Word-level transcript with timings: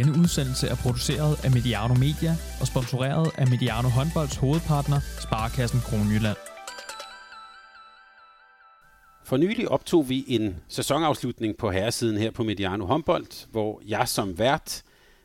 Denne 0.00 0.18
udsendelse 0.18 0.68
er 0.68 0.74
produceret 0.74 1.44
af 1.44 1.50
Mediano 1.50 1.94
Media 1.94 2.36
og 2.60 2.66
sponsoreret 2.66 3.30
af 3.38 3.46
Mediano 3.48 3.88
Håndbolds 3.88 4.36
hovedpartner, 4.36 5.00
Sparkassen 5.20 5.80
Kronjylland. 5.80 6.36
For 9.24 9.36
nylig 9.36 9.68
optog 9.68 10.08
vi 10.08 10.24
en 10.28 10.56
sæsonafslutning 10.68 11.56
på 11.56 11.70
herresiden 11.70 12.18
her 12.18 12.30
på 12.30 12.42
Mediano 12.44 12.84
Håndbold, 12.84 13.50
hvor 13.50 13.82
jeg 13.86 14.08
som 14.08 14.38
vært 14.38 14.82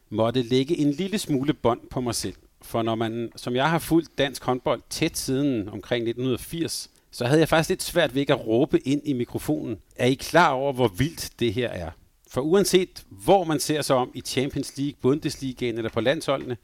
måtte 0.10 0.42
lægge 0.42 0.78
en 0.78 0.92
lille 0.92 1.18
smule 1.18 1.54
bånd 1.54 1.80
på 1.92 2.02
mig 2.02 2.16
selv. 2.16 2.36
For 2.62 2.82
når 2.82 2.96
man, 2.96 3.32
som 3.36 3.56
jeg 3.56 3.70
har 3.70 3.80
fulgt 3.80 4.18
dansk 4.18 4.44
håndbold 4.44 4.82
tæt 4.90 5.18
siden 5.18 5.70
omkring 5.70 6.02
1980, 6.02 6.90
så 7.12 7.26
havde 7.26 7.40
jeg 7.40 7.50
faktisk 7.50 7.70
lidt 7.70 7.84
svært 7.84 8.14
ved 8.14 8.22
ikke 8.22 8.34
at 8.34 8.48
råbe 8.48 8.88
ind 8.88 9.02
i 9.06 9.14
mikrofonen. 9.14 9.78
Er 9.96 10.06
I 10.06 10.14
klar 10.14 10.52
over, 10.52 10.74
hvor 10.74 10.88
vildt 10.88 11.30
det 11.40 11.54
her 11.54 11.70
er? 11.70 11.92
For 12.36 12.42
uanset 12.42 13.06
hvor 13.10 13.44
man 13.44 13.60
ser 13.60 13.82
sig 13.82 13.96
om 13.96 14.12
i 14.14 14.22
Champions 14.22 14.78
League, 14.78 14.96
Bundesligaen 15.02 15.78
eller 15.78 15.90
på 15.90 16.02
landsholdene, 16.02 16.58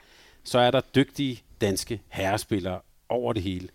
så 0.44 0.60
er 0.60 0.72
der 0.72 0.82
dygtige 0.96 1.42
danske 1.62 2.02
herrespillere 2.10 2.80
over 3.10 3.34
det 3.34 3.44
hele. 3.44 3.68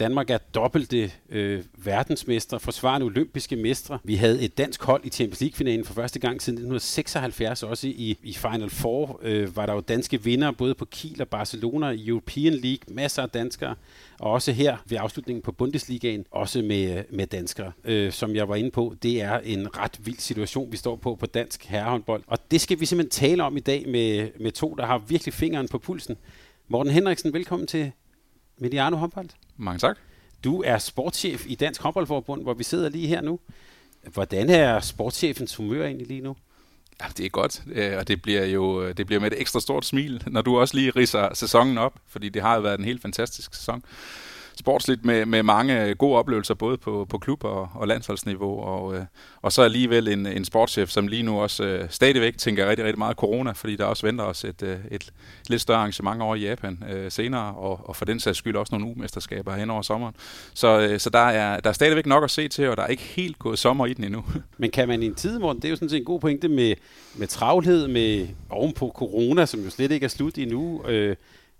Danmark 0.00 0.30
er 0.30 0.38
dobbelte 0.38 1.12
øh, 1.30 1.64
verdensmestre, 1.84 2.60
forsvarende 2.60 3.04
olympiske 3.04 3.56
mestre. 3.56 3.98
Vi 4.04 4.14
havde 4.14 4.42
et 4.42 4.58
dansk 4.58 4.82
hold 4.82 5.04
i 5.04 5.08
Champions 5.08 5.40
League-finalen 5.40 5.84
for 5.84 5.94
første 5.94 6.18
gang 6.18 6.42
siden 6.42 6.56
1976. 6.56 7.62
Også 7.62 7.86
i, 7.86 8.18
i 8.22 8.32
Final 8.32 8.70
Four 8.70 9.20
øh, 9.22 9.56
var 9.56 9.66
der 9.66 9.72
jo 9.72 9.80
danske 9.80 10.22
vinder, 10.22 10.50
både 10.50 10.74
på 10.74 10.84
Kiel 10.84 11.22
og 11.22 11.28
Barcelona, 11.28 11.88
i 11.88 12.08
European 12.08 12.52
League, 12.52 12.94
masser 12.94 13.22
af 13.22 13.30
danskere. 13.30 13.74
Og 14.18 14.32
også 14.32 14.52
her 14.52 14.76
ved 14.88 14.98
afslutningen 15.00 15.42
på 15.42 15.52
Bundesligaen, 15.52 16.24
også 16.30 16.62
med, 16.62 17.04
med 17.10 17.26
danskere. 17.26 17.72
Øh, 17.84 18.12
som 18.12 18.34
jeg 18.34 18.48
var 18.48 18.56
inde 18.56 18.70
på, 18.70 18.94
det 19.02 19.22
er 19.22 19.38
en 19.38 19.76
ret 19.76 19.98
vild 20.04 20.18
situation, 20.18 20.72
vi 20.72 20.76
står 20.76 20.96
på 20.96 21.14
på 21.14 21.26
dansk 21.26 21.64
herrehåndbold. 21.64 22.22
Og 22.26 22.38
det 22.50 22.60
skal 22.60 22.80
vi 22.80 22.86
simpelthen 22.86 23.28
tale 23.28 23.44
om 23.44 23.56
i 23.56 23.60
dag 23.60 23.88
med, 23.88 24.28
med 24.40 24.52
to, 24.52 24.74
der 24.74 24.86
har 24.86 24.98
virkelig 24.98 25.34
fingeren 25.34 25.68
på 25.68 25.78
pulsen. 25.78 26.16
Morten 26.68 26.92
Henriksen, 26.92 27.32
velkommen 27.32 27.66
til 27.66 27.92
Mediano 28.60 28.96
Håndbold. 28.96 29.28
Mange 29.56 29.78
tak. 29.78 29.96
Du 30.44 30.62
er 30.62 30.78
sportschef 30.78 31.44
i 31.46 31.54
Dansk 31.54 31.82
Håndboldforbund, 31.82 32.42
hvor 32.42 32.54
vi 32.54 32.64
sidder 32.64 32.88
lige 32.88 33.06
her 33.06 33.20
nu. 33.20 33.40
Hvordan 34.12 34.50
er 34.50 34.80
sportschefens 34.80 35.54
humør 35.54 35.84
egentlig 35.84 36.06
lige 36.06 36.20
nu? 36.20 36.36
Ja, 37.02 37.06
det 37.16 37.26
er 37.26 37.30
godt, 37.30 37.62
øh, 37.66 37.96
og 37.98 38.08
det 38.08 38.22
bliver 38.22 38.44
jo 38.44 38.92
det 38.92 39.06
bliver 39.06 39.20
med 39.20 39.32
et 39.32 39.40
ekstra 39.40 39.60
stort 39.60 39.84
smil, 39.84 40.22
når 40.26 40.42
du 40.42 40.58
også 40.58 40.76
lige 40.76 40.90
riser 40.90 41.34
sæsonen 41.34 41.78
op, 41.78 41.98
fordi 42.06 42.28
det 42.28 42.42
har 42.42 42.54
jo 42.54 42.60
været 42.60 42.78
en 42.78 42.84
helt 42.84 43.02
fantastisk 43.02 43.54
sæson 43.54 43.82
sportsligt 44.60 45.04
med, 45.04 45.26
med 45.26 45.42
mange 45.42 45.94
gode 45.94 46.18
oplevelser, 46.18 46.54
både 46.54 46.76
på, 46.76 47.06
på 47.10 47.18
klub- 47.18 47.44
og, 47.44 47.68
og 47.74 47.88
landsholdsniveau, 47.88 48.60
og, 48.60 48.94
øh, 48.94 49.02
og 49.42 49.52
så 49.52 49.62
alligevel 49.62 50.08
en, 50.08 50.26
en 50.26 50.44
sportschef, 50.44 50.88
som 50.88 51.08
lige 51.08 51.22
nu 51.22 51.40
også 51.40 51.64
øh, 51.64 51.90
stadigvæk 51.90 52.38
tænker 52.38 52.68
rigtig, 52.68 52.84
rigtig 52.84 52.98
meget 52.98 53.16
corona, 53.16 53.52
fordi 53.52 53.76
der 53.76 53.84
også 53.84 54.06
venter 54.06 54.24
os 54.24 54.44
et, 54.44 54.62
øh, 54.62 54.78
et, 54.90 55.02
et 55.02 55.12
lidt 55.48 55.62
større 55.62 55.78
arrangement 55.78 56.22
over 56.22 56.34
i 56.34 56.40
Japan 56.40 56.84
øh, 56.90 57.10
senere, 57.10 57.54
og, 57.54 57.80
og 57.88 57.96
for 57.96 58.04
den 58.04 58.20
sags 58.20 58.38
skyld 58.38 58.56
også 58.56 58.78
nogle 58.78 58.96
umesterskaber 58.96 59.56
hen 59.56 59.70
over 59.70 59.82
sommeren. 59.82 60.14
Så, 60.54 60.80
øh, 60.80 61.00
så 61.00 61.10
der, 61.10 61.18
er, 61.18 61.60
der 61.60 61.70
er 61.70 61.74
stadigvæk 61.74 62.06
nok 62.06 62.24
at 62.24 62.30
se 62.30 62.48
til, 62.48 62.68
og 62.68 62.76
der 62.76 62.82
er 62.82 62.86
ikke 62.86 63.02
helt 63.02 63.38
gået 63.38 63.58
sommer 63.58 63.86
i 63.86 63.92
den 63.92 64.04
endnu. 64.04 64.24
Men 64.58 64.70
kan 64.70 64.88
man 64.88 65.02
i 65.02 65.06
en 65.06 65.14
tid, 65.14 65.38
hvor 65.38 65.52
det 65.52 65.64
er 65.64 65.68
jo 65.68 65.76
sådan 65.76 65.88
set 65.88 65.98
en 65.98 66.04
god 66.04 66.20
pointe 66.20 66.48
med, 66.48 66.74
med 67.14 67.26
travlhed, 67.26 67.88
med 67.88 68.28
ovenpå 68.50 68.92
corona, 68.94 69.46
som 69.46 69.60
jo 69.60 69.70
slet 69.70 69.92
ikke 69.92 70.04
er 70.04 70.08
slut 70.08 70.38
endnu, 70.38 70.82
øh, 70.88 71.16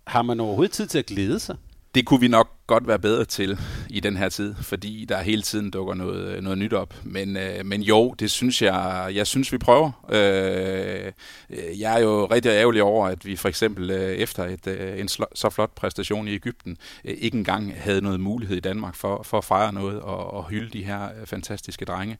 har 0.06 0.22
man 0.22 0.40
overhovedet 0.40 0.72
tid 0.72 0.86
til 0.86 0.98
at 0.98 1.06
glæde 1.06 1.40
sig? 1.40 1.56
Det 1.94 2.06
kunne 2.06 2.20
vi 2.20 2.28
nok 2.28 2.48
godt 2.70 2.86
være 2.86 2.98
bedre 2.98 3.24
til 3.24 3.58
i 3.88 4.00
den 4.00 4.16
her 4.16 4.28
tid, 4.28 4.54
fordi 4.62 5.04
der 5.08 5.18
hele 5.20 5.42
tiden 5.42 5.70
dukker 5.70 5.94
noget, 5.94 6.42
noget 6.42 6.58
nyt 6.58 6.72
op. 6.72 6.94
Men, 7.04 7.36
øh, 7.36 7.66
men 7.66 7.82
jo, 7.82 8.14
det 8.18 8.30
synes 8.30 8.62
jeg, 8.62 9.10
jeg 9.14 9.26
synes, 9.26 9.52
vi 9.52 9.58
prøver. 9.58 9.90
Øh, 10.12 11.12
øh, 11.50 11.80
jeg 11.80 11.94
er 11.94 12.00
jo 12.00 12.26
rigtig 12.26 12.48
ærgerlig 12.50 12.82
over, 12.82 13.06
at 13.06 13.26
vi 13.26 13.36
for 13.36 13.48
eksempel 13.48 13.90
øh, 13.90 14.10
efter 14.10 14.44
et, 14.44 14.66
øh, 14.66 15.00
en 15.00 15.08
sl- 15.10 15.34
så 15.34 15.50
flot 15.50 15.70
præstation 15.74 16.28
i 16.28 16.34
Ægypten, 16.34 16.76
øh, 17.04 17.14
ikke 17.18 17.38
engang 17.38 17.74
havde 17.76 18.00
noget 18.00 18.20
mulighed 18.20 18.56
i 18.56 18.60
Danmark 18.60 18.94
for, 18.94 19.22
for 19.22 19.38
at 19.38 19.44
fejre 19.44 19.72
noget 19.72 20.00
og, 20.00 20.34
og 20.34 20.48
hylde 20.48 20.70
de 20.78 20.84
her 20.84 21.04
øh, 21.04 21.26
fantastiske 21.26 21.84
drenge. 21.84 22.18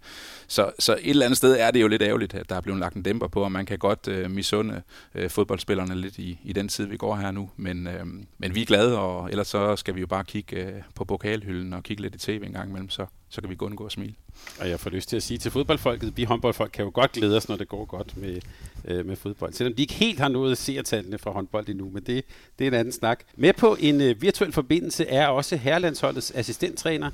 Så, 0.49 0.71
så 0.79 0.93
et 0.93 1.11
eller 1.11 1.27
andet 1.27 1.37
sted 1.37 1.57
er 1.59 1.71
det 1.71 1.81
jo 1.81 1.89
lidt 1.89 2.03
ærgerligt, 2.03 2.35
at 2.35 2.49
der 2.49 2.57
er 2.57 2.61
blevet 2.61 2.81
lagt 2.81 2.97
en 2.97 3.03
dæmper 3.03 3.29
på, 3.29 3.43
og 3.43 3.53
man 3.53 3.67
kan 3.67 3.79
godt 3.79 4.09
øh, 4.09 4.31
misunde 4.31 4.83
øh, 5.15 5.31
fodboldspillerne 5.31 5.95
lidt 5.95 6.19
i, 6.19 6.39
i 6.45 6.53
den 6.53 6.69
tid, 6.69 6.87
vi 6.87 6.97
går 6.97 7.17
her 7.17 7.31
nu. 7.31 7.51
Men, 7.57 7.87
øh, 7.87 8.07
men 8.39 8.55
vi 8.55 8.63
er 8.63 8.67
glade, 8.67 8.99
og 8.99 9.31
ellers 9.31 9.49
så 9.49 9.77
skal 9.77 9.95
vi 9.95 10.01
jo 10.01 10.07
bare 10.07 10.25
kigge 10.25 10.40
kigge 10.43 10.67
øh, 10.67 10.83
på 10.95 11.05
pokalhylden 11.05 11.73
og 11.73 11.83
kigge 11.83 12.03
lidt 12.03 12.15
i 12.15 12.19
tv 12.19 12.43
en 12.47 12.53
gang 12.53 12.69
imellem, 12.69 12.91
så, 12.91 13.07
så 13.29 13.41
kan 13.41 13.51
vi 13.51 13.57
undgå 13.61 13.87
at 13.87 13.93
smile. 13.93 14.15
Og 14.61 14.69
jeg 14.69 14.81
får 14.81 14.91
lyst 14.91 15.09
til 15.09 15.17
at 15.17 15.23
sige 15.23 15.39
til 15.39 15.51
fodboldfolket, 15.51 16.17
vi 16.17 16.25
håndboldfolk 16.25 16.71
kan 16.73 16.85
jo 16.85 16.91
godt 16.95 17.13
glæde 17.13 17.37
os, 17.37 17.49
når 17.49 17.57
det 17.57 17.69
går 17.69 17.85
godt 17.85 18.17
med, 18.17 18.41
øh, 18.85 19.07
med 19.07 19.17
fodbold. 19.17 19.53
Selvom 19.53 19.75
de 19.75 19.83
ikke 19.83 19.95
helt 19.95 20.21
har 20.21 20.29
nået 20.29 20.59
seertallene 20.59 21.19
fra 21.19 21.31
håndbold 21.31 21.69
endnu, 21.69 21.91
men 21.91 22.03
det, 22.03 22.25
det 22.59 22.65
er 22.65 22.69
en 22.69 22.75
anden 22.75 22.93
snak. 22.93 23.25
Med 23.37 23.53
på 23.53 23.77
en 23.81 24.01
øh, 24.01 24.23
virtuel 24.23 24.53
forbindelse 24.53 25.07
er 25.07 25.27
også 25.27 25.57
herrelandsholdets 25.57 26.31
assistenttræner, 26.31 27.11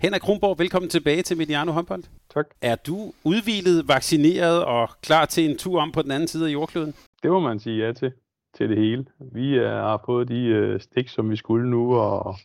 Henrik 0.00 0.20
Kronborg, 0.20 0.58
velkommen 0.58 0.88
tilbage 0.88 1.22
til 1.22 1.36
Mediano 1.36 1.72
håndbold. 1.72 2.02
Tak. 2.34 2.46
Er 2.62 2.76
du 2.76 3.12
udvilet, 3.24 3.88
vaccineret 3.88 4.64
og 4.64 4.88
klar 5.02 5.24
til 5.24 5.50
en 5.50 5.58
tur 5.58 5.80
om 5.80 5.92
på 5.92 6.02
den 6.02 6.10
anden 6.10 6.28
side 6.28 6.46
af 6.48 6.52
jordkloden? 6.52 6.94
Det 7.22 7.30
må 7.30 7.40
man 7.40 7.60
sige 7.60 7.86
ja 7.86 7.92
til, 7.92 8.12
til 8.56 8.68
det 8.68 8.78
hele. 8.78 9.04
Vi 9.32 9.56
er, 9.56 9.82
har 9.82 10.02
fået 10.06 10.28
de 10.28 10.44
øh, 10.44 10.80
stik, 10.80 11.08
som 11.08 11.30
vi 11.30 11.36
skulle 11.36 11.70
nu, 11.70 11.94
og 11.94 12.36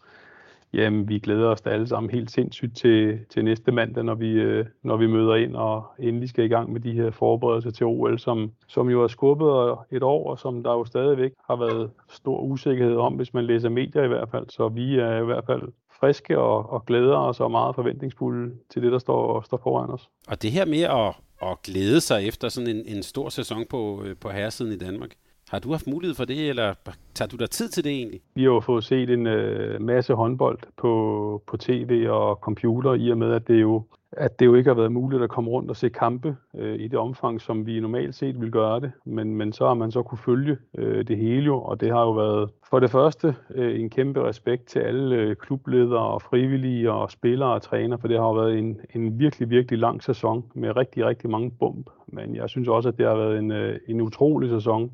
Jamen, 0.75 1.09
vi 1.09 1.19
glæder 1.19 1.47
os 1.47 1.61
da 1.61 1.69
alle 1.69 1.87
sammen 1.87 2.09
helt 2.09 2.31
sindssygt 2.31 2.77
til, 2.77 3.19
til 3.29 3.43
næste 3.43 3.71
mandag, 3.71 4.03
når 4.03 4.15
vi, 4.15 4.31
øh, 4.31 4.65
når 4.83 4.97
vi 4.97 5.07
møder 5.07 5.35
ind 5.35 5.55
og 5.55 5.85
endelig 5.99 6.29
skal 6.29 6.45
i 6.45 6.47
gang 6.47 6.73
med 6.73 6.81
de 6.81 6.91
her 6.91 7.11
forberedelser 7.11 7.71
til 7.71 7.85
OL, 7.85 8.19
som, 8.19 8.51
som 8.67 8.89
jo 8.89 9.03
er 9.03 9.07
skubbet 9.07 9.75
et 9.91 10.03
år, 10.03 10.29
og 10.31 10.39
som 10.39 10.63
der 10.63 10.71
jo 10.71 10.85
stadigvæk 10.85 11.31
har 11.47 11.55
været 11.55 11.91
stor 12.09 12.39
usikkerhed 12.39 12.95
om, 12.95 13.13
hvis 13.13 13.33
man 13.33 13.45
læser 13.45 13.69
medier 13.69 14.03
i 14.03 14.07
hvert 14.07 14.29
fald. 14.29 14.45
Så 14.49 14.67
vi 14.67 14.99
er 14.99 15.21
i 15.21 15.25
hvert 15.25 15.45
fald 15.45 15.61
friske 15.99 16.39
og, 16.39 16.69
og 16.69 16.85
glæder 16.85 17.17
os 17.17 17.39
og 17.39 17.51
meget 17.51 17.75
forventningsfulde 17.75 18.55
til 18.69 18.81
det, 18.81 18.91
der 18.91 18.99
står, 18.99 19.41
står 19.41 19.57
foran 19.63 19.89
os. 19.89 20.09
Og 20.27 20.41
det 20.41 20.51
her 20.51 20.65
med 20.65 20.81
at, 20.81 21.15
at 21.51 21.61
glæde 21.61 22.01
sig 22.01 22.27
efter 22.27 22.49
sådan 22.49 22.75
en, 22.75 22.83
en 22.85 23.03
stor 23.03 23.29
sæson 23.29 23.65
på, 23.69 24.03
øh, 24.05 24.15
på 24.21 24.29
herresiden 24.29 24.73
i 24.73 24.77
Danmark, 24.77 25.15
har 25.49 25.59
du 25.59 25.71
haft 25.71 25.87
mulighed 25.87 26.15
for 26.15 26.25
det, 26.25 26.49
eller 26.49 26.73
tager 27.13 27.29
du 27.29 27.35
dig 27.35 27.49
tid 27.49 27.69
til 27.69 27.83
det 27.83 27.91
egentlig? 27.91 28.21
Vi 28.35 28.41
har 28.41 28.49
jo 28.49 28.59
fået 28.59 28.83
set 28.83 29.09
en 29.09 29.27
øh, 29.27 29.81
masse 29.81 30.13
håndbold 30.13 30.59
på, 30.77 31.43
på 31.47 31.57
tv 31.57 32.07
og 32.09 32.35
computer, 32.35 32.93
i 32.93 33.09
og 33.09 33.17
med, 33.17 33.31
at 33.31 33.47
det 33.47 33.61
jo 33.61 33.83
at 34.17 34.39
det 34.39 34.45
jo 34.45 34.55
ikke 34.55 34.69
har 34.69 34.75
været 34.75 34.91
muligt 34.91 35.23
at 35.23 35.29
komme 35.29 35.49
rundt 35.49 35.69
og 35.69 35.75
se 35.75 35.89
kampe 35.89 36.35
øh, 36.55 36.79
i 36.79 36.87
det 36.87 36.99
omfang, 36.99 37.41
som 37.41 37.65
vi 37.65 37.79
normalt 37.79 38.15
set 38.15 38.41
vil 38.41 38.51
gøre 38.51 38.79
det. 38.79 38.91
Men, 39.05 39.35
men 39.35 39.53
så 39.53 39.67
har 39.67 39.73
man 39.73 39.91
så 39.91 40.03
kunne 40.03 40.17
følge 40.17 40.57
øh, 40.77 41.07
det 41.07 41.17
hele 41.17 41.45
jo, 41.45 41.61
og 41.61 41.81
det 41.81 41.91
har 41.91 42.01
jo 42.01 42.11
været 42.11 42.49
for 42.69 42.79
det 42.79 42.91
første 42.91 43.35
øh, 43.55 43.79
en 43.79 43.89
kæmpe 43.89 44.23
respekt 44.23 44.65
til 44.65 44.79
alle 44.79 45.15
øh, 45.15 45.35
klubledere 45.35 45.99
og 45.99 46.21
frivillige 46.21 46.91
og 46.91 47.11
spillere 47.11 47.53
og 47.53 47.61
træner, 47.61 47.97
for 47.97 48.07
det 48.07 48.17
har 48.17 48.25
jo 48.25 48.33
været 48.33 48.57
en, 48.57 48.79
en 48.95 49.19
virkelig, 49.19 49.49
virkelig 49.49 49.79
lang 49.79 50.03
sæson 50.03 50.45
med 50.53 50.77
rigtig, 50.77 51.05
rigtig 51.05 51.29
mange 51.29 51.51
bump. 51.51 51.89
Men 52.07 52.35
jeg 52.35 52.49
synes 52.49 52.67
også, 52.67 52.89
at 52.89 52.97
det 52.97 53.05
har 53.05 53.15
været 53.15 53.39
en, 53.39 53.51
øh, 53.51 53.79
en 53.87 54.01
utrolig 54.01 54.49
sæson 54.49 54.91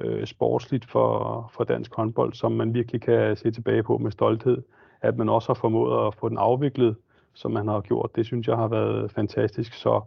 øh, 0.00 0.26
sportsligt 0.26 0.84
for, 0.84 1.50
for 1.54 1.64
dansk 1.64 1.94
håndbold, 1.94 2.32
som 2.32 2.52
man 2.52 2.74
virkelig 2.74 3.00
kan 3.00 3.36
se 3.36 3.50
tilbage 3.50 3.82
på 3.82 3.98
med 3.98 4.10
stolthed. 4.10 4.62
At 5.02 5.16
man 5.16 5.28
også 5.28 5.48
har 5.48 5.54
formået 5.54 6.06
at 6.06 6.14
få 6.14 6.28
den 6.28 6.38
afviklet, 6.38 6.96
som 7.34 7.50
man 7.50 7.68
har 7.68 7.80
gjort, 7.80 8.16
det 8.16 8.26
synes 8.26 8.48
jeg 8.48 8.56
har 8.56 8.68
været 8.68 9.10
fantastisk. 9.10 9.74
Så 9.74 10.00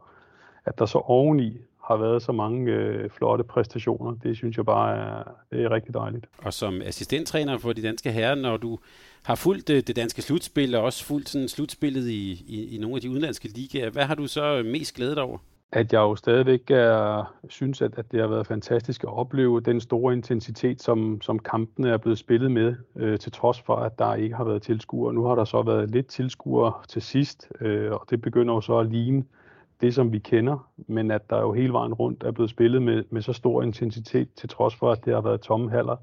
at 0.65 0.79
der 0.79 0.85
så 0.85 0.97
oveni 0.97 1.57
har 1.83 1.97
været 1.97 2.21
så 2.21 2.31
mange 2.31 2.71
øh, 2.71 3.09
flotte 3.09 3.43
præstationer, 3.43 4.15
det 4.23 4.37
synes 4.37 4.57
jeg 4.57 4.65
bare 4.65 4.97
er, 4.97 5.23
det 5.51 5.63
er 5.63 5.71
rigtig 5.71 5.93
dejligt. 5.93 6.25
Og 6.37 6.53
som 6.53 6.81
assistenttræner 6.81 7.57
for 7.57 7.73
de 7.73 7.81
danske 7.81 8.11
herrer, 8.11 8.35
når 8.35 8.57
du 8.57 8.79
har 9.23 9.35
fulgt 9.35 9.67
det, 9.67 9.87
det 9.87 9.95
danske 9.95 10.21
slutspil, 10.21 10.75
og 10.75 10.83
også 10.83 11.05
fulgt 11.05 11.29
sådan 11.29 11.47
slutspillet 11.47 12.07
i, 12.07 12.31
i, 12.47 12.75
i 12.75 12.77
nogle 12.77 12.95
af 12.95 13.01
de 13.01 13.09
udenlandske 13.09 13.47
ligaer, 13.47 13.89
hvad 13.89 14.03
har 14.03 14.15
du 14.15 14.27
så 14.27 14.63
mest 14.65 14.95
glædet 14.95 15.17
over? 15.17 15.37
At 15.75 15.93
jeg 15.93 15.99
jo 15.99 16.15
stadigvæk 16.15 16.71
er, 16.71 17.33
synes, 17.49 17.81
at, 17.81 17.97
at 17.97 18.11
det 18.11 18.19
har 18.19 18.27
været 18.27 18.47
fantastisk 18.47 19.03
at 19.03 19.09
opleve 19.09 19.61
den 19.61 19.81
store 19.81 20.13
intensitet, 20.13 20.81
som, 20.81 21.21
som 21.21 21.39
kampene 21.39 21.89
er 21.89 21.97
blevet 21.97 22.17
spillet 22.17 22.51
med, 22.51 22.75
øh, 22.95 23.19
til 23.19 23.31
trods 23.31 23.61
for, 23.61 23.75
at 23.75 23.99
der 23.99 24.15
ikke 24.15 24.35
har 24.35 24.43
været 24.43 24.61
tilskuere. 24.61 25.13
Nu 25.13 25.23
har 25.23 25.35
der 25.35 25.45
så 25.45 25.61
været 25.61 25.91
lidt 25.91 26.07
tilskuere 26.07 26.73
til 26.87 27.01
sidst, 27.01 27.47
øh, 27.61 27.91
og 27.91 28.05
det 28.09 28.21
begynder 28.21 28.53
jo 28.53 28.61
så 28.61 28.77
at 28.77 28.91
ligne 28.91 29.23
det, 29.81 29.95
som 29.95 30.11
vi 30.11 30.19
kender, 30.19 30.69
men 30.87 31.11
at 31.11 31.29
der 31.29 31.39
jo 31.39 31.53
hele 31.53 31.73
vejen 31.73 31.93
rundt 31.93 32.23
er 32.23 32.31
blevet 32.31 32.49
spillet 32.49 32.81
med, 32.81 33.03
med 33.09 33.21
så 33.21 33.33
stor 33.33 33.61
intensitet, 33.61 34.33
til 34.33 34.49
trods 34.49 34.75
for, 34.75 34.91
at 34.91 35.05
det 35.05 35.13
har 35.13 35.21
været 35.21 35.41
tomme 35.41 35.69
haller. 35.69 35.95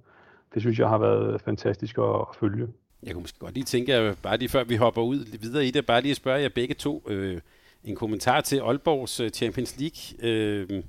Det 0.54 0.62
synes 0.62 0.78
jeg 0.78 0.88
har 0.88 0.98
været 0.98 1.40
fantastisk 1.40 1.98
at, 1.98 2.04
at 2.04 2.26
følge. 2.40 2.68
Jeg 3.02 3.12
kunne 3.12 3.22
måske 3.22 3.38
godt 3.38 3.54
lige 3.54 3.64
tænke, 3.64 3.94
at 3.94 4.18
bare 4.22 4.36
lige 4.36 4.48
før 4.48 4.64
vi 4.64 4.76
hopper 4.76 5.02
ud 5.02 5.38
videre 5.40 5.66
i 5.66 5.70
det, 5.70 5.86
bare 5.86 6.00
lige 6.00 6.14
spørge 6.14 6.40
jer 6.40 6.48
begge 6.54 6.74
to, 6.74 7.02
øh, 7.08 7.40
en 7.84 7.96
kommentar 7.96 8.40
til 8.40 8.58
Aalborgs 8.58 9.20
øh, 9.20 9.30
Champions 9.30 9.76
League 9.78 10.30
øh, 10.30 10.82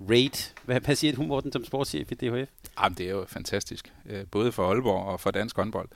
rate. 0.00 0.52
Hvad, 0.64 0.80
hvad 0.80 0.94
siger 0.94 1.12
du, 1.12 1.22
Morten, 1.22 1.52
som 1.52 1.64
sportschef 1.64 2.12
i 2.12 2.14
DHF? 2.14 2.48
Jamen, 2.82 2.98
det 2.98 3.06
er 3.06 3.10
jo 3.10 3.24
fantastisk, 3.28 3.92
øh, 4.06 4.24
både 4.30 4.52
for 4.52 4.70
Aalborg 4.70 5.04
og 5.04 5.20
for 5.20 5.30
dansk 5.30 5.56
håndbold. 5.56 5.88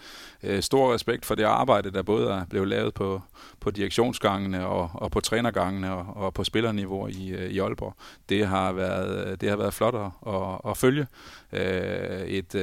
Øh, 0.42 0.62
stor 0.62 0.94
respekt 0.94 1.26
for 1.26 1.34
det 1.34 1.44
arbejde, 1.44 1.90
der 1.90 2.02
både 2.02 2.31
er 2.31 2.44
blevet 2.50 2.69
lavet 2.69 2.94
på, 2.94 3.22
på 3.60 3.70
direktionsgangene 3.70 4.66
og, 4.66 4.90
og 4.94 5.10
på 5.10 5.20
trænergangene 5.20 5.94
og, 5.94 6.25
og 6.25 6.34
på 6.34 6.44
spillerniveau 6.44 7.06
i, 7.06 7.50
i 7.50 7.58
Aalborg. 7.58 7.94
Det 8.28 8.46
har 8.46 8.72
været, 8.72 9.40
det 9.40 9.48
har 9.48 9.56
været 9.56 9.75
flot 9.75 9.94
at, 9.94 10.34
at, 10.34 10.70
at 10.70 10.76
følge. 10.76 11.06
Et, 11.52 12.54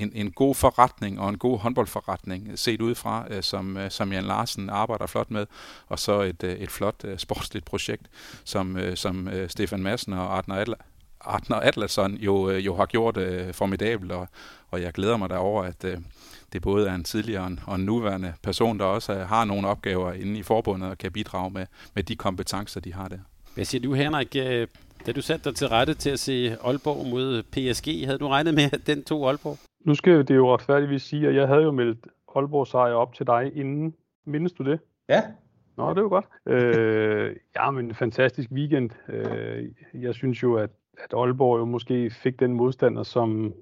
en, 0.00 0.12
en 0.14 0.30
god 0.30 0.54
forretning 0.54 1.20
og 1.20 1.28
en 1.28 1.38
god 1.38 1.58
håndboldforretning 1.58 2.48
øh, 2.50 2.58
set 2.58 2.80
udefra, 2.80 3.26
øh, 3.30 3.42
som, 3.42 3.76
øh, 3.76 3.90
som 3.90 4.12
Jan 4.12 4.24
Larsen 4.24 4.70
arbejder 4.70 5.06
flot 5.06 5.30
med, 5.30 5.46
og 5.88 5.98
så 5.98 6.20
et, 6.20 6.44
et 6.44 6.70
flot 6.70 7.04
sportsligt 7.16 7.64
projekt, 7.64 8.06
som, 8.44 8.78
som 8.94 9.28
Stefan 9.48 9.82
Madsen 9.82 10.12
og 10.12 10.36
Artner 10.36 10.54
Adler 10.54 10.76
Artner 11.20 11.56
Atlasson 11.56 12.14
jo, 12.14 12.50
jo 12.50 12.76
har 12.76 12.86
gjort 12.86 13.16
øh, 13.16 13.54
formidabelt, 13.54 14.12
og, 14.12 14.28
og 14.70 14.82
jeg 14.82 14.92
glæder 14.92 15.16
mig 15.16 15.30
derover, 15.30 15.62
at 15.62 15.84
øh, 15.84 15.98
det 16.52 16.62
både 16.62 16.88
er 16.88 16.94
en 16.94 17.04
tidligere 17.04 17.56
og 17.66 17.74
en 17.74 17.84
nuværende 17.84 18.34
person, 18.42 18.78
der 18.78 18.84
også 18.84 19.12
øh, 19.12 19.28
har 19.28 19.44
nogle 19.44 19.68
opgaver 19.68 20.12
inde 20.12 20.38
i 20.38 20.42
forbundet 20.42 20.90
og 20.90 20.98
kan 20.98 21.12
bidrage 21.12 21.50
med, 21.50 21.66
med 21.94 22.02
de 22.02 22.16
kompetencer, 22.16 22.80
de 22.80 22.94
har 22.94 23.08
der. 23.08 23.18
Hvad 23.54 23.64
siger 23.64 23.82
du, 23.82 23.94
Henrik? 23.94 24.34
Da 25.06 25.12
du 25.12 25.22
satte 25.22 25.50
dig 25.50 25.56
til 25.56 25.68
rette 25.68 25.94
til 25.94 26.10
at 26.10 26.20
se 26.20 26.56
Aalborg 26.64 27.06
mod 27.06 27.42
PSG, 27.42 28.06
havde 28.06 28.18
du 28.18 28.28
regnet 28.28 28.54
med, 28.54 28.68
at 28.72 28.86
den 28.86 29.04
to 29.04 29.26
Aalborg? 29.26 29.58
Nu 29.84 29.94
skal 29.94 30.28
det 30.28 30.36
jo 30.36 30.54
retfærdigvis 30.54 31.02
sige, 31.02 31.28
at 31.28 31.34
jeg 31.34 31.48
havde 31.48 31.62
jo 31.62 31.70
meldt 31.70 32.06
Aalborg 32.36 32.66
sejr 32.66 32.92
op 32.92 33.14
til 33.14 33.26
dig 33.26 33.52
inden. 33.54 33.94
Mindes 34.24 34.52
du 34.52 34.62
det? 34.62 34.80
Ja. 35.08 35.22
Nå, 35.76 35.90
det 35.90 35.98
er 35.98 36.02
jo 36.02 36.08
godt. 36.08 36.26
Øh, 36.46 37.36
ja, 37.56 37.70
men 37.70 37.94
fantastisk 37.94 38.50
weekend. 38.50 38.90
Øh, 39.08 39.68
jeg 39.94 40.14
synes 40.14 40.42
jo, 40.42 40.54
at 40.54 40.70
at 41.04 41.14
Aalborg 41.14 41.58
jo 41.58 41.64
måske 41.64 42.10
fik 42.10 42.40
den 42.40 42.54
modstander, 42.54 43.02
som 43.02 43.54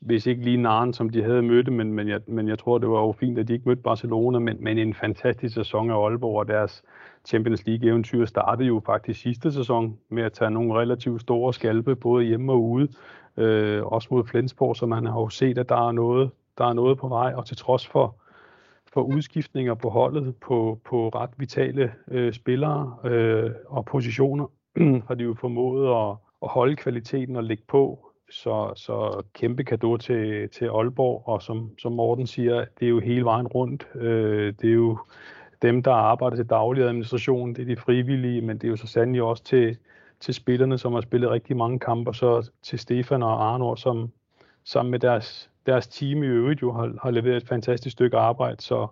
hvis 0.00 0.26
ikke 0.26 0.42
lige 0.42 0.56
Naren, 0.56 0.92
som 0.92 1.10
de 1.10 1.22
havde 1.22 1.42
mødt, 1.42 1.72
men, 1.72 1.92
men, 1.92 2.08
jeg, 2.08 2.20
men 2.26 2.48
jeg 2.48 2.58
tror, 2.58 2.78
det 2.78 2.88
var 2.88 3.00
jo 3.00 3.12
fint, 3.12 3.38
at 3.38 3.48
de 3.48 3.52
ikke 3.52 3.68
mødte 3.68 3.82
Barcelona, 3.82 4.38
men, 4.38 4.56
men 4.60 4.78
en 4.78 4.94
fantastisk 4.94 5.54
sæson 5.54 5.90
af 5.90 6.04
Aalborg, 6.04 6.38
og 6.38 6.48
deres 6.48 6.82
Champions 7.24 7.66
League-eventyr 7.66 8.24
startede 8.24 8.68
jo 8.68 8.82
faktisk 8.86 9.20
sidste 9.20 9.52
sæson 9.52 9.98
med 10.08 10.22
at 10.22 10.32
tage 10.32 10.50
nogle 10.50 10.74
relativt 10.74 11.20
store 11.20 11.54
skalpe, 11.54 11.96
både 11.96 12.24
hjemme 12.24 12.52
og 12.52 12.62
ude, 12.62 12.88
øh, 13.36 13.86
også 13.86 14.08
mod 14.10 14.24
Flensborg, 14.24 14.76
så 14.76 14.86
man 14.86 15.06
har 15.06 15.20
jo 15.20 15.28
set, 15.28 15.58
at 15.58 15.68
der 15.68 15.88
er 15.88 15.92
noget, 15.92 16.30
der 16.58 16.64
er 16.64 16.72
noget 16.72 16.98
på 16.98 17.08
vej, 17.08 17.32
og 17.36 17.46
til 17.46 17.56
trods 17.56 17.86
for, 17.86 18.16
for 18.92 19.02
udskiftninger 19.02 19.74
på 19.74 19.90
holdet 19.90 20.36
på, 20.36 20.80
på 20.84 21.08
ret 21.08 21.30
vitale 21.36 21.92
øh, 22.08 22.32
spillere 22.32 22.96
øh, 23.04 23.50
og 23.66 23.84
positioner, 23.84 24.46
har 25.08 25.14
de 25.14 25.24
jo 25.24 25.34
formået 25.34 26.10
at, 26.10 26.16
at 26.42 26.48
holde 26.48 26.76
kvaliteten 26.76 27.36
og 27.36 27.44
lægge 27.44 27.64
på. 27.68 28.10
Så, 28.30 28.72
så 28.76 29.22
kæmpe 29.32 29.64
kado 29.64 29.96
til, 29.96 30.48
til 30.48 30.64
Aalborg, 30.64 31.22
og 31.26 31.42
som, 31.42 31.70
som 31.78 31.92
Morten 31.92 32.26
siger, 32.26 32.64
det 32.80 32.86
er 32.86 32.90
jo 32.90 33.00
hele 33.00 33.24
vejen 33.24 33.46
rundt. 33.46 33.88
Øh, 33.94 34.54
det 34.60 34.70
er 34.70 34.74
jo 34.74 34.98
dem, 35.62 35.82
der 35.82 35.92
arbejder 35.92 36.36
til 36.36 36.46
daglig 36.46 36.84
administration, 36.84 37.54
det 37.54 37.62
er 37.62 37.66
de 37.66 37.76
frivillige, 37.76 38.40
men 38.40 38.58
det 38.58 38.64
er 38.64 38.68
jo 38.68 38.76
så 38.76 38.86
sandelig 38.86 39.22
også 39.22 39.44
til, 39.44 39.76
til 40.24 40.34
spillerne, 40.34 40.78
som 40.78 40.92
har 40.92 41.00
spillet 41.00 41.30
rigtig 41.30 41.56
mange 41.56 41.78
kampe, 41.78 42.10
og 42.10 42.14
så 42.14 42.50
til 42.62 42.78
Stefan 42.78 43.22
og 43.22 43.44
Arnor, 43.44 43.74
som 43.74 44.12
sammen 44.64 44.90
med 44.90 44.98
deres, 44.98 45.50
deres 45.66 45.88
team 45.88 46.22
i 46.22 46.26
øvrigt 46.26 46.62
jo 46.62 46.72
har, 46.72 46.94
har 47.02 47.10
leveret 47.10 47.36
et 47.36 47.48
fantastisk 47.48 47.92
stykke 47.92 48.16
arbejde. 48.16 48.62
Så 48.62 48.86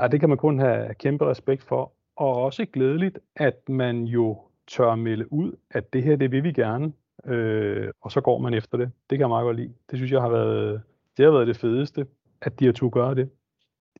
ja, 0.00 0.08
det 0.08 0.20
kan 0.20 0.28
man 0.28 0.38
kun 0.38 0.58
have 0.58 0.94
kæmpe 0.94 1.26
respekt 1.26 1.62
for. 1.62 1.92
Og 2.16 2.42
også 2.42 2.66
glædeligt, 2.72 3.18
at 3.36 3.68
man 3.68 4.04
jo 4.04 4.38
tør 4.68 4.94
melde 4.94 5.32
ud, 5.32 5.52
at 5.70 5.92
det 5.92 6.02
her, 6.02 6.16
det 6.16 6.32
vil 6.32 6.44
vi 6.44 6.52
gerne, 6.52 6.92
øh, 7.26 7.90
og 8.02 8.12
så 8.12 8.20
går 8.20 8.38
man 8.38 8.54
efter 8.54 8.78
det. 8.78 8.90
Det 9.10 9.18
kan 9.18 9.20
jeg 9.20 9.28
meget 9.28 9.44
godt 9.44 9.56
lide. 9.56 9.72
Det 9.90 9.98
synes 9.98 10.12
jeg 10.12 10.20
har 10.20 10.28
været 10.28 10.82
det, 11.16 11.24
har 11.24 11.32
været 11.32 11.46
det 11.46 11.56
fedeste, 11.56 12.06
at 12.42 12.60
de 12.60 12.64
har 12.64 12.72
to 12.72 12.90
gøre 12.92 13.14
det. 13.14 13.30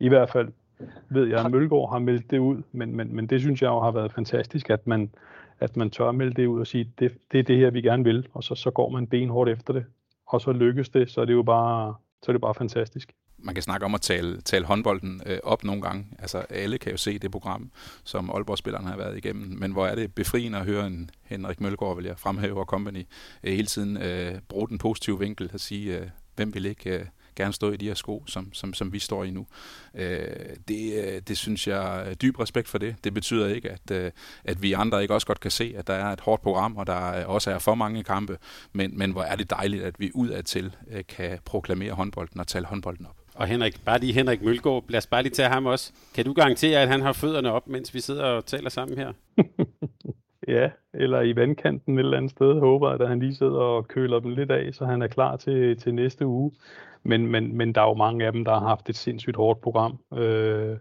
I 0.01 0.09
hvert 0.09 0.31
fald 0.31 0.49
ved 1.11 1.27
jeg, 1.27 1.45
at 1.45 1.51
Mølgaard 1.51 1.91
har 1.91 1.99
meldt 1.99 2.31
det 2.31 2.39
ud, 2.39 2.63
men, 2.73 2.97
men, 2.97 3.17
men 3.17 3.27
det 3.27 3.41
synes 3.41 3.63
jeg 3.63 3.69
jo 3.69 3.81
har 3.81 3.91
været 3.91 4.13
fantastisk, 4.13 4.71
at 4.71 4.87
man, 4.87 5.11
at 5.61 5.77
man 5.77 5.91
tør 5.91 6.13
melde 6.13 6.35
det 6.35 6.47
ud 6.47 6.61
og 6.61 6.67
sige, 6.67 6.93
det, 6.99 7.19
det 7.33 7.39
er 7.39 7.43
det 7.43 7.57
her, 7.57 7.71
vi 7.71 7.83
gerne 7.83 8.05
vil, 8.05 8.29
og 8.33 8.45
så, 8.45 8.55
så 8.55 8.71
går 8.71 8.89
man 8.89 9.07
benhårdt 9.07 9.51
efter 9.51 9.73
det, 9.73 9.85
og 10.27 10.41
så 10.41 10.53
lykkes 10.53 10.89
det, 10.89 11.11
så 11.11 11.21
er 11.21 11.25
det 11.25 11.33
jo 11.33 11.43
bare, 11.43 11.95
så 12.23 12.31
er 12.31 12.33
det 12.33 12.41
bare 12.41 12.55
fantastisk 12.55 13.15
man 13.43 13.55
kan 13.55 13.63
snakke 13.63 13.87
om 13.87 13.95
at 13.95 14.01
tale, 14.01 14.41
tale 14.41 14.65
håndbolden 14.65 15.21
øh, 15.27 15.39
op 15.43 15.65
nogle 15.65 15.83
gange. 15.83 16.07
Altså 16.19 16.39
alle 16.39 16.79
kan 16.79 16.93
jo 16.93 16.97
se 16.97 17.19
det 17.19 17.31
program, 17.31 17.71
som 18.05 18.31
Aalborg-spillerne 18.31 18.89
har 18.89 18.97
været 18.97 19.17
igennem. 19.17 19.59
Men 19.59 19.73
hvor 19.73 19.87
er 19.87 19.95
det 19.95 20.15
befriende 20.15 20.59
at 20.59 20.65
høre 20.65 20.87
en 20.87 21.11
Henrik 21.23 21.61
Mølgaard, 21.61 21.97
vil 21.97 22.05
jeg 22.05 22.19
fremhæve, 22.19 22.61
og 22.61 22.67
company 22.67 23.07
øh, 23.45 23.53
hele 23.53 23.67
tiden 23.67 23.97
øh, 23.97 24.39
bruge 24.49 24.69
den 24.69 24.79
positive 24.79 25.19
vinkel 25.19 25.51
og 25.55 25.61
sige, 25.61 25.99
øh, 25.99 26.07
hvem 26.37 26.55
vil 26.55 26.67
ikke 26.67 26.99
øh, 26.99 27.05
gerne 27.41 27.53
stå 27.53 27.71
i 27.71 27.77
de 27.77 27.87
her 27.87 27.95
sko, 27.95 28.25
som, 28.27 28.53
som, 28.53 28.75
som 28.75 28.93
vi 28.93 28.99
står 28.99 29.25
i 29.25 29.31
nu. 29.31 29.47
Øh, 29.95 30.19
det, 30.69 31.05
øh, 31.05 31.21
det 31.29 31.37
synes 31.37 31.69
jeg 31.69 32.11
er 32.11 32.15
dyb 32.15 32.41
respekt 32.41 32.69
for 32.69 32.79
det. 32.79 32.97
Det 33.05 33.15
betyder 33.15 33.49
ikke, 33.49 33.71
at, 33.71 33.91
øh, 33.93 34.11
at 34.45 34.63
vi 34.63 34.73
andre 34.73 35.03
ikke 35.03 35.15
også 35.15 35.27
godt 35.27 35.41
kan 35.41 35.51
se, 35.51 35.75
at 35.77 35.87
der 35.87 35.95
er 35.95 36.13
et 36.13 36.21
hårdt 36.21 36.43
program, 36.43 36.77
og 36.77 36.87
der 36.87 37.25
også 37.25 37.51
er 37.51 37.59
for 37.59 37.75
mange 37.75 38.03
kampe, 38.03 38.39
men, 38.73 38.99
men 38.99 39.13
hvor 39.13 39.23
er 39.23 39.37
det 39.37 39.51
dejligt, 39.51 39.83
at 39.83 40.01
vi 40.01 40.11
udadtil 40.15 40.77
øh, 40.91 41.05
kan 41.09 41.39
proklamere 41.45 41.93
håndbolden 41.93 42.41
og 42.41 42.47
tale 42.47 42.67
håndbolden 42.67 43.07
op. 43.07 43.17
Og 43.35 43.47
Henrik, 43.47 43.85
bare 43.85 43.99
lige 43.99 44.13
Henrik 44.13 44.43
Mølgaard, 44.43 44.85
lad 44.89 44.99
os 44.99 45.07
bare 45.07 45.23
lige 45.23 45.33
tage 45.33 45.49
ham 45.49 45.67
også. 45.67 45.93
Kan 46.15 46.25
du 46.25 46.33
garantere, 46.33 46.83
at 46.83 46.89
han 46.89 47.01
har 47.01 47.13
fødderne 47.13 47.53
op, 47.53 47.69
mens 47.69 47.95
vi 47.95 48.01
sidder 48.01 48.25
og 48.25 48.47
taler 48.47 48.71
sammen 48.71 48.99
her? 48.99 49.13
ja, 50.57 50.71
eller 50.95 51.21
i 51.21 51.37
vandkanten 51.37 51.99
et 51.99 52.05
eller 52.05 52.17
andet 52.17 52.31
sted, 52.31 52.61
håber 52.61 52.91
jeg, 52.91 53.01
at 53.01 53.09
han 53.09 53.21
lige 53.21 53.35
sidder 53.35 53.61
og 53.61 53.89
køler 53.89 54.21
dem 54.21 54.31
lidt 54.31 54.51
af, 54.51 54.75
så 54.75 54.85
han 54.85 55.03
er 55.03 55.07
klar 55.07 55.37
til, 55.37 55.77
til 55.77 55.95
næste 55.95 56.27
uge. 56.27 56.53
Men, 57.03 57.27
men, 57.27 57.57
men 57.57 57.75
der 57.75 57.81
er 57.81 57.89
jo 57.89 57.95
mange 57.95 58.27
af 58.27 58.33
dem, 58.33 58.45
der 58.45 58.53
har 58.53 58.69
haft 58.69 58.89
et 58.89 58.97
sindssygt 58.97 59.37
hårdt 59.37 59.61
program. 59.61 59.99
Øh, 60.15 60.77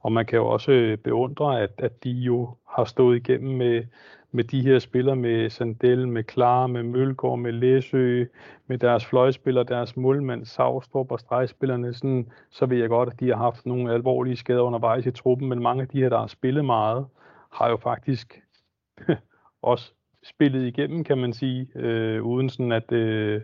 og 0.00 0.12
man 0.12 0.26
kan 0.26 0.36
jo 0.36 0.46
også 0.46 0.72
øh, 0.72 0.98
beundre, 0.98 1.60
at, 1.62 1.70
at 1.78 2.04
de 2.04 2.10
jo 2.10 2.56
har 2.68 2.84
stået 2.84 3.16
igennem 3.16 3.56
med, 3.56 3.84
med 4.32 4.44
de 4.44 4.62
her 4.62 4.78
spillere, 4.78 5.16
med 5.16 5.50
Sandel, 5.50 6.08
med 6.08 6.24
Klar, 6.24 6.66
med 6.66 6.82
Mølgaard, 6.82 7.38
med 7.38 7.52
Læsø, 7.52 8.24
med 8.66 8.78
deres 8.78 9.06
fløjspillere, 9.06 9.64
deres 9.64 9.96
målmand, 9.96 10.44
Savstrup 10.44 11.12
og 11.12 11.20
stregspillerne, 11.20 11.94
sådan, 11.94 12.32
så 12.50 12.66
ved 12.66 12.78
jeg 12.78 12.88
godt, 12.88 13.08
at 13.08 13.20
de 13.20 13.28
har 13.28 13.36
haft 13.36 13.66
nogle 13.66 13.92
alvorlige 13.92 14.36
skader 14.36 14.60
undervejs 14.60 15.06
i 15.06 15.10
truppen, 15.10 15.48
men 15.48 15.62
mange 15.62 15.82
af 15.82 15.88
de 15.88 16.00
her, 16.00 16.08
der 16.08 16.18
har 16.18 16.26
spillet 16.26 16.64
meget, 16.64 17.06
har 17.52 17.68
jo 17.68 17.76
faktisk 17.76 18.42
også 19.62 19.92
spillet 20.24 20.66
igennem, 20.66 21.04
kan 21.04 21.18
man 21.18 21.32
sige, 21.32 21.68
øh, 21.74 22.22
uden 22.22 22.48
sådan 22.48 22.72
at, 22.72 22.92
øh, 22.92 23.40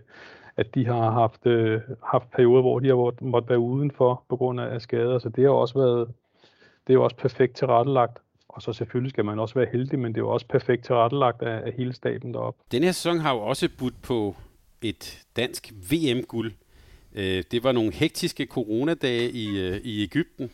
at 0.56 0.74
de 0.74 0.86
har 0.86 1.10
haft, 1.10 1.46
øh, 1.46 1.80
haft 2.04 2.30
perioder, 2.30 2.60
hvor 2.60 2.78
de 2.78 2.88
har 2.88 3.24
måttet 3.24 3.48
være 3.50 3.58
udenfor 3.58 4.22
på 4.28 4.36
grund 4.36 4.60
af 4.60 4.82
skader, 4.82 5.18
så 5.18 5.28
det 5.28 5.44
har 5.44 5.50
også 5.50 5.74
været, 5.78 6.08
det 6.86 6.92
er 6.92 6.94
jo 6.94 7.04
også 7.04 7.16
perfekt 7.16 7.56
tilrettelagt. 7.56 8.18
Og 8.48 8.62
så 8.62 8.72
selvfølgelig 8.72 9.10
skal 9.10 9.24
man 9.24 9.38
også 9.38 9.54
være 9.54 9.68
heldig, 9.72 9.98
men 9.98 10.12
det 10.12 10.20
er 10.20 10.24
jo 10.24 10.30
også 10.30 10.46
perfekt 10.46 10.84
tilrettelagt 10.84 11.42
af, 11.42 11.66
af 11.66 11.72
hele 11.72 11.92
staben 11.92 12.34
deroppe. 12.34 12.62
Den 12.72 12.82
her 12.82 12.92
sæson 12.92 13.18
har 13.18 13.34
jo 13.34 13.40
også 13.40 13.68
budt 13.78 14.02
på 14.02 14.34
et 14.82 15.24
dansk 15.36 15.72
VM-guld. 15.90 16.52
Øh, 17.14 17.42
det 17.50 17.64
var 17.64 17.72
nogle 17.72 17.92
hektiske 17.92 18.46
coronadage 18.46 19.30
i, 19.30 19.58
øh, 19.58 19.76
i 19.76 20.02
Ægypten. 20.02 20.50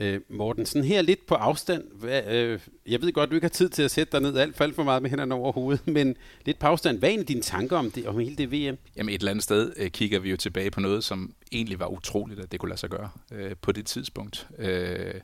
Øh, 0.00 0.20
Morten, 0.28 0.66
sådan 0.66 0.84
her 0.84 1.02
lidt 1.02 1.26
på 1.26 1.34
afstand. 1.34 1.84
Hvad, 1.92 2.22
øh, 2.26 2.60
jeg 2.86 3.02
ved 3.02 3.12
godt, 3.12 3.30
du 3.30 3.34
ikke 3.34 3.44
har 3.44 3.48
tid 3.48 3.68
til 3.68 3.82
at 3.82 3.90
sætte 3.90 4.12
dig 4.12 4.20
ned 4.20 4.36
alt 4.36 4.56
for, 4.56 4.64
alt 4.64 4.74
for 4.74 4.82
meget 4.82 5.02
med 5.02 5.10
hænderne 5.10 5.34
over 5.34 5.52
hovedet, 5.52 5.86
men 5.86 6.16
lidt 6.46 6.58
på 6.58 6.66
afstand. 6.66 6.98
Hvad 6.98 7.12
er 7.12 7.22
dine 7.22 7.42
tanker 7.42 7.76
om, 7.76 7.90
det, 7.90 8.06
om 8.06 8.18
hele 8.18 8.36
det 8.36 8.52
VM? 8.52 8.78
Jamen 8.96 9.14
et 9.14 9.18
eller 9.18 9.30
andet 9.30 9.42
sted 9.42 9.72
øh, 9.76 9.90
kigger 9.90 10.18
vi 10.18 10.30
jo 10.30 10.36
tilbage 10.36 10.70
på 10.70 10.80
noget, 10.80 11.04
som 11.04 11.34
egentlig 11.52 11.80
var 11.80 11.86
utroligt, 11.86 12.40
at 12.40 12.52
det 12.52 12.60
kunne 12.60 12.68
lade 12.68 12.80
sig 12.80 12.90
gøre 12.90 13.10
øh, 13.32 13.52
på 13.62 13.72
det 13.72 13.86
tidspunkt, 13.86 14.48
øh, 14.58 15.14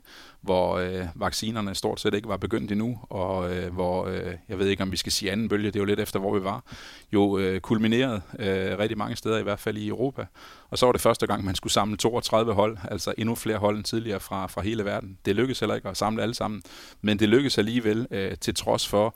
hvor 0.41 0.77
øh, 0.77 1.05
vaccinerne 1.15 1.75
stort 1.75 1.99
set 1.99 2.13
ikke 2.13 2.29
var 2.29 2.37
begyndt 2.37 2.71
endnu, 2.71 2.99
og 3.09 3.55
øh, 3.55 3.73
hvor, 3.73 4.05
øh, 4.05 4.33
jeg 4.49 4.59
ved 4.59 4.67
ikke 4.67 4.83
om 4.83 4.91
vi 4.91 4.97
skal 4.97 5.11
sige 5.11 5.31
anden 5.31 5.49
bølge, 5.49 5.67
det 5.67 5.75
er 5.75 5.79
jo 5.79 5.85
lidt 5.85 5.99
efter, 5.99 6.19
hvor 6.19 6.37
vi 6.37 6.43
var, 6.43 6.63
jo 7.13 7.37
øh, 7.37 7.61
kulmineret 7.61 8.21
øh, 8.39 8.77
rigtig 8.79 8.97
mange 8.97 9.15
steder, 9.15 9.37
i 9.37 9.43
hvert 9.43 9.59
fald 9.59 9.77
i 9.77 9.87
Europa. 9.87 10.25
Og 10.69 10.77
så 10.77 10.85
var 10.85 10.91
det 10.91 11.01
første 11.01 11.27
gang, 11.27 11.45
man 11.45 11.55
skulle 11.55 11.73
samle 11.73 11.97
32 11.97 12.53
hold, 12.53 12.77
altså 12.91 13.13
endnu 13.17 13.35
flere 13.35 13.57
hold 13.57 13.77
end 13.77 13.83
tidligere 13.83 14.19
fra, 14.19 14.47
fra 14.47 14.61
hele 14.61 14.85
verden. 14.85 15.17
Det 15.25 15.35
lykkedes 15.35 15.59
heller 15.59 15.75
ikke 15.75 15.89
at 15.89 15.97
samle 15.97 16.21
alle 16.21 16.35
sammen, 16.35 16.61
men 17.01 17.19
det 17.19 17.29
lykkedes 17.29 17.57
alligevel, 17.57 18.07
øh, 18.11 18.37
til 18.37 18.55
trods 18.55 18.87
for 18.87 19.15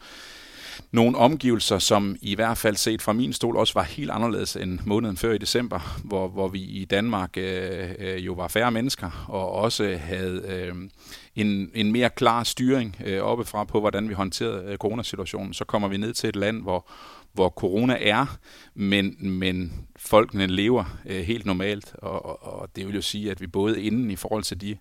nogle 0.91 1.17
omgivelser, 1.17 1.79
som 1.79 2.15
i 2.21 2.35
hvert 2.35 2.57
fald 2.57 2.75
set 2.75 3.01
fra 3.01 3.13
min 3.13 3.33
stol 3.33 3.57
også 3.57 3.73
var 3.73 3.83
helt 3.83 4.11
anderledes 4.11 4.55
end 4.55 4.79
måneden 4.85 5.17
før 5.17 5.33
i 5.33 5.37
december, 5.37 5.99
hvor, 6.03 6.27
hvor 6.27 6.47
vi 6.47 6.59
i 6.59 6.85
Danmark 6.85 7.37
øh, 7.37 7.89
øh, 7.99 8.25
jo 8.25 8.33
var 8.33 8.47
færre 8.47 8.71
mennesker, 8.71 9.25
og 9.27 9.51
også 9.51 9.97
havde 10.01 10.43
øh, 10.47 10.75
en, 11.35 11.71
en 11.73 11.91
mere 11.91 12.09
klar 12.09 12.43
styring 12.43 12.95
øh, 13.05 13.21
oppefra 13.21 13.63
på, 13.63 13.79
hvordan 13.79 14.09
vi 14.09 14.13
håndterede 14.13 14.71
øh, 14.71 14.77
coronasituationen. 14.77 15.53
Så 15.53 15.65
kommer 15.65 15.87
vi 15.87 15.97
ned 15.97 16.13
til 16.13 16.29
et 16.29 16.35
land, 16.35 16.61
hvor, 16.61 16.89
hvor 17.33 17.49
corona 17.49 17.97
er, 18.01 18.37
men, 18.73 19.15
men 19.19 19.73
folkene 19.95 20.47
lever 20.47 20.97
øh, 21.05 21.21
helt 21.21 21.45
normalt, 21.45 21.93
og, 21.93 22.25
og, 22.25 22.59
og 22.59 22.69
det 22.75 22.87
vil 22.87 22.95
jo 22.95 23.01
sige, 23.01 23.31
at 23.31 23.41
vi 23.41 23.47
både 23.47 23.81
inden 23.81 24.11
i 24.11 24.15
forhold 24.15 24.43
til 24.43 24.61
de 24.61 24.77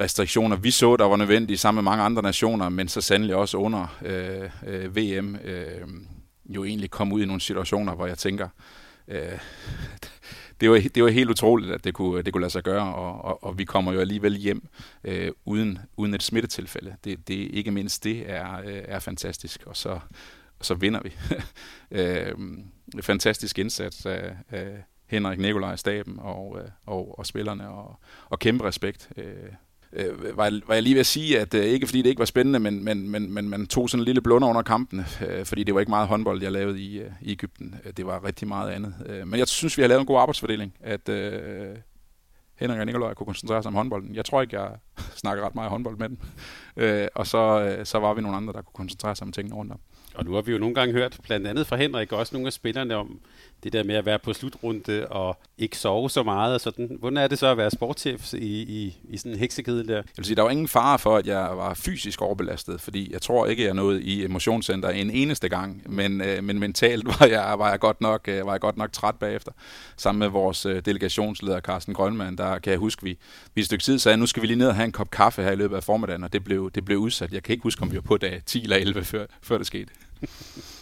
restriktioner, 0.00 0.56
vi 0.56 0.70
så, 0.70 0.96
der 0.96 1.04
var 1.04 1.16
nødvendige 1.16 1.56
sammen 1.56 1.84
med 1.84 1.90
mange 1.90 2.04
andre 2.04 2.22
nationer, 2.22 2.68
men 2.68 2.88
så 2.88 3.00
sandelig 3.00 3.36
også 3.36 3.56
under 3.56 3.98
øh, 4.02 4.50
øh, 4.66 4.96
VM, 4.96 5.36
øh, 5.36 5.88
jo 6.48 6.64
egentlig 6.64 6.90
kom 6.90 7.12
ud 7.12 7.22
i 7.22 7.26
nogle 7.26 7.40
situationer, 7.40 7.94
hvor 7.94 8.06
jeg 8.06 8.18
tænker, 8.18 8.48
øh, 9.08 9.38
det, 10.60 10.70
var, 10.70 10.82
det 10.94 11.04
var 11.04 11.10
helt 11.10 11.30
utroligt, 11.30 11.72
at 11.72 11.84
det 11.84 11.94
kunne, 11.94 12.22
det 12.22 12.32
kunne 12.32 12.40
lade 12.40 12.52
sig 12.52 12.62
gøre, 12.62 12.94
og, 12.94 13.24
og, 13.24 13.44
og 13.44 13.58
vi 13.58 13.64
kommer 13.64 13.92
jo 13.92 14.00
alligevel 14.00 14.36
hjem 14.36 14.68
øh, 15.04 15.32
uden, 15.44 15.78
uden 15.96 16.14
et 16.14 16.22
smittetilfælde. 16.22 16.96
Det, 17.04 17.28
det, 17.28 17.34
ikke 17.34 17.70
mindst 17.70 18.04
det 18.04 18.30
er, 18.30 18.58
øh, 18.58 18.82
er 18.84 18.98
fantastisk, 18.98 19.62
og 19.66 19.76
så, 19.76 19.90
og 20.58 20.64
så 20.64 20.74
vinder 20.74 21.00
vi. 21.02 21.12
øh, 22.00 22.34
fantastisk 23.02 23.58
indsats 23.58 24.06
af, 24.06 24.36
af 24.50 24.84
Henrik 25.06 25.38
Nikolaj, 25.38 25.76
staben 25.76 26.18
og, 26.18 26.58
øh, 26.60 26.68
og, 26.86 27.18
og 27.18 27.26
spillerne, 27.26 27.68
og, 27.68 27.98
og 28.28 28.38
kæmpe 28.38 28.64
respekt. 28.64 29.08
Øh, 29.16 29.52
øh, 29.92 30.36
var, 30.36 30.44
jeg, 30.44 30.60
var 30.66 30.74
jeg 30.74 30.82
lige 30.82 30.94
ved 30.94 31.00
at 31.00 31.06
sige, 31.06 31.40
at 31.40 31.54
øh, 31.54 31.64
ikke 31.64 31.86
fordi 31.86 32.02
det 32.02 32.08
ikke 32.08 32.18
var 32.18 32.24
spændende, 32.24 32.58
men, 32.58 32.84
men, 32.84 33.10
men, 33.10 33.32
men 33.32 33.48
man 33.48 33.66
tog 33.66 33.90
sådan 33.90 34.00
en 34.00 34.04
lille 34.04 34.20
blunder 34.20 34.48
under 34.48 34.62
kampen, 34.62 35.04
øh, 35.28 35.44
fordi 35.44 35.64
det 35.64 35.74
var 35.74 35.80
ikke 35.80 35.90
meget 35.90 36.08
håndbold, 36.08 36.42
jeg 36.42 36.52
lavede 36.52 36.80
i, 36.80 36.98
øh, 36.98 37.10
i 37.20 37.32
Ægypten. 37.32 37.74
Øh, 37.84 37.92
det 37.96 38.06
var 38.06 38.24
rigtig 38.24 38.48
meget 38.48 38.70
andet. 38.70 38.94
Øh, 39.06 39.26
men 39.28 39.38
jeg 39.38 39.48
synes, 39.48 39.76
vi 39.76 39.82
har 39.82 39.88
lavet 39.88 40.00
en 40.00 40.06
god 40.06 40.20
arbejdsfordeling, 40.20 40.74
at 40.80 41.08
øh, 41.08 41.76
Henrik 42.54 42.80
og 42.80 42.86
Nikolaj 42.86 43.14
kunne 43.14 43.26
koncentrere 43.26 43.62
sig 43.62 43.68
om 43.68 43.74
håndbolden. 43.74 44.14
Jeg 44.14 44.24
tror 44.24 44.42
ikke, 44.42 44.60
jeg 44.60 44.70
snakker 45.22 45.44
ret 45.44 45.54
meget 45.54 45.70
håndbold 45.70 45.96
med 45.96 46.08
dem. 46.08 46.18
Øh, 46.76 47.08
og 47.14 47.26
så, 47.26 47.60
øh, 47.60 47.86
så 47.86 47.98
var 47.98 48.14
vi 48.14 48.22
nogle 48.22 48.36
andre, 48.36 48.52
der 48.52 48.62
kunne 48.62 48.74
koncentrere 48.74 49.16
sig 49.16 49.24
om 49.24 49.32
tingene 49.32 49.54
rundt 49.54 49.72
om. 49.72 49.80
Og 50.14 50.24
nu 50.24 50.32
har 50.32 50.42
vi 50.42 50.52
jo 50.52 50.58
nogle 50.58 50.74
gange 50.74 50.92
hørt, 50.94 51.18
blandt 51.22 51.46
andet 51.46 51.66
fra 51.66 51.76
Henrik, 51.76 52.12
også 52.12 52.34
nogle 52.34 52.46
af 52.46 52.52
spillerne 52.52 52.96
om 52.96 53.20
det 53.64 53.72
der 53.72 53.84
med 53.84 53.94
at 53.94 54.06
være 54.06 54.18
på 54.18 54.32
slutrunde 54.32 55.06
og 55.08 55.38
ikke 55.58 55.78
sove 55.78 56.10
så 56.10 56.22
meget. 56.22 56.54
Og 56.54 56.60
sådan. 56.60 56.96
Hvordan 57.00 57.16
er 57.16 57.26
det 57.26 57.38
så 57.38 57.46
at 57.46 57.56
være 57.56 57.70
sportschef 57.70 58.34
i, 58.34 58.62
i, 58.62 58.96
i 59.08 59.16
sådan 59.16 59.32
en 59.32 59.38
heksekedel 59.38 59.88
der? 59.88 59.94
Jeg 59.94 60.04
vil 60.16 60.24
sige, 60.24 60.36
der 60.36 60.42
var 60.42 60.50
ingen 60.50 60.68
fare 60.68 60.98
for, 60.98 61.16
at 61.16 61.26
jeg 61.26 61.50
var 61.54 61.74
fysisk 61.74 62.22
overbelastet, 62.22 62.80
fordi 62.80 63.12
jeg 63.12 63.22
tror 63.22 63.46
ikke, 63.46 63.64
jeg 63.64 63.74
nåede 63.74 64.02
i 64.02 64.24
emotionscenter 64.24 64.88
en 64.88 65.10
eneste 65.10 65.48
gang, 65.48 65.82
men, 65.86 66.20
øh, 66.20 66.44
men 66.44 66.58
mentalt 66.58 67.06
var 67.06 67.26
jeg, 67.26 67.54
var, 67.58 67.70
jeg 67.70 67.80
godt 67.80 68.00
nok, 68.00 68.28
øh, 68.28 68.46
var 68.46 68.52
jeg 68.52 68.60
godt 68.60 68.76
nok 68.76 68.92
træt 68.92 69.14
bagefter. 69.14 69.52
Sammen 69.96 70.18
med 70.18 70.28
vores 70.28 70.66
øh, 70.66 70.82
delegationsleder, 70.84 71.60
Carsten 71.60 71.94
Grønmann, 71.94 72.38
der 72.38 72.58
kan 72.58 72.70
jeg 72.70 72.78
huske, 72.78 73.02
vi, 73.02 73.18
vi 73.54 73.60
et 73.60 73.66
stykke 73.66 73.82
tid 73.82 73.98
sagde, 73.98 74.16
nu 74.16 74.26
skal 74.26 74.42
vi 74.42 74.46
lige 74.46 74.58
ned 74.58 74.68
og 74.68 74.74
have 74.74 74.84
en 74.84 74.92
kop 74.92 75.10
kaffe 75.10 75.42
her 75.42 75.52
i 75.52 75.56
løbet 75.56 75.76
af 75.76 75.84
formiddagen, 75.84 76.24
og 76.24 76.32
det 76.32 76.44
blev, 76.44 76.70
det 76.70 76.84
blev 76.84 76.98
udsat. 76.98 77.32
Jeg 77.32 77.42
kan 77.42 77.52
ikke 77.52 77.62
huske, 77.62 77.82
om 77.82 77.90
vi 77.90 77.96
var 77.96 78.02
på 78.02 78.16
dag 78.16 78.42
10 78.46 78.62
eller 78.62 78.76
11, 78.76 79.04
før, 79.04 79.26
før 79.42 79.58
det 79.58 79.66
skete. 79.66 79.90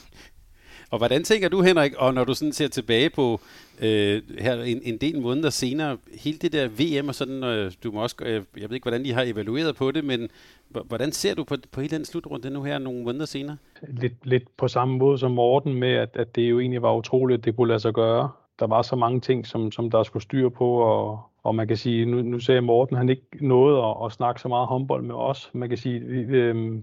og 0.90 0.99
hvordan 0.99 1.25
tænker 1.25 1.49
du, 1.49 1.62
Henrik, 1.62 1.95
og 1.95 2.14
når 2.14 2.25
du 2.25 2.35
sådan 2.35 2.52
ser 2.52 2.69
tilbage 2.69 3.11
på 3.11 3.40
øh, 3.83 4.23
her 4.38 4.62
en, 4.62 4.81
en 4.83 4.97
del 4.97 5.21
måneder 5.21 5.50
senere, 5.50 5.97
hele 6.21 6.38
det 6.38 6.52
der 6.52 6.69
VM 6.69 7.09
og 7.09 7.14
sådan, 7.14 7.45
øh, 7.45 7.73
du 7.85 7.93
må 7.93 8.02
også, 8.02 8.16
øh, 8.23 8.43
jeg 8.57 8.69
ved 8.69 8.75
ikke, 8.75 8.85
hvordan 8.85 9.05
de 9.05 9.12
har 9.12 9.23
evalueret 9.23 9.76
på 9.76 9.90
det, 9.90 10.05
men 10.05 10.28
hvordan 10.69 11.12
ser 11.12 11.35
du 11.35 11.45
på, 11.45 11.57
på 11.73 11.81
hele 11.81 11.97
den 11.97 12.05
slutrunde 12.05 12.50
nu 12.50 12.62
her 12.62 12.78
nogle 12.78 13.05
måneder 13.05 13.26
senere? 13.26 13.57
Lidt, 13.88 14.26
lidt 14.26 14.57
på 14.57 14.69
samme 14.69 14.99
måde 14.99 15.19
som 15.19 15.31
Morten 15.31 15.75
med, 15.75 15.93
at, 15.93 16.11
at 16.14 16.37
det 16.37 16.43
jo 16.43 16.61
egentlig 16.61 16.83
var 16.83 16.97
utroligt, 16.97 17.38
at 17.38 17.45
det 17.45 17.57
kunne 17.57 17.69
lade 17.69 17.81
sig 17.81 17.95
gøre. 17.95 18.31
Der 18.59 18.66
var 18.66 18.83
så 18.83 18.97
mange 18.97 19.21
ting, 19.21 19.47
som, 19.47 19.73
som 19.73 19.90
der 19.90 20.02
skulle 20.02 20.23
styre 20.23 20.50
på, 20.50 20.75
og, 20.75 21.21
og 21.43 21.55
man 21.55 21.69
kan 21.69 21.76
sige, 21.76 22.07
nu, 22.07 22.23
nu 22.23 22.38
ser 22.38 22.61
Morten, 22.61 22.97
han 22.97 23.09
ikke 23.09 23.26
nåede 23.40 23.78
at, 23.78 23.97
at 24.05 24.12
snakke 24.12 24.40
så 24.40 24.49
meget 24.49 24.66
håndbold 24.66 25.02
med 25.02 25.14
os. 25.14 25.50
Man 25.52 25.69
kan 25.69 25.78
sige, 25.78 26.00
vi, 26.00 26.37
øh, 26.37 26.78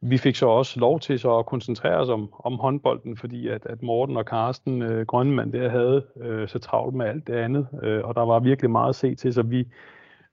vi 0.00 0.18
fik 0.18 0.36
så 0.36 0.46
også 0.46 0.80
lov 0.80 1.00
til 1.00 1.18
så 1.18 1.38
at 1.38 1.46
koncentrere 1.46 1.96
os 1.96 2.08
om, 2.08 2.32
om 2.38 2.54
håndbolden, 2.54 3.16
fordi 3.16 3.48
at, 3.48 3.66
at 3.66 3.82
Morten 3.82 4.16
og 4.16 4.26
Karsten 4.26 4.82
øh, 4.82 5.06
Grønnemann 5.06 5.52
der 5.52 5.68
havde 5.68 6.06
øh, 6.20 6.48
så 6.48 6.58
travlt 6.58 6.94
med 6.94 7.06
alt 7.06 7.26
det 7.26 7.34
andet, 7.34 7.68
øh, 7.82 8.04
og 8.04 8.14
der 8.14 8.22
var 8.22 8.38
virkelig 8.38 8.70
meget 8.70 8.88
at 8.88 8.94
se 8.94 9.14
til, 9.14 9.34
så 9.34 9.42
vi, 9.42 9.68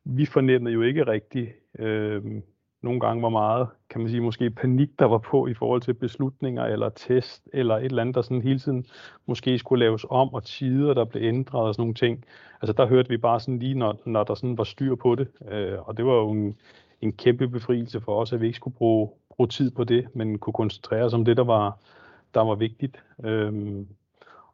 vi 0.06 0.26
fornemmede 0.26 0.74
jo 0.74 0.82
ikke 0.82 1.08
rigtig 1.08 1.54
øh, 1.80 2.42
nogle 2.84 3.00
gange, 3.00 3.20
hvor 3.20 3.30
meget, 3.30 3.68
kan 3.90 4.02
man 4.02 4.10
sige, 4.10 4.22
måske 4.22 4.50
panik, 4.50 4.90
der 5.00 5.06
var 5.06 5.18
på 5.18 5.48
i 5.48 5.54
forhold 5.54 5.82
til 5.82 5.94
beslutninger 5.94 6.64
eller 6.64 6.90
test, 6.90 7.50
eller 7.54 7.76
et 7.76 7.86
eller 7.86 8.02
andet, 8.02 8.16
der 8.16 8.22
sådan 8.22 8.42
hele 8.42 8.60
tiden 8.60 8.86
måske 9.26 9.58
skulle 9.58 9.86
laves 9.86 10.06
om, 10.10 10.34
og 10.34 10.44
tider, 10.44 10.94
der 10.94 11.06
blev 11.06 11.24
ændret 11.24 11.62
og 11.62 11.74
sådan 11.74 11.82
nogle 11.82 11.94
ting. 11.94 12.26
Altså 12.62 12.74
der 12.74 12.88
hørte 12.88 13.10
vi 13.10 13.18
bare 13.18 13.40
sådan 13.40 13.60
lige, 13.60 13.74
når, 13.74 14.02
når 14.06 14.24
der 14.24 14.34
sådan 14.36 14.58
var 14.58 14.64
styr 14.64 14.96
på 14.96 15.16
det, 15.16 15.28
øh, 15.52 15.88
og 15.88 15.98
det 15.98 16.06
var 16.06 16.14
jo 16.14 16.32
en, 16.32 16.58
en 17.02 17.14
kæmpe 17.14 17.48
befrielse 17.48 18.02
for 18.02 18.22
os, 18.22 18.34
at 18.34 18.42
vi 18.42 18.46
ikke 18.46 18.58
skulle 18.58 18.76
bruge 18.76 19.10
bruge 19.36 19.48
tid 19.48 19.72
på 19.72 19.84
det, 19.84 20.08
men 20.14 20.40
kunne 20.40 20.54
koncentrere 20.54 21.10
sig 21.10 21.20
om 21.20 21.26
det, 21.26 21.38
der 21.38 21.44
var, 21.44 21.78
der 22.34 22.42
var 22.42 22.56
vigtigt. 22.56 23.04
Øhm, 23.24 23.88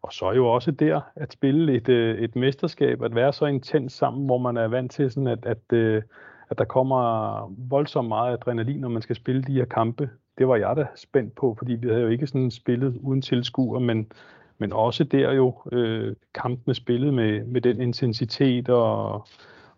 og 0.01 0.13
så 0.13 0.25
er 0.25 0.33
jo 0.33 0.47
også 0.47 0.71
der 0.71 1.01
at 1.15 1.33
spille 1.33 1.73
et, 1.75 1.89
øh, 1.89 2.17
et 2.17 2.35
mesterskab, 2.35 3.01
at 3.03 3.15
være 3.15 3.33
så 3.33 3.45
intens 3.45 3.93
sammen, 3.93 4.25
hvor 4.25 4.37
man 4.37 4.57
er 4.57 4.67
vant 4.67 4.91
til, 4.91 5.11
sådan 5.11 5.27
at, 5.27 5.45
at, 5.45 5.73
øh, 5.73 6.01
at 6.49 6.57
der 6.57 6.65
kommer 6.65 7.55
voldsomt 7.69 8.07
meget 8.07 8.33
adrenalin, 8.33 8.79
når 8.79 8.89
man 8.89 9.01
skal 9.01 9.15
spille 9.15 9.41
de 9.41 9.53
her 9.53 9.65
kampe. 9.65 10.09
Det 10.37 10.47
var 10.47 10.55
jeg 10.55 10.75
da 10.75 10.87
spændt 10.95 11.35
på, 11.35 11.55
fordi 11.57 11.73
vi 11.73 11.87
havde 11.87 12.01
jo 12.01 12.07
ikke 12.07 12.27
sådan 12.27 12.51
spillet 12.51 12.97
uden 13.01 13.21
tilskuer, 13.21 13.79
men, 13.79 14.11
men 14.57 14.73
også 14.73 15.03
der 15.03 15.31
jo 15.31 15.55
øh, 15.71 16.15
kampene 16.33 16.75
spillet 16.75 17.13
med, 17.13 17.43
med 17.45 17.61
den 17.61 17.81
intensitet 17.81 18.69
og, 18.69 19.27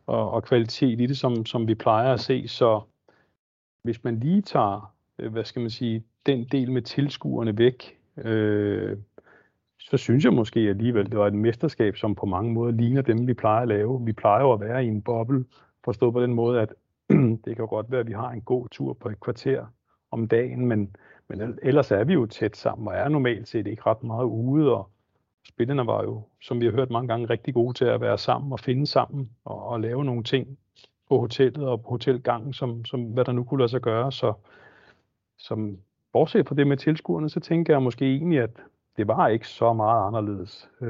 og, 0.08 0.32
og 0.32 0.44
kvalitet 0.44 1.02
i 1.02 1.06
det, 1.06 1.18
som, 1.18 1.46
som 1.46 1.68
vi 1.68 1.76
plejer 1.76 2.14
at 2.14 2.20
se. 2.20 2.48
Så 2.48 2.82
hvis 3.84 4.04
man 4.04 4.20
lige 4.20 4.42
tager, 4.42 4.94
øh, 5.20 5.32
hvad 5.32 5.44
skal 5.44 5.62
man 5.62 5.70
sige, 5.70 6.04
den 6.26 6.44
del 6.52 6.72
med 6.72 6.82
tilskuerne 6.82 7.58
væk, 7.58 7.98
øh, 8.18 8.98
så 9.80 9.98
synes 9.98 10.26
jeg 10.26 10.34
måske 10.34 10.60
alligevel, 10.60 11.12
det 11.12 11.20
var 11.20 11.28
et 11.28 11.34
mesterskab, 11.34 11.98
som 11.98 12.16
på 12.16 12.26
mange 12.26 12.54
måder 12.54 12.72
ligner 12.72 13.02
dem, 13.02 13.28
vi 13.28 13.34
plejer 13.34 13.62
at 13.62 13.68
lave. 13.68 14.06
Vi 14.06 14.14
plejer 14.14 14.42
jo 14.42 14.54
at 14.54 14.60
være 14.60 14.86
i 14.86 14.88
en 14.88 15.02
boble, 15.02 15.46
forstået 15.86 16.14
på 16.14 16.22
den 16.22 16.34
måde, 16.34 16.62
at 16.62 16.74
det 17.46 17.56
kan 17.56 17.68
godt 17.68 17.92
være, 17.92 18.00
at 18.00 18.08
vi 18.08 18.14
har 18.14 18.30
en 18.30 18.42
god 18.42 18.70
tur 18.70 18.94
på 18.94 19.10
et 19.10 19.20
kvarter 19.20 19.66
om 20.12 20.28
dagen, 20.28 20.66
men, 20.66 20.96
men 21.28 21.60
ellers 21.62 21.92
er 21.92 22.04
vi 22.04 22.14
jo 22.14 22.26
tæt 22.26 22.58
sammen, 22.58 22.88
og 22.88 22.94
er 22.94 23.10
normalt 23.10 23.48
set 23.48 23.68
ikke 23.68 23.84
ret 23.86 24.04
meget 24.04 24.26
ude, 24.26 24.76
og 24.76 24.90
spillerne 25.48 25.88
var 25.88 26.04
jo, 26.04 26.22
som 26.42 26.62
vi 26.62 26.66
har 26.66 26.72
hørt 26.72 26.90
mange 26.90 27.08
gange, 27.08 27.30
rigtig 27.30 27.54
gode 27.54 27.74
til 27.74 27.86
at 27.86 28.02
være 28.02 28.18
sammen 28.18 28.52
og 28.52 28.60
finde 28.60 28.88
sammen 28.88 29.30
og, 29.46 29.64
og 29.64 29.82
lave 29.82 30.06
nogle 30.06 30.24
ting 30.24 30.58
på 31.12 31.20
hotellet 31.20 31.68
og 31.68 31.82
på 31.82 31.90
hotelgangen, 31.90 32.54
som, 32.54 32.86
som 32.86 33.02
hvad 33.04 33.26
der 33.26 33.32
nu 33.32 33.44
kunne 33.44 33.60
lade 33.60 33.70
sig 33.70 33.82
gøre. 33.82 34.12
Så 34.12 34.34
som 35.38 35.78
bortset 36.14 36.48
fra 36.48 36.56
det 36.56 36.68
med 36.68 36.78
tilskuerne, 36.78 37.30
så 37.30 37.40
tænker 37.40 37.74
jeg 37.74 37.82
måske 37.82 38.06
egentlig, 38.06 38.40
at 38.40 38.50
det 38.98 39.08
var 39.08 39.28
ikke 39.28 39.48
så 39.48 39.74
meget 39.74 40.08
anderledes. 40.08 40.70
Øh, 40.82 40.88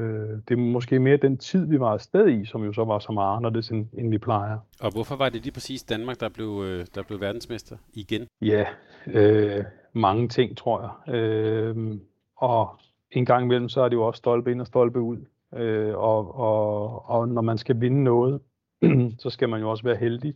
det 0.48 0.50
er 0.50 0.56
måske 0.56 0.98
mere 0.98 1.16
den 1.16 1.38
tid, 1.38 1.66
vi 1.66 1.80
var 1.80 1.92
afsted 1.92 2.28
i, 2.28 2.44
som 2.44 2.64
jo 2.64 2.72
så 2.72 2.84
var 2.84 2.98
så 2.98 3.12
meget 3.12 3.36
anderledes, 3.36 3.68
end, 3.70 3.86
end 3.98 4.10
vi 4.10 4.18
plejer. 4.18 4.58
Og 4.80 4.92
hvorfor 4.92 5.16
var 5.16 5.28
det 5.28 5.42
lige 5.42 5.52
præcis 5.52 5.82
Danmark, 5.82 6.20
der 6.20 6.28
blev, 6.28 6.62
øh, 6.66 6.86
der 6.94 7.02
blev 7.02 7.20
verdensmester 7.20 7.76
igen? 7.92 8.26
Ja, 8.40 8.64
øh, 9.06 9.64
mange 9.92 10.28
ting, 10.28 10.56
tror 10.56 10.80
jeg. 10.82 11.14
Øh, 11.14 11.98
og 12.36 12.76
en 13.10 13.24
gang 13.24 13.44
imellem, 13.44 13.68
så 13.68 13.80
er 13.80 13.88
det 13.88 13.96
jo 13.96 14.06
også 14.06 14.18
stolpe 14.18 14.50
ind 14.50 14.60
og 14.60 14.66
stolpe 14.66 15.00
ud. 15.00 15.18
Øh, 15.54 15.94
og, 15.96 16.34
og, 16.34 17.10
og 17.10 17.28
når 17.28 17.42
man 17.42 17.58
skal 17.58 17.80
vinde 17.80 18.04
noget, 18.04 18.40
så 19.22 19.30
skal 19.30 19.48
man 19.48 19.60
jo 19.60 19.70
også 19.70 19.84
være 19.84 19.96
heldig. 19.96 20.34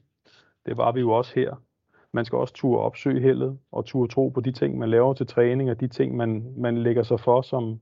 Det 0.66 0.76
var 0.76 0.92
vi 0.92 1.00
jo 1.00 1.10
også 1.10 1.32
her. 1.34 1.54
Man 2.12 2.24
skal 2.24 2.38
også 2.38 2.54
turde 2.54 2.82
opsøge 2.82 3.20
heldet 3.20 3.58
og 3.72 3.84
turde 3.84 4.12
tro 4.12 4.28
på 4.28 4.40
de 4.40 4.52
ting, 4.52 4.78
man 4.78 4.90
laver 4.90 5.14
til 5.14 5.26
træning, 5.26 5.70
og 5.70 5.80
de 5.80 5.88
ting, 5.88 6.16
man, 6.16 6.54
man 6.56 6.78
lægger 6.78 7.02
sig 7.02 7.20
for 7.20 7.42
som, 7.42 7.80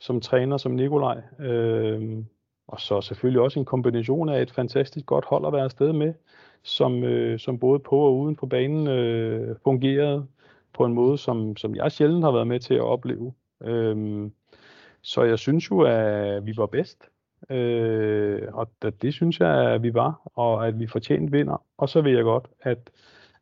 som 0.00 0.20
træner, 0.20 0.56
som 0.56 0.72
Nikolaj. 0.72 1.22
Øh, 1.38 2.24
og 2.68 2.80
så 2.80 3.00
selvfølgelig 3.00 3.40
også 3.40 3.58
en 3.58 3.64
kombination 3.64 4.28
af 4.28 4.42
et 4.42 4.50
fantastisk 4.50 5.06
godt 5.06 5.24
hold 5.24 5.46
at 5.46 5.52
være 5.52 5.64
afsted 5.64 5.92
med, 5.92 6.14
som, 6.62 7.04
øh, 7.04 7.38
som 7.38 7.58
både 7.58 7.78
på 7.78 7.98
og 7.98 8.18
uden 8.18 8.36
på 8.36 8.46
banen 8.46 8.86
øh, 8.86 9.56
fungerede 9.64 10.26
på 10.72 10.84
en 10.84 10.92
måde, 10.92 11.18
som, 11.18 11.56
som 11.56 11.76
jeg 11.76 11.92
sjældent 11.92 12.24
har 12.24 12.32
været 12.32 12.46
med 12.46 12.60
til 12.60 12.74
at 12.74 12.80
opleve. 12.80 13.32
Øh, 13.64 14.30
så 15.02 15.22
jeg 15.22 15.38
synes 15.38 15.70
jo, 15.70 15.80
at 15.80 16.46
vi 16.46 16.56
var 16.56 16.66
bedst. 16.66 17.11
Øh, 17.52 18.48
og 18.52 18.70
det, 18.82 19.02
det 19.02 19.14
synes 19.14 19.40
jeg, 19.40 19.72
at 19.72 19.82
vi 19.82 19.94
var, 19.94 20.30
og 20.34 20.68
at 20.68 20.78
vi 20.78 20.86
fortjent 20.86 21.32
vinder. 21.32 21.62
Og 21.78 21.88
så 21.88 22.00
ved 22.00 22.12
jeg 22.12 22.24
godt, 22.24 22.48
at, 22.60 22.90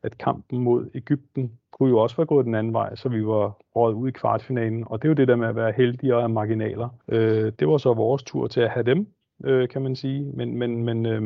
at 0.03 0.19
kampen 0.19 0.59
mod 0.59 0.91
Ægypten 0.95 1.53
kunne 1.73 1.91
jo 1.91 1.99
også 1.99 2.17
være 2.17 2.27
gået 2.27 2.47
den 2.47 2.55
anden 2.55 2.73
vej, 2.73 2.95
så 2.95 3.09
vi 3.09 3.27
var 3.27 3.57
råd 3.77 3.95
ud 3.95 4.09
i 4.09 4.13
kvartfinalen. 4.13 4.85
Og 4.87 5.03
det 5.03 5.09
er 5.09 5.11
jo 5.11 5.15
det 5.15 5.29
der 5.29 5.37
med 5.37 5.49
at 5.49 5.57
være 5.57 5.73
heldige 5.77 6.15
og 6.15 6.23
have 6.23 6.29
marginaler. 6.29 6.89
Øh, 7.09 7.53
det 7.59 7.69
var 7.69 7.79
så 7.79 7.95
vores 7.95 8.23
tur 8.23 8.47
til 8.47 8.61
at 8.61 8.71
have 8.71 8.85
dem, 8.85 9.07
øh, 9.45 9.69
kan 9.69 9.83
man 9.83 9.97
sige. 9.97 10.25
Men, 10.25 10.59
men, 10.59 10.85
men, 10.85 11.07
øh, 11.07 11.23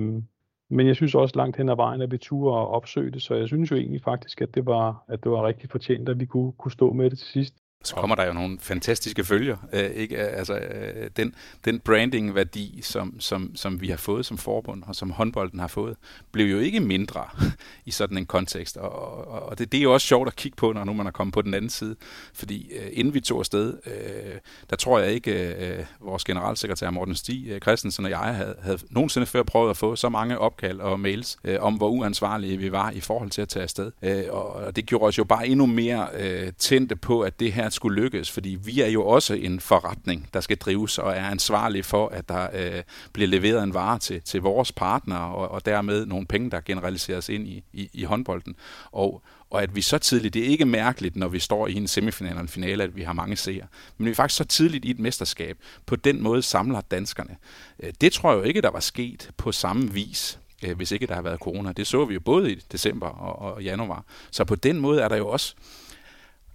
men 0.70 0.86
jeg 0.86 0.96
synes 0.96 1.14
også 1.14 1.36
langt 1.36 1.56
hen 1.56 1.68
ad 1.68 1.76
vejen, 1.76 2.02
at 2.02 2.12
vi 2.12 2.18
turde 2.18 2.56
og 2.56 2.68
opsøge 2.68 3.10
det, 3.10 3.22
så 3.22 3.34
jeg 3.34 3.48
synes 3.48 3.70
jo 3.70 3.76
egentlig 3.76 4.02
faktisk, 4.02 4.42
at 4.42 4.54
det 4.54 4.66
var, 4.66 5.04
at 5.08 5.24
det 5.24 5.32
var 5.32 5.46
rigtig 5.46 5.70
fortjent, 5.70 6.08
at 6.08 6.20
vi 6.20 6.26
kunne, 6.26 6.52
kunne 6.52 6.72
stå 6.72 6.92
med 6.92 7.10
det 7.10 7.18
til 7.18 7.28
sidst 7.28 7.54
så 7.84 7.94
kommer 7.94 8.16
der 8.16 8.26
jo 8.26 8.32
nogle 8.32 8.58
fantastiske 8.60 9.24
følger. 9.24 9.56
Øh, 9.72 9.90
ikke? 9.90 10.18
Altså, 10.18 10.54
øh, 10.58 11.10
den, 11.16 11.34
den 11.64 11.80
branding-værdi, 11.80 12.80
som, 12.82 13.20
som, 13.20 13.56
som 13.56 13.80
vi 13.80 13.88
har 13.88 13.96
fået 13.96 14.26
som 14.26 14.38
forbund, 14.38 14.82
og 14.86 14.94
som 14.94 15.10
håndbolden 15.10 15.60
har 15.60 15.68
fået, 15.68 15.96
blev 16.32 16.46
jo 16.46 16.58
ikke 16.58 16.80
mindre 16.80 17.24
i 17.86 17.90
sådan 17.90 18.18
en 18.18 18.26
kontekst. 18.26 18.76
Og, 18.76 18.92
og, 19.28 19.42
og 19.42 19.58
det, 19.58 19.72
det 19.72 19.78
er 19.78 19.82
jo 19.82 19.92
også 19.92 20.06
sjovt 20.06 20.28
at 20.28 20.36
kigge 20.36 20.56
på, 20.56 20.72
når 20.72 20.84
nu 20.84 20.92
man 20.92 21.06
er 21.06 21.10
kommet 21.10 21.34
på 21.34 21.42
den 21.42 21.54
anden 21.54 21.70
side. 21.70 21.96
Fordi 22.34 22.72
øh, 22.72 22.88
inden 22.92 23.14
vi 23.14 23.20
tog 23.20 23.38
afsted, 23.38 23.74
øh, 23.86 24.34
der 24.70 24.76
tror 24.76 24.98
jeg 24.98 25.12
ikke, 25.12 25.54
øh, 25.54 25.84
vores 26.00 26.24
generalsekretær 26.24 26.90
Morten 26.90 27.14
Stig 27.14 27.48
øh, 27.48 27.60
Christensen 27.60 28.04
og 28.04 28.10
jeg 28.10 28.18
havde, 28.18 28.56
havde 28.62 28.78
nogensinde 28.90 29.26
før 29.26 29.42
prøvet 29.42 29.70
at 29.70 29.76
få 29.76 29.96
så 29.96 30.08
mange 30.08 30.38
opkald 30.38 30.80
og 30.80 31.00
mails 31.00 31.36
øh, 31.44 31.56
om, 31.60 31.74
hvor 31.74 31.88
uansvarlige 31.88 32.56
vi 32.56 32.72
var 32.72 32.90
i 32.90 33.00
forhold 33.00 33.30
til 33.30 33.42
at 33.42 33.48
tage 33.48 33.62
afsted. 33.62 33.92
Øh, 34.02 34.24
og 34.30 34.76
det 34.76 34.86
gjorde 34.86 35.04
os 35.04 35.18
jo 35.18 35.24
bare 35.24 35.48
endnu 35.48 35.66
mere 35.66 36.08
øh, 36.18 36.52
tændte 36.58 36.96
på, 36.96 37.20
at 37.20 37.40
det 37.40 37.52
her 37.52 37.68
skulle 37.74 38.02
lykkes, 38.02 38.30
fordi 38.30 38.58
vi 38.64 38.80
er 38.80 38.86
jo 38.86 39.06
også 39.06 39.34
en 39.34 39.60
forretning, 39.60 40.28
der 40.34 40.40
skal 40.40 40.56
drives 40.56 40.98
og 40.98 41.12
er 41.12 41.28
ansvarlig 41.28 41.84
for, 41.84 42.08
at 42.08 42.28
der 42.28 42.48
øh, 42.54 42.82
bliver 43.12 43.28
leveret 43.28 43.62
en 43.62 43.74
vare 43.74 43.98
til, 43.98 44.22
til 44.22 44.40
vores 44.40 44.72
partnere, 44.72 45.34
og, 45.34 45.50
og 45.50 45.66
dermed 45.66 46.06
nogle 46.06 46.26
penge, 46.26 46.50
der 46.50 46.60
generaliseres 46.60 47.28
ind 47.28 47.48
i, 47.48 47.64
i, 47.72 47.90
i 47.92 48.04
håndbolden. 48.04 48.56
Og, 48.92 49.22
og 49.50 49.62
at 49.62 49.76
vi 49.76 49.82
så 49.82 49.98
tidligt, 49.98 50.34
det 50.34 50.42
er 50.42 50.48
ikke 50.48 50.64
mærkeligt, 50.64 51.16
når 51.16 51.28
vi 51.28 51.38
står 51.38 51.66
i 51.66 51.74
en 51.74 51.88
semifinal 51.88 52.30
eller 52.30 52.42
en 52.42 52.48
finale, 52.48 52.84
at 52.84 52.96
vi 52.96 53.02
har 53.02 53.12
mange 53.12 53.36
seere, 53.36 53.66
men 53.98 54.06
vi 54.06 54.10
er 54.10 54.14
faktisk 54.14 54.36
så 54.36 54.44
tidligt 54.44 54.84
i 54.84 54.90
et 54.90 54.98
mesterskab, 54.98 55.58
på 55.86 55.96
den 55.96 56.22
måde 56.22 56.42
samler 56.42 56.80
danskerne. 56.80 57.36
Øh, 57.80 57.92
det 58.00 58.12
tror 58.12 58.30
jeg 58.32 58.38
jo 58.38 58.42
ikke, 58.42 58.60
der 58.60 58.70
var 58.70 58.80
sket 58.80 59.30
på 59.36 59.52
samme 59.52 59.92
vis 59.92 60.38
øh, 60.64 60.76
hvis 60.76 60.92
ikke 60.92 61.06
der 61.06 61.14
har 61.14 61.22
været 61.22 61.38
corona. 61.38 61.72
Det 61.72 61.86
så 61.86 62.04
vi 62.04 62.14
jo 62.14 62.20
både 62.20 62.52
i 62.52 62.54
december 62.72 63.06
og, 63.06 63.54
og 63.54 63.62
januar. 63.62 64.04
Så 64.30 64.44
på 64.44 64.54
den 64.54 64.80
måde 64.80 65.00
er 65.00 65.08
der 65.08 65.16
jo 65.16 65.28
også, 65.28 65.54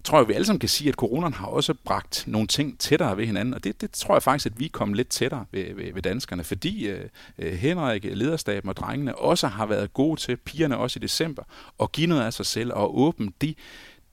tror 0.04 0.18
jeg, 0.18 0.28
vi 0.28 0.32
alle 0.32 0.44
sammen 0.44 0.60
kan 0.60 0.68
sige, 0.68 0.88
at 0.88 0.94
coronaen 0.94 1.32
har 1.34 1.46
også 1.46 1.74
bragt 1.84 2.24
nogle 2.26 2.46
ting 2.48 2.78
tættere 2.78 3.16
ved 3.16 3.26
hinanden, 3.26 3.54
og 3.54 3.64
det, 3.64 3.80
det 3.80 3.90
tror 3.90 4.14
jeg 4.14 4.22
faktisk, 4.22 4.46
at 4.46 4.60
vi 4.60 4.64
er 4.64 4.68
kommet 4.72 4.96
lidt 4.96 5.08
tættere 5.08 5.44
ved, 5.52 5.74
ved, 5.74 5.92
ved 5.94 6.02
danskerne, 6.02 6.44
fordi 6.44 6.88
øh, 6.88 7.04
øh, 7.38 7.52
Henrik, 7.52 8.04
lederstaben 8.04 8.68
og 8.68 8.76
drengene 8.76 9.18
også 9.18 9.46
har 9.46 9.66
været 9.66 9.92
gode 9.92 10.20
til, 10.20 10.36
pigerne 10.36 10.76
også 10.76 10.98
i 10.98 11.02
december, 11.02 11.42
at 11.82 11.92
give 11.92 12.06
noget 12.06 12.22
af 12.22 12.32
sig 12.32 12.46
selv 12.46 12.72
og 12.72 12.98
åbne 12.98 13.32
de 13.40 13.54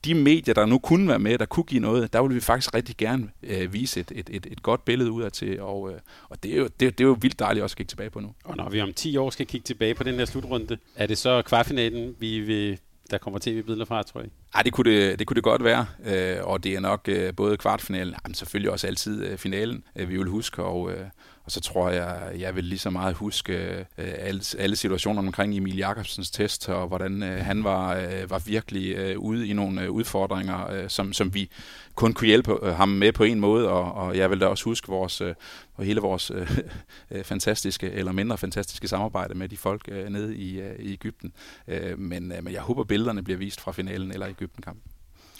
de 0.04 0.14
medier, 0.14 0.54
der 0.54 0.66
nu 0.66 0.78
kunne 0.78 1.08
være 1.08 1.18
med, 1.18 1.38
der 1.38 1.46
kunne 1.46 1.64
give 1.64 1.80
noget, 1.80 2.12
der 2.12 2.22
ville 2.22 2.34
vi 2.34 2.40
faktisk 2.40 2.74
rigtig 2.74 2.96
gerne 2.96 3.30
øh, 3.42 3.72
vise 3.72 4.00
et, 4.00 4.12
et, 4.14 4.30
et, 4.32 4.46
et 4.50 4.62
godt 4.62 4.84
billede 4.84 5.10
ud 5.10 5.22
af 5.22 5.32
til, 5.32 5.60
og, 5.60 5.92
øh, 5.92 5.98
og 6.28 6.42
det, 6.42 6.52
er 6.52 6.56
jo, 6.56 6.64
det, 6.64 6.98
det 6.98 7.00
er 7.00 7.08
jo 7.08 7.16
vildt 7.20 7.38
dejligt 7.38 7.62
også 7.62 7.74
at 7.74 7.76
kigge 7.76 7.90
tilbage 7.90 8.10
på 8.10 8.20
nu. 8.20 8.34
Og 8.44 8.56
når 8.56 8.70
vi 8.70 8.80
om 8.80 8.92
10 8.92 9.16
år 9.16 9.30
skal 9.30 9.46
kigge 9.46 9.64
tilbage 9.64 9.94
på 9.94 10.04
den 10.04 10.14
her 10.14 10.24
slutrunde, 10.24 10.78
er 10.96 11.06
det 11.06 11.18
så 11.18 11.42
kvartfinalen, 11.42 12.14
vi 12.18 12.40
vil 12.40 12.78
der 13.10 13.18
kommer 13.18 13.38
tv-billeder 13.38 13.84
fra, 13.84 14.02
tror 14.02 14.20
jeg. 14.20 14.30
Ej, 14.54 14.62
det 14.62 14.72
kunne 14.72 14.90
det, 14.90 15.18
det, 15.18 15.26
kunne 15.26 15.34
det 15.34 15.44
godt 15.44 15.64
være, 15.64 15.86
øh, 16.04 16.36
og 16.44 16.64
det 16.64 16.74
er 16.74 16.80
nok 16.80 17.08
øh, 17.08 17.34
både 17.34 17.56
kvartfinalen, 17.56 18.14
men 18.26 18.34
selvfølgelig 18.34 18.70
også 18.70 18.86
altid 18.86 19.26
øh, 19.26 19.38
finalen, 19.38 19.84
øh, 19.96 20.08
vi 20.08 20.16
vil 20.16 20.26
huske, 20.26 20.62
og, 20.62 20.92
øh, 20.92 21.06
og 21.48 21.52
så 21.52 21.60
tror 21.60 21.90
jeg, 21.90 22.32
jeg 22.38 22.56
vil 22.56 22.64
lige 22.64 22.78
så 22.78 22.90
meget 22.90 23.14
huske 23.14 23.52
øh, 23.78 23.84
alle, 23.98 24.42
alle 24.58 24.76
situationer 24.76 25.22
omkring 25.22 25.56
Emil 25.56 25.76
Jakobsens 25.76 26.30
test, 26.30 26.68
og 26.68 26.88
hvordan 26.88 27.22
øh, 27.22 27.44
han 27.44 27.64
var, 27.64 27.96
øh, 27.96 28.30
var 28.30 28.38
virkelig 28.38 28.96
øh, 28.96 29.18
ude 29.18 29.48
i 29.48 29.52
nogle 29.52 29.82
øh, 29.82 29.90
udfordringer, 29.90 30.70
øh, 30.70 30.88
som, 30.88 31.12
som 31.12 31.34
vi 31.34 31.50
kun 31.94 32.12
kunne 32.12 32.26
hjælpe 32.26 32.58
øh, 32.62 32.74
ham 32.74 32.88
med 32.88 33.12
på 33.12 33.24
en 33.24 33.40
måde, 33.40 33.68
og, 33.68 33.92
og 33.92 34.16
jeg 34.16 34.30
vil 34.30 34.40
da 34.40 34.46
også 34.46 34.64
huske 34.64 34.88
vores, 34.88 35.20
øh, 35.20 35.34
hele 35.78 36.00
vores 36.00 36.30
øh, 36.34 36.58
øh, 37.10 37.24
fantastiske, 37.24 37.90
eller 37.90 38.12
mindre 38.12 38.38
fantastiske 38.38 38.88
samarbejde 38.88 39.34
med 39.34 39.48
de 39.48 39.56
folk 39.56 39.82
øh, 39.88 40.08
nede 40.08 40.36
i, 40.36 40.60
øh, 40.60 40.78
i 40.78 40.92
Ægypten. 40.92 41.32
Øh, 41.68 41.98
men, 41.98 42.32
øh, 42.32 42.44
men 42.44 42.52
jeg 42.52 42.62
håber, 42.62 42.84
billederne 42.84 43.24
bliver 43.24 43.38
vist 43.38 43.60
fra 43.60 43.72
finalen 43.72 44.12
eller 44.12 44.28
Ægypten-kampen. 44.28 44.92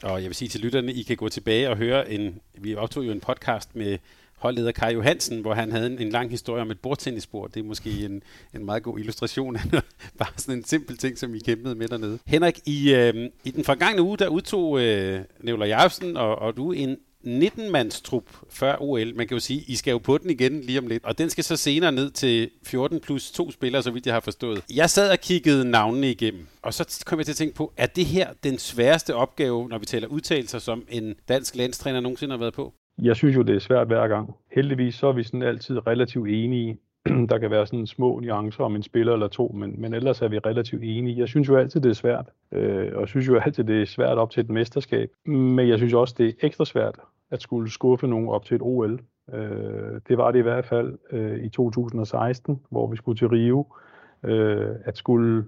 Og 0.03 0.23
jeg 0.23 0.29
vil 0.29 0.35
sige 0.35 0.49
til 0.49 0.61
lytterne, 0.61 0.93
I 0.93 1.03
kan 1.03 1.17
gå 1.17 1.29
tilbage 1.29 1.71
og 1.71 1.77
høre 1.77 2.11
en, 2.11 2.41
vi 2.55 2.75
optog 2.75 3.07
jo 3.07 3.12
en 3.12 3.21
podcast 3.21 3.77
med 3.77 3.99
holdleder 4.38 4.73
Kai 4.73 4.92
Johansen, 4.92 5.40
hvor 5.40 5.54
han 5.54 5.73
havde 5.73 5.87
en, 5.87 5.99
en 5.99 6.11
lang 6.11 6.30
historie 6.30 6.62
om 6.62 6.71
et 6.71 6.80
bordtennisbord. 6.80 7.50
Det 7.50 7.61
er 7.61 7.64
måske 7.64 8.04
en, 8.04 8.23
en 8.54 8.64
meget 8.64 8.83
god 8.83 8.99
illustration 8.99 9.57
af 9.57 9.62
bare 10.18 10.33
sådan 10.37 10.59
en 10.59 10.64
simpel 10.64 10.97
ting, 10.97 11.18
som 11.18 11.33
vi 11.33 11.38
kæmpede 11.38 11.75
med 11.75 11.88
dernede. 11.88 12.18
Henrik, 12.26 12.61
i, 12.66 12.95
øh, 12.95 13.30
i 13.45 13.50
den 13.50 13.64
forgangne 13.64 14.02
uge, 14.02 14.16
der 14.16 14.28
udtog 14.28 14.80
øh, 14.80 15.21
Nevler 15.40 15.66
Jacobsen 15.66 16.16
og, 16.16 16.38
og 16.38 16.57
du 16.57 16.73
en 16.73 16.97
19-mandstrup 17.25 18.23
før 18.50 18.76
OL. 18.80 19.14
Man 19.16 19.28
kan 19.28 19.35
jo 19.35 19.40
sige, 19.40 19.64
I 19.66 19.76
skal 19.76 19.90
jo 19.90 19.99
på 19.99 20.18
den 20.18 20.30
igen 20.30 20.61
lige 20.61 20.78
om 20.78 20.87
lidt. 20.87 21.04
Og 21.04 21.18
den 21.18 21.30
skal 21.30 21.45
så 21.45 21.57
senere 21.57 21.92
ned 21.92 22.11
til 22.11 22.50
14 22.62 23.00
plus 23.00 23.30
to 23.30 23.50
spillere, 23.50 23.83
så 23.83 23.90
vidt 23.90 24.07
jeg 24.07 24.14
har 24.14 24.21
forstået. 24.21 24.62
Jeg 24.75 24.90
sad 24.90 25.11
og 25.11 25.21
kiggede 25.21 25.71
navnene 25.71 26.11
igennem, 26.11 26.47
og 26.62 26.75
så 26.75 27.02
kom 27.07 27.18
jeg 27.18 27.26
til 27.26 27.33
at 27.33 27.37
tænke 27.37 27.54
på, 27.54 27.73
er 27.76 27.87
det 27.87 28.07
her 28.07 28.33
den 28.45 28.59
sværeste 28.59 29.14
opgave, 29.14 29.68
når 29.68 29.78
vi 29.78 29.87
taler 29.87 30.09
udtalelser, 30.09 30.59
som 30.59 30.85
en 30.88 31.14
dansk 31.28 31.57
landstræner 31.57 32.00
nogensinde 32.00 32.33
har 32.33 32.38
været 32.38 32.54
på? 32.54 32.75
Jeg 33.02 33.17
synes 33.17 33.37
jo, 33.37 33.43
det 33.43 33.55
er 33.55 33.61
svært 33.61 33.87
hver 33.87 34.09
gang. 34.09 34.35
Heldigvis 34.52 34.95
så 34.95 35.07
er 35.07 35.12
vi 35.12 35.23
sådan 35.23 35.43
altid 35.43 35.87
relativt 35.87 36.28
enige. 36.28 36.78
Der 37.31 37.38
kan 37.38 37.50
være 37.50 37.67
sådan 37.67 37.87
små 37.87 38.21
nuancer 38.21 38.64
om 38.64 38.76
en 38.76 38.83
spiller 38.83 39.12
eller 39.12 39.28
to, 39.28 39.49
men, 39.55 39.81
men 39.81 39.95
ellers 39.95 40.23
er 40.23 40.28
vi 40.28 40.38
relativt 40.38 40.83
enige. 40.85 41.19
Jeg 41.19 41.28
synes 41.28 41.49
jo 41.49 41.57
altid, 41.57 41.81
det 41.81 41.90
er 41.90 41.95
svært, 41.95 42.26
øh, 42.52 42.93
og 42.95 43.00
jeg 43.00 43.09
synes 43.09 43.28
jo 43.28 43.38
altid, 43.38 43.64
det 43.64 43.83
er 43.83 43.87
svært 43.87 44.19
op 44.19 44.31
til 44.31 44.40
et 44.40 44.50
mesterskab. 44.50 45.11
Men 45.26 45.68
jeg 45.68 45.79
synes 45.79 45.94
også, 45.94 46.14
det 46.18 46.29
er 46.29 46.33
ekstra 46.42 46.64
svært 46.64 46.99
at 47.31 47.42
skulle 47.42 47.70
skuffe 47.70 48.07
nogen 48.07 48.29
op 48.29 48.44
til 48.44 48.55
et 48.55 48.62
OL. 48.62 49.01
Øh, 49.35 50.01
det 50.09 50.18
var 50.18 50.31
det 50.31 50.38
i 50.38 50.42
hvert 50.42 50.64
fald 50.64 50.99
øh, 51.12 51.44
i 51.44 51.49
2016, 51.49 52.61
hvor 52.70 52.87
vi 52.87 52.96
skulle 52.96 53.18
til 53.18 53.29
Rio. 53.29 53.66
Øh, 54.25 54.70
at 54.85 54.96
skulle 54.96 55.44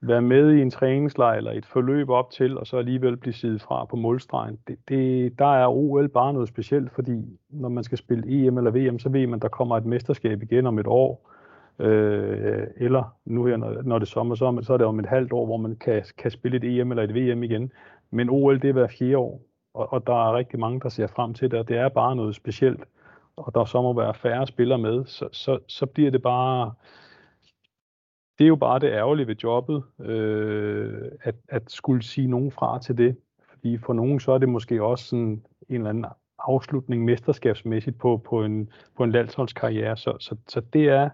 være 0.00 0.22
med 0.22 0.52
i 0.52 0.62
en 0.62 0.70
træningslejr 0.70 1.36
eller 1.36 1.52
et 1.52 1.66
forløb 1.66 2.10
op 2.10 2.30
til, 2.30 2.58
og 2.58 2.66
så 2.66 2.76
alligevel 2.76 3.16
blive 3.16 3.32
siddet 3.32 3.62
fra 3.62 3.84
på 3.84 3.96
målstregen. 3.96 4.58
Det, 4.68 4.78
det, 4.88 5.38
der 5.38 5.54
er 5.54 5.68
OL 5.68 6.08
bare 6.08 6.32
noget 6.32 6.48
specielt, 6.48 6.92
fordi 6.92 7.38
når 7.50 7.68
man 7.68 7.84
skal 7.84 7.98
spille 7.98 8.46
EM 8.46 8.58
eller 8.58 8.70
VM, 8.70 8.98
så 8.98 9.08
ved 9.08 9.26
man, 9.26 9.36
at 9.36 9.42
der 9.42 9.48
kommer 9.48 9.76
et 9.76 9.84
mesterskab 9.84 10.42
igen 10.42 10.66
om 10.66 10.78
et 10.78 10.86
år. 10.86 11.30
Øh, 11.78 12.66
eller 12.76 13.16
nu 13.24 13.44
her, 13.44 13.56
når, 13.56 13.82
når 13.82 13.98
det 13.98 14.06
er 14.06 14.10
sommer, 14.10 14.34
så, 14.34 14.58
så 14.62 14.72
er 14.72 14.76
det 14.76 14.86
om 14.86 14.98
et 14.98 15.06
halvt 15.06 15.32
år, 15.32 15.46
hvor 15.46 15.56
man 15.56 15.76
kan, 15.76 16.04
kan 16.18 16.30
spille 16.30 16.56
et 16.56 16.80
EM 16.80 16.90
eller 16.90 17.02
et 17.02 17.14
VM 17.14 17.42
igen. 17.42 17.72
Men 18.10 18.30
OL, 18.30 18.60
det 18.62 18.68
er 18.68 18.72
hver 18.72 18.88
fjerde 18.88 19.18
år, 19.18 19.40
og, 19.74 19.92
og 19.92 20.06
der 20.06 20.28
er 20.28 20.36
rigtig 20.36 20.58
mange, 20.58 20.80
der 20.80 20.88
ser 20.88 21.06
frem 21.06 21.34
til 21.34 21.50
det, 21.50 21.58
og 21.58 21.68
det 21.68 21.76
er 21.76 21.88
bare 21.88 22.16
noget 22.16 22.34
specielt. 22.34 22.84
Og 23.36 23.54
der 23.54 23.64
så 23.64 23.82
må 23.82 23.92
være 23.92 24.14
færre 24.14 24.46
spillere 24.46 24.78
med, 24.78 25.04
så, 25.04 25.28
så, 25.32 25.58
så 25.68 25.86
bliver 25.86 26.10
det 26.10 26.22
bare 26.22 26.72
det 28.38 28.44
er 28.44 28.48
jo 28.48 28.56
bare 28.56 28.78
det 28.78 28.92
ærgerlige 28.92 29.26
ved 29.26 29.36
jobbet, 29.36 29.82
øh, 30.00 31.02
at, 31.20 31.34
at 31.48 31.62
skulle 31.68 32.02
sige 32.02 32.26
nogen 32.26 32.50
fra 32.50 32.78
til 32.78 32.98
det. 32.98 33.16
Fordi 33.50 33.78
for 33.78 33.92
nogen 33.92 34.20
så 34.20 34.32
er 34.32 34.38
det 34.38 34.48
måske 34.48 34.82
også 34.82 35.04
sådan 35.04 35.42
en 35.68 35.74
eller 35.74 35.90
anden 35.90 36.04
afslutning 36.38 37.04
mesterskabsmæssigt 37.04 37.98
på, 37.98 38.16
på 38.16 38.44
en, 38.44 38.68
på 38.96 39.04
en 39.04 39.12
landsholdskarriere. 39.12 39.96
Så, 39.96 40.16
så, 40.20 40.36
så 40.48 40.60
det 40.60 40.88
er, 40.88 41.10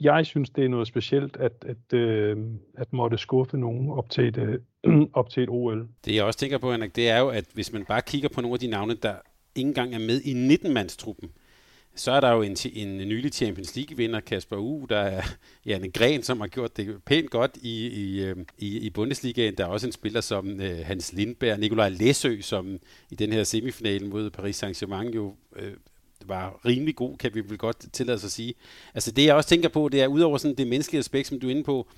jeg 0.00 0.26
synes, 0.26 0.50
det 0.50 0.64
er 0.64 0.68
noget 0.68 0.86
specielt, 0.86 1.36
at, 1.36 1.64
at, 1.66 1.98
øh, 1.98 2.36
at 2.74 2.92
måtte 2.92 3.18
skuffe 3.18 3.56
nogen 3.56 3.90
op 3.90 4.10
til, 4.10 4.28
et, 4.28 4.60
øh, 4.84 5.06
op 5.12 5.30
til 5.30 5.42
et 5.42 5.48
OL. 5.48 5.88
Det 6.04 6.14
jeg 6.14 6.24
også 6.24 6.38
tænker 6.38 6.58
på, 6.58 6.72
Henrik, 6.72 6.96
det 6.96 7.10
er 7.10 7.18
jo, 7.18 7.28
at 7.28 7.44
hvis 7.54 7.72
man 7.72 7.84
bare 7.84 8.02
kigger 8.06 8.28
på 8.28 8.40
nogle 8.40 8.54
af 8.54 8.58
de 8.58 8.66
navne, 8.66 8.94
der 8.94 9.14
ikke 9.54 9.68
engang 9.68 9.94
er 9.94 9.98
med 9.98 10.20
i 10.20 10.54
19-mandstruppen, 10.54 11.28
så 11.96 12.12
er 12.12 12.20
der 12.20 12.30
jo 12.30 12.42
en, 12.42 12.56
en 12.72 13.08
nylig 13.08 13.32
Champions 13.32 13.76
League-vinder, 13.76 14.20
Kasper 14.20 14.56
U, 14.56 14.86
der 14.88 14.98
er 14.98 15.22
Janne 15.66 15.90
Gren, 15.90 16.22
som 16.22 16.40
har 16.40 16.46
gjort 16.46 16.76
det 16.76 17.02
pænt 17.04 17.30
godt 17.30 17.56
i, 17.56 17.86
i, 17.86 18.24
øh, 18.24 18.36
i, 18.58 18.78
i 18.78 18.90
Bundesligaen. 18.90 19.54
Der 19.58 19.64
er 19.64 19.68
også 19.68 19.86
en 19.86 19.92
spiller 19.92 20.20
som 20.20 20.60
øh, 20.60 20.78
Hans 20.84 21.12
Lindberg, 21.12 21.58
Nikolaj 21.58 21.88
Læsø, 21.88 22.40
som 22.40 22.78
i 23.10 23.14
den 23.14 23.32
her 23.32 23.44
semifinal 23.44 24.06
mod 24.06 24.30
Paris 24.30 24.62
Saint-Germain 24.62 25.14
jo 25.14 25.34
øh, 25.56 25.72
var 26.26 26.60
rimelig 26.64 26.96
god, 26.96 27.16
kan 27.16 27.34
vi 27.34 27.40
vel 27.40 27.58
godt 27.58 27.92
tillade 27.92 28.16
os 28.16 28.24
at 28.24 28.30
sige. 28.30 28.54
Altså 28.94 29.10
det 29.10 29.24
jeg 29.24 29.34
også 29.34 29.48
tænker 29.48 29.68
på, 29.68 29.88
det 29.88 30.02
er 30.02 30.06
udover 30.06 30.38
sådan 30.38 30.56
det 30.56 30.66
menneskelige 30.66 30.98
aspekt, 30.98 31.28
som 31.28 31.40
du 31.40 31.46
er 31.46 31.50
inde 31.50 31.64
på, 31.64 31.88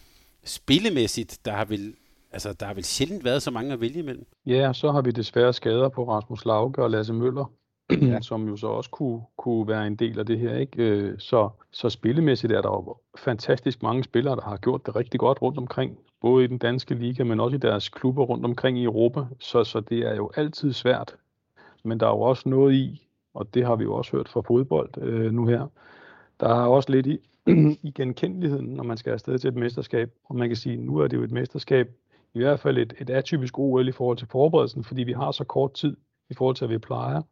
spillemæssigt, 0.45 1.39
der 1.45 1.53
har 1.53 1.65
vel 1.65 1.95
Altså, 2.33 2.53
der 2.53 2.67
har 2.67 2.75
vel 2.75 2.85
sjældent 2.85 3.25
været 3.25 3.43
så 3.43 3.51
mange 3.51 3.73
at 3.73 3.81
vælge 3.81 3.99
imellem. 3.99 4.27
Ja, 4.47 4.73
så 4.73 4.93
har 4.93 5.01
vi 5.01 5.11
desværre 5.11 5.53
skader 5.53 5.89
på 5.89 6.09
Rasmus 6.09 6.45
Lauke 6.45 6.83
og 6.83 6.91
Lasse 6.91 7.13
Møller, 7.13 7.53
ja. 7.91 8.21
som 8.31 8.49
jo 8.49 8.57
så 8.57 8.67
også 8.67 8.91
kunne, 8.91 9.21
kunne 9.37 9.69
være 9.69 9.87
en 9.87 9.97
del 9.97 10.19
af 10.19 10.27
det 10.27 10.39
her. 10.39 10.57
Ikke? 10.57 10.83
Øh, 10.83 11.19
så, 11.19 11.49
så 11.71 11.89
spillemæssigt 11.89 12.53
er 12.53 12.63
der 12.63 12.69
jo 12.69 12.97
fantastisk 13.19 13.83
mange 13.83 14.05
spillere, 14.05 14.37
der 14.37 14.43
har 14.43 14.57
gjort 14.57 14.87
det 14.87 14.97
rigtig 14.97 15.21
godt 15.21 15.43
rundt 15.43 15.59
omkring, 15.59 15.99
både 16.21 16.45
i 16.45 16.47
den 16.47 16.59
danske 16.59 16.95
liga, 16.95 17.25
men 17.25 17.41
også 17.41 17.57
i 17.57 17.61
deres 17.61 17.89
klubber 17.89 18.25
rundt 18.25 18.45
omkring 18.45 18.79
i 18.79 18.85
Europa. 18.85 19.21
Så, 19.41 19.65
så 19.65 19.81
det 19.81 19.99
er 19.99 20.15
jo 20.15 20.31
altid 20.37 20.73
svært. 20.73 21.17
Men 21.85 22.01
der 22.01 22.07
er 22.07 22.11
jo 22.11 22.21
også 22.21 22.49
noget 22.49 22.75
i, 22.75 23.09
og 23.35 23.55
det 23.55 23.67
har 23.67 23.77
vi 23.77 23.85
jo 23.85 23.95
også 23.95 24.17
hørt 24.17 24.29
fra 24.29 24.41
fodbold 24.41 24.91
øh, 25.03 25.33
nu 25.33 25.47
her, 25.47 25.67
der 26.41 26.49
er 26.49 26.67
også 26.67 26.93
lidt 26.93 27.07
i, 27.07 27.19
i 27.89 27.93
genkendeligheden, 27.95 28.67
når 28.67 28.85
man 28.85 28.97
skal 28.97 29.13
afsted 29.13 29.39
til 29.39 29.49
et 29.49 29.57
mesterskab. 29.57 30.13
Og 30.25 30.37
man 30.37 30.49
kan 30.49 30.57
sige, 30.57 30.77
nu 30.77 30.99
er 30.99 31.09
det 31.09 31.17
jo 31.17 31.23
et 31.23 31.31
mesterskab, 31.31 31.91
i 32.35 32.39
hvert 32.39 32.61
fald 32.61 32.79
et, 32.79 32.95
et 32.99 33.11
atypisk 33.11 33.59
OL 33.59 33.89
i 33.89 33.93
forhold 33.93 34.17
til 34.17 34.29
forberedelsen, 34.29 34.85
fordi 34.85 35.03
vi 35.03 35.13
har 35.13 35.31
så 35.31 35.45
kort 35.45 35.73
tid 35.73 35.97
i 36.31 36.35
forhold 36.35 36.57
til, 36.57 36.65
at 36.65 36.71
vi 36.71 36.79
plejer. 36.79 37.23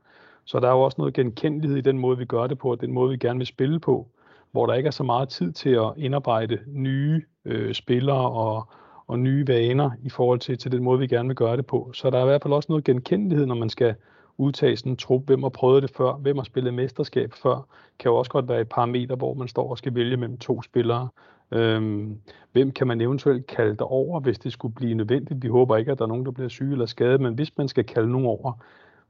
Så 0.44 0.60
der 0.60 0.68
er 0.68 0.72
jo 0.72 0.80
også 0.80 0.94
noget 0.98 1.14
genkendelighed 1.14 1.78
i 1.78 1.80
den 1.80 1.98
måde, 1.98 2.18
vi 2.18 2.24
gør 2.24 2.46
det 2.46 2.58
på, 2.58 2.70
og 2.70 2.80
den 2.80 2.92
måde, 2.92 3.10
vi 3.10 3.16
gerne 3.16 3.38
vil 3.38 3.46
spille 3.46 3.80
på, 3.80 4.08
hvor 4.52 4.66
der 4.66 4.74
ikke 4.74 4.86
er 4.86 4.90
så 4.90 5.02
meget 5.02 5.28
tid 5.28 5.52
til 5.52 5.70
at 5.70 5.92
indarbejde 5.96 6.58
nye 6.66 7.22
øh, 7.44 7.74
spillere 7.74 8.30
og, 8.30 8.68
og 9.06 9.18
nye 9.18 9.46
vaner 9.46 9.90
i 10.02 10.08
forhold 10.08 10.38
til, 10.38 10.58
til 10.58 10.72
den 10.72 10.82
måde, 10.82 10.98
vi 10.98 11.06
gerne 11.06 11.28
vil 11.28 11.36
gøre 11.36 11.56
det 11.56 11.66
på. 11.66 11.90
Så 11.94 12.10
der 12.10 12.18
er 12.18 12.22
i 12.22 12.26
hvert 12.26 12.42
fald 12.42 12.52
også 12.52 12.72
noget 12.72 12.84
genkendelighed, 12.84 13.46
når 13.46 13.54
man 13.54 13.70
skal 13.70 13.94
udtage 14.38 14.76
sådan 14.76 14.92
en 14.92 14.96
trup, 14.96 15.26
hvem 15.26 15.42
har 15.42 15.50
prøvet 15.50 15.82
det 15.82 15.90
før, 15.90 16.12
hvem 16.12 16.36
har 16.36 16.44
spillet 16.44 16.74
mesterskab 16.74 17.32
før, 17.32 17.66
kan 17.98 18.10
jo 18.10 18.16
også 18.16 18.30
godt 18.30 18.48
være 18.48 18.60
et 18.60 18.68
parameter, 18.68 19.16
hvor 19.16 19.34
man 19.34 19.48
står 19.48 19.70
og 19.70 19.78
skal 19.78 19.94
vælge 19.94 20.16
mellem 20.16 20.38
to 20.38 20.62
spillere. 20.62 21.08
Øhm, 21.50 22.18
hvem 22.52 22.70
kan 22.70 22.86
man 22.86 23.00
eventuelt 23.00 23.46
kalde 23.46 23.76
der 23.76 23.84
over, 23.84 24.20
hvis 24.20 24.38
det 24.38 24.52
skulle 24.52 24.74
blive 24.74 24.94
nødvendigt? 24.94 25.42
Vi 25.42 25.48
håber 25.48 25.76
ikke, 25.76 25.92
at 25.92 25.98
der 25.98 26.04
er 26.04 26.08
nogen, 26.08 26.24
der 26.24 26.30
bliver 26.30 26.48
syge 26.48 26.72
eller 26.72 26.86
skadet, 26.86 27.20
men 27.20 27.34
hvis 27.34 27.58
man 27.58 27.68
skal 27.68 27.84
kalde 27.84 28.12
nogen 28.12 28.26
over, 28.26 28.52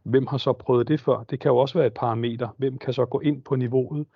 Hvem 0.04 0.26
har 0.26 0.38
så 0.38 0.52
prøvet 0.52 0.88
det 0.88 1.00
før? 1.00 1.22
Det 1.22 1.40
kan 1.40 1.48
jo 1.48 1.56
også 1.56 1.78
være 1.78 1.86
et 1.86 1.94
parameter. 1.94 2.48
Hvem 2.58 2.78
kan 2.78 2.92
så 2.92 3.04
gå 3.04 3.20
ind 3.20 3.42
på 3.42 3.56
niveauet? 3.56 4.06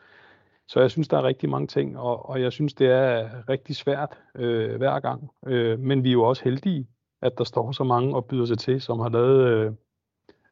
Så 0.69 0.81
jeg 0.81 0.91
synes, 0.91 1.09
der 1.09 1.19
er 1.19 1.23
rigtig 1.23 1.49
mange 1.49 1.67
ting, 1.67 1.99
og, 1.99 2.29
og 2.29 2.43
jeg 2.43 2.53
synes, 2.53 2.75
det 2.75 2.87
er 2.87 3.29
rigtig 3.49 3.77
svært 3.77 4.19
øh, 4.35 4.77
hver 4.77 5.01
gang. 5.01 5.31
Øh, 5.47 5.79
men 5.79 6.05
vi 6.05 6.09
er 6.09 6.13
jo 6.13 6.23
også 6.23 6.45
heldige, 6.45 6.87
at 7.23 7.39
der 7.39 7.45
står 7.45 7.73
så 7.73 7.85
mange 7.85 8.17
og 8.17 8.25
byder 8.25 8.47
sig 8.47 8.59
til, 8.59 8.81
som 8.81 8.99
har 8.99 9.09
lavet, 9.09 9.49
øh, 9.49 9.73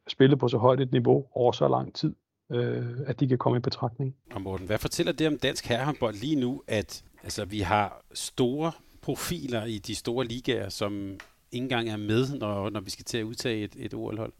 spillet 0.08 0.38
på 0.38 0.48
så 0.48 0.58
højt 0.58 0.80
et 0.80 0.92
niveau 0.92 1.26
over 1.32 1.52
så 1.52 1.68
lang 1.68 1.94
tid, 1.94 2.14
øh, 2.52 2.86
at 3.06 3.20
de 3.20 3.28
kan 3.28 3.38
komme 3.38 3.58
i 3.58 3.60
betragtning. 3.60 4.16
Og 4.34 4.40
Morten, 4.42 4.66
hvad 4.66 4.78
fortæller 4.78 5.12
det 5.12 5.26
om 5.26 5.38
dansk 5.38 5.66
herrehåndbold 5.66 6.14
lige 6.14 6.40
nu, 6.40 6.62
at 6.66 7.04
altså, 7.22 7.44
vi 7.44 7.60
har 7.60 8.04
store 8.14 8.72
profiler 9.02 9.64
i 9.64 9.78
de 9.78 9.94
store 9.94 10.24
ligaer, 10.24 10.68
som 10.68 10.92
ikke 11.52 11.64
engang 11.64 11.88
er 11.88 11.96
med, 11.96 12.38
når, 12.38 12.70
når 12.70 12.80
vi 12.80 12.90
skal 12.90 13.04
til 13.04 13.18
at 13.18 13.24
udtage 13.24 13.64
et, 13.64 13.76
et 13.78 13.94
OL-hold? 13.94 14.32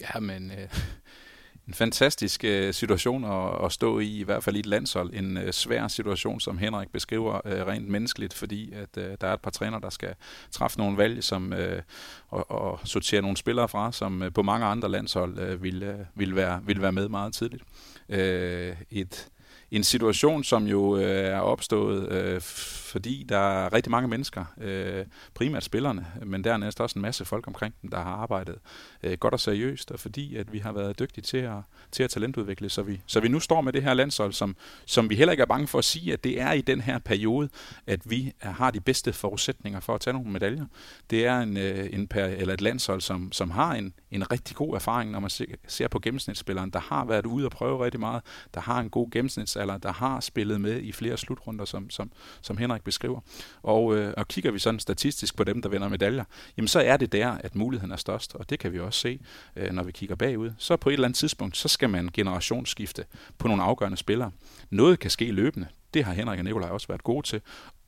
Ja, 0.00 0.20
men 0.20 0.50
øh, 0.50 0.68
en 1.68 1.74
fantastisk 1.74 2.44
øh, 2.44 2.74
situation 2.74 3.24
at, 3.24 3.64
at 3.64 3.72
stå 3.72 3.98
i, 3.98 4.18
i 4.18 4.22
hvert 4.22 4.44
fald 4.44 4.56
i 4.56 4.58
et 4.58 4.66
landshold. 4.66 5.14
En 5.14 5.36
øh, 5.36 5.52
svær 5.52 5.88
situation, 5.88 6.40
som 6.40 6.58
Henrik 6.58 6.88
beskriver 6.92 7.40
øh, 7.44 7.66
rent 7.66 7.88
menneskeligt, 7.88 8.34
fordi 8.34 8.72
at 8.72 8.96
øh, 8.96 9.16
der 9.20 9.26
er 9.26 9.34
et 9.34 9.40
par 9.40 9.50
træner, 9.50 9.78
der 9.78 9.90
skal 9.90 10.14
træffe 10.50 10.78
nogle 10.78 10.96
valg 10.96 11.24
som, 11.24 11.52
øh, 11.52 11.82
og, 12.28 12.50
og 12.50 12.80
sortere 12.84 13.22
nogle 13.22 13.36
spillere 13.36 13.68
fra, 13.68 13.92
som 13.92 14.22
øh, 14.22 14.32
på 14.32 14.42
mange 14.42 14.66
andre 14.66 14.88
landshold 14.88 15.38
øh, 15.38 15.62
ville, 15.62 16.06
øh, 16.16 16.36
være, 16.36 16.60
ville 16.64 16.82
være 16.82 16.92
med 16.92 17.08
meget 17.08 17.34
tidligt. 17.34 17.62
Øh, 18.08 18.76
et 18.90 19.28
en 19.70 19.84
situation, 19.84 20.44
som 20.44 20.66
jo 20.66 20.96
øh, 20.96 21.04
er 21.04 21.38
opstået, 21.38 22.12
øh, 22.12 22.40
fordi 22.40 23.26
der 23.28 23.38
er 23.38 23.72
rigtig 23.72 23.90
mange 23.90 24.08
mennesker, 24.08 24.44
øh, 24.60 25.04
primært 25.34 25.64
spillerne, 25.64 26.06
men 26.26 26.44
dernæst 26.44 26.80
også 26.80 26.98
en 26.98 27.02
masse 27.02 27.24
folk 27.24 27.46
omkring 27.46 27.74
dem, 27.82 27.90
der 27.90 27.96
har 27.96 28.10
arbejdet 28.10 28.54
øh, 29.02 29.18
godt 29.18 29.34
og 29.34 29.40
seriøst, 29.40 29.90
og 29.90 30.00
fordi 30.00 30.36
at 30.36 30.52
vi 30.52 30.58
har 30.58 30.72
været 30.72 30.98
dygtige 30.98 31.22
til 31.22 31.36
at, 31.36 31.58
til 31.92 32.02
at 32.02 32.10
talentudvikle, 32.10 32.68
så 32.68 32.82
vi, 32.82 33.00
så 33.06 33.20
vi 33.20 33.28
nu 33.28 33.40
står 33.40 33.60
med 33.60 33.72
det 33.72 33.82
her 33.82 33.94
landshold, 33.94 34.32
som, 34.32 34.56
som 34.86 35.10
vi 35.10 35.14
heller 35.14 35.32
ikke 35.32 35.42
er 35.42 35.46
bange 35.46 35.66
for 35.66 35.78
at 35.78 35.84
sige, 35.84 36.12
at 36.12 36.24
det 36.24 36.40
er 36.40 36.52
i 36.52 36.60
den 36.60 36.80
her 36.80 36.98
periode, 36.98 37.48
at 37.86 38.10
vi 38.10 38.32
har 38.40 38.70
de 38.70 38.80
bedste 38.80 39.12
forudsætninger 39.12 39.80
for 39.80 39.94
at 39.94 40.00
tage 40.00 40.14
nogle 40.14 40.30
medaljer. 40.30 40.66
Det 41.10 41.26
er 41.26 41.40
en, 41.40 41.56
øh, 41.56 41.88
en 41.92 42.08
per, 42.08 42.24
eller 42.24 42.54
et 42.54 42.60
landshold, 42.60 43.00
som, 43.00 43.32
som 43.32 43.50
har 43.50 43.74
en, 43.74 43.94
en 44.10 44.32
rigtig 44.32 44.56
god 44.56 44.74
erfaring, 44.74 45.10
når 45.10 45.20
man 45.20 45.30
ser, 45.30 45.44
ser 45.66 45.88
på 45.88 45.98
gennemsnitsspilleren, 45.98 46.70
der 46.70 46.80
har 46.80 47.04
været 47.04 47.26
ude 47.26 47.44
og 47.44 47.50
prøve 47.50 47.84
rigtig 47.84 48.00
meget, 48.00 48.22
der 48.54 48.60
har 48.60 48.80
en 48.80 48.90
god 48.90 49.10
gennemsnits 49.10 49.56
gennemsnitsalder, 49.60 49.78
der 49.78 49.92
har 49.92 50.20
spillet 50.20 50.60
med 50.60 50.80
i 50.80 50.92
flere 50.92 51.16
slutrunder, 51.16 51.64
som, 51.64 51.90
som, 51.90 52.10
som 52.42 52.56
Henrik 52.56 52.82
beskriver. 52.82 53.20
Og, 53.62 53.96
øh, 53.96 54.14
og 54.16 54.28
kigger 54.28 54.50
vi 54.50 54.58
sådan 54.58 54.80
statistisk 54.80 55.36
på 55.36 55.44
dem, 55.44 55.62
der 55.62 55.68
vinder 55.68 55.88
medaljer, 55.88 56.24
jamen 56.56 56.68
så 56.68 56.80
er 56.80 56.96
det 56.96 57.12
der, 57.12 57.38
at 57.44 57.54
muligheden 57.54 57.92
er 57.92 57.96
størst, 57.96 58.34
og 58.34 58.50
det 58.50 58.58
kan 58.58 58.72
vi 58.72 58.80
også 58.80 59.00
se, 59.00 59.20
øh, 59.56 59.72
når 59.72 59.82
vi 59.82 59.92
kigger 59.92 60.16
bagud. 60.16 60.52
Så 60.58 60.76
på 60.76 60.88
et 60.88 60.92
eller 60.92 61.08
andet 61.08 61.18
tidspunkt, 61.18 61.56
så 61.56 61.68
skal 61.68 61.90
man 61.90 62.10
generationsskifte 62.12 63.04
på 63.38 63.48
nogle 63.48 63.62
afgørende 63.62 63.96
spillere. 63.96 64.30
Noget 64.70 64.98
kan 64.98 65.10
ske 65.10 65.32
løbende. 65.32 65.68
Det 65.94 66.04
har 66.04 66.12
Henrik 66.12 66.38
og 66.38 66.44
Nikolaj 66.44 66.70
også 66.70 66.88
været 66.88 67.02
gode 67.02 67.26
til. 67.26 67.40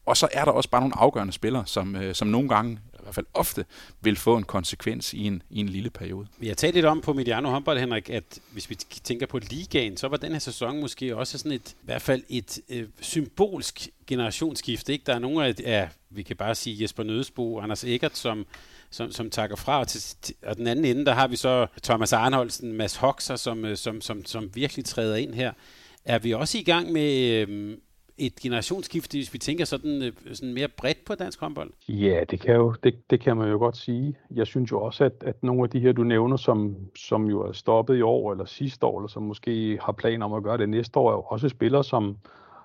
Og 0.07 0.17
så 0.17 0.29
er 0.33 0.45
der 0.45 0.53
også 0.53 0.71
bare 0.71 0.81
nogle 0.81 0.99
afgørende 0.99 1.33
spillere, 1.33 1.67
som, 1.67 1.97
øh, 1.97 2.15
som 2.15 2.29
nogle 2.29 2.49
gange 2.49 2.73
i 2.73 3.03
hvert 3.03 3.15
fald 3.15 3.27
ofte, 3.35 3.65
vil 4.01 4.17
få 4.17 4.37
en 4.37 4.43
konsekvens 4.43 5.15
i 5.15 5.27
en, 5.27 5.43
i 5.51 5.61
en 5.61 5.69
lille 5.69 5.91
periode. 5.91 6.27
Vi 6.39 6.49
har 6.49 6.55
talt 6.55 6.75
lidt 6.75 6.87
om 6.87 7.01
på 7.01 7.13
Mediano 7.13 7.51
håndbold, 7.51 7.79
Henrik, 7.79 8.11
at 8.11 8.25
hvis 8.53 8.71
vi 8.71 8.75
tænker 8.75 9.27
på 9.27 9.39
ligaen, 9.39 9.97
så 9.97 10.09
var 10.09 10.17
den 10.17 10.33
her 10.33 10.39
sæson 10.39 10.81
måske 10.81 11.17
også 11.17 11.39
sådan 11.39 11.53
et, 11.53 11.73
i 11.73 11.85
hvert 11.85 12.03
fald 12.03 12.23
et 12.29 12.59
øh, 12.69 12.89
symbolsk 13.01 13.89
generationsskifte. 14.07 14.93
Ikke? 14.93 15.05
Der 15.07 15.15
er 15.15 15.19
nogle 15.19 15.47
af, 15.47 15.55
ja, 15.61 15.89
vi 16.11 16.23
kan 16.23 16.37
bare 16.37 16.55
sige 16.55 16.83
Jesper 16.83 17.03
Nødesbo 17.03 17.55
og 17.55 17.63
Anders 17.63 17.85
Eggert, 17.85 18.17
som 18.17 18.47
som, 18.93 19.13
som 19.13 19.31
takker 19.31 19.57
fra. 19.57 19.81
Og, 19.81 19.89
til, 19.89 20.01
til, 20.23 20.35
og 20.43 20.57
den 20.57 20.67
anden 20.67 20.85
ende, 20.85 21.05
der 21.05 21.13
har 21.13 21.29
vi 21.29 21.37
så 21.37 21.67
Thomas 21.83 22.13
Arnholdsen, 22.13 22.73
Mads 22.73 22.97
Hoxer, 22.97 23.37
som, 23.37 23.65
øh, 23.65 23.77
som, 23.77 24.01
som, 24.01 24.25
som 24.25 24.51
virkelig 24.55 24.85
træder 24.85 25.17
ind 25.17 25.35
her. 25.35 25.53
Er 26.05 26.19
vi 26.19 26.35
også 26.35 26.59
i 26.59 26.63
gang 26.63 26.93
med, 26.93 27.31
øh, 27.49 27.77
et 28.19 28.35
generationsskifte, 28.35 29.19
hvis 29.19 29.33
vi 29.33 29.39
tænker 29.39 29.65
sådan, 29.65 30.03
øh, 30.03 30.13
sådan 30.33 30.55
mere 30.55 30.69
bredt 30.69 31.05
på 31.05 31.15
dansk 31.15 31.41
håndbold? 31.41 31.71
Ja, 31.89 32.25
det 32.31 32.41
kan, 32.41 32.55
jo, 32.55 32.75
det, 32.85 33.11
det 33.11 33.21
kan 33.21 33.37
man 33.37 33.51
jo 33.51 33.59
godt 33.59 33.77
sige. 33.77 34.17
Jeg 34.31 34.47
synes 34.47 34.73
jo 34.73 34.83
også, 34.83 35.05
at, 35.05 35.13
at 35.21 35.43
nogle 35.43 35.63
af 35.63 35.71
de 35.71 35.81
her, 35.81 35.93
du 35.93 36.03
nævner, 36.03 36.37
som, 36.37 36.77
som 36.97 37.27
jo 37.27 37.41
er 37.41 37.53
stoppet 37.53 37.97
i 37.97 38.03
år 38.03 38.33
eller 38.33 38.45
sidste 38.45 38.87
år, 38.87 38.99
eller 38.99 39.09
som 39.09 39.23
måske 39.23 39.79
har 39.83 39.93
planer 39.93 40.27
om 40.27 40.33
at 40.33 40.43
gøre 40.43 40.59
det 40.59 40.69
næste 40.69 40.99
år, 40.99 41.09
er 41.09 41.15
jo 41.15 41.23
også 41.23 41.49
spillere, 41.49 41.85
som 41.85 42.17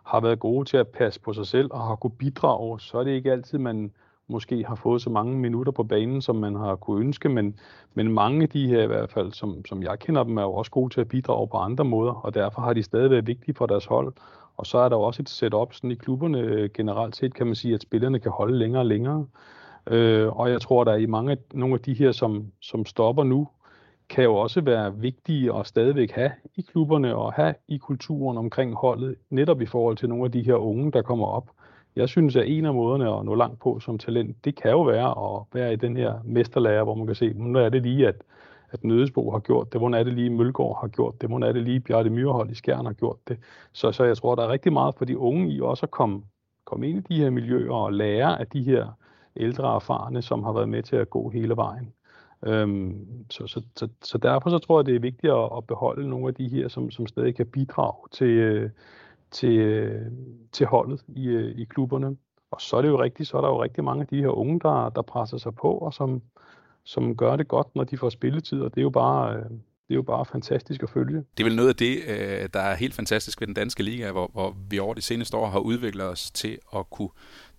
har 0.05 0.19
været 0.19 0.39
gode 0.39 0.65
til 0.65 0.77
at 0.77 0.87
passe 0.87 1.19
på 1.19 1.33
sig 1.33 1.47
selv 1.47 1.67
og 1.71 1.87
har 1.87 1.95
kunne 1.95 2.17
bidrage. 2.19 2.79
Så 2.79 2.97
er 2.97 3.03
det 3.03 3.11
ikke 3.11 3.31
altid, 3.31 3.57
man 3.57 3.91
måske 4.29 4.65
har 4.67 4.75
fået 4.75 5.01
så 5.01 5.09
mange 5.09 5.37
minutter 5.37 5.71
på 5.71 5.83
banen, 5.83 6.21
som 6.21 6.35
man 6.35 6.55
har 6.55 6.75
kunne 6.75 7.01
ønske, 7.01 7.29
men, 7.29 7.59
men 7.93 8.11
mange 8.11 8.43
af 8.43 8.49
de 8.49 8.67
her 8.67 8.83
i 8.83 8.87
hvert 8.87 9.11
fald, 9.11 9.31
som, 9.31 9.65
som 9.65 9.83
jeg 9.83 9.99
kender 9.99 10.23
dem, 10.23 10.37
er 10.37 10.41
jo 10.41 10.53
også 10.53 10.71
gode 10.71 10.93
til 10.93 11.01
at 11.01 11.07
bidrage 11.07 11.47
på 11.47 11.57
andre 11.57 11.85
måder, 11.85 12.13
og 12.13 12.33
derfor 12.33 12.61
har 12.61 12.73
de 12.73 12.83
stadig 12.83 13.11
været 13.11 13.27
vigtige 13.27 13.55
for 13.55 13.65
deres 13.65 13.85
hold. 13.85 14.13
Og 14.57 14.65
så 14.65 14.77
er 14.77 14.89
der 14.89 14.95
også 14.95 15.21
et 15.21 15.29
setup 15.29 15.73
sådan 15.73 15.91
i 15.91 15.95
klubberne 15.95 16.39
øh, 16.39 16.69
generelt 16.73 17.15
set, 17.15 17.33
kan 17.33 17.45
man 17.45 17.55
sige, 17.55 17.73
at 17.73 17.81
spillerne 17.81 18.19
kan 18.19 18.31
holde 18.31 18.57
længere 18.57 18.81
og 18.81 18.85
længere. 18.85 19.25
Øh, 19.87 20.39
og 20.39 20.49
jeg 20.49 20.61
tror, 20.61 20.83
der 20.83 20.91
er 20.91 20.97
i 20.97 21.05
mange 21.05 21.37
nogle 21.53 21.73
af 21.73 21.79
de 21.79 21.93
her, 21.93 22.11
som, 22.11 22.51
som 22.61 22.85
stopper 22.85 23.23
nu, 23.23 23.47
kan 24.09 24.23
jo 24.23 24.35
også 24.35 24.61
være 24.61 24.95
vigtige 24.95 25.55
at 25.55 25.67
stadigvæk 25.67 26.11
have 26.11 26.31
i 26.55 26.61
klubberne 26.61 27.15
og 27.15 27.33
have 27.33 27.53
i 27.67 27.77
kulturen 27.77 28.37
omkring 28.37 28.75
holdet, 28.75 29.15
netop 29.29 29.61
i 29.61 29.65
forhold 29.65 29.97
til 29.97 30.09
nogle 30.09 30.25
af 30.25 30.31
de 30.31 30.41
her 30.41 30.55
unge, 30.55 30.91
der 30.91 31.01
kommer 31.01 31.25
op. 31.25 31.51
Jeg 31.97 32.09
synes, 32.09 32.35
at 32.35 32.47
en 32.47 32.65
af 32.65 32.73
måderne 32.73 33.19
at 33.19 33.25
nå 33.25 33.35
langt 33.35 33.59
på 33.59 33.79
som 33.79 33.97
talent, 33.97 34.45
det 34.45 34.55
kan 34.55 34.71
jo 34.71 34.81
være 34.81 35.09
at 35.09 35.45
være 35.53 35.73
i 35.73 35.75
den 35.75 35.97
her 35.97 36.13
mesterlærer, 36.23 36.83
hvor 36.83 36.95
man 36.95 37.05
kan 37.05 37.15
se, 37.15 37.33
nu 37.35 37.59
er 37.59 37.69
det 37.69 37.81
lige, 37.81 38.07
at 38.07 38.15
at 38.71 38.83
Nødesbo 38.83 39.31
har 39.31 39.39
gjort 39.39 39.73
det, 39.73 39.81
hvordan 39.81 39.99
er 39.99 40.03
det 40.03 40.13
lige 40.13 40.29
Mølgaard 40.29 40.77
har 40.81 40.87
gjort 40.87 41.21
det, 41.21 41.29
hvordan 41.29 41.49
er 41.49 41.53
det 41.53 41.63
lige 41.63 41.79
Bjarte 41.79 42.09
Myrhold 42.09 42.51
i 42.51 42.55
Skjern 42.55 42.85
har 42.85 42.93
gjort 42.93 43.17
det. 43.27 43.37
Så, 43.73 43.91
så 43.91 44.03
jeg 44.03 44.17
tror, 44.17 44.35
der 44.35 44.43
er 44.43 44.51
rigtig 44.51 44.73
meget 44.73 44.95
for 44.95 45.05
de 45.05 45.17
unge 45.17 45.51
i 45.51 45.61
også 45.61 45.85
at 45.85 45.91
komme, 45.91 46.21
komme 46.65 46.89
ind 46.89 46.97
i 46.97 47.13
de 47.13 47.21
her 47.21 47.29
miljøer 47.29 47.73
og 47.73 47.93
lære 47.93 48.39
af 48.39 48.47
de 48.47 48.63
her 48.63 48.87
ældre 49.35 49.75
erfarne, 49.75 50.21
som 50.21 50.43
har 50.43 50.53
været 50.53 50.69
med 50.69 50.83
til 50.83 50.95
at 50.95 51.09
gå 51.09 51.29
hele 51.29 51.55
vejen. 51.55 51.93
Øhm, 52.45 53.07
så, 53.29 53.47
så, 53.47 53.61
så, 53.75 53.87
så 54.03 54.17
derfor 54.17 54.49
så 54.49 54.59
tror 54.59 54.79
jeg, 54.79 54.85
det 54.85 54.95
er 54.95 54.99
vigtigt 54.99 55.33
at, 55.33 55.49
at 55.57 55.67
beholde 55.67 56.09
nogle 56.09 56.27
af 56.27 56.33
de 56.33 56.47
her, 56.47 56.67
som, 56.67 56.91
som 56.91 57.07
stadig 57.07 57.35
kan 57.35 57.47
bidrage 57.47 58.07
til, 58.11 58.27
øh, 58.27 58.69
til, 59.31 59.91
til 60.51 60.65
holdet 60.65 61.01
i, 61.07 61.29
i 61.61 61.63
klubberne. 61.63 62.17
Og 62.51 62.61
så 62.61 62.77
er 62.77 62.81
det 62.81 62.89
jo 62.89 63.01
rigtigt, 63.01 63.29
så 63.29 63.37
er 63.37 63.41
der 63.41 63.47
jo 63.47 63.63
rigtig 63.63 63.83
mange 63.83 64.01
af 64.01 64.07
de 64.07 64.21
her 64.21 64.29
unge, 64.29 64.59
der, 64.59 64.89
der 64.89 65.01
presser 65.01 65.37
sig 65.37 65.55
på, 65.55 65.71
og 65.71 65.93
som, 65.93 66.21
som 66.83 67.17
gør 67.17 67.35
det 67.35 67.47
godt, 67.47 67.67
når 67.75 67.83
de 67.83 67.97
får 67.97 68.09
spilletid, 68.09 68.61
og 68.61 68.71
det 68.71 68.77
er 68.77 68.83
jo 68.83 68.89
bare, 68.89 69.33
det 69.87 69.93
er 69.93 69.95
jo 69.95 70.01
bare 70.01 70.25
fantastisk 70.25 70.83
at 70.83 70.89
følge. 70.89 71.17
Det 71.17 71.43
er 71.43 71.43
vel 71.43 71.55
noget 71.55 71.69
af 71.69 71.75
det, 71.75 71.97
øh, 72.07 72.49
der 72.53 72.59
er 72.59 72.75
helt 72.75 72.93
fantastisk 72.93 73.41
ved 73.41 73.47
den 73.47 73.53
danske 73.53 73.83
liga, 73.83 74.11
hvor, 74.11 74.29
hvor 74.33 74.55
vi 74.69 74.79
over 74.79 74.93
de 74.93 75.01
seneste 75.01 75.37
år 75.37 75.47
har 75.47 75.59
udviklet 75.59 76.07
os 76.07 76.31
til 76.31 76.57
at 76.75 76.89
kunne 76.89 77.09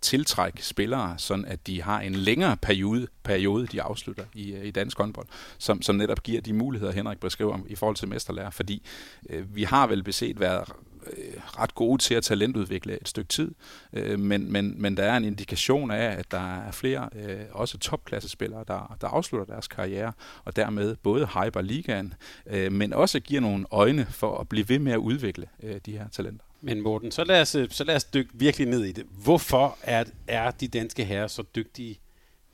tiltrække 0.01 0.67
spillere, 0.67 1.19
sådan 1.19 1.45
at 1.45 1.67
de 1.67 1.83
har 1.83 2.01
en 2.01 2.15
længere 2.15 2.57
periode, 2.63 3.07
periode 3.25 3.67
de 3.67 3.83
afslutter 3.83 4.25
i, 4.35 4.53
øh, 4.53 4.65
i 4.65 4.71
dansk 4.71 4.99
håndbold, 4.99 5.27
som, 5.59 5.83
som 5.83 5.97
netop 5.97 6.23
giver 6.23 6.41
de 6.41 6.53
muligheder, 6.53 6.93
Henrik 6.93 7.21
beskriver 7.21 7.55
om, 7.55 7.67
i 7.69 7.75
forhold 7.75 7.97
til 7.97 8.09
mesterlærer. 8.09 8.51
Fordi 8.51 8.83
øh, 9.31 9.57
vi 9.57 9.63
har 9.63 9.87
vel 9.87 10.03
beset 10.03 10.41
været 10.41 10.73
Øh, 11.17 11.35
ret 11.59 11.75
gode 11.75 12.03
til 12.03 12.15
at 12.15 12.23
talentudvikle 12.23 13.01
et 13.01 13.09
stykke 13.09 13.29
tid, 13.29 13.55
øh, 13.93 14.19
men, 14.19 14.53
men, 14.53 14.83
men 14.83 14.97
der 14.97 15.03
er 15.03 15.17
en 15.17 15.25
indikation 15.25 15.91
af, 15.91 16.19
at 16.19 16.31
der 16.31 16.59
er 16.61 16.71
flere, 16.71 17.09
øh, 17.17 17.41
også 17.53 17.79
topklassespillere, 17.79 18.65
der, 18.69 18.97
der 19.01 19.09
afslutter 19.09 19.55
deres 19.55 19.69
karriere, 19.69 20.13
og 20.45 20.57
dermed 20.57 20.97
både 20.97 21.27
hyper 21.27 21.61
ligaen, 21.61 22.15
øh, 22.47 22.73
men 22.73 22.93
også 22.93 23.21
giver 23.21 23.41
nogle 23.41 23.67
øjne 23.71 24.07
for 24.11 24.39
at 24.39 24.49
blive 24.49 24.69
ved 24.69 24.79
med 24.79 24.93
at 24.93 24.99
udvikle 24.99 25.47
øh, 25.63 25.77
de 25.87 25.93
her 25.93 26.09
talenter. 26.09 26.45
Men 26.61 26.81
Morten, 26.81 27.11
så 27.11 27.25
lad 27.25 27.41
os, 27.41 27.55
øh, 27.55 27.71
så 27.71 27.85
lad 27.85 27.97
os 27.97 28.05
dykke 28.05 28.31
virkelig 28.35 28.69
ned 28.69 28.85
i 28.85 28.93
det. 28.93 29.05
Hvorfor 29.11 29.79
er, 29.83 30.05
er 30.27 30.51
de 30.51 30.69
danske 30.69 31.05
herrer 31.05 31.27
så 31.27 31.43
dygtige 31.57 31.99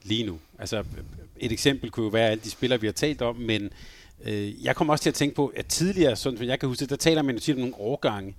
lige 0.03 0.27
nu? 0.27 0.39
Altså, 0.59 0.85
et 1.37 1.53
eksempel 1.53 1.91
kunne 1.91 2.05
jo 2.05 2.11
være 2.11 2.31
alle 2.31 2.45
de 2.45 2.51
spillere, 2.51 2.81
vi 2.81 2.87
har 2.87 2.93
talt 2.93 3.23
om, 3.23 3.37
men 3.37 3.71
Øh, 4.25 4.65
jeg 4.65 4.77
kommer 4.77 4.95
også 4.95 5.03
til 5.03 5.11
at 5.11 5.15
tænke 5.15 5.35
på, 5.35 5.53
at 5.57 5.67
tidligere, 5.67 6.17
sådan 6.17 6.39
som 6.39 6.47
jeg 6.47 6.61
kan 6.61 6.69
huske, 6.69 6.87
der 6.87 6.97
taler 6.97 7.23
man 7.23 7.35
jo 7.35 7.41
tit 7.41 7.55
om 7.55 7.61
nogle 7.61 7.75
årgange. 7.79 8.35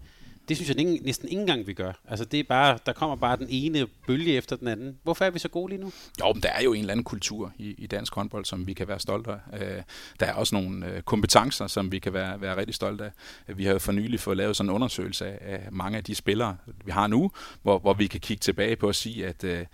Det 0.50 0.58
synes 0.58 0.70
jeg 0.70 0.80
ikke, 0.80 1.00
næsten 1.06 1.30
ikke 1.30 1.42
engang, 1.42 1.68
vi 1.68 1.74
gør. 1.74 1.92
Altså, 2.08 2.26
det 2.26 2.40
er 2.40 2.44
bare, 2.44 2.78
der 2.86 2.94
kommer 2.94 3.16
bare 3.16 3.38
den 3.38 3.48
ene 3.50 3.88
bølge 4.08 4.34
efter 4.34 4.56
den 4.56 4.68
anden. 4.68 4.98
Hvorfor 5.04 5.26
er 5.26 5.30
vi 5.30 5.40
så 5.40 5.50
gode 5.50 5.70
lige 5.70 5.82
nu? 5.82 5.92
Jo, 6.20 6.34
men 6.34 6.44
der 6.44 6.50
er 6.50 6.62
jo 6.62 6.74
en 6.74 6.80
eller 6.80 6.92
anden 6.92 7.04
kultur 7.04 7.54
i, 7.58 7.76
i 7.78 7.88
dansk 7.88 8.16
håndbold, 8.16 8.46
som 8.46 8.68
vi 8.68 8.74
kan 8.74 8.88
være 8.88 9.00
stolte 9.00 9.32
af. 9.32 9.78
Øh, 9.78 9.82
der 10.20 10.26
er 10.26 10.34
også 10.34 10.56
nogle 10.56 10.88
øh, 10.88 11.02
kompetencer, 11.02 11.68
som 11.68 11.92
vi 11.92 12.00
kan 12.00 12.14
være, 12.14 12.42
være 12.42 12.58
rigtig 12.58 12.76
stolte 12.76 13.04
af. 13.04 13.12
Vi 13.58 13.66
har 13.66 13.74
jo 13.74 13.80
for 13.80 13.92
nylig 13.92 14.20
fået 14.20 14.38
lavet 14.38 14.56
sådan 14.56 14.70
en 14.70 14.76
undersøgelse 14.76 15.26
af, 15.26 15.38
af 15.42 15.72
mange 15.72 15.98
af 15.98 16.04
de 16.04 16.16
spillere, 16.16 16.58
vi 16.86 16.92
har 16.92 17.08
nu, 17.08 17.32
hvor, 17.62 17.80
hvor 17.80 17.94
vi 17.94 18.08
kan 18.08 18.20
kigge 18.20 18.42
tilbage 18.42 18.76
på 18.76 18.88
og 18.88 18.96
sige, 18.96 19.28
at 19.28 19.44
øh, 19.44 19.66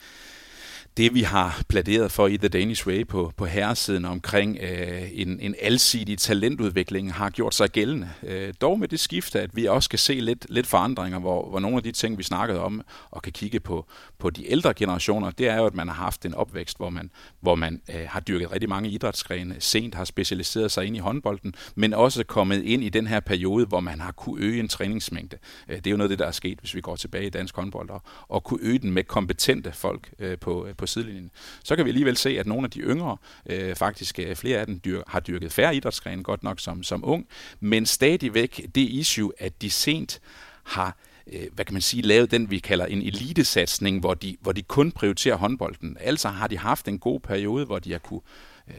det, 0.98 1.14
vi 1.14 1.22
har 1.22 1.62
pladeret 1.70 2.12
for 2.12 2.28
i 2.28 2.38
The 2.38 2.48
Danish 2.48 2.88
Way 2.88 3.08
på, 3.08 3.32
på 3.38 3.46
herresiden 3.46 4.06
omkring 4.06 4.58
øh, 4.62 5.10
en, 5.12 5.40
en 5.40 5.56
alsidig 5.62 6.18
talentudvikling, 6.18 7.14
har 7.14 7.30
gjort 7.30 7.56
sig 7.56 7.70
gældende. 7.70 8.10
Øh, 8.24 8.54
dog 8.62 8.80
med 8.80 8.88
det 8.88 9.00
skifte, 9.00 9.42
at 9.42 9.56
vi 9.56 9.66
også 9.66 9.90
kan 9.90 10.00
se 10.00 10.14
lidt, 10.14 10.46
lidt 10.50 10.68
forandringer, 10.68 11.20
hvor, 11.20 11.50
hvor 11.50 11.60
nogle 11.60 11.78
af 11.78 11.84
de 11.84 11.92
ting, 11.92 12.18
vi 12.18 12.24
snakkede 12.24 12.60
om, 12.60 12.82
og 13.12 13.22
kan 13.22 13.34
kigge 13.34 13.60
på, 13.60 13.88
på 14.20 14.30
de 14.30 14.52
ældre 14.52 14.74
generationer, 14.74 15.32
det 15.32 15.48
er 15.48 15.56
jo, 15.56 15.66
at 15.66 15.76
man 15.76 15.88
har 15.88 15.96
haft 15.96 16.26
en 16.26 16.34
opvækst, 16.34 16.78
hvor 16.78 16.90
man, 16.90 17.12
hvor 17.40 17.56
man 17.56 17.82
øh, 17.90 18.06
har 18.08 18.20
dyrket 18.20 18.52
rigtig 18.52 18.70
mange 18.70 18.90
idrætsgrene, 18.90 19.56
sent 19.60 19.96
har 19.96 20.06
specialiseret 20.06 20.72
sig 20.72 20.86
ind 20.86 20.96
i 20.96 21.00
håndbolden, 21.00 21.54
men 21.76 21.94
også 21.94 22.24
kommet 22.24 22.64
ind 22.64 22.84
i 22.84 22.90
den 22.90 23.08
her 23.08 23.20
periode, 23.20 23.66
hvor 23.66 23.80
man 23.80 24.00
har 24.00 24.12
kunne 24.12 24.42
øge 24.42 24.60
en 24.60 24.68
træningsmængde. 24.68 25.38
Øh, 25.70 25.76
det 25.76 25.88
er 25.88 25.92
jo 25.92 25.98
noget 25.98 26.12
af 26.12 26.18
det, 26.18 26.20
der 26.20 26.28
er 26.28 26.32
sket, 26.32 26.60
hvis 26.60 26.76
vi 26.76 26.82
går 26.82 26.96
tilbage 26.96 27.26
i 27.26 27.30
dansk 27.30 27.56
håndbold, 27.56 27.90
og, 27.90 28.02
og 28.28 28.44
kunne 28.44 28.60
øge 28.64 28.80
den 28.80 28.92
med 28.92 29.04
kompetente 29.04 29.72
folk 29.72 30.14
øh, 30.20 30.38
på, 30.38 30.68
på 30.82 30.88
sidelinjen. 30.88 31.32
Så 31.64 31.76
kan 31.76 31.86
vi 31.86 31.90
alligevel 31.90 32.18
se, 32.18 32.40
at 32.40 32.48
nogle 32.48 32.66
af 32.66 32.72
de 32.72 32.80
yngre, 32.80 33.18
øh, 33.46 33.76
faktisk 33.76 34.20
øh, 34.20 34.36
flere 34.36 34.60
af 34.60 34.66
dem 34.66 34.80
dyr, 34.80 35.02
har 35.08 35.20
dyrket 35.20 35.52
færre 35.52 35.76
idrætsgrene, 35.76 36.24
godt 36.24 36.44
nok 36.44 36.60
som, 36.60 36.84
som 36.84 37.04
ung, 37.06 37.28
men 37.60 37.86
stadigvæk 37.86 38.68
det 38.76 38.82
issue, 38.82 39.32
at 39.40 39.62
de 39.62 39.70
sent 39.70 40.22
har 40.64 40.98
øh, 41.28 41.48
hvad 41.54 41.66
kan 41.66 41.74
man 41.74 41.82
sige, 41.82 42.02
lavet 42.04 42.32
den, 42.32 42.52
vi 42.52 42.60
kalder 42.60 42.86
en 42.86 43.02
elitesatsning, 43.02 44.00
hvor 44.00 44.14
de, 44.14 44.38
hvor 44.42 44.52
de 44.52 44.62
kun 44.62 44.92
prioriterer 44.92 45.36
håndbolden. 45.36 45.98
Altså 46.00 46.30
har 46.30 46.48
de 46.48 46.58
haft 46.58 46.88
en 46.88 47.00
god 47.00 47.20
periode, 47.20 47.66
hvor 47.66 47.80
de 47.80 47.92
har 47.92 48.00
kunne 48.00 48.22
øh, 48.68 48.74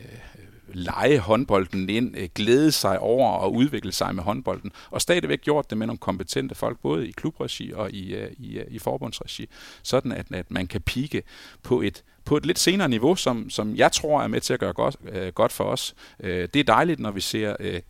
lege 0.74 1.18
håndbolden 1.18 1.88
ind, 1.88 2.16
øh, 2.18 2.28
glæde 2.34 2.72
sig 2.72 2.98
over 2.98 3.30
og 3.30 3.54
udvikle 3.54 3.92
sig 3.92 4.14
med 4.14 4.22
håndbolden, 4.22 4.72
og 4.90 5.00
stadigvæk 5.00 5.40
gjort 5.40 5.70
det 5.70 5.78
med 5.78 5.86
nogle 5.86 5.98
kompetente 5.98 6.54
folk, 6.54 6.78
både 6.82 7.08
i 7.08 7.10
klubregi 7.10 7.72
og 7.72 7.90
i, 7.90 8.14
øh, 8.14 8.30
i, 8.38 8.58
øh, 8.58 8.64
i 8.68 8.78
forbundsregi, 8.78 9.48
sådan 9.82 10.12
at, 10.12 10.26
at 10.30 10.50
man 10.50 10.66
kan 10.66 10.80
pike 10.80 11.22
på 11.62 11.82
et, 11.82 12.04
på 12.24 12.36
et 12.36 12.46
lidt 12.46 12.58
senere 12.58 12.88
niveau, 12.88 13.16
som, 13.16 13.50
som 13.50 13.76
jeg 13.76 13.92
tror 13.92 14.22
er 14.22 14.28
med 14.28 14.40
til 14.40 14.54
at 14.54 14.60
gøre 14.60 14.72
godt, 14.72 14.96
øh, 15.12 15.32
godt 15.32 15.52
for 15.52 15.64
os. 15.64 15.94
Øh, 16.20 16.48
det 16.54 16.60
er 16.60 16.64
dejligt, 16.64 17.00
når 17.00 17.10
vi 17.10 17.20
ser 17.20 17.56
øh, 17.60 17.80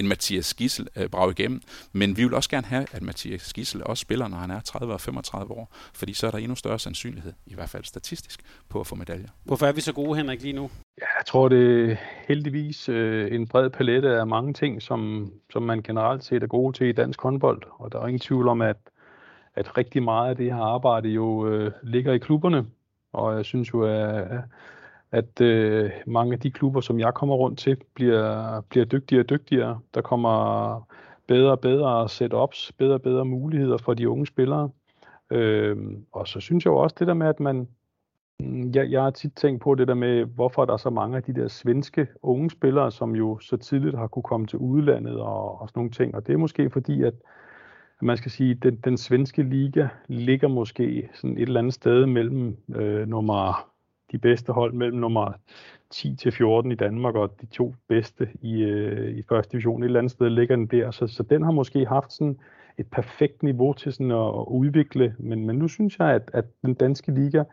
en 0.00 0.08
Mathias 0.08 0.54
Gissel 0.54 0.88
øh, 0.96 1.08
brage 1.08 1.30
igennem. 1.30 1.60
Men 1.92 2.16
vi 2.16 2.22
vil 2.24 2.34
også 2.34 2.50
gerne 2.50 2.66
have, 2.66 2.86
at 2.92 3.02
Mathias 3.02 3.52
Gissel 3.52 3.84
også 3.84 4.00
spiller, 4.00 4.28
når 4.28 4.36
han 4.36 4.50
er 4.50 4.60
30 4.60 4.92
og 4.92 5.00
35 5.00 5.52
år, 5.52 5.68
fordi 5.94 6.12
så 6.14 6.26
er 6.26 6.30
der 6.30 6.38
endnu 6.38 6.54
større 6.54 6.78
sandsynlighed, 6.78 7.32
i 7.46 7.54
hvert 7.54 7.68
fald 7.68 7.84
statistisk, 7.84 8.40
på 8.68 8.80
at 8.80 8.86
få 8.86 8.94
medaljer. 8.94 9.28
Hvorfor 9.44 9.66
er 9.66 9.72
vi 9.72 9.80
så 9.80 9.92
gode, 9.92 10.16
Henrik, 10.16 10.42
lige 10.42 10.52
nu? 10.52 10.70
Ja, 11.00 11.06
jeg 11.18 11.26
tror, 11.26 11.48
det 11.48 11.90
er 11.90 11.96
heldigvis 12.28 12.88
øh, 12.88 13.34
en 13.34 13.46
bred 13.46 13.70
palette 13.70 14.08
af 14.20 14.26
mange 14.26 14.52
ting, 14.52 14.82
som, 14.82 15.32
som 15.52 15.62
man 15.62 15.82
generelt 15.82 16.24
set 16.24 16.42
er 16.42 16.46
gode 16.46 16.76
til 16.76 16.86
i 16.86 16.92
dansk 16.92 17.20
håndbold. 17.22 17.62
Og 17.70 17.92
der 17.92 18.00
er 18.00 18.06
ingen 18.06 18.20
tvivl 18.20 18.48
om, 18.48 18.62
at, 18.62 18.76
at 19.54 19.78
rigtig 19.78 20.02
meget 20.02 20.30
af 20.30 20.36
det 20.36 20.54
her 20.54 20.62
arbejde 20.62 21.08
jo 21.08 21.48
øh, 21.48 21.72
ligger 21.82 22.12
i 22.12 22.18
klubberne. 22.18 22.66
Og 23.12 23.36
jeg 23.36 23.44
synes 23.44 23.72
jo, 23.72 23.82
at 23.82 24.26
at 24.30 24.40
øh, 25.40 25.90
mange 26.06 26.32
af 26.32 26.40
de 26.40 26.50
klubber, 26.50 26.80
som 26.80 27.00
jeg 27.00 27.14
kommer 27.14 27.34
rundt 27.34 27.58
til, 27.58 27.76
bliver, 27.94 28.60
bliver 28.60 28.84
dygtigere 28.84 29.22
og 29.22 29.30
dygtigere. 29.30 29.80
Der 29.94 30.00
kommer 30.00 30.88
bedre 31.26 31.50
og 31.50 31.60
bedre 31.60 32.08
setups, 32.08 32.72
bedre 32.72 32.94
og 32.94 33.02
bedre 33.02 33.24
muligheder 33.24 33.76
for 33.78 33.94
de 33.94 34.08
unge 34.08 34.26
spillere. 34.26 34.70
Øh, 35.30 35.76
og 36.12 36.28
så 36.28 36.40
synes 36.40 36.64
jeg 36.64 36.70
jo 36.70 36.76
også 36.76 36.96
det 36.98 37.06
der 37.06 37.14
med, 37.14 37.26
at 37.26 37.40
man, 37.40 37.68
mm, 38.40 38.70
jeg, 38.74 38.90
jeg 38.90 39.02
har 39.02 39.10
tit 39.10 39.32
tænkt 39.36 39.62
på 39.62 39.74
det 39.74 39.88
der 39.88 39.94
med, 39.94 40.24
hvorfor 40.24 40.64
der 40.64 40.72
er 40.72 40.76
så 40.76 40.90
mange 40.90 41.16
af 41.16 41.22
de 41.22 41.34
der 41.34 41.48
svenske 41.48 42.06
unge 42.22 42.50
spillere, 42.50 42.90
som 42.90 43.16
jo 43.16 43.38
så 43.38 43.56
tidligt 43.56 43.98
har 43.98 44.06
kunne 44.06 44.22
komme 44.22 44.46
til 44.46 44.58
udlandet 44.58 45.20
og, 45.20 45.60
og 45.60 45.68
sådan 45.68 45.78
nogle 45.78 45.90
ting. 45.90 46.14
Og 46.14 46.26
det 46.26 46.32
er 46.32 46.38
måske 46.38 46.70
fordi, 46.70 47.02
at 47.02 47.14
man 48.02 48.16
skal 48.16 48.30
sige, 48.30 48.54
den, 48.54 48.76
den 48.76 48.96
svenske 48.96 49.42
liga 49.42 49.88
ligger 50.08 50.48
måske 50.48 51.08
sådan 51.14 51.36
et 51.36 51.42
eller 51.42 51.60
andet 51.60 51.74
sted 51.74 52.06
mellem 52.06 52.56
øh, 52.74 53.08
nummer 53.08 53.69
de 54.12 54.18
bedste 54.18 54.52
hold 54.52 54.72
mellem 54.72 54.98
nummer 54.98 55.32
10 55.90 56.16
til 56.16 56.32
14 56.32 56.72
i 56.72 56.74
Danmark 56.74 57.14
og 57.14 57.40
de 57.40 57.46
to 57.46 57.74
bedste 57.88 58.28
i, 58.42 58.62
øh, 58.62 59.18
i 59.18 59.22
første 59.28 59.52
division. 59.52 59.82
Et 59.82 59.86
eller 59.86 59.98
andet 59.98 60.12
sted 60.12 60.30
ligger 60.30 60.56
den 60.56 60.66
der, 60.66 60.90
så, 60.90 61.06
så 61.06 61.22
den 61.22 61.42
har 61.42 61.50
måske 61.50 61.86
haft 61.86 62.12
sådan 62.12 62.38
et 62.78 62.86
perfekt 62.86 63.42
niveau 63.42 63.72
til 63.72 63.92
sådan 63.92 64.10
at, 64.10 64.28
at 64.28 64.44
udvikle, 64.48 65.14
men, 65.18 65.46
men 65.46 65.56
nu 65.56 65.68
synes 65.68 65.98
jeg, 65.98 66.08
at, 66.08 66.30
at 66.34 66.44
den 66.62 66.74
danske 66.74 67.12
liga, 67.12 67.44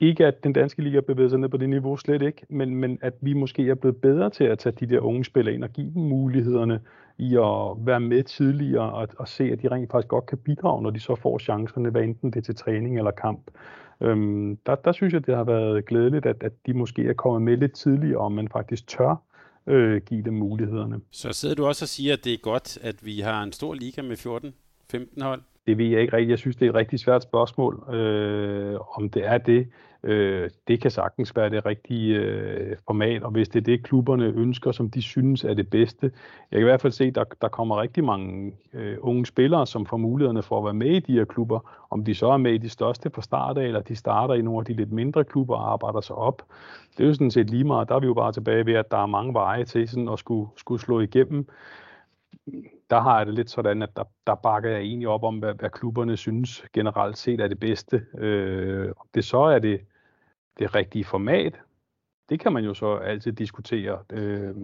ikke 0.00 0.26
at 0.26 0.44
den 0.44 0.52
danske 0.52 0.82
liga 0.82 1.00
bevæger 1.00 1.28
sig 1.28 1.38
ned 1.38 1.48
på 1.48 1.56
det 1.56 1.68
niveau, 1.68 1.96
slet 1.96 2.22
ikke, 2.22 2.46
men, 2.48 2.74
men 2.74 2.98
at 3.02 3.14
vi 3.20 3.32
måske 3.32 3.70
er 3.70 3.74
blevet 3.74 3.96
bedre 3.96 4.30
til 4.30 4.44
at 4.44 4.58
tage 4.58 4.76
de 4.80 4.86
der 4.86 5.00
unge 5.00 5.24
spillere 5.24 5.54
ind 5.54 5.64
og 5.64 5.70
give 5.70 5.90
dem 5.94 6.02
mulighederne 6.02 6.80
i 7.18 7.36
at 7.36 7.86
være 7.86 8.00
med 8.00 8.22
tidligere 8.22 8.92
og, 8.92 9.08
og 9.18 9.28
se, 9.28 9.44
at 9.44 9.62
de 9.62 9.68
rent 9.68 9.90
faktisk 9.90 10.08
godt 10.08 10.26
kan 10.26 10.38
bidrage, 10.38 10.82
når 10.82 10.90
de 10.90 11.00
så 11.00 11.14
får 11.14 11.38
chancerne, 11.38 11.90
hvad 11.90 12.02
enten 12.02 12.30
det 12.30 12.36
er 12.36 12.42
til 12.42 12.56
træning 12.56 12.98
eller 12.98 13.10
kamp. 13.10 13.50
Øhm, 14.00 14.56
der, 14.66 14.74
der 14.74 14.92
synes 14.92 15.12
jeg, 15.12 15.26
det 15.26 15.36
har 15.36 15.44
været 15.44 15.86
glædeligt, 15.86 16.26
at, 16.26 16.36
at 16.40 16.52
de 16.66 16.74
måske 16.74 17.08
er 17.08 17.12
kommet 17.12 17.42
med 17.42 17.56
lidt 17.56 17.72
tidligere, 17.72 18.20
og 18.20 18.32
man 18.32 18.48
faktisk 18.48 18.86
tør 18.86 19.22
øh, 19.66 20.02
give 20.02 20.22
dem 20.22 20.34
mulighederne. 20.34 21.00
Så 21.10 21.32
sidder 21.32 21.54
du 21.54 21.66
også 21.66 21.84
og 21.84 21.88
siger, 21.88 22.12
at 22.12 22.24
det 22.24 22.32
er 22.32 22.38
godt, 22.38 22.78
at 22.82 23.06
vi 23.06 23.20
har 23.20 23.42
en 23.42 23.52
stor 23.52 23.74
liga 23.74 24.02
med 24.02 24.16
14-15 24.94 25.22
hold? 25.22 25.42
Det 25.66 25.78
ved 25.78 25.86
jeg 25.86 26.00
ikke 26.00 26.12
rigtigt. 26.12 26.30
Jeg 26.30 26.38
synes, 26.38 26.56
det 26.56 26.66
er 26.66 26.70
et 26.70 26.74
rigtig 26.74 27.00
svært 27.00 27.22
spørgsmål, 27.22 27.94
øh, 27.94 28.80
om 28.96 29.08
det 29.08 29.26
er 29.26 29.38
det. 29.38 29.68
Øh, 30.02 30.50
det 30.68 30.80
kan 30.80 30.90
sagtens 30.90 31.36
være 31.36 31.50
det 31.50 31.66
rigtige 31.66 32.16
øh, 32.16 32.76
format, 32.86 33.22
og 33.22 33.30
hvis 33.30 33.48
det 33.48 33.60
er 33.60 33.64
det, 33.64 33.82
klubberne 33.82 34.24
ønsker, 34.24 34.72
som 34.72 34.90
de 34.90 35.02
synes 35.02 35.44
er 35.44 35.54
det 35.54 35.70
bedste. 35.70 36.12
Jeg 36.50 36.58
kan 36.58 36.60
i 36.60 36.64
hvert 36.64 36.80
fald 36.80 36.92
se, 36.92 37.04
at 37.04 37.14
der, 37.14 37.24
der 37.40 37.48
kommer 37.48 37.80
rigtig 37.80 38.04
mange 38.04 38.52
øh, 38.72 38.96
unge 39.00 39.26
spillere, 39.26 39.66
som 39.66 39.86
får 39.86 39.96
mulighederne 39.96 40.42
for 40.42 40.58
at 40.58 40.64
være 40.64 40.74
med 40.74 40.90
i 40.90 41.00
de 41.00 41.12
her 41.12 41.24
klubber. 41.24 41.86
Om 41.90 42.04
de 42.04 42.14
så 42.14 42.26
er 42.26 42.36
med 42.36 42.52
i 42.52 42.58
de 42.58 42.68
største 42.68 43.10
på 43.10 43.20
start 43.20 43.58
af, 43.58 43.64
eller 43.64 43.80
de 43.80 43.96
starter 43.96 44.34
i 44.34 44.42
nogle 44.42 44.58
af 44.58 44.64
de 44.64 44.72
lidt 44.72 44.92
mindre 44.92 45.24
klubber 45.24 45.54
og 45.54 45.72
arbejder 45.72 46.00
sig 46.00 46.16
op. 46.16 46.42
Det 46.96 47.04
er 47.04 47.08
jo 47.08 47.14
sådan 47.14 47.30
set 47.30 47.50
lige 47.50 47.64
meget. 47.64 47.88
Der 47.88 47.94
er 47.94 48.00
vi 48.00 48.06
jo 48.06 48.14
bare 48.14 48.32
tilbage 48.32 48.66
ved, 48.66 48.74
at 48.74 48.90
der 48.90 48.98
er 48.98 49.06
mange 49.06 49.34
veje 49.34 49.64
til 49.64 49.88
sådan 49.88 50.08
at 50.08 50.18
skulle, 50.18 50.48
skulle 50.56 50.80
slå 50.80 51.00
igennem 51.00 51.48
der 52.90 53.00
har 53.00 53.16
jeg 53.18 53.26
det 53.26 53.34
lidt 53.34 53.50
sådan, 53.50 53.82
at 53.82 53.96
der, 53.96 54.04
der 54.26 54.34
bakker 54.34 54.70
jeg 54.70 54.80
egentlig 54.80 55.08
op 55.08 55.22
om, 55.22 55.38
hvad, 55.38 55.54
hvad 55.54 55.70
klubberne 55.70 56.16
synes 56.16 56.64
generelt 56.72 57.18
set 57.18 57.40
er 57.40 57.48
det 57.48 57.60
bedste. 57.60 58.06
Øh, 58.18 58.88
om 58.88 59.06
det 59.14 59.24
så 59.24 59.38
er 59.38 59.58
det, 59.58 59.80
det 60.58 60.74
rigtige 60.74 61.04
format, 61.04 61.60
det 62.28 62.40
kan 62.40 62.52
man 62.52 62.64
jo 62.64 62.74
så 62.74 62.96
altid 62.96 63.32
diskutere. 63.32 63.98
Øh, 64.12 64.54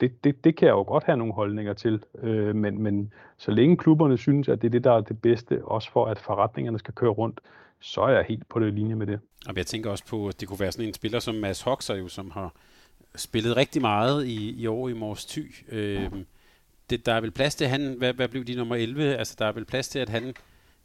det, 0.00 0.24
det, 0.24 0.44
det 0.44 0.56
kan 0.56 0.66
jeg 0.66 0.72
jo 0.72 0.82
godt 0.82 1.04
have 1.04 1.16
nogle 1.16 1.32
holdninger 1.32 1.72
til, 1.72 2.04
øh, 2.22 2.56
men, 2.56 2.82
men 2.82 3.12
så 3.36 3.50
længe 3.50 3.76
klubberne 3.76 4.18
synes, 4.18 4.48
at 4.48 4.62
det 4.62 4.68
er 4.68 4.70
det, 4.70 4.84
der 4.84 4.92
er 4.92 5.00
det 5.00 5.22
bedste, 5.22 5.64
også 5.64 5.90
for 5.90 6.06
at 6.06 6.18
forretningerne 6.18 6.78
skal 6.78 6.94
køre 6.94 7.10
rundt, 7.10 7.40
så 7.80 8.00
er 8.00 8.08
jeg 8.08 8.24
helt 8.24 8.48
på 8.48 8.60
det 8.60 8.74
linje 8.74 8.94
med 8.94 9.06
det. 9.06 9.20
Og 9.48 9.56
jeg 9.56 9.66
tænker 9.66 9.90
også 9.90 10.06
på, 10.06 10.28
at 10.28 10.40
det 10.40 10.48
kunne 10.48 10.60
være 10.60 10.72
sådan 10.72 10.88
en 10.88 10.94
spiller 10.94 11.18
som 11.18 11.34
Mads 11.34 11.62
Hoxer, 11.62 11.94
jo, 11.94 12.08
som 12.08 12.30
har 12.30 12.54
spillet 13.16 13.56
rigtig 13.56 13.82
meget 13.82 14.26
i, 14.26 14.62
i 14.62 14.66
år 14.66 14.88
i 14.88 14.92
Mors 14.92 15.26
Thy. 15.26 15.54
Øh, 15.68 16.12
det, 16.90 17.06
der 17.06 17.12
er 17.12 17.20
vel 17.20 17.30
plads 17.30 17.54
til, 17.54 17.64
at 17.64 17.70
han, 17.70 17.94
hvad, 17.98 18.12
hvad 18.12 18.28
blev 18.28 18.44
de 18.44 18.54
nummer 18.54 18.76
11? 18.76 19.16
Altså, 19.16 19.36
der 19.38 19.46
er 19.46 19.52
vel 19.52 19.64
plads 19.64 19.88
til, 19.88 19.98
at 19.98 20.08
han 20.08 20.34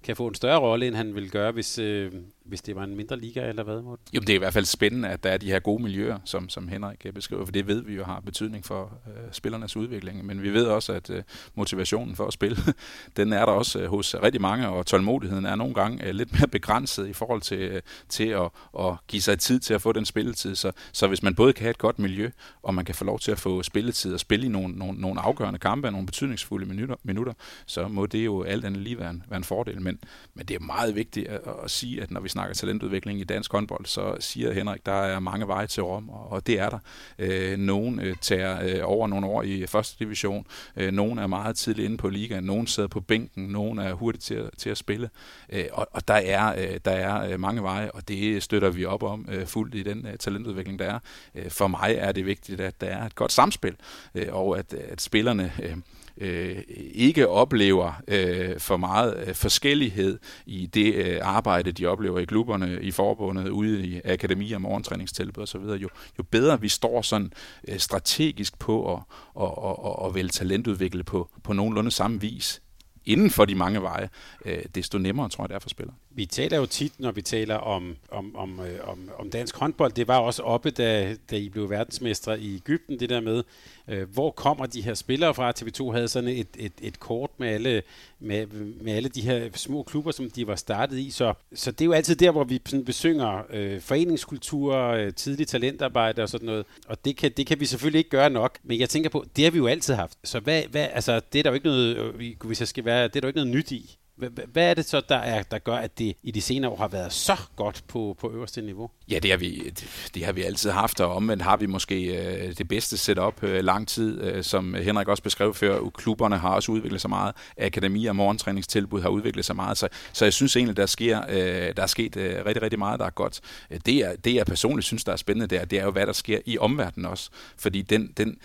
kan 0.05 0.15
få 0.15 0.27
en 0.27 0.35
større 0.35 0.59
rolle, 0.59 0.87
end 0.87 0.95
han 0.95 1.15
ville 1.15 1.29
gøre, 1.29 1.51
hvis, 1.51 1.79
øh, 1.79 2.11
hvis 2.45 2.61
det 2.61 2.75
var 2.75 2.83
en 2.83 2.95
mindre 2.95 3.19
liga, 3.19 3.49
eller 3.49 3.63
hvad? 3.63 3.81
Morten? 3.81 4.05
Jo, 4.13 4.19
det 4.19 4.29
er 4.29 4.35
i 4.35 4.37
hvert 4.37 4.53
fald 4.53 4.65
spændende, 4.65 5.09
at 5.09 5.23
der 5.23 5.29
er 5.29 5.37
de 5.37 5.51
her 5.51 5.59
gode 5.59 5.83
miljøer, 5.83 6.19
som, 6.25 6.49
som 6.49 6.67
Henrik 6.67 7.05
øh, 7.05 7.13
beskriver, 7.13 7.45
for 7.45 7.51
det 7.51 7.67
ved 7.67 7.83
vi 7.83 7.93
jo 7.93 8.03
har 8.03 8.19
betydning 8.19 8.65
for 8.65 8.99
øh, 9.07 9.13
spillernes 9.31 9.77
udvikling. 9.77 10.25
Men 10.25 10.43
vi 10.43 10.49
ved 10.49 10.65
også, 10.65 10.93
at 10.93 11.09
øh, 11.09 11.23
motivationen 11.55 12.15
for 12.15 12.27
at 12.27 12.33
spille, 12.33 12.57
den 13.17 13.33
er 13.33 13.45
der 13.45 13.51
også 13.51 13.79
øh, 13.79 13.89
hos 13.89 14.15
rigtig 14.23 14.41
mange, 14.41 14.67
og 14.67 14.85
tålmodigheden 14.85 15.45
er 15.45 15.55
nogle 15.55 15.73
gange 15.73 16.07
øh, 16.07 16.15
lidt 16.15 16.31
mere 16.39 16.47
begrænset 16.47 17.07
i 17.07 17.13
forhold 17.13 17.41
til, 17.41 17.59
øh, 17.59 17.81
til 18.09 18.27
at, 18.27 18.49
at 18.79 18.93
give 19.07 19.21
sig 19.21 19.39
tid 19.39 19.59
til 19.59 19.73
at 19.73 19.81
få 19.81 19.91
den 19.91 20.05
spilletid. 20.05 20.55
Så, 20.55 20.71
så 20.91 21.07
hvis 21.07 21.23
man 21.23 21.35
både 21.35 21.53
kan 21.53 21.63
have 21.63 21.71
et 21.71 21.77
godt 21.77 21.99
miljø, 21.99 22.29
og 22.63 22.73
man 22.73 22.85
kan 22.85 22.95
få 22.95 23.05
lov 23.05 23.19
til 23.19 23.31
at 23.31 23.39
få 23.39 23.63
spilletid 23.63 24.13
og 24.13 24.19
spille 24.19 24.45
i 24.45 24.49
nogle, 24.49 24.77
nogle, 24.77 25.01
nogle 25.01 25.21
afgørende 25.21 25.59
kampe, 25.59 25.87
og 25.87 25.91
nogle 25.91 26.05
betydningsfulde 26.05 26.65
minutter, 26.65 26.95
minutter, 27.03 27.33
så 27.65 27.87
må 27.87 28.05
det 28.05 28.25
jo 28.25 28.43
alt 28.43 28.65
andet 28.65 28.81
lige 28.81 28.99
være 28.99 29.09
en, 29.09 29.23
være 29.29 29.37
en 29.37 29.43
fordel. 29.43 29.81
Men, 29.81 29.94
men 30.34 30.45
det 30.45 30.55
er 30.55 30.60
meget 30.60 30.95
vigtigt 30.95 31.27
at, 31.27 31.41
at 31.63 31.71
sige, 31.71 32.01
at 32.01 32.12
når 32.12 32.21
vi 32.21 32.29
snakker 32.29 32.55
talentudvikling 32.55 33.19
i 33.19 33.23
dansk 33.23 33.51
håndbold, 33.51 33.86
så 33.86 34.15
siger 34.19 34.53
Henrik, 34.53 34.86
der 34.86 34.91
er 34.91 35.19
mange 35.19 35.47
veje 35.47 35.67
til 35.67 35.84
Rom, 35.84 36.10
og 36.10 36.47
det 36.47 36.60
er 36.60 36.69
der. 36.69 36.79
Øh, 37.19 37.58
nogen 37.58 37.99
øh, 37.99 38.15
tager 38.21 38.60
øh, 38.63 38.79
over 38.84 39.08
nogle 39.08 39.27
år 39.27 39.43
i 39.43 39.65
første 39.65 39.95
division, 39.99 40.47
øh, 40.75 40.91
nogen 40.91 41.19
er 41.19 41.27
meget 41.27 41.55
tidligt 41.55 41.86
inde 41.86 41.97
på 41.97 42.10
ligaen, 42.10 42.43
nogen 42.43 42.67
sidder 42.67 42.89
på 42.89 42.99
bænken, 42.99 43.43
nogen 43.43 43.79
er 43.79 43.93
hurtigt 43.93 44.23
til 44.23 44.36
at, 44.36 44.49
til 44.58 44.69
at 44.69 44.77
spille, 44.77 45.10
øh, 45.49 45.65
og, 45.71 45.88
og 45.91 46.08
der 46.08 46.13
er, 46.13 46.55
øh, 46.58 46.79
der 46.86 46.91
er 46.91 47.31
øh, 47.31 47.39
mange 47.39 47.63
veje, 47.63 47.91
og 47.91 48.08
det 48.08 48.43
støtter 48.43 48.69
vi 48.69 48.86
op 48.86 49.03
om 49.03 49.27
øh, 49.31 49.45
fuldt 49.47 49.75
i 49.75 49.84
den 49.84 50.08
øh, 50.08 50.17
talentudvikling, 50.17 50.79
der 50.79 50.86
er. 50.86 50.99
Øh, 51.36 51.49
for 51.49 51.67
mig 51.67 51.95
er 51.97 52.12
det 52.12 52.25
vigtigt, 52.25 52.62
at 52.62 52.81
der 52.81 52.88
er 52.88 53.05
et 53.05 53.15
godt 53.15 53.31
samspil, 53.31 53.75
øh, 54.15 54.27
og 54.31 54.58
at, 54.58 54.73
at 54.73 55.01
spillerne 55.01 55.51
øh, 55.63 55.77
øh, 56.17 56.63
ikke 56.93 57.28
oplever 57.28 58.01
øh, 58.08 58.60
for 58.60 58.78
meget 58.78 59.28
øh, 59.28 59.36
forskellighed 59.36 60.19
i 60.45 60.65
det 60.65 60.95
øh, 60.95 61.19
arbejde, 61.21 61.71
de 61.71 61.86
oplever 61.86 62.19
i 62.19 62.25
klubberne, 62.25 62.80
i 62.82 62.91
forbundet, 62.91 63.49
ude 63.49 63.88
i 63.88 64.01
akademier, 64.06 64.58
morgentræningstilbud 64.58 65.43
osv., 65.43 65.62
jo, 65.62 65.89
jo 66.17 66.23
bedre 66.23 66.62
vi 66.62 66.69
står 66.69 67.01
sådan 67.01 67.32
øh, 67.67 67.80
strategisk 67.80 68.60
på 68.60 68.93
at, 68.93 68.99
at, 69.41 69.47
at, 69.47 69.69
at, 69.69 69.95
og 69.95 70.15
vælge 70.15 70.30
talentudvikle 70.30 71.04
på, 71.04 71.30
på 71.43 71.54
nogenlunde 71.54 71.91
samme 71.91 72.21
vis, 72.21 72.62
inden 73.06 73.30
for 73.30 73.45
de 73.45 73.56
mange 73.56 73.82
veje, 73.82 74.10
øh, 74.45 74.63
desto 74.75 74.97
nemmere 74.97 75.30
tror 75.30 75.43
jeg, 75.43 75.49
det 75.49 75.56
er 75.56 75.60
for 75.60 75.69
spilleren. 75.69 75.97
Vi 76.17 76.25
taler 76.25 76.58
jo 76.58 76.65
tit, 76.65 76.93
når 76.99 77.12
vi 77.12 77.21
taler 77.21 77.56
om, 77.56 77.95
om, 78.12 78.36
om, 78.36 78.60
øh, 78.60 78.89
om, 78.89 79.10
om 79.19 79.30
dansk 79.30 79.56
håndbold. 79.56 79.91
Det 79.91 80.08
var 80.08 80.17
også 80.17 80.43
oppe, 80.43 80.69
da, 80.69 81.15
da 81.32 81.36
I 81.36 81.49
blev 81.49 81.69
verdensmestre 81.69 82.39
i 82.39 82.56
Ægypten, 82.56 82.99
det 82.99 83.10
der 83.10 83.21
med, 83.21 83.43
øh, 83.88 84.10
hvor 84.13 84.32
kommer 84.32 84.65
de 84.65 84.82
her 84.82 84.93
spillere 84.93 85.34
fra? 85.34 85.54
TV2 85.60 85.91
havde 85.91 86.08
sådan 86.08 86.30
et, 86.30 86.47
et, 86.58 86.73
et 86.82 86.99
kort 86.99 87.30
med 87.38 87.47
alle, 87.47 87.84
med, 88.19 88.47
med 88.82 88.93
alle 88.93 89.10
de 89.10 89.21
her 89.21 89.49
små 89.54 89.84
klubber, 89.84 90.12
som 90.12 90.32
de 90.32 90.47
var 90.47 90.56
startet 90.56 90.97
i. 90.97 91.10
Så, 91.10 91.34
så 91.54 91.71
det 91.71 91.82
er 91.82 91.86
jo 91.86 91.93
altid 91.93 92.15
der, 92.15 92.32
hvor 92.32 92.43
vi 92.43 92.62
sådan 92.65 92.86
besynger 92.86 93.43
øh, 93.49 93.82
foreningskultur, 93.82 94.75
øh, 94.75 95.13
tidlig 95.13 95.47
talentarbejde 95.47 96.21
og 96.21 96.30
sådan 96.30 96.45
noget. 96.45 96.65
Og 96.88 97.06
det 97.06 97.17
kan, 97.17 97.32
det 97.38 97.47
kan 97.47 97.60
vi 97.60 97.65
selvfølgelig 97.65 97.99
ikke 97.99 98.10
gøre 98.10 98.30
nok. 98.30 98.58
Men 98.63 98.80
jeg 98.80 98.89
tænker 98.89 99.10
på, 99.10 99.25
det 99.36 99.43
har 99.43 99.51
vi 99.51 99.58
jo 99.58 99.67
altid 99.67 99.93
haft. 99.93 100.17
Så 100.23 100.39
hvad, 100.39 100.63
hvad, 100.71 100.88
altså, 100.91 101.21
det 101.34 101.39
er 101.39 101.43
der 101.43 101.49
jo 101.49 101.54
ikke 101.54 101.67
noget, 101.67 101.97
øh, 101.97 102.36
hvis 102.43 102.60
jeg 102.60 102.67
skal 102.67 102.86
være, 102.86 103.04
det 103.04 103.15
er 103.15 103.21
der 103.21 103.28
jo 103.28 103.30
ikke 103.30 103.39
noget 103.39 103.56
nyt 103.56 103.71
i. 103.71 103.97
Hvad 104.17 104.69
er 104.69 104.73
det 104.73 104.86
så, 104.86 105.01
der, 105.10 105.15
er, 105.15 105.43
der 105.43 105.60
gør, 105.60 105.75
at 105.75 105.99
det 105.99 106.15
i 106.23 106.32
de 106.32 106.41
senere 106.41 106.71
år 106.71 106.78
har 106.78 106.88
været 106.88 107.13
så 107.13 107.38
godt 107.56 107.84
på, 107.88 108.17
på 108.19 108.32
øverste 108.32 108.62
niveau? 108.62 108.89
Ja, 109.10 109.19
det 109.19 109.32
har 109.32 109.38
vi, 109.38 109.63
det, 109.69 110.10
det 110.13 110.25
har 110.25 110.32
vi 110.32 110.43
altid 110.43 110.69
haft, 110.69 110.99
og 110.99 111.15
omvendt 111.15 111.43
har 111.43 111.58
vi 111.58 111.65
måske 111.65 112.06
øh, 112.06 112.58
det 112.58 112.67
bedste 112.67 112.97
setup 112.97 113.43
øh, 113.43 113.63
lang 113.63 113.88
tid, 113.88 114.21
øh, 114.21 114.43
som 114.43 114.73
Henrik 114.73 115.08
også 115.08 115.23
beskrev 115.23 115.54
før. 115.54 115.89
Klubberne 115.89 116.38
har 116.38 116.49
også 116.49 116.71
udviklet 116.71 117.01
sig 117.01 117.10
meget. 117.10 117.36
Akademi 117.58 118.06
og 118.06 118.15
morgentræningstilbud 118.15 119.01
har 119.01 119.10
udviklet 119.10 119.45
sig 119.45 119.56
meget. 119.56 119.78
Så, 119.78 119.88
så 120.13 120.25
jeg 120.25 120.34
synes 120.34 120.56
egentlig, 120.56 120.78
der, 120.78 120.86
sker, 120.86 121.21
øh, 121.30 121.75
der 121.75 121.84
er 121.84 121.88
sket 121.88 122.17
øh, 122.17 122.45
rigtig, 122.45 122.62
rigtig 122.62 122.80
meget, 122.80 122.99
der 122.99 123.06
er 123.06 123.10
godt. 123.10 123.41
Det, 123.86 123.95
er, 123.95 124.15
det 124.15 124.36
jeg 124.36 124.45
personligt 124.45 124.86
synes, 124.86 125.04
der 125.04 125.12
er 125.12 125.17
spændende, 125.17 125.47
det 125.47 125.62
er, 125.62 125.65
det 125.65 125.80
er 125.80 125.84
jo, 125.84 125.91
hvad 125.91 126.08
der 126.08 126.13
sker 126.13 126.39
i 126.45 126.58
omverdenen 126.58 127.06
også. 127.06 127.30
Fordi 127.58 127.82
den, 127.82 128.13
den, 128.17 128.38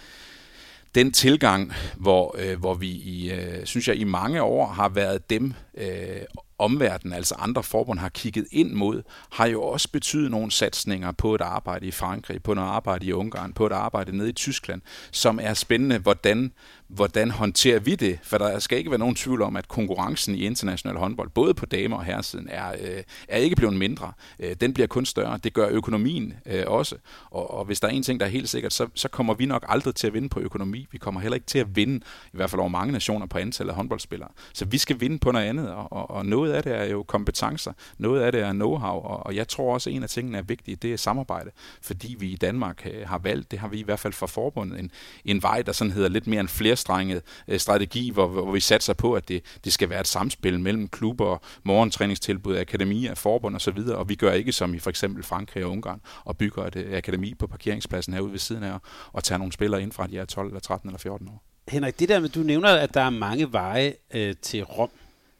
den 0.94 1.12
tilgang, 1.12 1.72
hvor, 1.96 2.36
øh, 2.38 2.58
hvor 2.58 2.74
vi 2.74 2.88
i, 2.88 3.32
øh, 3.32 3.66
synes 3.66 3.88
jeg, 3.88 3.96
i 3.96 4.04
mange 4.04 4.42
år 4.42 4.66
har 4.66 4.88
været 4.88 5.30
dem 5.30 5.54
øh, 5.78 6.22
omverdenen, 6.58 7.12
altså 7.12 7.34
andre 7.38 7.62
forbund, 7.62 7.98
har 7.98 8.08
kigget 8.08 8.46
ind 8.50 8.72
mod, 8.72 9.02
har 9.30 9.46
jo 9.46 9.62
også 9.62 9.88
betydet 9.92 10.30
nogle 10.30 10.50
satsninger 10.50 11.12
på 11.12 11.34
et 11.34 11.40
arbejde 11.40 11.86
i 11.86 11.90
Frankrig, 11.90 12.42
på 12.42 12.54
noget 12.54 12.68
arbejde 12.68 13.06
i 13.06 13.12
Ungarn, 13.12 13.52
på 13.52 13.66
et 13.66 13.72
arbejde 13.72 14.16
nede 14.16 14.28
i 14.28 14.32
Tyskland, 14.32 14.82
som 15.10 15.38
er 15.42 15.54
spændende, 15.54 15.98
hvordan, 15.98 16.52
hvordan 16.94 17.30
håndterer 17.30 17.78
vi 17.78 17.94
det? 17.94 18.18
For 18.22 18.38
der 18.38 18.58
skal 18.58 18.78
ikke 18.78 18.90
være 18.90 18.98
nogen 18.98 19.14
tvivl 19.14 19.42
om, 19.42 19.56
at 19.56 19.68
konkurrencen 19.68 20.34
i 20.34 20.38
international 20.38 20.96
håndbold, 20.96 21.30
både 21.30 21.54
på 21.54 21.66
damer 21.66 21.96
og 21.96 22.04
herresiden, 22.04 22.48
er, 22.50 22.72
øh, 22.72 23.02
er 23.28 23.36
ikke 23.36 23.56
blevet 23.56 23.76
mindre. 23.76 24.12
Øh, 24.38 24.56
den 24.60 24.74
bliver 24.74 24.86
kun 24.86 25.06
større. 25.06 25.38
Det 25.44 25.52
gør 25.52 25.68
økonomien 25.70 26.34
øh, 26.46 26.64
også. 26.66 26.96
Og, 27.30 27.50
og 27.50 27.64
hvis 27.64 27.80
der 27.80 27.88
er 27.88 27.92
en 27.92 28.02
ting, 28.02 28.20
der 28.20 28.26
er 28.26 28.30
helt 28.30 28.48
sikkert, 28.48 28.72
så, 28.72 28.86
så 28.94 29.08
kommer 29.08 29.34
vi 29.34 29.46
nok 29.46 29.64
aldrig 29.68 29.94
til 29.94 30.06
at 30.06 30.14
vinde 30.14 30.28
på 30.28 30.40
økonomi. 30.40 30.86
Vi 30.92 30.98
kommer 30.98 31.20
heller 31.20 31.34
ikke 31.34 31.46
til 31.46 31.58
at 31.58 31.76
vinde, 31.76 31.96
i 32.32 32.36
hvert 32.36 32.50
fald 32.50 32.60
over 32.60 32.68
mange 32.68 32.92
nationer, 32.92 33.26
på 33.26 33.38
antallet 33.38 33.70
af 33.70 33.76
håndboldspillere. 33.76 34.28
Så 34.52 34.64
vi 34.64 34.78
skal 34.78 35.00
vinde 35.00 35.18
på 35.18 35.32
noget 35.32 35.46
andet, 35.46 35.68
og, 35.70 35.92
og, 35.92 36.10
og 36.10 36.26
noget 36.26 36.52
af 36.52 36.62
det 36.62 36.74
er 36.74 36.84
jo 36.84 37.02
kompetencer, 37.02 37.72
noget 37.98 38.22
af 38.22 38.32
det 38.32 38.40
er 38.40 38.52
know-how, 38.52 38.84
og, 38.84 39.26
og 39.26 39.36
jeg 39.36 39.48
tror 39.48 39.74
også, 39.74 39.90
at 39.90 39.96
en 39.96 40.02
af 40.02 40.08
tingene 40.08 40.38
er 40.38 40.42
vigtige, 40.42 40.76
det 40.76 40.92
er 40.92 40.96
samarbejde, 40.96 41.50
fordi 41.82 42.16
vi 42.18 42.28
i 42.28 42.36
Danmark 42.36 42.86
øh, 42.94 43.08
har 43.08 43.18
valgt, 43.18 43.50
det 43.50 43.58
har 43.58 43.68
vi 43.68 43.78
i 43.78 43.82
hvert 43.82 44.00
fald 44.00 44.12
fra 44.12 44.26
forbundet, 44.26 44.80
en, 44.80 44.90
en 45.24 45.42
vej, 45.42 45.62
der 45.62 45.72
sådan 45.72 45.92
hedder 45.92 46.08
lidt 46.08 46.26
mere 46.26 46.40
en 46.40 46.48
flerstrenget 46.80 47.22
øh, 47.48 47.58
strategi, 47.58 48.10
hvor, 48.10 48.26
hvor 48.26 48.52
vi 48.52 48.60
satser 48.60 48.94
på, 48.94 49.14
at 49.14 49.28
det, 49.28 49.42
det 49.64 49.72
skal 49.72 49.90
være 49.90 50.00
et 50.00 50.06
samspil 50.06 50.60
mellem 50.60 50.88
klubber, 50.88 51.38
morgentræningstilbud, 51.62 52.56
akademier, 52.56 53.14
forbund 53.14 53.56
osv., 53.56 53.78
og, 53.78 53.96
og 53.96 54.08
vi 54.08 54.14
gør 54.14 54.32
ikke 54.32 54.52
som 54.52 54.74
i 54.74 54.78
for 54.78 54.90
eksempel 54.90 55.22
Frankrig 55.22 55.64
og 55.64 55.70
Ungarn, 55.70 56.00
og 56.24 56.36
bygger 56.36 56.66
et 56.66 56.76
øh, 56.76 56.96
akademi 56.96 57.34
på 57.34 57.46
parkeringspladsen 57.46 58.14
herude 58.14 58.32
ved 58.32 58.38
siden 58.38 58.62
af, 58.62 58.78
og 59.12 59.24
tager 59.24 59.38
nogle 59.38 59.52
spillere 59.52 59.82
ind 59.82 59.92
fra, 59.92 60.06
de 60.06 60.18
er 60.18 60.24
12 60.24 60.46
eller 60.46 60.60
13 60.60 60.88
eller 60.88 60.98
14 60.98 61.28
år. 61.28 61.42
Henrik, 61.68 62.00
det 62.00 62.08
der 62.08 62.20
med, 62.20 62.28
du 62.28 62.40
nævner, 62.40 62.68
at 62.68 62.94
der 62.94 63.00
er 63.00 63.10
mange 63.10 63.52
veje 63.52 63.94
øh, 64.14 64.34
til 64.42 64.64
Rom. 64.64 64.90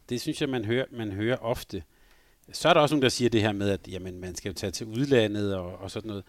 Det 0.09 0.21
synes 0.21 0.41
jeg, 0.41 0.49
man 0.49 0.65
hører, 0.65 0.85
man 0.91 1.11
hører 1.11 1.37
ofte. 1.37 1.83
Så 2.53 2.69
er 2.69 2.73
der 2.73 2.81
også 2.81 2.95
nogen, 2.95 3.03
der 3.03 3.09
siger 3.09 3.29
det 3.29 3.41
her 3.41 3.51
med, 3.51 3.69
at 3.69 3.87
jamen, 3.87 4.21
man 4.21 4.35
skal 4.35 4.49
jo 4.49 4.53
tage 4.53 4.71
til 4.71 4.87
udlandet 4.87 5.55
og, 5.55 5.77
og 5.81 5.91
sådan 5.91 6.07
noget. 6.07 6.23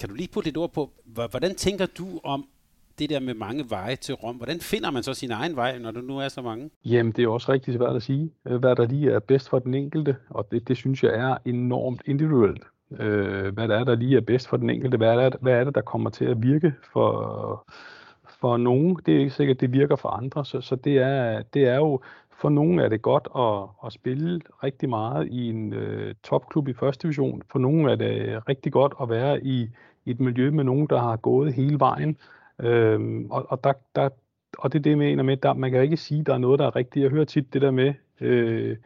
Kan 0.00 0.08
du 0.08 0.14
lige 0.14 0.28
putte 0.28 0.46
lidt 0.46 0.56
ord 0.56 0.72
på, 0.72 0.92
hvordan 1.04 1.54
tænker 1.54 1.86
du 1.86 2.20
om 2.24 2.48
det 2.98 3.10
der 3.10 3.20
med 3.20 3.34
mange 3.34 3.64
veje 3.70 3.96
til 3.96 4.14
Rom? 4.14 4.36
Hvordan 4.36 4.60
finder 4.60 4.90
man 4.90 5.02
så 5.02 5.14
sin 5.14 5.30
egen 5.30 5.56
vej, 5.56 5.78
når 5.78 5.90
der 5.90 6.00
nu 6.00 6.18
er 6.18 6.28
så 6.28 6.42
mange? 6.42 6.70
Jamen, 6.84 7.12
det 7.12 7.24
er 7.24 7.28
også 7.28 7.52
rigtig 7.52 7.74
svært 7.74 7.96
at 7.96 8.02
sige, 8.02 8.30
øh, 8.46 8.56
hvad 8.56 8.76
der 8.76 8.86
lige 8.86 9.10
er 9.10 9.18
bedst 9.18 9.48
for 9.48 9.58
den 9.58 9.74
enkelte, 9.74 10.16
og 10.30 10.48
det, 10.50 10.68
det 10.68 10.76
synes 10.76 11.02
jeg 11.02 11.14
er 11.14 11.36
enormt 11.44 12.02
individuelt. 12.06 12.64
Øh, 12.98 13.54
hvad 13.54 13.68
der 13.68 13.76
er, 13.76 13.84
der 13.84 13.94
lige 13.94 14.16
er 14.16 14.20
bedst 14.20 14.48
for 14.48 14.56
den 14.56 14.70
enkelte, 14.70 14.96
hvad 14.96 15.08
er, 15.08 15.30
der, 15.30 15.38
hvad 15.40 15.52
er 15.52 15.64
det, 15.64 15.74
der 15.74 15.80
kommer 15.80 16.10
til 16.10 16.24
at 16.24 16.42
virke 16.42 16.74
for, 16.92 17.72
for 18.40 18.56
nogen. 18.56 18.98
Det 19.06 19.14
er 19.14 19.18
ikke 19.18 19.30
sikkert, 19.30 19.60
det 19.60 19.72
virker 19.72 19.96
for 19.96 20.08
andre, 20.08 20.44
så, 20.44 20.60
så 20.60 20.76
det, 20.76 20.98
er, 20.98 21.42
det 21.54 21.68
er 21.68 21.76
jo 21.76 22.00
for 22.42 22.48
nogen 22.48 22.78
er 22.78 22.88
det 22.88 23.02
godt 23.02 23.28
at, 23.36 23.86
at 23.86 23.92
spille 23.92 24.40
rigtig 24.62 24.88
meget 24.88 25.28
i 25.28 25.48
en 25.48 25.72
øh, 25.72 26.14
topklub 26.22 26.68
i 26.68 26.72
første 26.72 27.02
division. 27.02 27.42
For 27.52 27.58
nogen 27.58 27.88
er 27.88 27.96
det 27.96 28.48
rigtig 28.48 28.72
godt 28.72 28.94
at 29.02 29.08
være 29.08 29.44
i, 29.44 29.68
i 30.04 30.10
et 30.10 30.20
miljø 30.20 30.50
med 30.50 30.64
nogen, 30.64 30.86
der 30.90 31.00
har 31.00 31.16
gået 31.16 31.54
hele 31.54 31.80
vejen. 31.80 32.16
Øhm, 32.60 33.30
og, 33.30 33.46
og, 33.48 33.64
der, 33.64 33.72
der, 33.96 34.08
og 34.58 34.72
det 34.72 34.78
er 34.78 34.82
det, 34.82 34.90
jeg 34.90 34.98
mener 34.98 35.22
med, 35.22 35.36
der, 35.36 35.52
man 35.52 35.70
kan 35.70 35.82
ikke 35.82 35.96
sige, 35.96 36.20
at 36.20 36.26
der 36.26 36.34
er 36.34 36.38
noget, 36.38 36.58
der 36.58 36.66
er 36.66 36.76
rigtigt. 36.76 37.02
Jeg 37.02 37.10
hører 37.10 37.24
tit 37.24 37.54
det 37.54 37.62
der 37.62 37.70
med, 37.70 37.94
øh, 38.20 38.76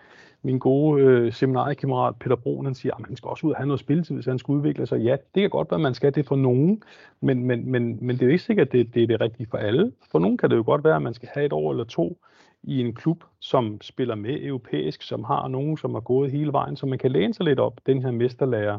min 0.43 0.59
gode 0.59 1.03
øh, 1.03 1.33
seminariekammerat 1.33 2.17
Peter 2.17 2.37
Broen, 2.37 2.67
han 2.67 2.75
siger, 2.75 2.95
ah, 2.95 3.01
at 3.01 3.09
man 3.09 3.17
skal 3.17 3.29
også 3.29 3.47
ud 3.47 3.53
og 3.53 3.57
have 3.57 3.67
noget 3.67 3.81
spilletid, 3.81 4.15
hvis 4.15 4.27
han 4.27 4.39
skal 4.39 4.53
udvikle 4.53 4.87
sig. 4.87 4.99
Ja, 5.01 5.17
det 5.35 5.41
kan 5.41 5.51
godt 5.51 5.71
være, 5.71 5.79
at 5.79 5.83
man 5.83 5.95
skal 5.95 6.15
det 6.15 6.27
for 6.27 6.37
nogen, 6.37 6.83
men, 7.21 7.45
men, 7.45 7.71
men, 7.71 7.99
men 8.01 8.17
det 8.17 8.23
er 8.23 8.27
jo 8.27 8.33
ikke 8.33 8.45
sikkert, 8.45 8.67
at 8.67 8.73
det, 8.73 8.95
det 8.95 9.03
er 9.03 9.07
det 9.07 9.21
rigtige 9.21 9.47
for 9.51 9.59
alle. 9.59 9.93
For 10.11 10.19
nogen 10.19 10.37
kan 10.37 10.51
det 10.51 10.57
jo 10.57 10.63
godt 10.67 10.85
være, 10.85 10.97
at 10.97 11.03
man 11.03 11.15
skal 11.15 11.29
have 11.35 11.47
et 11.47 11.53
år 11.53 11.71
eller 11.71 11.85
to 11.85 12.19
i 12.63 12.81
en 12.81 12.95
klub, 12.95 13.25
som 13.41 13.81
spiller 13.81 14.15
med 14.15 14.43
europæisk, 14.43 15.03
som 15.03 15.25
har 15.25 15.49
nogen, 15.49 15.77
som 15.77 15.95
har 15.95 16.01
gået 16.01 16.31
hele 16.31 16.53
vejen, 16.53 16.77
så 16.77 16.87
man 16.87 16.99
kan 16.99 17.11
læne 17.11 17.35
sig 17.35 17.45
lidt 17.45 17.61
op, 17.61 17.81
den 17.87 18.03
her 18.03 18.11
mesterlærer. 18.11 18.79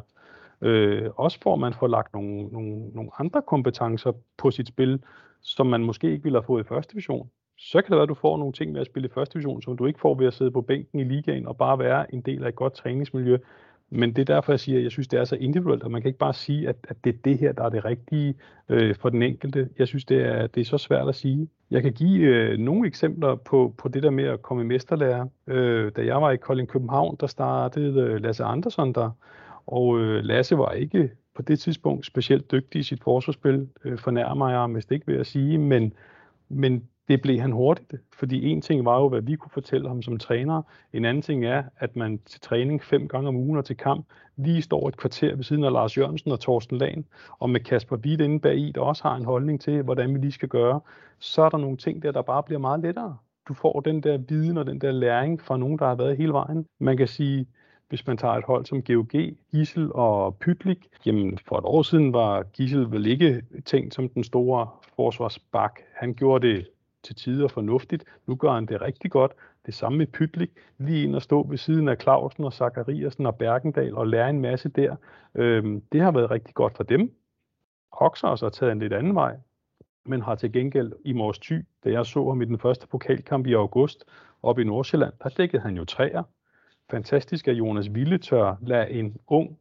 Øh, 0.62 1.10
også 1.15 1.39
for 1.41 1.54
at 1.54 1.60
man 1.60 1.74
får 1.74 1.88
lagt 1.88 2.13
nogle, 2.13 2.48
nogle, 2.48 2.89
nogle 2.93 3.10
andre 3.20 3.41
kompetencer 3.41 4.12
på 4.38 4.52
sit 4.52 4.67
spil, 4.67 5.04
som 5.41 5.67
man 5.67 5.84
måske 5.84 6.12
ikke 6.12 6.24
ville 6.24 6.38
have 6.38 6.46
fået 6.46 6.63
i 6.63 6.67
første 6.67 6.91
division. 6.91 7.30
Så 7.58 7.82
kan 7.82 7.91
det 7.91 7.96
være, 7.96 8.04
at 8.04 8.10
du 8.10 8.13
får 8.13 8.38
nogle 8.38 8.54
ting 8.54 8.72
med 8.72 8.82
at 8.82 8.88
spille 8.88 9.08
i 9.08 9.12
første 9.13 9.34
division, 9.34 9.62
som 9.62 9.78
du 9.78 9.86
ikke 9.86 10.00
får 10.00 10.15
ved 10.15 10.28
at 10.28 10.34
sidde 10.34 10.52
på 10.52 10.62
bænken 10.62 11.00
i 11.00 11.04
ligaen 11.04 11.48
og 11.48 11.58
bare 11.58 11.80
være 11.80 12.13
en 12.13 12.22
del 12.22 12.43
af 12.43 12.48
et 12.50 12.56
godt 12.56 12.74
træningsmiljø, 12.74 13.38
men 13.89 14.15
det 14.15 14.30
er 14.30 14.34
derfor, 14.36 14.52
jeg 14.52 14.60
siger, 14.60 14.78
at 14.78 14.84
jeg 14.84 14.91
synes, 14.91 15.08
det 15.08 15.20
er 15.20 15.26
så 15.26 15.36
individuelt, 15.36 15.84
og 15.84 15.91
man 15.91 16.02
kan 16.02 16.10
ikke 16.10 16.20
bare 16.20 16.34
sige, 16.34 16.70
at, 16.70 16.76
at 16.89 17.04
det 17.04 17.15
er 17.15 17.17
det 17.26 17.38
her, 17.38 17.52
der 17.52 17.63
er 17.63 17.70
det 17.70 17.86
rigtige 17.86 18.36
øh, 18.70 18.96
for 18.96 19.10
den 19.10 19.22
enkelte. 19.22 19.70
Jeg 19.78 19.88
synes, 19.88 20.06
det 20.06 20.22
er, 20.22 20.48
det 20.48 20.62
er 20.62 20.65
så 20.65 20.78
svært 20.78 21.08
at 21.08 21.15
sige. 21.15 21.50
Jeg 21.72 21.82
kan 21.82 21.93
give 21.93 22.20
øh, 22.20 22.58
nogle 22.58 22.88
eksempler 22.88 23.36
på, 23.36 23.74
på 23.78 23.88
det 23.88 24.04
der 24.04 24.10
med 24.10 24.24
at 24.24 24.41
komme 24.41 24.63
i 24.63 24.65
mesterlærer. 24.65 25.28
Øh, 25.48 25.91
da 25.96 26.06
jeg 26.06 26.22
var 26.22 26.32
i 26.32 26.38
Kolding 26.38 26.70
København, 26.70 27.17
der 27.20 27.28
startede 27.28 28.02
øh, 28.02 28.22
Lasse 28.22 28.43
Andersson 28.43 28.93
der, 28.93 29.12
og 29.67 29.99
øh, 29.99 30.23
Lasse 30.23 30.58
var 30.58 30.71
ikke 30.71 31.12
på 31.36 31.41
det 31.41 31.60
tidspunkt 31.60 32.06
specielt 32.06 32.51
dygtig 32.51 32.80
i 32.80 32.84
sit 32.84 33.03
forsvarsspil, 33.03 33.67
øh, 33.84 33.99
fornærmer 33.99 34.49
jeg 34.49 34.69
mest 34.69 34.91
ikke 34.91 35.08
ved 35.08 35.17
at 35.19 35.27
sige, 35.27 35.58
men, 35.58 35.93
men 36.49 36.84
det 37.08 37.21
blev 37.21 37.39
han 37.39 37.51
hurtigt, 37.51 37.93
fordi 38.13 38.45
en 38.45 38.62
ting 38.62 38.86
var 38.86 38.99
jo, 38.99 39.10
hvad 39.10 39.21
vi 39.21 39.36
kunne 39.36 39.51
fortælle 39.51 39.88
ham 39.88 40.01
som 40.01 40.17
træner. 40.17 40.62
En 40.93 41.06
anden 41.06 41.21
ting 41.21 41.45
er, 41.45 41.63
at 41.77 41.95
man 41.95 42.19
til 42.25 42.41
træning 42.41 42.84
fem 42.84 43.08
gange 43.08 43.27
om 43.27 43.36
ugen 43.36 43.58
og 43.58 43.65
til 43.65 43.77
kamp 43.77 44.06
lige 44.36 44.62
står 44.62 44.88
et 44.88 44.97
kvarter 44.97 45.36
ved 45.36 45.43
siden 45.43 45.63
af 45.63 45.71
Lars 45.71 45.97
Jørgensen 45.97 46.32
og 46.32 46.39
Torsten 46.39 46.77
Lagen, 46.77 47.06
og 47.39 47.49
med 47.49 47.60
Kasper 47.60 47.97
Witt 47.97 48.21
inde 48.21 48.39
bag 48.39 48.58
i, 48.58 48.71
der 48.75 48.82
også 48.82 49.03
har 49.03 49.15
en 49.15 49.25
holdning 49.25 49.62
til, 49.62 49.82
hvordan 49.82 50.13
vi 50.13 50.19
lige 50.19 50.32
skal 50.32 50.49
gøre, 50.49 50.80
så 51.19 51.41
er 51.41 51.49
der 51.49 51.58
nogle 51.58 51.77
ting 51.77 52.03
der, 52.03 52.12
der 52.12 52.21
bare 52.21 52.43
bliver 52.43 52.60
meget 52.60 52.80
lettere. 52.80 53.17
Du 53.47 53.53
får 53.53 53.80
den 53.80 54.03
der 54.03 54.17
viden 54.17 54.58
og 54.58 54.65
den 54.65 54.82
der 54.82 54.91
læring 54.91 55.41
fra 55.41 55.58
nogen, 55.58 55.80
der 55.80 55.86
har 55.86 55.95
været 55.95 56.17
hele 56.17 56.34
vejen. 56.34 56.65
Man 56.80 56.97
kan 56.97 57.08
sige, 57.08 57.47
hvis 57.89 58.08
man 58.08 58.17
tager 58.17 58.34
et 58.34 58.43
hold 58.43 58.65
som 58.65 58.84
GOG, 58.84 59.12
Gissel 59.52 59.91
og 59.93 60.36
Pytlik, 60.36 60.88
jamen 61.06 61.38
for 61.38 61.58
et 61.58 61.65
år 61.65 61.82
siden 61.82 62.13
var 62.13 62.43
Gissel 62.43 62.91
vel 62.91 63.06
ikke 63.06 63.43
tænkt 63.65 63.93
som 63.93 64.10
den 64.10 64.23
store 64.23 64.69
forsvarsbak. 64.95 65.80
Han 65.95 66.13
gjorde 66.13 66.47
det 66.47 66.67
til 67.04 67.15
tider 67.15 67.47
fornuftigt. 67.47 68.04
Nu 68.26 68.36
gør 68.36 68.52
han 68.52 68.65
det 68.65 68.82
rigtig 68.82 69.12
godt. 69.12 69.32
Det 69.65 69.73
samme 69.73 69.97
med 69.97 70.08
Pytlik. 70.08 70.50
Lige 70.78 71.04
ind 71.04 71.15
og 71.15 71.21
stå 71.21 71.47
ved 71.47 71.58
siden 71.58 71.88
af 71.88 71.97
Clausen 72.02 72.43
og 72.43 72.54
Zachariasen 72.54 73.26
og 73.26 73.36
Bergendal 73.36 73.95
og 73.95 74.08
lære 74.08 74.30
en 74.30 74.41
masse 74.41 74.69
der. 74.69 74.95
Øhm, 75.36 75.82
det 75.91 76.02
har 76.02 76.12
været 76.12 76.32
rigtig 76.32 76.56
godt 76.56 76.76
for 76.76 76.84
dem. 76.84 77.12
Hoxers 77.91 78.41
har 78.41 78.50
taget 78.50 78.71
en 78.71 78.80
lidt 78.80 78.93
anden 78.93 79.15
vej, 79.15 79.38
men 80.06 80.21
har 80.21 80.36
til 80.36 80.52
gengæld 80.52 80.91
i 81.06 81.13
Mors 81.13 81.39
Thy, 81.39 81.65
da 81.84 81.89
jeg 81.91 82.06
så 82.06 82.30
ham 82.30 82.41
i 82.41 82.45
den 82.45 82.60
første 82.60 82.88
pokalkamp 82.88 83.47
i 83.47 83.54
august 83.54 84.06
op 84.43 84.60
i 84.60 84.63
Nordsjælland, 84.63 85.13
der 85.23 85.30
dækkede 85.30 85.62
han 85.62 85.78
jo 85.78 85.86
træer. 85.86 86.23
Fantastisk, 86.89 87.47
at 87.47 87.56
Jonas 87.56 87.93
Ville 87.93 88.17
tør 88.17 88.56
lade 88.62 88.89
en 88.89 89.17
ung 89.28 89.58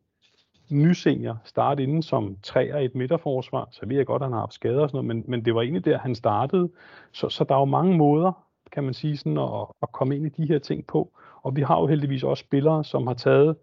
ny 0.71 0.93
senior 0.93 1.39
starte 1.45 1.83
inden 1.83 2.03
som 2.03 2.37
træer 2.43 2.79
i 2.79 2.85
et 2.85 2.95
midterforsvar, 2.95 3.69
så 3.71 3.87
ved 3.87 3.97
jeg 3.97 4.07
godt, 4.07 4.23
at 4.23 4.27
han 4.27 4.33
har 4.33 4.41
haft 4.41 4.55
skader 4.55 4.81
og 4.81 4.91
sådan 4.91 5.07
noget, 5.07 5.17
men, 5.17 5.31
men 5.31 5.45
det 5.45 5.55
var 5.55 5.62
egentlig 5.62 5.85
der, 5.85 5.99
han 5.99 6.15
startede. 6.15 6.71
Så, 7.12 7.29
så 7.29 7.45
der 7.45 7.55
er 7.55 7.59
jo 7.59 7.65
mange 7.65 7.97
måder, 7.97 8.33
kan 8.73 8.85
man 8.85 8.95
sige, 8.95 9.17
sådan 9.17 9.39
at, 9.39 9.67
at 9.83 9.93
komme 9.93 10.17
ind 10.17 10.27
i 10.27 10.29
de 10.29 10.49
her 10.49 10.59
ting 10.59 10.87
på. 10.87 11.12
Og 11.43 11.57
vi 11.57 11.62
har 11.62 11.81
jo 11.81 11.87
heldigvis 11.87 12.23
også 12.23 12.41
spillere, 12.41 12.85
som 12.85 13.07
har 13.07 13.15
taget 13.15 13.57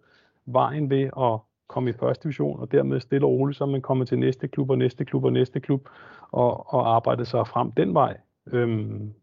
vejen 0.46 0.90
ved 0.90 1.02
at 1.02 1.38
komme 1.68 1.90
i 1.90 1.92
første 1.92 2.22
division, 2.22 2.60
og 2.60 2.72
dermed 2.72 3.00
stille 3.00 3.26
og 3.26 3.30
roligt, 3.30 3.58
så 3.58 3.66
man 3.66 3.82
kommer 3.82 4.04
til 4.04 4.18
næste 4.18 4.48
klub 4.48 4.70
og 4.70 4.78
næste 4.78 5.04
klub 5.04 5.24
og 5.24 5.32
næste 5.32 5.60
klub, 5.60 5.88
og, 6.30 6.74
og 6.74 6.94
arbejde 6.94 7.24
sig 7.24 7.46
frem 7.46 7.72
den 7.72 7.94
vej. 7.94 8.16
Øhm, 8.52 9.14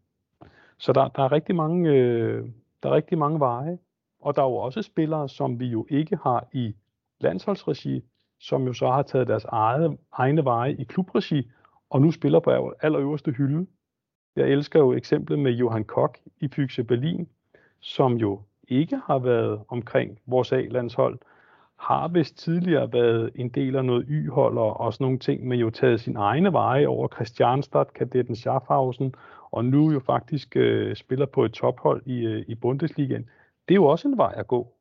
så 0.78 0.92
der, 0.92 1.08
der, 1.08 1.22
er 1.22 1.32
rigtig 1.32 1.54
mange, 1.54 1.90
øh, 1.90 2.44
der 2.82 2.88
er 2.88 2.94
rigtig 2.94 3.18
mange 3.18 3.40
veje, 3.40 3.78
og 4.22 4.36
der 4.36 4.42
er 4.42 4.46
jo 4.46 4.56
også 4.56 4.82
spillere, 4.82 5.28
som 5.28 5.60
vi 5.60 5.66
jo 5.66 5.86
ikke 5.90 6.16
har 6.22 6.48
i 6.52 6.74
landsholdsregi, 7.20 8.04
som 8.40 8.66
jo 8.66 8.72
så 8.72 8.90
har 8.90 9.02
taget 9.02 9.28
deres 9.28 9.44
eget, 9.44 9.98
egne 10.12 10.44
veje 10.44 10.72
i 10.72 10.84
klubregi, 10.84 11.50
og 11.90 12.00
nu 12.00 12.10
spiller 12.10 12.40
på 12.40 12.72
allerøverste 12.80 13.32
hylde. 13.32 13.66
Jeg 14.36 14.48
elsker 14.48 14.78
jo 14.78 14.92
eksemplet 14.92 15.38
med 15.38 15.52
Johan 15.52 15.84
Kok 15.84 16.18
i 16.40 16.48
Fyxe 16.48 16.84
Berlin, 16.84 17.28
som 17.80 18.16
jo 18.16 18.40
ikke 18.68 18.96
har 18.96 19.18
været 19.18 19.60
omkring 19.68 20.18
vores 20.26 20.52
A-landshold, 20.52 21.18
har 21.78 22.08
vist 22.08 22.38
tidligere 22.38 22.92
været 22.92 23.30
en 23.34 23.48
del 23.48 23.76
af 23.76 23.84
noget 23.84 24.06
Y-hold 24.08 24.58
og, 24.58 24.80
og 24.80 24.92
sådan 24.92 25.04
nogle 25.04 25.18
ting, 25.18 25.46
men 25.46 25.60
jo 25.60 25.70
taget 25.70 26.00
sin 26.00 26.16
egne 26.16 26.52
veje 26.52 26.86
over 26.86 27.08
Christianstadt, 27.08 27.92
kadetten 27.92 28.36
Schaffhausen, 28.36 29.14
og 29.50 29.64
nu 29.64 29.92
jo 29.92 30.00
faktisk 30.00 30.56
øh, 30.56 30.96
spiller 30.96 31.26
på 31.26 31.44
et 31.44 31.52
tophold 31.52 32.02
i, 32.06 32.26
øh, 32.26 32.44
i 32.48 32.54
Bundesligaen 32.54 33.28
det 33.68 33.74
er 33.74 33.76
jo 33.76 33.84
også 33.84 34.08
en 34.08 34.18
vej 34.18 34.34
at 34.36 34.46
gå. 34.46 34.74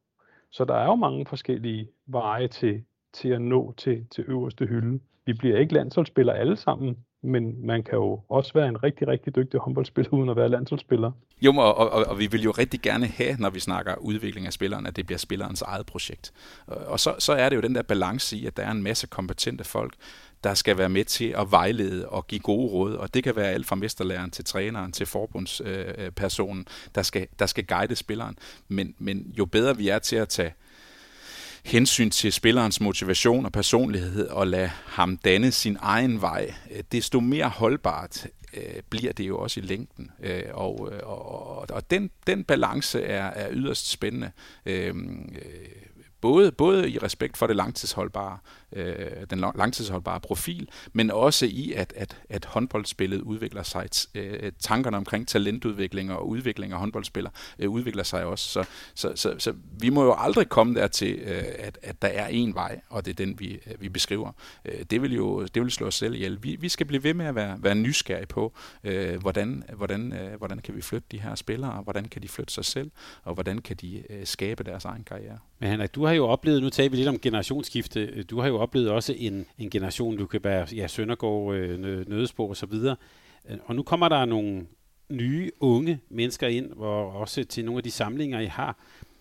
Så 0.51 0.65
der 0.65 0.75
er 0.75 0.85
jo 0.85 0.95
mange 0.95 1.25
forskellige 1.25 1.87
veje 2.05 2.47
til, 2.47 2.83
til 3.13 3.29
at 3.29 3.41
nå 3.41 3.73
til, 3.77 4.05
til 4.11 4.23
øverste 4.27 4.65
hylde. 4.65 4.99
Vi 5.25 5.33
bliver 5.33 5.59
ikke 5.59 5.73
landsholdsspillere 5.73 6.37
alle 6.37 6.57
sammen, 6.57 6.97
men 7.21 7.65
man 7.65 7.83
kan 7.83 7.93
jo 7.93 8.21
også 8.29 8.53
være 8.53 8.67
en 8.67 8.83
rigtig, 8.83 9.07
rigtig 9.07 9.35
dygtig 9.35 9.59
håndboldspiller, 9.59 10.13
uden 10.13 10.29
at 10.29 10.35
være 10.35 10.49
landsholdsspiller. 10.49 11.11
Jo, 11.41 11.53
og, 11.57 11.77
og, 11.77 12.05
og 12.07 12.19
vi 12.19 12.27
vil 12.27 12.41
jo 12.41 12.51
rigtig 12.51 12.81
gerne 12.81 13.05
have, 13.05 13.35
når 13.39 13.49
vi 13.49 13.59
snakker 13.59 13.95
udvikling 13.95 14.47
af 14.47 14.53
spilleren, 14.53 14.85
at 14.85 14.95
det 14.95 15.05
bliver 15.05 15.19
spillerens 15.19 15.61
eget 15.61 15.85
projekt. 15.85 16.33
Og 16.67 16.99
så, 16.99 17.15
så 17.19 17.33
er 17.33 17.49
det 17.49 17.55
jo 17.55 17.61
den 17.61 17.75
der 17.75 17.81
balance 17.81 18.37
i, 18.37 18.45
at 18.45 18.57
der 18.57 18.63
er 18.63 18.71
en 18.71 18.83
masse 18.83 19.07
kompetente 19.07 19.63
folk, 19.63 19.93
der 20.43 20.53
skal 20.53 20.77
være 20.77 20.89
med 20.89 21.05
til 21.05 21.35
at 21.37 21.51
vejlede 21.51 22.09
og 22.09 22.27
give 22.27 22.41
gode 22.41 22.71
råd, 22.71 22.93
og 22.93 23.13
det 23.13 23.23
kan 23.23 23.35
være 23.35 23.49
alt 23.49 23.67
fra 23.67 23.75
mesterlæreren 23.75 24.31
til 24.31 24.45
træneren 24.45 24.91
til 24.91 25.05
forbundspersonen, 25.05 26.59
øh, 26.59 26.95
der, 26.95 27.03
skal, 27.03 27.27
der 27.39 27.45
skal 27.45 27.65
guide 27.65 27.95
spilleren. 27.95 28.37
Men, 28.67 28.95
men 28.99 29.33
jo 29.37 29.45
bedre 29.45 29.77
vi 29.77 29.87
er 29.87 29.99
til 29.99 30.15
at 30.15 30.29
tage 30.29 30.53
hensyn 31.65 32.09
til 32.09 32.33
spillerens 32.33 32.81
motivation 32.81 33.45
og 33.45 33.51
personlighed 33.51 34.27
og 34.27 34.47
lade 34.47 34.71
ham 34.85 35.17
danne 35.17 35.51
sin 35.51 35.77
egen 35.79 36.21
vej, 36.21 36.53
øh, 36.71 36.83
desto 36.91 37.19
mere 37.19 37.49
holdbart 37.49 38.27
øh, 38.53 38.81
bliver 38.89 39.13
det 39.13 39.27
jo 39.27 39.37
også 39.37 39.59
i 39.59 39.63
længden. 39.63 40.11
Øh, 40.23 40.43
og, 40.53 40.89
øh, 40.91 40.99
og, 41.03 41.69
og 41.69 41.91
den, 41.91 42.09
den 42.27 42.43
balance 42.43 43.01
er, 43.01 43.25
er 43.25 43.47
yderst 43.51 43.89
spændende. 43.89 44.31
Øh, 44.65 44.87
øh 44.87 44.95
både, 46.21 46.51
både 46.51 46.89
i 46.89 46.97
respekt 46.97 47.37
for 47.37 47.47
det 47.47 47.55
langtidsholdbare, 47.55 48.37
øh, 48.73 48.95
den 49.29 49.39
langtidsholdbare 49.39 50.19
profil, 50.19 50.69
men 50.93 51.11
også 51.11 51.45
i, 51.45 51.73
at, 51.73 51.93
at, 51.95 52.17
at 52.29 52.45
håndboldspillet 52.45 53.21
udvikler 53.21 53.63
sig. 53.63 53.89
Øh, 54.15 54.51
tankerne 54.59 54.97
omkring 54.97 55.27
talentudvikling 55.27 56.11
og 56.11 56.29
udvikling 56.29 56.73
af 56.73 56.79
håndboldspillere 56.79 57.33
øh, 57.59 57.69
udvikler 57.69 58.03
sig 58.03 58.25
også. 58.25 58.49
Så, 58.49 58.63
så, 58.95 59.11
så, 59.15 59.35
så 59.37 59.53
vi 59.79 59.89
må 59.89 60.03
jo 60.03 60.15
aldrig 60.17 60.49
komme 60.49 60.79
dertil, 60.79 61.19
øh, 61.23 61.43
at, 61.59 61.79
at 61.83 62.01
der 62.01 62.07
er 62.07 62.27
en 62.27 62.55
vej, 62.55 62.81
og 62.89 63.05
det 63.05 63.11
er 63.11 63.25
den, 63.25 63.39
vi, 63.39 63.53
øh, 63.53 63.81
vi 63.81 63.89
beskriver. 63.89 64.31
Øh, 64.65 64.83
det 64.89 65.01
vil 65.01 65.15
jo 65.15 65.45
det 65.45 65.61
vil 65.61 65.71
slå 65.71 65.87
os 65.87 65.95
selv 65.95 66.13
ihjel. 66.13 66.43
Vi, 66.43 66.55
vi 66.55 66.69
skal 66.69 66.85
blive 66.85 67.03
ved 67.03 67.13
med 67.13 67.25
at 67.25 67.35
være, 67.35 67.57
være 67.63 67.75
nysgerrige 67.75 68.25
på, 68.25 68.53
øh, 68.83 69.21
hvordan, 69.21 69.63
hvordan, 69.75 70.13
øh, 70.13 70.37
hvordan 70.37 70.59
kan 70.59 70.75
vi 70.75 70.81
flytte 70.81 71.07
de 71.11 71.19
her 71.19 71.35
spillere, 71.35 71.81
hvordan 71.83 72.05
kan 72.05 72.21
de 72.21 72.27
flytte 72.27 72.53
sig 72.53 72.65
selv, 72.65 72.91
og 73.23 73.33
hvordan 73.33 73.57
kan 73.57 73.75
de 73.75 74.03
øh, 74.09 74.25
skabe 74.25 74.63
deres 74.63 74.85
egen 74.85 75.03
karriere. 75.03 75.37
Men 75.59 75.69
Henrik, 75.69 75.95
du 75.95 76.05
har 76.05 76.13
jo 76.13 76.27
oplevet, 76.27 76.63
nu 76.63 76.69
taler 76.69 76.89
vi 76.89 76.95
lidt 76.95 77.07
om 77.07 77.19
generationsskifte, 77.19 78.23
du 78.23 78.39
har 78.39 78.47
jo 78.47 78.60
oplevede 78.61 78.91
også 78.91 79.13
en, 79.17 79.45
en 79.57 79.69
generation, 79.69 80.17
du 80.17 80.25
kan 80.25 80.43
være 80.43 80.67
ja, 80.75 80.87
Søndergaard, 80.87 81.53
øh, 81.55 82.09
Nødespor 82.09 82.49
og 82.49 82.57
så 82.57 82.65
videre. 82.65 82.95
Øh, 83.49 83.57
og 83.65 83.75
nu 83.75 83.83
kommer 83.83 84.09
der 84.09 84.25
nogle 84.25 84.65
nye, 85.09 85.51
unge 85.59 85.99
mennesker 86.09 86.47
ind, 86.47 86.71
og 86.71 87.11
også 87.11 87.43
til 87.43 87.65
nogle 87.65 87.79
af 87.79 87.83
de 87.83 87.91
samlinger, 87.91 88.39
I 88.39 88.45
har. 88.45 88.77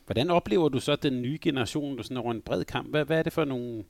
Hvordan 0.07 0.30
oplever 0.30 0.68
du 0.68 0.80
så 0.80 0.97
den 0.97 1.22
nye 1.22 1.38
generation, 1.43 1.97
du 1.97 2.03
sådan 2.03 2.16
over 2.16 2.32
en 2.32 2.43
bred 2.43 2.64
kamp? 2.64 2.91
Hvad, 2.91 3.05
hvad 3.05 3.18
er 3.18 3.22
det 3.22 3.32
for 3.32 3.45
nogle, 3.45 3.84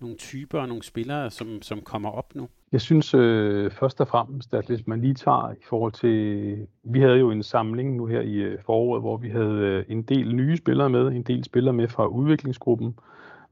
nogle 0.00 0.16
typer 0.16 0.60
og 0.60 0.68
nogle 0.68 0.82
spillere, 0.82 1.30
som, 1.30 1.62
som 1.62 1.80
kommer 1.80 2.10
op 2.10 2.34
nu? 2.34 2.48
Jeg 2.72 2.80
synes 2.80 3.14
øh, 3.14 3.70
først 3.70 4.00
og 4.00 4.08
fremmest, 4.08 4.54
at 4.54 4.66
hvis 4.66 4.86
man 4.86 5.00
lige 5.00 5.14
tager 5.14 5.52
i 5.52 5.64
forhold 5.68 5.92
til... 5.92 6.66
Vi 6.84 7.00
havde 7.00 7.16
jo 7.16 7.30
en 7.30 7.42
samling 7.42 7.96
nu 7.96 8.06
her 8.06 8.20
i 8.20 8.34
øh, 8.34 8.58
foråret, 8.66 9.02
hvor 9.02 9.16
vi 9.16 9.28
havde 9.28 9.54
øh, 9.54 9.84
en 9.88 10.02
del 10.02 10.34
nye 10.34 10.56
spillere 10.56 10.90
med, 10.90 11.06
en 11.06 11.22
del 11.22 11.44
spillere 11.44 11.74
med 11.74 11.88
fra 11.88 12.06
udviklingsgruppen, 12.06 12.94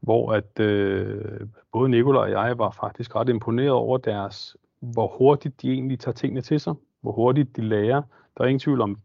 hvor 0.03 0.33
at 0.33 0.59
øh, 0.59 1.47
både 1.71 1.89
Nikolaj 1.89 2.33
og 2.35 2.47
jeg 2.47 2.57
var 2.57 2.71
faktisk 2.71 3.15
ret 3.15 3.29
imponeret 3.29 3.71
over 3.71 3.97
deres, 3.97 4.55
hvor 4.79 5.07
hurtigt 5.17 5.61
de 5.61 5.71
egentlig 5.71 5.99
tager 5.99 6.13
tingene 6.13 6.41
til 6.41 6.59
sig, 6.59 6.73
hvor 7.01 7.11
hurtigt 7.11 7.55
de 7.55 7.61
lærer. 7.61 8.01
Der 8.37 8.43
er 8.43 8.47
ingen 8.47 8.59
tvivl 8.59 8.81
om 8.81 8.97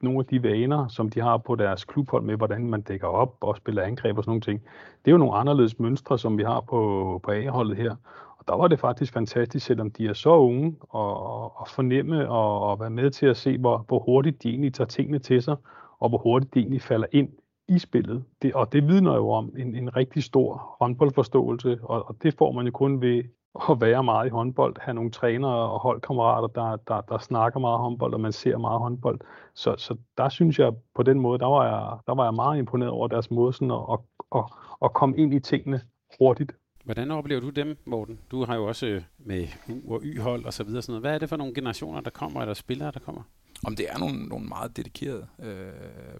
nogle 0.00 0.18
af 0.18 0.24
de 0.24 0.42
vaner, 0.42 0.88
som 0.88 1.10
de 1.10 1.20
har 1.20 1.36
på 1.36 1.54
deres 1.54 1.84
klubhold 1.84 2.22
med, 2.22 2.36
hvordan 2.36 2.70
man 2.70 2.82
dækker 2.82 3.06
op 3.06 3.36
og 3.40 3.56
spiller 3.56 3.82
angreb 3.82 4.18
og 4.18 4.24
sådan 4.24 4.30
nogle 4.30 4.40
ting. 4.40 4.60
Det 5.04 5.10
er 5.10 5.12
jo 5.12 5.18
nogle 5.18 5.34
anderledes 5.34 5.78
mønstre, 5.78 6.18
som 6.18 6.38
vi 6.38 6.42
har 6.42 6.60
på, 6.60 7.20
på 7.24 7.30
A-holdet 7.30 7.76
her. 7.76 7.96
Og 8.38 8.44
der 8.48 8.56
var 8.56 8.68
det 8.68 8.80
faktisk 8.80 9.12
fantastisk, 9.12 9.66
selvom 9.66 9.90
de 9.90 10.06
er 10.06 10.12
så 10.12 10.30
unge, 10.30 10.76
og, 10.80 11.60
og 11.60 11.68
fornemme 11.68 12.28
og, 12.28 12.60
og 12.70 12.80
være 12.80 12.90
med 12.90 13.10
til 13.10 13.26
at 13.26 13.36
se, 13.36 13.58
hvor, 13.58 13.84
hvor 13.88 13.98
hurtigt 13.98 14.42
de 14.42 14.48
egentlig 14.48 14.74
tager 14.74 14.88
tingene 14.88 15.18
til 15.18 15.42
sig, 15.42 15.56
og 15.98 16.08
hvor 16.08 16.18
hurtigt 16.18 16.54
de 16.54 16.58
egentlig 16.58 16.82
falder 16.82 17.06
ind 17.12 17.28
i 17.68 17.78
spillet. 17.78 18.24
Det, 18.42 18.54
og 18.54 18.72
det 18.72 18.88
vidner 18.88 19.14
jo 19.14 19.30
om 19.30 19.52
en, 19.58 19.74
en 19.74 19.96
rigtig 19.96 20.22
stor 20.22 20.76
håndboldforståelse, 20.80 21.78
og, 21.82 22.08
og 22.08 22.16
det 22.22 22.34
får 22.34 22.52
man 22.52 22.66
jo 22.66 22.72
kun 22.72 23.00
ved 23.00 23.24
at 23.70 23.80
være 23.80 24.04
meget 24.04 24.26
i 24.26 24.30
håndbold, 24.30 24.76
have 24.80 24.94
nogle 24.94 25.10
trænere 25.10 25.70
og 25.70 25.80
holdkammerater, 25.80 26.48
der, 26.48 26.76
der, 26.76 27.00
der 27.00 27.18
snakker 27.18 27.60
meget 27.60 27.78
håndbold, 27.78 28.14
og 28.14 28.20
man 28.20 28.32
ser 28.32 28.58
meget 28.58 28.80
håndbold. 28.80 29.20
Så, 29.54 29.74
så 29.78 29.96
der 30.18 30.28
synes 30.28 30.58
jeg, 30.58 30.72
på 30.94 31.02
den 31.02 31.20
måde, 31.20 31.38
der 31.38 31.46
var 31.46 31.64
jeg, 31.64 31.98
der 32.06 32.14
var 32.14 32.24
jeg 32.24 32.34
meget 32.34 32.58
imponeret 32.58 32.90
over 32.90 33.08
deres 33.08 33.30
måde 33.30 33.52
sådan 33.52 33.70
at, 33.70 33.82
at, 33.92 33.98
at, 34.34 34.44
at 34.84 34.92
komme 34.94 35.16
ind 35.16 35.34
i 35.34 35.40
tingene 35.40 35.80
hurtigt. 36.18 36.52
Hvordan 36.84 37.10
oplever 37.10 37.40
du 37.40 37.50
dem, 37.50 37.76
Morten? 37.84 38.18
Du 38.30 38.44
har 38.44 38.56
jo 38.56 38.66
også 38.66 38.86
øh, 38.86 39.02
med 39.18 39.44
U- 39.68 39.92
og 39.92 40.00
Y-hold 40.04 40.44
og 40.44 40.52
så 40.52 40.64
videre. 40.64 40.82
Sådan 40.82 40.92
noget. 40.92 41.02
Hvad 41.02 41.14
er 41.14 41.18
det 41.18 41.28
for 41.28 41.36
nogle 41.36 41.54
generationer, 41.54 42.00
der 42.00 42.10
kommer, 42.10 42.40
eller 42.40 42.54
spillere, 42.54 42.90
der 42.90 43.00
kommer? 43.00 43.22
Om 43.64 43.76
det 43.76 43.86
er 43.90 43.98
nogle, 43.98 44.26
nogle 44.26 44.46
meget 44.46 44.76
dedikerede 44.76 45.26
øh, 45.42 45.66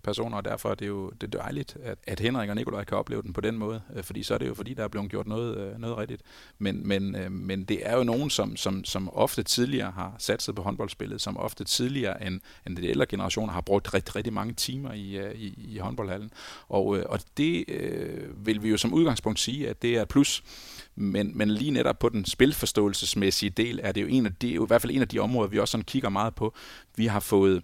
personer, 0.03 0.37
og 0.37 0.45
derfor 0.45 0.71
er 0.71 0.75
det 0.75 0.87
jo 0.87 1.11
det 1.11 1.35
er 1.35 1.39
dejligt, 1.39 1.77
at, 1.83 1.99
at 2.07 2.21
Henrik 2.21 2.49
og 2.49 2.57
Nikolaj 2.57 2.85
kan 2.85 2.97
opleve 2.99 3.23
den 3.23 3.33
på 3.33 3.41
den 3.41 3.59
måde, 3.59 3.81
øh, 3.97 4.05
fordi 4.05 4.23
så 4.23 4.35
er 4.35 4.39
det 4.39 4.49
jo 4.49 4.55
fordi, 4.55 4.75
der 4.75 4.85
er 4.85 4.89
blevet 4.89 5.11
gjort 5.11 5.27
noget, 5.27 5.57
øh, 5.59 5.79
noget 5.79 5.99
rigtigt. 5.99 6.23
Men, 6.59 6.89
men, 6.89 7.17
øh, 7.17 7.33
men 7.33 7.65
det 7.65 7.79
er 7.83 7.97
jo 7.97 8.05
nogen, 8.05 8.31
som, 8.31 8.57
som, 8.57 8.85
som 8.85 9.15
ofte 9.15 9.43
tidligere 9.43 9.91
har 9.91 10.15
satset 10.19 10.55
på 10.55 10.63
håndboldspillet, 10.63 11.21
som 11.21 11.37
ofte 11.37 11.65
tidligere 11.65 12.27
end, 12.27 12.41
end 12.67 12.77
de 12.77 12.89
ældre 12.89 13.07
generationer 13.07 13.53
har 13.53 13.61
brugt 13.61 13.95
rigtig, 13.95 14.17
rigtig 14.17 14.33
mange 14.33 14.55
timer 14.55 14.93
i, 14.93 15.17
øh, 15.17 15.35
i, 15.35 15.75
i 15.75 15.79
håndboldhallen. 15.79 16.31
Og, 16.69 16.99
øh, 16.99 17.05
og 17.09 17.21
det 17.37 17.65
øh, 17.69 18.47
vil 18.47 18.63
vi 18.63 18.69
jo 18.69 18.77
som 18.77 18.95
udgangspunkt 18.95 19.41
sige, 19.41 19.69
at 19.69 19.83
det 19.83 19.97
er 19.97 20.03
et 20.03 20.09
plus. 20.09 20.43
Men, 20.97 21.39
men 21.39 21.51
lige 21.51 21.71
netop 21.71 21.99
på 21.99 22.09
den 22.09 22.25
spilforståelsesmæssige 22.25 23.51
del 23.51 23.81
er 23.83 23.93
det 23.93 24.03
jo 24.03 24.07
en 24.07 24.27
af 24.27 24.35
de, 24.35 24.49
i 24.49 24.59
hvert 24.67 24.83
fald 24.83 24.93
en 24.93 25.03
af 25.03 25.09
de 25.09 25.19
områder, 25.19 25.49
vi 25.49 25.59
også 25.59 25.73
sådan 25.73 25.85
kigger 25.85 26.09
meget 26.09 26.35
på. 26.35 26.55
Vi 26.97 27.07
har 27.07 27.21
fået 27.21 27.63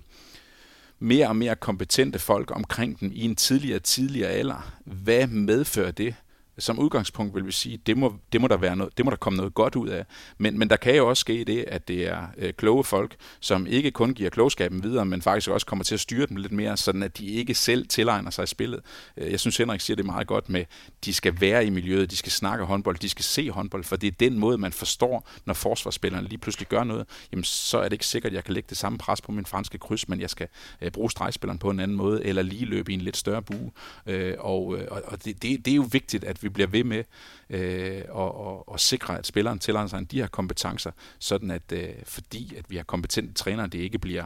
mere 0.99 1.28
og 1.28 1.37
mere 1.37 1.57
kompetente 1.57 2.18
folk 2.18 2.51
omkring 2.51 3.01
dem 3.01 3.11
i 3.14 3.24
en 3.24 3.37
tidligere 3.37 3.78
tidligere 3.78 4.30
alder. 4.30 4.72
Hvad 4.85 5.26
medfører 5.26 5.91
det? 5.91 6.14
Som 6.62 6.78
udgangspunkt 6.78 7.34
vil 7.34 7.46
vi 7.46 7.52
sige, 7.52 7.76
det 7.86 7.98
må, 7.98 8.14
det 8.32 8.40
må 8.40 8.48
der 8.48 8.56
være 8.56 8.76
noget, 8.76 8.98
det 8.98 9.04
må 9.04 9.10
der 9.10 9.16
komme 9.16 9.36
noget 9.36 9.54
godt 9.54 9.76
ud 9.76 9.88
af. 9.88 10.04
Men, 10.38 10.58
men 10.58 10.70
der 10.70 10.76
kan 10.76 10.96
jo 10.96 11.08
også 11.08 11.20
ske 11.20 11.44
det, 11.44 11.64
at 11.68 11.88
det 11.88 12.08
er 12.08 12.26
øh, 12.38 12.52
kloge 12.52 12.84
folk, 12.84 13.16
som 13.40 13.66
ikke 13.66 13.90
kun 13.90 14.14
giver 14.14 14.30
klogskaben 14.30 14.82
videre, 14.82 15.04
men 15.04 15.22
faktisk 15.22 15.50
også 15.50 15.66
kommer 15.66 15.84
til 15.84 15.94
at 15.94 16.00
styre 16.00 16.26
dem 16.26 16.36
lidt 16.36 16.52
mere, 16.52 16.76
sådan 16.76 17.02
at 17.02 17.18
de 17.18 17.26
ikke 17.26 17.54
selv 17.54 17.86
tilegner 17.86 18.30
sig 18.30 18.48
spillet. 18.48 18.80
Øh, 19.16 19.30
jeg 19.30 19.40
synes, 19.40 19.56
Henrik 19.56 19.80
siger 19.80 19.96
det 19.96 20.06
meget 20.06 20.26
godt 20.26 20.48
med, 20.48 20.64
de 21.04 21.14
skal 21.14 21.40
være 21.40 21.66
i 21.66 21.70
miljøet, 21.70 22.10
de 22.10 22.16
skal 22.16 22.32
snakke 22.32 22.64
håndbold, 22.64 22.96
de 22.96 23.08
skal 23.08 23.24
se 23.24 23.50
håndbold, 23.50 23.84
for 23.84 23.96
det 23.96 24.06
er 24.06 24.12
den 24.20 24.38
måde, 24.38 24.58
man 24.58 24.72
forstår, 24.72 25.28
når 25.44 25.54
forsvarsspillerne 25.54 26.28
lige 26.28 26.38
pludselig 26.38 26.68
gør 26.68 26.84
noget, 26.84 27.06
jamen 27.32 27.44
så 27.44 27.78
er 27.78 27.84
det 27.84 27.92
ikke 27.92 28.06
sikkert, 28.06 28.30
at 28.30 28.34
jeg 28.34 28.44
kan 28.44 28.54
lægge 28.54 28.66
det 28.68 28.78
samme 28.78 28.98
pres 28.98 29.20
på 29.20 29.32
min 29.32 29.46
franske 29.46 29.78
kryds, 29.78 30.08
men 30.08 30.20
jeg 30.20 30.30
skal 30.30 30.48
øh, 30.80 30.90
bruge 30.90 31.10
stregspilleren 31.10 31.58
på 31.58 31.70
en 31.70 31.80
anden 31.80 31.96
måde, 31.96 32.24
eller 32.24 32.42
lige 32.42 32.64
løbe 32.64 32.92
i 32.92 32.94
en 32.94 33.00
lidt 33.00 33.16
større 33.16 33.42
bue. 33.42 33.70
Øh, 34.06 34.34
og 34.38 34.78
øh, 34.78 34.92
og, 34.92 35.02
og 35.06 35.24
det, 35.24 35.42
det, 35.42 35.64
det 35.64 35.70
er 35.70 35.76
jo 35.76 35.86
vigtigt, 35.92 36.24
at 36.24 36.42
vi 36.42 36.48
bliver 36.53 36.66
ved 36.66 36.84
med 36.84 37.05
øh, 37.50 38.03
og, 38.09 38.34
og, 38.34 38.68
og 38.68 38.80
sikre, 38.80 39.18
at 39.18 39.26
spilleren 39.26 39.59
tilegner 39.59 39.88
sig 39.88 40.11
de 40.11 40.20
her 40.20 40.26
kompetencer, 40.26 40.90
sådan 41.18 41.50
at 41.50 41.72
øh, 41.72 41.88
fordi 42.05 42.55
at 42.57 42.70
vi 42.70 42.76
har 42.76 42.84
kompetente 42.84 43.34
trænere, 43.34 43.66
det 43.66 43.78
ikke 43.78 43.98
bliver 43.98 44.24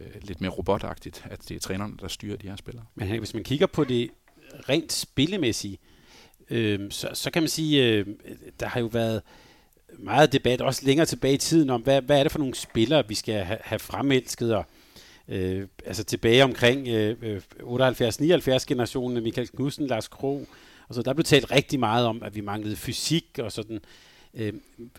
øh, 0.00 0.06
lidt 0.22 0.40
mere 0.40 0.50
robotagtigt, 0.50 1.24
at 1.30 1.48
det 1.48 1.56
er 1.56 1.60
trænerne, 1.60 1.94
der 2.00 2.08
styrer 2.08 2.36
de 2.36 2.48
her 2.48 2.56
spillere. 2.56 2.84
Men 2.94 3.18
hvis 3.18 3.34
man 3.34 3.44
kigger 3.44 3.66
på 3.66 3.84
det 3.84 4.10
rent 4.68 4.92
spillemæssige, 4.92 5.78
øh, 6.50 6.90
så, 6.90 7.10
så 7.14 7.30
kan 7.30 7.42
man 7.42 7.48
sige, 7.48 7.86
øh, 7.86 8.06
der 8.60 8.66
har 8.66 8.80
jo 8.80 8.86
været 8.86 9.22
meget 9.98 10.32
debat, 10.32 10.60
også 10.60 10.86
længere 10.86 11.06
tilbage 11.06 11.34
i 11.34 11.38
tiden, 11.38 11.70
om 11.70 11.82
hvad, 11.82 12.02
hvad 12.02 12.18
er 12.18 12.22
det 12.22 12.32
for 12.32 12.38
nogle 12.38 12.54
spillere, 12.54 13.08
vi 13.08 13.14
skal 13.14 13.44
have, 13.44 13.58
have 13.62 13.78
fremelsket, 13.78 14.54
og 14.54 14.64
øh, 15.28 15.68
altså 15.86 16.04
tilbage 16.04 16.44
omkring 16.44 16.88
øh, 16.88 17.16
øh 17.22 17.40
78-79 17.60 18.64
generationen, 18.66 19.22
Michael 19.22 19.48
Knudsen, 19.48 19.86
Lars 19.86 20.08
Kro, 20.08 20.46
og 20.90 20.94
så 20.94 21.02
der 21.02 21.14
blev 21.14 21.24
talt 21.24 21.52
rigtig 21.52 21.80
meget 21.80 22.06
om, 22.06 22.22
at 22.22 22.34
vi 22.36 22.40
manglede 22.40 22.76
fysik 22.76 23.38
og 23.42 23.52
sådan. 23.52 23.80
Øh, 24.34 24.52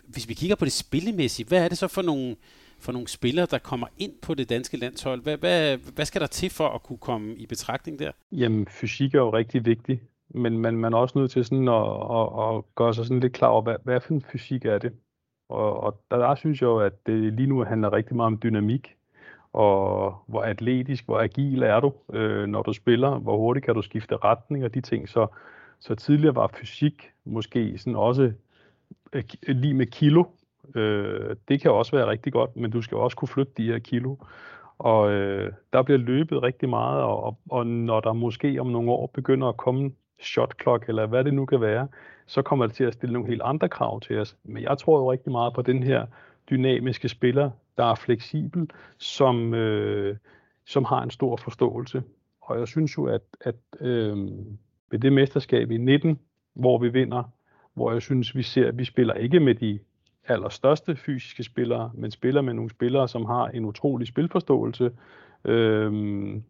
hvis 0.04 0.28
vi 0.28 0.34
kigger 0.34 0.56
på 0.56 0.64
det 0.64 0.72
spillemæssige, 0.72 1.48
hvad 1.48 1.64
er 1.64 1.68
det 1.68 1.78
så 1.78 1.88
for 1.88 2.02
nogle, 2.02 2.36
for 2.78 2.92
nogle 2.92 3.08
spillere, 3.08 3.46
der 3.50 3.58
kommer 3.58 3.86
ind 3.98 4.12
på 4.22 4.34
det 4.34 4.48
danske 4.48 4.76
landshold? 4.76 5.22
Hvad, 5.22 5.36
hvad, 5.36 5.76
hvad 5.94 6.04
skal 6.04 6.20
der 6.20 6.26
til 6.26 6.50
for 6.50 6.68
at 6.68 6.82
kunne 6.82 6.98
komme 6.98 7.34
i 7.34 7.46
betragtning 7.46 7.98
der? 7.98 8.10
Jamen, 8.32 8.66
fysik 8.68 9.14
er 9.14 9.18
jo 9.18 9.32
rigtig 9.32 9.64
vigtig, 9.64 10.00
men 10.28 10.58
man, 10.58 10.76
man 10.76 10.92
er 10.92 10.98
også 10.98 11.18
nødt 11.18 11.30
til 11.30 11.44
sådan 11.44 11.68
at, 11.68 11.86
at, 12.18 12.56
at 12.56 12.74
gøre 12.74 12.94
sig 12.94 13.04
sådan 13.04 13.20
lidt 13.20 13.32
klar 13.32 13.48
over, 13.48 13.62
hvad, 13.62 13.76
hvad 13.84 14.00
for 14.00 14.14
en 14.14 14.24
fysik 14.32 14.64
er 14.64 14.78
det? 14.78 14.92
Og, 15.48 15.80
og 15.80 16.00
der, 16.10 16.16
der 16.16 16.34
synes 16.34 16.60
jeg 16.60 16.66
jo, 16.66 16.78
at 16.78 17.06
det 17.06 17.32
lige 17.32 17.48
nu 17.48 17.64
handler 17.64 17.92
rigtig 17.92 18.16
meget 18.16 18.26
om 18.26 18.38
dynamik, 18.42 18.94
og 19.52 20.14
hvor 20.26 20.42
atletisk, 20.42 21.04
hvor 21.04 21.18
agil 21.18 21.62
er 21.62 21.80
du, 21.80 21.92
øh, 22.12 22.46
når 22.46 22.62
du 22.62 22.72
spiller, 22.72 23.18
hvor 23.18 23.36
hurtigt 23.36 23.66
kan 23.66 23.74
du 23.74 23.82
skifte 23.82 24.16
retning 24.16 24.64
og 24.64 24.74
de 24.74 24.80
ting. 24.80 25.08
Så, 25.08 25.26
så 25.82 25.94
tidligere 25.94 26.34
var 26.34 26.46
fysik 26.46 27.10
måske 27.24 27.78
sådan 27.78 27.96
også 27.96 28.32
øh, 29.12 29.24
øh 29.48 29.56
lige 29.56 29.74
med 29.74 29.86
kilo. 29.86 30.24
Øh, 30.74 31.36
det 31.48 31.60
kan 31.60 31.70
også 31.70 31.96
være 31.96 32.06
rigtig 32.06 32.32
godt, 32.32 32.56
men 32.56 32.70
du 32.70 32.82
skal 32.82 32.96
også 32.96 33.16
kunne 33.16 33.28
flytte 33.28 33.52
de 33.56 33.66
her 33.66 33.78
kilo. 33.78 34.16
Og 34.78 35.10
øh, 35.12 35.52
der 35.72 35.82
bliver 35.82 35.98
løbet 35.98 36.42
rigtig 36.42 36.68
meget, 36.68 37.02
og, 37.02 37.38
og 37.50 37.66
når 37.66 38.00
der 38.00 38.12
måske 38.12 38.60
om 38.60 38.66
nogle 38.66 38.90
år 38.90 39.06
begynder 39.06 39.48
at 39.48 39.56
komme 39.56 39.92
shot 40.20 40.54
clock, 40.62 40.88
eller 40.88 41.06
hvad 41.06 41.24
det 41.24 41.34
nu 41.34 41.46
kan 41.46 41.60
være, 41.60 41.88
så 42.26 42.42
kommer 42.42 42.66
det 42.66 42.74
til 42.74 42.84
at 42.84 42.94
stille 42.94 43.12
nogle 43.12 43.28
helt 43.28 43.42
andre 43.44 43.68
krav 43.68 44.00
til 44.00 44.18
os. 44.18 44.36
Men 44.44 44.62
jeg 44.62 44.78
tror 44.78 44.98
jo 44.98 45.12
rigtig 45.12 45.32
meget 45.32 45.54
på 45.54 45.62
den 45.62 45.82
her 45.82 46.06
dynamiske 46.50 47.08
spiller, 47.08 47.50
der 47.76 47.84
er 47.84 47.94
fleksibel, 47.94 48.70
som, 48.98 49.54
øh, 49.54 50.16
som 50.66 50.84
har 50.84 51.02
en 51.02 51.10
stor 51.10 51.36
forståelse. 51.36 52.02
Og 52.40 52.58
jeg 52.58 52.68
synes 52.68 52.96
jo, 52.96 53.06
at, 53.06 53.22
at 53.40 53.56
øh, 53.80 54.16
ved 54.92 54.98
det 54.98 55.12
mesterskab 55.12 55.70
i 55.70 55.76
19, 55.76 56.18
hvor 56.54 56.78
vi 56.78 56.88
vinder, 56.88 57.22
hvor 57.74 57.92
jeg 57.92 58.02
synes, 58.02 58.36
vi 58.36 58.42
ser, 58.42 58.68
at 58.68 58.78
vi 58.78 58.84
spiller 58.84 59.14
ikke 59.14 59.40
med 59.40 59.54
de 59.54 59.78
allerstørste 60.28 60.96
fysiske 60.96 61.42
spillere, 61.42 61.90
men 61.94 62.10
spiller 62.10 62.40
med 62.40 62.54
nogle 62.54 62.70
spillere, 62.70 63.08
som 63.08 63.24
har 63.24 63.46
en 63.46 63.64
utrolig 63.64 64.06
spilforståelse, 64.06 64.90
øhm, 65.44 66.42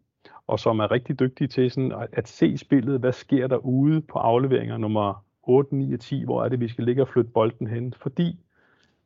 og 0.47 0.59
som 0.59 0.79
er 0.79 0.91
rigtig 0.91 1.19
dygtige 1.19 1.47
til 1.47 1.71
sådan 1.71 1.91
at, 1.91 2.07
at 2.11 2.27
se 2.27 2.57
spillet, 2.57 2.99
hvad 2.99 3.11
sker 3.11 3.47
der 3.47 3.57
ude 3.57 4.01
på 4.01 4.19
afleveringer 4.19 4.77
nummer 4.77 5.25
8, 5.43 5.75
9 5.75 5.93
og 5.93 5.99
10, 5.99 6.23
hvor 6.23 6.43
er 6.43 6.49
det, 6.49 6.59
vi 6.59 6.67
skal 6.67 6.83
ligge 6.83 7.01
og 7.01 7.07
flytte 7.07 7.31
bolden 7.31 7.67
hen, 7.67 7.93
fordi 7.93 8.39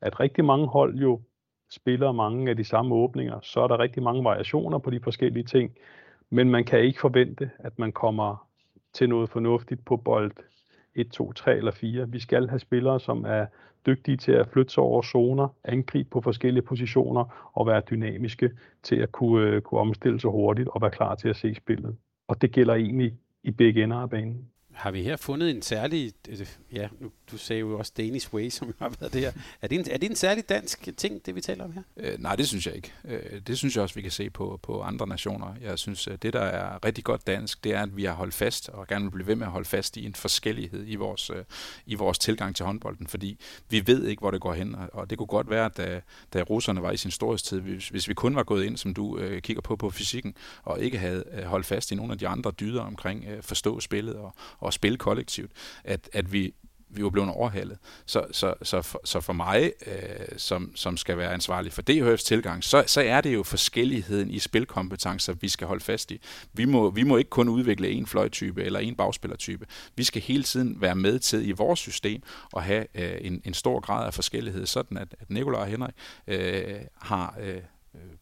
at 0.01 0.19
rigtig 0.19 0.45
mange 0.45 0.67
hold 0.67 0.95
jo 0.95 1.21
spiller 1.69 2.11
mange 2.11 2.49
af 2.49 2.57
de 2.57 2.63
samme 2.63 2.95
åbninger, 2.95 3.39
så 3.41 3.59
er 3.61 3.67
der 3.67 3.79
rigtig 3.79 4.03
mange 4.03 4.23
variationer 4.23 4.77
på 4.77 4.89
de 4.89 4.99
forskellige 4.99 5.43
ting, 5.43 5.71
men 6.29 6.49
man 6.49 6.63
kan 6.63 6.79
ikke 6.79 6.99
forvente, 6.99 7.49
at 7.59 7.79
man 7.79 7.91
kommer 7.91 8.46
til 8.97 9.09
noget 9.09 9.29
fornuftigt 9.29 9.85
på 9.85 9.97
bold 9.97 10.31
1, 10.95 11.11
2, 11.11 11.33
3 11.33 11.57
eller 11.57 11.71
4. 11.71 12.09
Vi 12.09 12.19
skal 12.19 12.49
have 12.49 12.59
spillere, 12.59 12.99
som 12.99 13.25
er 13.25 13.45
dygtige 13.85 14.17
til 14.17 14.31
at 14.31 14.47
flytte 14.47 14.73
sig 14.73 14.83
over 14.83 15.01
zoner, 15.01 15.47
angribe 15.63 16.09
på 16.09 16.21
forskellige 16.21 16.63
positioner 16.63 17.51
og 17.53 17.67
være 17.67 17.81
dynamiske 17.89 18.51
til 18.83 18.95
at 18.95 19.11
kunne, 19.11 19.47
øh, 19.47 19.61
kunne 19.61 19.81
omstille 19.81 20.19
sig 20.19 20.31
hurtigt 20.31 20.67
og 20.67 20.81
være 20.81 20.91
klar 20.91 21.15
til 21.15 21.29
at 21.29 21.35
se 21.35 21.55
spillet. 21.55 21.97
Og 22.27 22.41
det 22.41 22.51
gælder 22.51 22.73
egentlig 22.73 23.13
i 23.43 23.51
begge 23.51 23.83
ender 23.83 23.97
af 23.97 24.09
banen 24.09 24.49
har 24.77 24.91
vi 24.91 25.03
her 25.03 25.15
fundet 25.17 25.49
en 25.49 25.61
særlig, 25.61 26.13
øh, 26.29 26.47
ja, 26.73 26.87
nu, 26.99 27.11
du 27.31 27.37
sagde 27.37 27.59
jo 27.59 27.77
også 27.77 27.91
Danish 27.97 28.33
Way, 28.33 28.49
som 28.57 28.75
har 28.79 28.93
været 28.99 29.13
det 29.13 29.21
her. 29.21 29.31
Er 29.61 29.67
det 29.67 29.79
en, 29.79 29.91
er 29.91 29.97
det 29.97 30.09
en 30.09 30.15
særlig 30.15 30.49
dansk 30.49 30.89
ting, 30.97 31.25
det 31.25 31.35
vi 31.35 31.41
taler 31.41 31.63
om 31.63 31.71
her? 31.71 31.81
Øh, 31.97 32.19
nej, 32.19 32.35
det 32.35 32.47
synes 32.47 32.67
jeg 32.67 32.75
ikke. 32.75 32.93
Øh, 33.05 33.41
det 33.47 33.57
synes 33.57 33.75
jeg 33.75 33.83
også, 33.83 33.95
vi 33.95 34.01
kan 34.01 34.11
se 34.11 34.29
på, 34.29 34.59
på 34.63 34.81
andre 34.81 35.07
nationer. 35.07 35.55
Jeg 35.61 35.79
synes, 35.79 36.07
øh, 36.07 36.17
det 36.21 36.33
der 36.33 36.39
er 36.39 36.85
rigtig 36.85 37.03
godt 37.03 37.27
dansk, 37.27 37.63
det 37.63 37.73
er, 37.73 37.81
at 37.81 37.97
vi 37.97 38.03
har 38.03 38.13
holdt 38.13 38.33
fast, 38.33 38.69
og 38.69 38.87
gerne 38.87 39.05
vil 39.05 39.11
blive 39.11 39.27
ved 39.27 39.35
med 39.35 39.45
at 39.45 39.51
holde 39.51 39.67
fast 39.67 39.97
i 39.97 40.05
en 40.05 40.15
forskellighed 40.15 40.83
i 40.87 40.95
vores, 40.95 41.29
øh, 41.29 41.43
i 41.85 41.95
vores 41.95 42.19
tilgang 42.19 42.55
til 42.55 42.65
håndbolden, 42.65 43.07
fordi 43.07 43.39
vi 43.69 43.87
ved 43.87 44.07
ikke, 44.07 44.19
hvor 44.19 44.31
det 44.31 44.41
går 44.41 44.53
hen, 44.53 44.75
og 44.93 45.09
det 45.09 45.17
kunne 45.17 45.27
godt 45.27 45.49
være, 45.49 45.65
at 45.65 45.77
da, 45.77 46.01
da 46.33 46.41
russerne 46.41 46.81
var 46.81 46.91
i 46.91 46.97
sin 46.97 47.11
storhedstid, 47.11 47.59
hvis, 47.59 47.89
hvis 47.89 48.07
vi 48.07 48.13
kun 48.13 48.35
var 48.35 48.43
gået 48.43 48.65
ind, 48.65 48.77
som 48.77 48.93
du 48.93 49.17
øh, 49.17 49.41
kigger 49.41 49.61
på 49.61 49.75
på 49.75 49.89
fysikken, 49.89 50.35
og 50.63 50.79
ikke 50.79 50.97
havde 50.97 51.23
øh, 51.33 51.43
holdt 51.43 51.65
fast 51.65 51.91
i 51.91 51.95
nogle 51.95 52.11
af 52.11 52.17
de 52.17 52.27
andre 52.27 52.51
dyder 52.51 52.81
omkring 52.81 53.25
øh, 53.25 53.43
forstå 53.43 53.79
spillet 53.79 54.15
og, 54.15 54.33
og 54.59 54.66
spille 54.73 54.97
kollektivt, 54.97 55.51
at, 55.83 56.09
at 56.13 56.33
vi, 56.33 56.53
vi 56.89 57.03
var 57.03 57.09
blevet 57.09 57.29
overhalet. 57.29 57.77
Så, 58.05 58.25
så, 58.31 58.53
så, 58.61 58.81
for, 58.81 59.01
så 59.03 59.21
for 59.21 59.33
mig, 59.33 59.71
øh, 59.87 59.93
som, 60.37 60.71
som 60.75 60.97
skal 60.97 61.17
være 61.17 61.33
ansvarlig 61.33 61.73
for 61.73 61.81
DHF's 61.89 62.25
tilgang, 62.25 62.63
så, 62.63 62.83
så 62.87 63.01
er 63.01 63.21
det 63.21 63.33
jo 63.33 63.43
forskelligheden 63.43 64.31
i 64.31 64.39
spilkompetencer, 64.39 65.33
vi 65.33 65.49
skal 65.49 65.67
holde 65.67 65.83
fast 65.83 66.11
i. 66.11 66.21
Vi 66.53 66.65
må, 66.65 66.89
vi 66.89 67.03
må 67.03 67.17
ikke 67.17 67.29
kun 67.29 67.49
udvikle 67.49 67.89
en 67.89 68.07
fløjtype 68.07 68.63
eller 68.63 68.79
en 68.79 68.95
bagspillertype. 68.95 69.65
Vi 69.95 70.03
skal 70.03 70.21
hele 70.21 70.43
tiden 70.43 70.81
være 70.81 70.95
med 70.95 71.19
til 71.19 71.47
i 71.47 71.51
vores 71.51 71.79
system 71.79 72.21
og 72.53 72.63
have 72.63 72.85
øh, 72.95 73.17
en, 73.21 73.41
en 73.45 73.53
stor 73.53 73.79
grad 73.79 74.05
af 74.05 74.13
forskellighed, 74.13 74.65
sådan 74.65 74.97
at, 74.97 75.15
at 75.19 75.29
Nikolaj 75.29 75.61
og 75.61 75.67
Henrik 75.67 75.93
øh, 76.27 76.75
har... 77.01 77.37
Øh, 77.41 77.61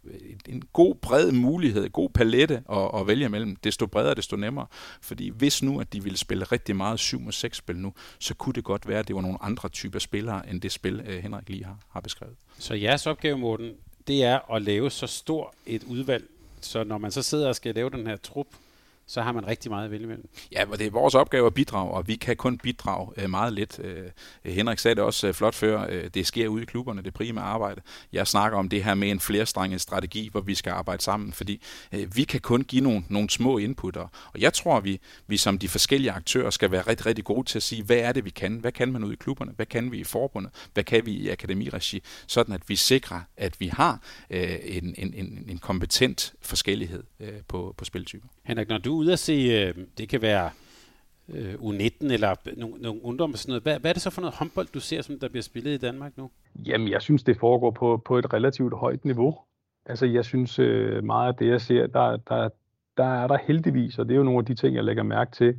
Øh, 0.05 0.19
en 0.49 0.63
god 0.73 0.95
bred 0.95 1.31
mulighed, 1.31 1.83
en 1.83 1.91
god 1.91 2.09
palette 2.09 2.63
at, 2.71 2.91
at 2.99 3.07
vælge 3.07 3.29
mellem. 3.29 3.55
Desto 3.55 3.85
bredere, 3.85 4.15
desto 4.15 4.35
nemmere. 4.35 4.67
Fordi 5.01 5.29
hvis 5.29 5.63
nu, 5.63 5.79
at 5.81 5.93
de 5.93 6.03
ville 6.03 6.17
spille 6.17 6.43
rigtig 6.43 6.75
meget 6.75 6.99
7 6.99 7.31
6 7.31 7.57
spil 7.57 7.77
nu, 7.77 7.93
så 8.19 8.33
kunne 8.33 8.53
det 8.53 8.63
godt 8.63 8.87
være, 8.87 8.99
at 8.99 9.07
det 9.07 9.15
var 9.15 9.21
nogle 9.21 9.37
andre 9.41 9.69
typer 9.69 9.99
spillere, 9.99 10.49
end 10.49 10.61
det 10.61 10.71
spil, 10.71 11.01
øh, 11.05 11.23
Henrik 11.23 11.49
lige 11.49 11.65
har, 11.65 11.77
har 11.89 11.99
beskrevet. 11.99 12.35
Så 12.59 12.73
jeres 12.73 13.07
opgave, 13.07 13.37
Morten, 13.37 13.71
det 14.07 14.23
er 14.23 14.53
at 14.53 14.61
lave 14.61 14.91
så 14.91 15.07
stor 15.07 15.53
et 15.65 15.83
udvalg, 15.83 16.25
så 16.61 16.83
når 16.83 16.97
man 16.97 17.11
så 17.11 17.23
sidder 17.23 17.47
og 17.47 17.55
skal 17.55 17.75
lave 17.75 17.89
den 17.89 18.07
her 18.07 18.17
trup, 18.17 18.47
så 19.07 19.21
har 19.21 19.31
man 19.31 19.47
rigtig 19.47 19.71
meget 19.71 19.85
at 19.85 19.91
vælge 19.91 20.03
imellem. 20.03 20.29
Ja, 20.51 20.65
og 20.69 20.79
det 20.79 20.87
er 20.87 20.91
vores 20.91 21.15
opgave 21.15 21.47
at 21.47 21.53
bidrage, 21.53 21.91
og 21.91 22.07
vi 22.07 22.15
kan 22.15 22.35
kun 22.35 22.57
bidrage 22.57 23.11
øh, 23.17 23.29
meget 23.29 23.53
lidt. 23.53 23.79
Øh, 23.79 24.11
Henrik 24.45 24.79
sagde 24.79 24.95
det 24.95 25.03
også 25.03 25.27
øh, 25.27 25.33
flot 25.33 25.55
før, 25.55 26.07
det 26.09 26.27
sker 26.27 26.47
ude 26.47 26.63
i 26.63 26.65
klubberne, 26.65 27.01
det 27.01 27.13
primære 27.13 27.45
arbejde. 27.45 27.81
Jeg 28.13 28.27
snakker 28.27 28.57
om 28.57 28.69
det 28.69 28.83
her 28.83 28.95
med 28.95 29.11
en 29.11 29.19
flerstrenget 29.19 29.81
strategi, 29.81 30.29
hvor 30.31 30.41
vi 30.41 30.55
skal 30.55 30.71
arbejde 30.71 31.03
sammen, 31.03 31.33
fordi 31.33 31.61
vi 32.15 32.23
kan 32.23 32.39
kun 32.39 32.61
give 32.61 32.83
nogle, 32.83 33.03
nogle 33.09 33.29
små 33.29 33.57
inputter. 33.57 34.07
Og 34.33 34.41
jeg 34.41 34.53
tror, 34.53 34.79
vi, 34.79 34.99
vi 35.27 35.37
som 35.37 35.57
de 35.57 35.67
forskellige 35.67 36.11
aktører 36.11 36.49
skal 36.49 36.71
være 36.71 36.81
rigtig, 36.81 37.05
rigtig 37.05 37.25
gode 37.25 37.47
til 37.47 37.59
at 37.59 37.63
sige, 37.63 37.83
hvad 37.83 37.97
er 37.97 38.11
det, 38.11 38.25
vi 38.25 38.29
kan? 38.29 38.57
Hvad 38.57 38.71
kan 38.71 38.91
man 38.91 39.03
ude 39.03 39.13
i 39.13 39.15
klubberne? 39.15 39.51
Hvad 39.55 39.65
kan 39.65 39.91
vi 39.91 39.97
i 39.97 40.03
forbundet? 40.03 40.51
Hvad 40.73 40.83
kan 40.83 41.05
vi 41.05 41.11
i 41.11 41.29
akademiregi? 41.29 42.01
Sådan 42.27 42.55
at 42.55 42.61
vi 42.67 42.75
sikrer, 42.75 43.21
at 43.37 43.59
vi 43.59 43.67
har 43.67 43.99
en, 44.29 44.95
en, 44.97 45.13
en, 45.13 45.45
en 45.49 45.57
kompetent 45.57 46.33
forskellighed 46.41 47.03
på, 47.47 47.75
på 47.77 47.85
spiltyper. 47.85 48.27
Henrik, 48.43 48.69
når 48.69 48.77
du 48.77 48.94
ude 48.95 49.13
at 49.13 49.19
se, 49.19 49.33
øh, 49.33 49.85
det 49.97 50.09
kan 50.09 50.21
være 50.21 50.49
øh, 51.29 51.53
U19 51.53 52.13
eller 52.13 52.35
nogle, 52.57 52.81
nogle 52.81 53.05
ungdom 53.05 53.31
og 53.31 53.37
sådan 53.37 53.51
noget. 53.51 53.63
Hvad, 53.63 53.79
hvad 53.79 53.91
er 53.91 53.93
det 53.93 54.01
så 54.01 54.09
for 54.09 54.21
noget 54.21 54.35
håndbold, 54.35 54.67
du 54.73 54.79
ser, 54.79 55.01
som 55.01 55.19
der 55.19 55.29
bliver 55.29 55.43
spillet 55.43 55.71
i 55.71 55.77
Danmark 55.77 56.17
nu? 56.17 56.29
Jamen, 56.65 56.89
jeg 56.89 57.01
synes, 57.01 57.23
det 57.23 57.37
foregår 57.39 57.71
på, 57.71 58.01
på 58.05 58.17
et 58.17 58.33
relativt 58.33 58.73
højt 58.73 59.05
niveau. 59.05 59.37
Altså, 59.85 60.05
jeg 60.05 60.25
synes 60.25 60.59
øh, 60.59 61.03
meget 61.03 61.27
af 61.27 61.35
det, 61.35 61.47
jeg 61.47 61.61
ser, 61.61 61.87
der, 61.87 62.17
der, 62.17 62.49
der 62.97 63.23
er 63.23 63.27
der 63.27 63.37
heldigvis, 63.47 63.99
og 63.99 64.05
det 64.05 64.13
er 64.13 64.17
jo 64.17 64.23
nogle 64.23 64.39
af 64.39 64.45
de 64.45 64.55
ting, 64.55 64.75
jeg 64.75 64.83
lægger 64.83 65.03
mærke 65.03 65.31
til, 65.31 65.57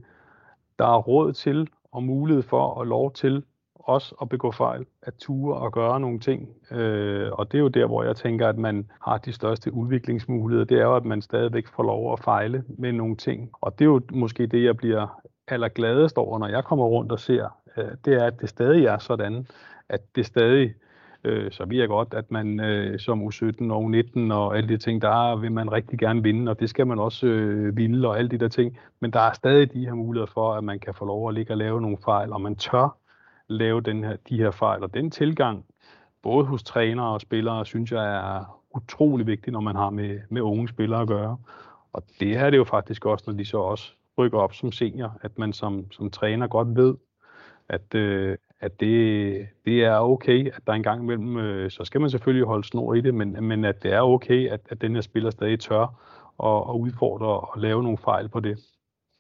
der 0.79 0.85
er 0.85 0.99
råd 0.99 1.33
til 1.33 1.69
og 1.93 2.03
mulighed 2.03 2.43
for 2.43 2.67
og 2.67 2.87
lov 2.87 3.13
til 3.13 3.43
også 3.87 4.15
at 4.23 4.29
begå 4.29 4.51
fejl, 4.53 4.87
at 5.03 5.15
ture 5.15 5.57
og 5.57 5.73
gøre 5.73 6.01
nogle 6.01 6.19
ting. 6.21 6.49
Øh, 6.71 7.33
og 7.33 7.53
det 7.53 7.59
er 7.59 7.63
jo 7.63 7.69
der, 7.69 7.87
hvor 7.87 8.03
jeg 8.03 8.17
tænker, 8.17 8.49
at 8.49 8.59
man 8.59 8.91
har 9.03 9.19
de 9.19 9.33
største 9.33 9.73
udviklingsmuligheder. 9.73 10.65
Det 10.65 10.79
er 10.79 10.85
jo, 10.85 10.97
at 10.97 11.05
man 11.05 11.23
stadigvæk 11.23 11.67
får 11.69 11.83
lov 11.83 12.13
at 12.13 12.21
fejle 12.21 12.65
med 12.69 12.93
nogle 12.93 13.17
ting. 13.17 13.51
Og 13.53 13.79
det 13.79 13.85
er 13.85 13.89
jo 13.89 14.01
måske 14.13 14.47
det, 14.47 14.65
jeg 14.65 14.77
bliver 14.77 15.23
allergladest 15.49 16.19
over, 16.19 16.39
når 16.39 16.49
jeg 16.49 16.65
kommer 16.65 16.85
rundt 16.85 17.13
og 17.13 17.21
ser. 17.21 17.59
Øh, 17.77 17.89
det 18.05 18.15
er, 18.15 18.25
at 18.25 18.41
det 18.41 18.49
stadig 18.49 18.85
er 18.85 18.99
sådan, 18.99 19.47
at 19.89 20.01
det 20.17 20.27
stadig 20.27 20.75
øh, 21.25 21.53
så 21.53 21.65
vi 21.65 21.81
er 21.81 21.87
godt, 21.87 22.15
at 22.15 22.31
man 22.31 22.61
øh, 22.61 22.99
som 22.99 23.23
U17 23.23 23.73
og 23.73 23.85
U19 23.85 24.33
og 24.33 24.57
alle 24.57 24.69
de 24.69 24.77
ting, 24.77 25.03
der 25.03 25.37
vil 25.37 25.53
man 25.53 25.73
rigtig 25.73 25.99
gerne 25.99 26.23
vinde, 26.23 26.51
og 26.51 26.61
det 26.61 26.71
skal 26.71 26.87
man 26.87 26.99
også 26.99 27.27
øh, 27.27 27.77
ville 27.77 28.09
og 28.09 28.19
alle 28.19 28.31
de 28.31 28.39
der 28.39 28.49
ting. 28.49 28.79
Men 29.01 29.11
der 29.11 29.21
er 29.21 29.33
stadig 29.33 29.73
de 29.73 29.87
her 29.87 29.95
muligheder 29.95 30.33
for, 30.35 30.55
at 30.55 30.65
man 30.65 30.79
kan 30.79 30.95
få 30.95 31.05
lov 31.05 31.29
at 31.29 31.35
ligge 31.35 31.53
og 31.53 31.57
lave 31.57 31.81
nogle 31.81 31.99
fejl, 32.05 32.33
og 32.33 32.41
man 32.41 32.57
tør 32.57 32.97
lave 33.49 33.81
den 33.81 34.05
her, 34.05 34.17
de 34.29 34.37
her 34.37 34.51
fejl. 34.51 34.83
Og 34.83 34.95
den 34.95 35.11
tilgang, 35.11 35.65
både 36.23 36.47
hos 36.47 36.63
trænere 36.63 37.07
og 37.07 37.21
spillere, 37.21 37.67
synes 37.67 37.93
jeg 37.93 38.17
er 38.17 38.61
utrolig 38.75 39.27
vigtig, 39.27 39.53
når 39.53 39.61
man 39.61 39.77
har 39.77 39.91
med, 39.91 40.21
med 40.29 40.43
unge 40.43 40.69
spillere 40.69 41.01
at 41.01 41.09
gøre. 41.09 41.37
Og 41.93 42.03
det 42.21 42.37
er 42.37 42.51
det 42.51 42.57
jo 42.57 42.65
faktisk 42.65 43.07
også, 43.07 43.25
når 43.27 43.35
de 43.35 43.45
så 43.45 43.59
også 43.59 43.93
rykker 44.19 44.39
op 44.39 44.55
som 44.55 44.73
senior, 44.73 45.19
at 45.23 45.39
man 45.39 45.53
som, 45.53 45.91
som 45.91 46.11
træner 46.11 46.47
godt 46.47 46.77
ved, 46.77 46.95
at, 47.69 47.95
øh, 47.95 48.37
at 48.61 48.81
det, 48.81 49.49
det 49.65 49.85
er 49.85 49.99
okay, 49.99 50.47
at 50.47 50.63
der 50.67 50.73
en 50.73 50.83
gang 50.83 51.03
imellem, 51.03 51.37
øh, 51.37 51.71
så 51.71 51.85
skal 51.85 52.01
man 52.01 52.11
selvfølgelig 52.11 52.47
holde 52.47 52.65
snor 52.65 52.95
i 52.95 53.01
det, 53.01 53.15
men, 53.15 53.45
men 53.45 53.65
at 53.65 53.83
det 53.83 53.93
er 53.93 54.01
okay, 54.01 54.49
at, 54.49 54.61
at 54.71 54.81
den 54.81 54.95
her 54.95 55.03
spiller 55.03 55.31
stadig 55.31 55.61
tør 55.61 55.87
og, 56.39 56.67
og 56.67 56.81
udfordre 56.81 57.27
og 57.27 57.61
lave 57.61 57.83
nogle 57.83 57.99
fejl 57.99 58.29
på 58.29 58.41
det 58.41 58.59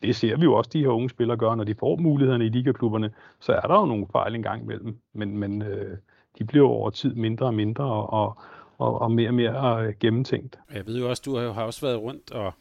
det 0.02 0.16
ser 0.16 0.36
vi 0.36 0.44
jo 0.44 0.54
også, 0.54 0.70
de 0.72 0.80
her 0.80 0.88
unge 0.88 1.10
spillere 1.10 1.36
gør, 1.36 1.54
når 1.54 1.64
de 1.64 1.74
får 1.74 1.96
mulighederne 1.96 2.46
i 2.46 2.48
ligaklubberne, 2.48 3.10
så 3.40 3.52
er 3.52 3.60
der 3.60 3.80
jo 3.80 3.86
nogle 3.86 4.06
fejl 4.12 4.34
engang 4.34 4.62
imellem, 4.62 4.98
men, 5.12 5.38
men 5.38 5.62
øh, 5.62 5.98
de 6.38 6.44
bliver 6.44 6.68
over 6.68 6.90
tid 6.90 7.14
mindre 7.14 7.46
og 7.46 7.54
mindre 7.54 7.84
og, 7.84 8.36
og, 8.78 9.00
og 9.00 9.10
mere 9.12 9.28
og 9.28 9.34
mere 9.34 9.86
øh, 9.86 9.94
gennemtænkt. 10.00 10.58
Jeg 10.74 10.86
ved 10.86 10.98
jo 10.98 11.08
også, 11.10 11.22
du 11.26 11.36
har 11.36 11.62
også 11.62 11.86
været 11.86 12.00
rundt 12.00 12.30
og 12.32 12.52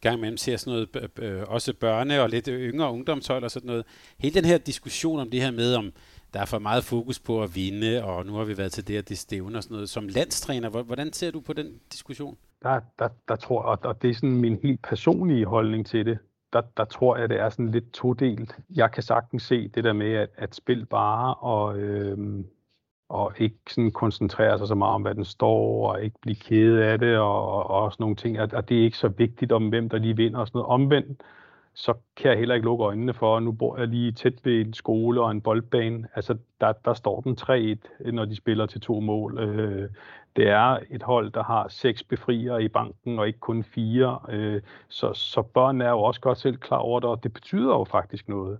gang 0.00 0.16
imellem 0.16 0.36
ser 0.36 0.56
sådan 0.56 0.86
noget, 0.92 1.10
øh, 1.18 1.42
også 1.48 1.72
børne- 1.84 2.20
og 2.20 2.28
lidt 2.28 2.48
yngre 2.52 2.92
ungdomshold 2.92 3.44
og 3.44 3.50
sådan 3.50 3.66
noget. 3.66 3.84
Hele 4.18 4.34
den 4.34 4.44
her 4.44 4.58
diskussion 4.58 5.20
om 5.20 5.30
det 5.30 5.42
her 5.42 5.50
med, 5.50 5.74
om 5.74 5.92
der 6.34 6.40
er 6.40 6.44
for 6.44 6.58
meget 6.58 6.84
fokus 6.84 7.18
på 7.18 7.42
at 7.42 7.56
vinde, 7.56 8.04
og 8.04 8.26
nu 8.26 8.32
har 8.32 8.44
vi 8.44 8.58
været 8.58 8.72
til 8.72 8.88
det 8.88 8.98
og 8.98 9.08
det 9.08 9.18
stævne 9.18 9.58
og 9.58 9.62
sådan 9.62 9.74
noget. 9.74 9.88
Som 9.88 10.08
landstræner, 10.08 10.82
hvordan 10.82 11.12
ser 11.12 11.30
du 11.30 11.40
på 11.40 11.52
den 11.52 11.66
diskussion? 11.92 12.36
Der, 12.62 12.80
der, 12.98 13.08
der 13.28 13.36
tror 13.36 13.70
jeg, 13.70 13.84
og 13.84 14.02
det 14.02 14.10
er 14.10 14.14
sådan 14.14 14.36
min 14.36 14.58
helt 14.62 14.82
personlige 14.82 15.46
holdning 15.46 15.86
til 15.86 16.06
det, 16.06 16.18
der, 16.52 16.60
der 16.76 16.84
tror 16.84 17.16
jeg, 17.16 17.28
det 17.28 17.40
er 17.40 17.48
sådan 17.48 17.70
lidt 17.70 17.92
todelt. 17.92 18.58
Jeg 18.70 18.92
kan 18.92 19.02
sagtens 19.02 19.42
se 19.42 19.68
det 19.68 19.84
der 19.84 19.92
med 19.92 20.12
at, 20.12 20.28
at 20.36 20.54
spille 20.54 20.86
bare 20.86 21.34
og, 21.34 21.78
øhm, 21.78 22.46
og 23.08 23.32
ikke 23.38 23.58
sådan 23.68 23.90
koncentrere 23.90 24.58
sig 24.58 24.68
så 24.68 24.74
meget 24.74 24.94
om, 24.94 25.02
hvad 25.02 25.14
den 25.14 25.24
står, 25.24 25.90
og 25.92 26.02
ikke 26.02 26.18
blive 26.22 26.36
ked 26.36 26.78
af 26.78 26.98
det, 26.98 27.18
og, 27.18 27.52
og 27.52 27.66
også 27.66 27.96
nogle 28.00 28.16
ting, 28.16 28.40
og, 28.40 28.48
og 28.52 28.68
det 28.68 28.78
er 28.78 28.82
ikke 28.82 28.98
så 28.98 29.08
vigtigt 29.08 29.52
om, 29.52 29.68
hvem 29.68 29.88
der 29.88 29.98
lige 29.98 30.16
vinder 30.16 30.40
og 30.40 30.46
sådan 30.46 30.58
noget. 30.58 30.72
Omvendt, 30.72 31.22
så 31.78 31.94
kan 32.16 32.30
jeg 32.30 32.38
heller 32.38 32.54
ikke 32.54 32.64
lukke 32.64 32.84
øjnene 32.84 33.14
for, 33.14 33.36
at 33.36 33.42
nu 33.42 33.52
bor 33.52 33.78
jeg 33.78 33.88
lige 33.88 34.12
tæt 34.12 34.44
ved 34.44 34.60
en 34.60 34.72
skole 34.72 35.20
og 35.20 35.30
en 35.30 35.40
boldbane. 35.40 36.08
Altså, 36.14 36.36
der, 36.60 36.72
der 36.72 36.94
står 36.94 37.20
den 37.20 37.36
3-1, 37.40 38.10
når 38.10 38.24
de 38.24 38.36
spiller 38.36 38.66
til 38.66 38.80
to 38.80 39.00
mål. 39.00 39.38
Øh, 39.38 39.88
det 40.36 40.48
er 40.48 40.78
et 40.90 41.02
hold, 41.02 41.30
der 41.30 41.42
har 41.42 41.68
seks 41.68 42.02
befriere 42.02 42.62
i 42.62 42.68
banken, 42.68 43.18
og 43.18 43.26
ikke 43.26 43.38
kun 43.38 43.64
fire. 43.64 44.18
Øh, 44.28 44.62
så, 44.88 45.12
så 45.12 45.42
børn 45.42 45.80
er 45.80 45.90
jo 45.90 46.02
også 46.02 46.20
godt 46.20 46.38
selv 46.38 46.56
klar 46.56 46.78
over 46.78 47.00
det, 47.00 47.08
og 47.08 47.22
det 47.22 47.32
betyder 47.32 47.74
jo 47.74 47.84
faktisk 47.84 48.28
noget. 48.28 48.58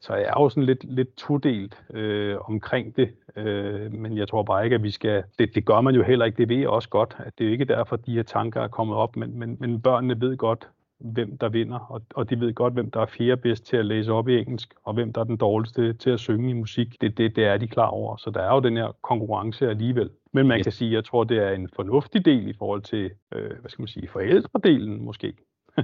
Så 0.00 0.14
jeg 0.14 0.24
er 0.24 0.42
jo 0.42 0.48
sådan 0.48 0.64
lidt, 0.64 0.84
lidt 0.84 1.16
todelt 1.16 1.82
øh, 1.90 2.36
omkring 2.40 2.96
det, 2.96 3.10
øh, 3.36 3.92
men 3.92 4.16
jeg 4.16 4.28
tror 4.28 4.42
bare 4.42 4.64
ikke, 4.64 4.74
at 4.74 4.82
vi 4.82 4.90
skal... 4.90 5.24
Det, 5.38 5.54
det 5.54 5.64
gør 5.64 5.80
man 5.80 5.94
jo 5.94 6.02
heller 6.02 6.24
ikke, 6.24 6.38
det 6.38 6.48
ved 6.48 6.56
jeg 6.56 6.68
også 6.68 6.88
godt, 6.88 7.16
at 7.18 7.38
det 7.38 7.44
er 7.44 7.48
jo 7.48 7.52
ikke 7.52 7.64
derfor, 7.64 7.96
de 7.96 8.14
her 8.14 8.22
tanker 8.22 8.60
er 8.60 8.68
kommet 8.68 8.96
op, 8.96 9.16
men, 9.16 9.38
men, 9.38 9.56
men 9.60 9.82
børnene 9.82 10.20
ved 10.20 10.36
godt, 10.36 10.68
hvem 10.98 11.38
der 11.38 11.48
vinder, 11.48 11.78
og, 11.78 12.02
og 12.14 12.30
de 12.30 12.40
ved 12.40 12.54
godt, 12.54 12.72
hvem 12.72 12.90
der 12.90 13.00
er 13.00 13.06
fjerde 13.06 13.40
bedst 13.40 13.66
til 13.66 13.76
at 13.76 13.86
læse 13.86 14.12
op 14.12 14.28
i 14.28 14.38
engelsk, 14.38 14.74
og 14.84 14.94
hvem 14.94 15.12
der 15.12 15.20
er 15.20 15.24
den 15.24 15.36
dårligste 15.36 15.92
til 15.92 16.10
at 16.10 16.20
synge 16.20 16.50
i 16.50 16.52
musik. 16.52 17.00
Det, 17.00 17.18
det, 17.18 17.36
det 17.36 17.44
er 17.44 17.56
de 17.56 17.68
klar 17.68 17.86
over, 17.86 18.16
så 18.16 18.30
der 18.30 18.40
er 18.40 18.54
jo 18.54 18.60
den 18.60 18.76
her 18.76 18.96
konkurrence 19.02 19.68
alligevel. 19.68 20.10
Men 20.32 20.48
man 20.48 20.62
kan 20.62 20.72
sige, 20.72 20.92
jeg 20.92 21.04
tror, 21.04 21.24
det 21.24 21.38
er 21.38 21.50
en 21.50 21.68
fornuftig 21.76 22.24
del 22.24 22.48
i 22.48 22.54
forhold 22.58 22.82
til, 22.82 23.10
øh, 23.34 23.60
hvad 23.60 23.70
skal 23.70 23.82
man 23.82 23.88
sige, 23.88 24.08
forældredelen 24.08 25.04
måske. 25.04 25.32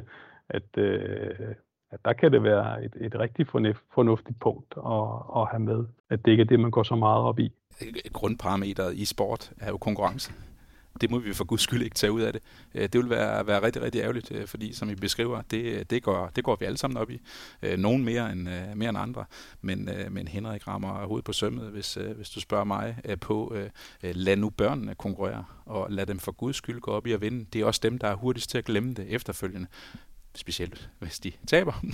at, 0.57 0.79
øh, 0.79 1.55
at 1.91 2.01
der 2.05 2.13
kan 2.13 2.33
det 2.33 2.43
være 2.43 2.85
et, 2.85 2.97
et 3.01 3.15
rigtig 3.19 3.47
fornuftigt 3.95 4.41
punkt 4.41 4.75
at, 4.77 5.43
at 5.43 5.49
have 5.51 5.61
med, 5.61 5.85
at 6.11 6.25
det 6.25 6.31
ikke 6.31 6.41
er 6.41 6.47
det, 6.47 6.61
man 6.61 6.71
går 6.71 6.83
så 6.83 6.97
meget 6.97 7.23
op 7.23 7.39
i. 7.39 7.53
Grundparametret 8.13 8.95
i 8.95 9.05
sport 9.05 9.53
er 9.61 9.69
jo 9.69 9.77
konkurrence 9.77 10.33
det 11.01 11.11
må 11.11 11.19
vi 11.19 11.35
for 11.35 11.45
guds 11.45 11.61
skyld 11.63 11.83
ikke 11.83 11.95
tage 11.95 12.13
ud 12.13 12.21
af 12.21 12.33
det. 12.33 12.43
Øh, 12.75 12.83
det 12.83 12.95
vil 12.95 13.11
være, 13.11 13.47
være 13.47 13.63
rigtig, 13.63 13.83
rigtig 13.83 14.01
ærgerligt, 14.01 14.33
øh, 14.33 14.47
fordi 14.47 14.73
som 14.73 14.91
I 14.91 14.95
beskriver, 14.95 15.43
det, 15.43 15.91
det, 15.91 16.03
går, 16.03 16.31
det 16.37 16.45
går 16.45 16.57
vi 16.61 16.65
alle 16.65 16.79
sammen 16.79 16.97
op 16.97 17.11
i. 17.11 17.21
Øh, 17.63 17.79
nogen 17.79 18.05
mere 18.05 18.33
end, 18.33 18.49
mere 18.75 18.89
end 18.89 18.99
andre, 18.99 19.25
men, 19.61 19.89
men 20.11 20.29
Henrik 20.29 20.69
rammer 20.69 21.07
hovedet 21.07 21.25
på 21.25 21.33
sømmet, 21.33 21.71
hvis, 21.71 21.95
hvis 21.95 22.31
du 22.31 22.41
spørger 22.41 22.65
mig 22.65 22.97
på, 23.21 23.57
lad 24.03 24.37
nu 24.37 24.51
børnene 24.51 24.95
konkurrere, 24.95 25.45
og 25.67 25.87
lad 25.91 26.07
dem 26.07 26.19
for 26.19 26.33
guds 26.33 26.57
skyld 26.57 26.81
gå 26.81 26.91
op 26.91 27.07
i 27.07 27.13
at 27.13 27.21
vinde. 27.21 27.47
Det 27.53 27.61
er 27.61 27.65
også 27.65 27.81
dem, 27.83 27.99
der 27.99 28.09
er 28.09 28.15
hurtigst 28.15 28.51
til 28.51 28.59
at 28.59 28.65
glemme 28.65 28.95
det 28.95 29.07
efterfølgende 29.09 29.67
specielt 30.35 30.91
hvis 30.99 31.19
de 31.19 31.33
taber. 31.47 31.73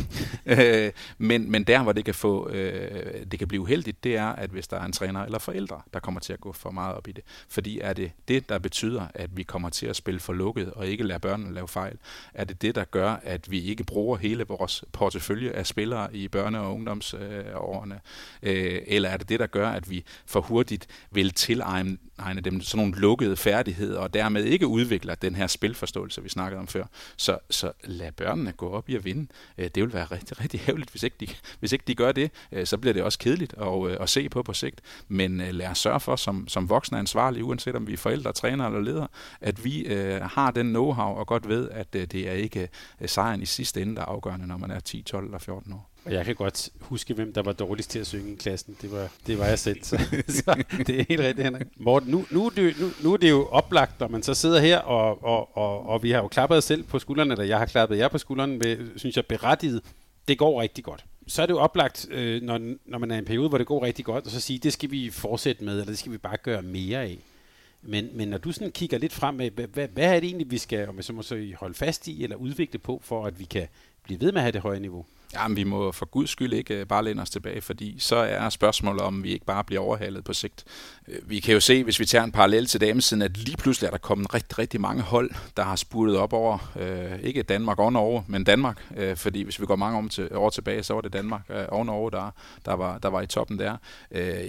Øh, 0.47 0.93
men, 1.18 1.51
men 1.51 1.64
der, 1.64 1.82
hvor 1.82 1.93
det 1.93 2.05
kan, 2.05 2.14
få, 2.14 2.49
øh, 2.49 3.26
det 3.30 3.39
kan 3.39 3.49
blive 3.49 3.61
uheldigt, 3.61 4.05
det 4.05 4.16
er, 4.16 4.26
at 4.26 4.51
hvis 4.51 4.68
der 4.68 4.76
er 4.76 4.84
en 4.84 4.93
træner 4.93 5.24
eller 5.24 5.39
forældre, 5.39 5.82
der 5.95 6.01
kommer 6.01 6.20
til 6.20 6.32
at 6.32 6.41
gå 6.41 6.53
for 6.53 6.70
meget 6.70 6.95
op 6.95 7.09
i 7.09 7.12
det. 7.12 7.24
Fordi 7.49 7.80
er 7.80 7.93
det 7.93 8.12
det, 8.28 8.49
der 8.49 8.59
betyder, 8.59 9.07
at 9.14 9.36
vi 9.36 9.43
kommer 9.43 9.68
til 9.68 9.86
at 9.86 9.97
spille 9.97 10.20
for 10.20 10.32
lukket 10.32 10.72
og 10.72 10.86
ikke 10.86 11.05
lade 11.05 11.18
børnene 11.18 11.55
lave 11.55 11.68
fejl? 11.68 11.99
Er 12.34 12.45
det 12.45 12.62
det, 12.62 12.74
der 12.74 12.84
gør, 12.84 13.12
at 13.22 13.51
vi 13.51 13.61
ikke 13.61 13.84
bruger 13.84 14.16
hele 14.16 14.45
vores 14.45 14.84
portefølje 14.93 15.51
af 15.51 15.66
spillere 15.66 16.16
i 16.16 16.28
børne- 16.36 16.57
og 16.57 16.74
ungdomsårene? 16.74 18.01
Øh, 18.43 18.82
eller 18.86 19.09
er 19.09 19.16
det 19.16 19.28
det, 19.28 19.41
der 19.41 19.47
gør, 19.47 19.68
at 19.68 19.91
vi 19.91 20.05
for 20.26 20.41
hurtigt 20.41 20.86
vil 21.11 21.30
tilegne 21.30 21.99
dem 22.45 22.61
sådan 22.61 22.87
nogle 22.87 23.01
lukkede 23.01 23.37
færdigheder, 23.37 23.99
og 23.99 24.14
dermed 24.14 24.45
ikke 24.45 24.66
udvikler 24.66 25.14
den 25.14 25.35
her 25.35 25.47
spilforståelse, 25.47 26.23
vi 26.23 26.29
snakkede 26.29 26.61
om 26.61 26.66
før? 26.66 26.85
Så, 27.16 27.39
så 27.51 27.73
lad 27.85 28.12
børnene 28.12 28.53
gå 28.53 28.71
op 28.71 28.89
i 28.89 28.97
at 28.97 29.05
vinde. 29.05 29.27
Øh, 29.59 29.71
det 29.75 29.83
vil 29.83 29.93
være 29.93 30.05
rigtig, 30.05 30.41
rigtig 30.41 30.61
hævligt, 30.61 30.91
hvis 30.91 31.03
ikke 31.03 31.16
de, 31.21 31.27
hvis 31.59 31.73
ikke 31.73 31.85
de 31.87 31.95
gør 31.95 32.12
det. 32.12 32.31
Øh, 32.53 32.66
så 32.66 32.79
bliver 32.79 32.93
det 32.93 33.03
også 33.03 33.19
kedeligt 33.19 33.55
at, 33.61 33.91
øh, 33.91 33.97
at 34.01 34.09
se 34.09 34.29
på 34.29 34.43
på 34.43 34.53
sigt. 34.53 34.81
Men 35.09 35.39
lad 35.39 35.69
os 35.69 35.79
sørge 35.79 36.01
for, 36.01 36.16
som, 36.16 36.49
som 36.49 36.69
voksne 36.69 36.99
ansvarlige, 36.99 37.45
uanset 37.45 37.77
om 37.77 37.87
vi 37.87 37.93
er 37.93 37.97
forældre, 37.97 38.33
træner 38.33 38.66
eller 38.66 38.81
ledere, 38.81 39.09
at 39.41 39.64
vi 39.64 39.81
øh, 39.81 40.21
har 40.23 40.51
den 40.51 40.77
know-how 40.77 41.01
og 41.01 41.27
godt 41.27 41.49
ved, 41.49 41.71
at 41.71 41.95
øh, 41.95 42.07
det 42.07 42.29
er 42.29 42.33
ikke 42.33 42.69
sejren 43.07 43.43
i 43.43 43.47
sidste 43.47 43.83
ende, 43.83 43.97
der 43.97 44.03
er 44.03 44.07
afgørende, 44.07 44.47
når 44.47 44.57
man 44.57 44.71
er 44.71 44.81
10, 44.81 45.03
12 45.03 45.25
eller 45.25 45.39
14 45.39 45.73
år. 45.73 45.88
Og 46.05 46.12
jeg 46.12 46.24
kan 46.24 46.34
godt 46.34 46.70
huske, 46.80 47.14
hvem 47.14 47.32
der 47.32 47.42
var 47.42 47.53
dårligst 47.53 47.90
til 47.90 47.99
at 47.99 48.07
synge 48.07 48.32
i 48.32 48.36
klassen. 48.36 48.76
Det 48.82 48.92
var, 48.92 49.09
det 49.26 49.38
var 49.38 49.46
jeg 49.46 49.59
selv, 49.59 49.82
så, 49.82 49.99
så 50.28 50.64
det 50.86 51.01
er 51.01 51.05
helt 51.09 51.20
rigtigt, 51.20 51.44
Henrik. 51.44 51.66
Morten, 51.76 52.11
nu, 52.11 52.26
nu, 52.30 52.46
er 52.46 52.51
det, 52.51 52.80
nu, 52.80 52.90
nu 53.03 53.12
er 53.12 53.16
det 53.16 53.30
jo 53.30 53.46
oplagt, 53.46 54.01
når 54.01 54.09
man 54.09 54.22
så 54.22 54.34
sidder 54.34 54.61
her, 54.61 54.78
og, 54.78 55.24
og, 55.24 55.57
og, 55.57 55.86
og 55.86 56.03
vi 56.03 56.11
har 56.11 56.18
jo 56.18 56.28
klappet 56.28 56.59
os 56.59 56.64
selv 56.64 56.82
på 56.82 56.99
skuldrene, 56.99 57.32
eller 57.32 57.44
jeg 57.44 57.59
har 57.59 57.66
klappet 57.66 57.99
jer 57.99 58.09
på 58.09 58.18
skuldrene, 58.18 58.59
med, 58.59 58.99
synes 58.99 59.16
jeg, 59.16 59.26
berettiget. 59.26 59.82
Det 60.28 60.38
går 60.38 60.62
rigtig 60.62 60.84
godt. 60.84 61.05
Så 61.26 61.42
er 61.42 61.46
det 61.46 61.53
jo 61.53 61.59
oplagt, 61.59 62.09
øh, 62.11 62.42
når, 62.42 62.61
når 62.86 62.99
man 62.99 63.11
er 63.11 63.14
i 63.14 63.18
en 63.18 63.24
periode, 63.24 63.49
hvor 63.49 63.59
det 63.59 63.66
går 63.66 63.82
rigtig 63.82 64.05
godt, 64.05 64.24
og 64.24 64.30
så 64.30 64.40
sige, 64.40 64.59
det 64.59 64.72
skal 64.72 64.90
vi 64.90 65.11
fortsætte 65.11 65.64
med, 65.64 65.72
eller 65.72 65.84
det 65.84 65.99
skal 65.99 66.12
vi 66.12 66.18
bare 66.18 66.36
gøre 66.36 66.62
mere 66.62 67.03
af. 67.03 67.18
Men, 67.82 68.09
men 68.12 68.28
når 68.28 68.38
du 68.38 68.53
sådan 68.53 68.70
kigger 68.70 68.99
lidt 68.99 69.12
frem 69.12 69.34
med, 69.34 69.51
hvad, 69.51 69.66
hvad, 69.66 69.88
hvad 69.88 70.16
er 70.16 70.20
det 70.20 70.26
egentlig, 70.26 70.51
vi 70.51 70.59
skal 70.59 70.88
om 70.88 71.03
så 71.03 71.12
må 71.12 71.22
så 71.22 71.53
holde 71.57 71.74
fast 71.74 72.09
i, 72.09 72.22
eller 72.22 72.36
udvikle 72.36 72.78
på, 72.78 73.01
for 73.05 73.26
at 73.26 73.38
vi 73.38 73.44
kan 73.44 73.68
blive 74.03 74.20
ved 74.20 74.32
med 74.32 74.38
at 74.38 74.42
have 74.42 74.53
det 74.53 74.61
høje 74.61 74.80
niveau? 74.80 75.07
Jamen, 75.35 75.57
vi 75.57 75.64
må 75.64 75.93
for 75.93 76.07
guds 76.07 76.31
skyld 76.31 76.53
ikke 76.53 76.74
øh, 76.74 76.87
bare 76.87 77.05
læne 77.05 77.22
os 77.22 77.31
tilbage, 77.31 77.61
fordi 77.61 77.97
så 77.99 78.16
er 78.16 78.49
spørgsmålet, 78.49 79.03
om 79.03 79.22
vi 79.22 79.33
ikke 79.33 79.47
bare 79.47 79.64
bliver 79.64 79.83
overhalet 79.83 80.24
på 80.24 80.33
sigt. 80.33 80.64
Øh, 81.09 81.31
vi 81.31 81.41
kan 81.41 81.55
jo 81.55 81.61
se, 81.61 81.85
hvis 81.85 82.01
vi 82.01 82.05
tager 82.05 82.24
en 82.24 82.33
parallel 82.33 82.66
til 82.66 82.81
damesiden, 82.81 83.22
at 83.22 83.37
lige 83.37 83.57
pludselig 83.57 83.87
er 83.87 83.91
der 83.91 83.99
kommet 83.99 84.35
rigtig, 84.35 84.59
rigtig 84.59 84.81
mange 84.81 85.03
hold, 85.03 85.31
der 85.57 85.62
har 85.62 85.76
spurtet 85.76 86.16
op 86.16 86.33
over, 86.33 86.72
øh, 86.81 87.18
ikke 87.22 87.43
Danmark 87.43 87.79
og 87.79 87.93
Norge, 87.93 88.24
men 88.26 88.45
Danmark, 88.45 88.85
øh, 88.97 89.16
fordi 89.16 89.43
hvis 89.43 89.61
vi 89.61 89.66
går 89.66 89.76
mange 89.76 89.99
år, 89.99 90.09
til, 90.09 90.37
år 90.37 90.51
tilbage, 90.51 90.83
så 90.83 90.95
var 90.95 91.01
det 91.01 91.12
Danmark 91.12 91.43
øh, 91.51 91.64
og 91.68 91.87
Norge, 91.87 92.11
der, 92.11 92.31
der, 92.64 92.72
var, 92.72 92.99
der 92.99 93.09
var 93.09 93.22
i 93.22 93.26
toppen 93.26 93.59
der. 93.59 93.76
Øh, 94.11 94.45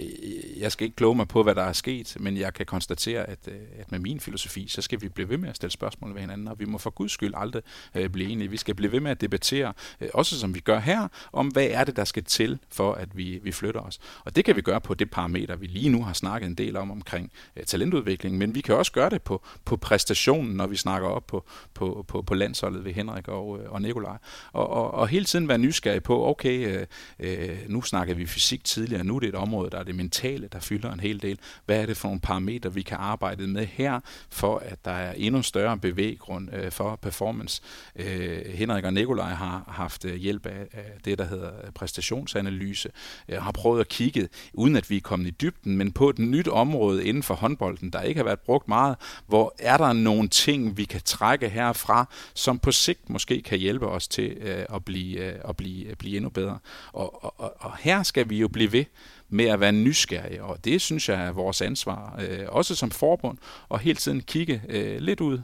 jeg 0.60 0.72
skal 0.72 0.84
ikke 0.84 0.96
kloge 0.96 1.16
mig 1.16 1.28
på, 1.28 1.42
hvad 1.42 1.54
der 1.54 1.62
er 1.62 1.72
sket, 1.72 2.16
men 2.20 2.36
jeg 2.36 2.54
kan 2.54 2.66
konstatere, 2.66 3.28
at, 3.28 3.38
øh, 3.48 3.54
at 3.78 3.90
med 3.90 3.98
min 3.98 4.20
filosofi, 4.20 4.68
så 4.68 4.82
skal 4.82 5.02
vi 5.02 5.08
blive 5.08 5.28
ved 5.28 5.38
med 5.38 5.48
at 5.48 5.56
stille 5.56 5.72
spørgsmål 5.72 6.14
ved 6.14 6.20
hinanden, 6.20 6.48
og 6.48 6.58
vi 6.58 6.64
må 6.64 6.78
for 6.78 6.90
guds 6.90 7.12
skyld 7.12 7.34
aldrig 7.36 7.62
øh, 7.94 8.08
blive 8.08 8.30
enige. 8.30 8.50
Vi 8.50 8.56
skal 8.56 8.74
blive 8.74 8.92
ved 8.92 9.00
med 9.00 9.10
at 9.10 9.20
debattere, 9.20 9.72
øh, 10.00 10.08
også 10.14 10.40
som 10.40 10.54
vi 10.54 10.60
gør 10.60 10.69
her, 10.78 11.08
om 11.32 11.48
hvad 11.48 11.66
er 11.70 11.84
det, 11.84 11.96
der 11.96 12.04
skal 12.04 12.24
til, 12.24 12.58
for 12.72 12.92
at 12.92 13.08
vi, 13.16 13.40
vi 13.42 13.52
flytter 13.52 13.80
os. 13.80 13.98
Og 14.24 14.36
det 14.36 14.44
kan 14.44 14.56
vi 14.56 14.60
gøre 14.60 14.80
på 14.80 14.94
det 14.94 15.10
parameter, 15.10 15.56
vi 15.56 15.66
lige 15.66 15.88
nu 15.88 16.04
har 16.04 16.12
snakket 16.12 16.46
en 16.46 16.54
del 16.54 16.76
om 16.76 16.90
omkring 16.90 17.32
øh, 17.56 17.64
talentudvikling, 17.64 18.38
men 18.38 18.54
vi 18.54 18.60
kan 18.60 18.74
også 18.74 18.92
gøre 18.92 19.10
det 19.10 19.22
på, 19.22 19.42
på 19.64 19.76
præstationen, 19.76 20.56
når 20.56 20.66
vi 20.66 20.76
snakker 20.76 21.08
op 21.08 21.26
på, 21.26 21.44
på, 21.74 22.04
på, 22.08 22.22
på 22.22 22.34
landsholdet 22.34 22.84
ved 22.84 22.92
Henrik 22.92 23.28
og, 23.28 23.58
øh, 23.60 23.72
og 23.72 23.82
Nikolaj. 23.82 24.16
Og, 24.52 24.70
og, 24.70 24.94
og 24.94 25.08
hele 25.08 25.24
tiden 25.24 25.48
være 25.48 25.58
nysgerrig 25.58 26.02
på, 26.02 26.26
okay, 26.26 26.68
øh, 26.68 26.86
øh 27.18 27.58
nu 27.68 27.82
snakker 27.82 28.14
vi 28.14 28.26
fysik 28.26 28.64
tidligere, 28.64 29.04
nu 29.04 29.16
er 29.16 29.20
det 29.20 29.28
et 29.28 29.34
område, 29.34 29.70
der 29.70 29.78
er 29.78 29.82
det 29.82 29.94
mentale, 29.94 30.48
der 30.52 30.60
fylder 30.60 30.92
en 30.92 31.00
hel 31.00 31.22
del. 31.22 31.38
Hvad 31.66 31.80
er 31.82 31.86
det 31.86 31.96
for 31.96 32.08
nogle 32.08 32.20
parametre, 32.20 32.74
vi 32.74 32.82
kan 32.82 32.96
arbejde 33.00 33.46
med 33.46 33.66
her, 33.66 34.00
for 34.30 34.58
at 34.58 34.84
der 34.84 34.90
er 34.90 35.12
endnu 35.12 35.42
større 35.42 35.78
bevæggrund 35.78 36.54
øh, 36.54 36.72
for 36.72 36.96
performance? 36.96 37.62
Øh, 37.96 38.46
Henrik 38.46 38.84
og 38.84 38.92
Nikolaj 38.92 39.32
har 39.32 39.64
haft 39.68 40.04
øh, 40.04 40.14
hjælp 40.14 40.46
af, 40.46 40.59
af 40.72 40.92
det, 41.04 41.18
der 41.18 41.24
hedder 41.24 41.50
præstationsanalyse, 41.74 42.90
Jeg 43.28 43.42
har 43.42 43.52
prøvet 43.52 43.80
at 43.80 43.88
kigge, 43.88 44.28
uden 44.52 44.76
at 44.76 44.90
vi 44.90 44.96
er 44.96 45.00
kommet 45.00 45.26
i 45.26 45.30
dybden, 45.30 45.76
men 45.76 45.92
på 45.92 46.08
et 46.10 46.18
nyt 46.18 46.48
område 46.48 47.04
inden 47.04 47.22
for 47.22 47.34
håndbolden, 47.34 47.90
der 47.90 48.02
ikke 48.02 48.18
har 48.18 48.24
været 48.24 48.40
brugt 48.40 48.68
meget, 48.68 48.96
hvor 49.26 49.54
er 49.58 49.76
der 49.76 49.92
nogle 49.92 50.28
ting, 50.28 50.76
vi 50.76 50.84
kan 50.84 51.00
trække 51.04 51.48
herfra, 51.48 52.08
som 52.34 52.58
på 52.58 52.72
sigt 52.72 53.10
måske 53.10 53.42
kan 53.42 53.58
hjælpe 53.58 53.86
os 53.86 54.08
til 54.08 54.30
øh, 54.40 54.64
at, 54.74 54.84
blive, 54.84 55.18
øh, 55.18 55.40
at 55.48 55.56
blive, 55.56 55.94
blive 55.94 56.16
endnu 56.16 56.30
bedre. 56.30 56.58
Og, 56.92 57.24
og, 57.24 57.54
og 57.60 57.76
her 57.76 58.02
skal 58.02 58.30
vi 58.30 58.38
jo 58.38 58.48
blive 58.48 58.72
ved 58.72 58.84
med 59.28 59.44
at 59.44 59.60
være 59.60 59.72
nysgerrige, 59.72 60.42
og 60.44 60.64
det 60.64 60.80
synes 60.80 61.08
jeg 61.08 61.26
er 61.26 61.32
vores 61.32 61.60
ansvar, 61.60 62.20
øh, 62.20 62.46
også 62.48 62.74
som 62.74 62.90
forbund, 62.90 63.38
og 63.68 63.78
hele 63.78 63.96
tiden 63.96 64.20
kigge 64.20 64.62
øh, 64.68 65.00
lidt 65.00 65.20
ud 65.20 65.38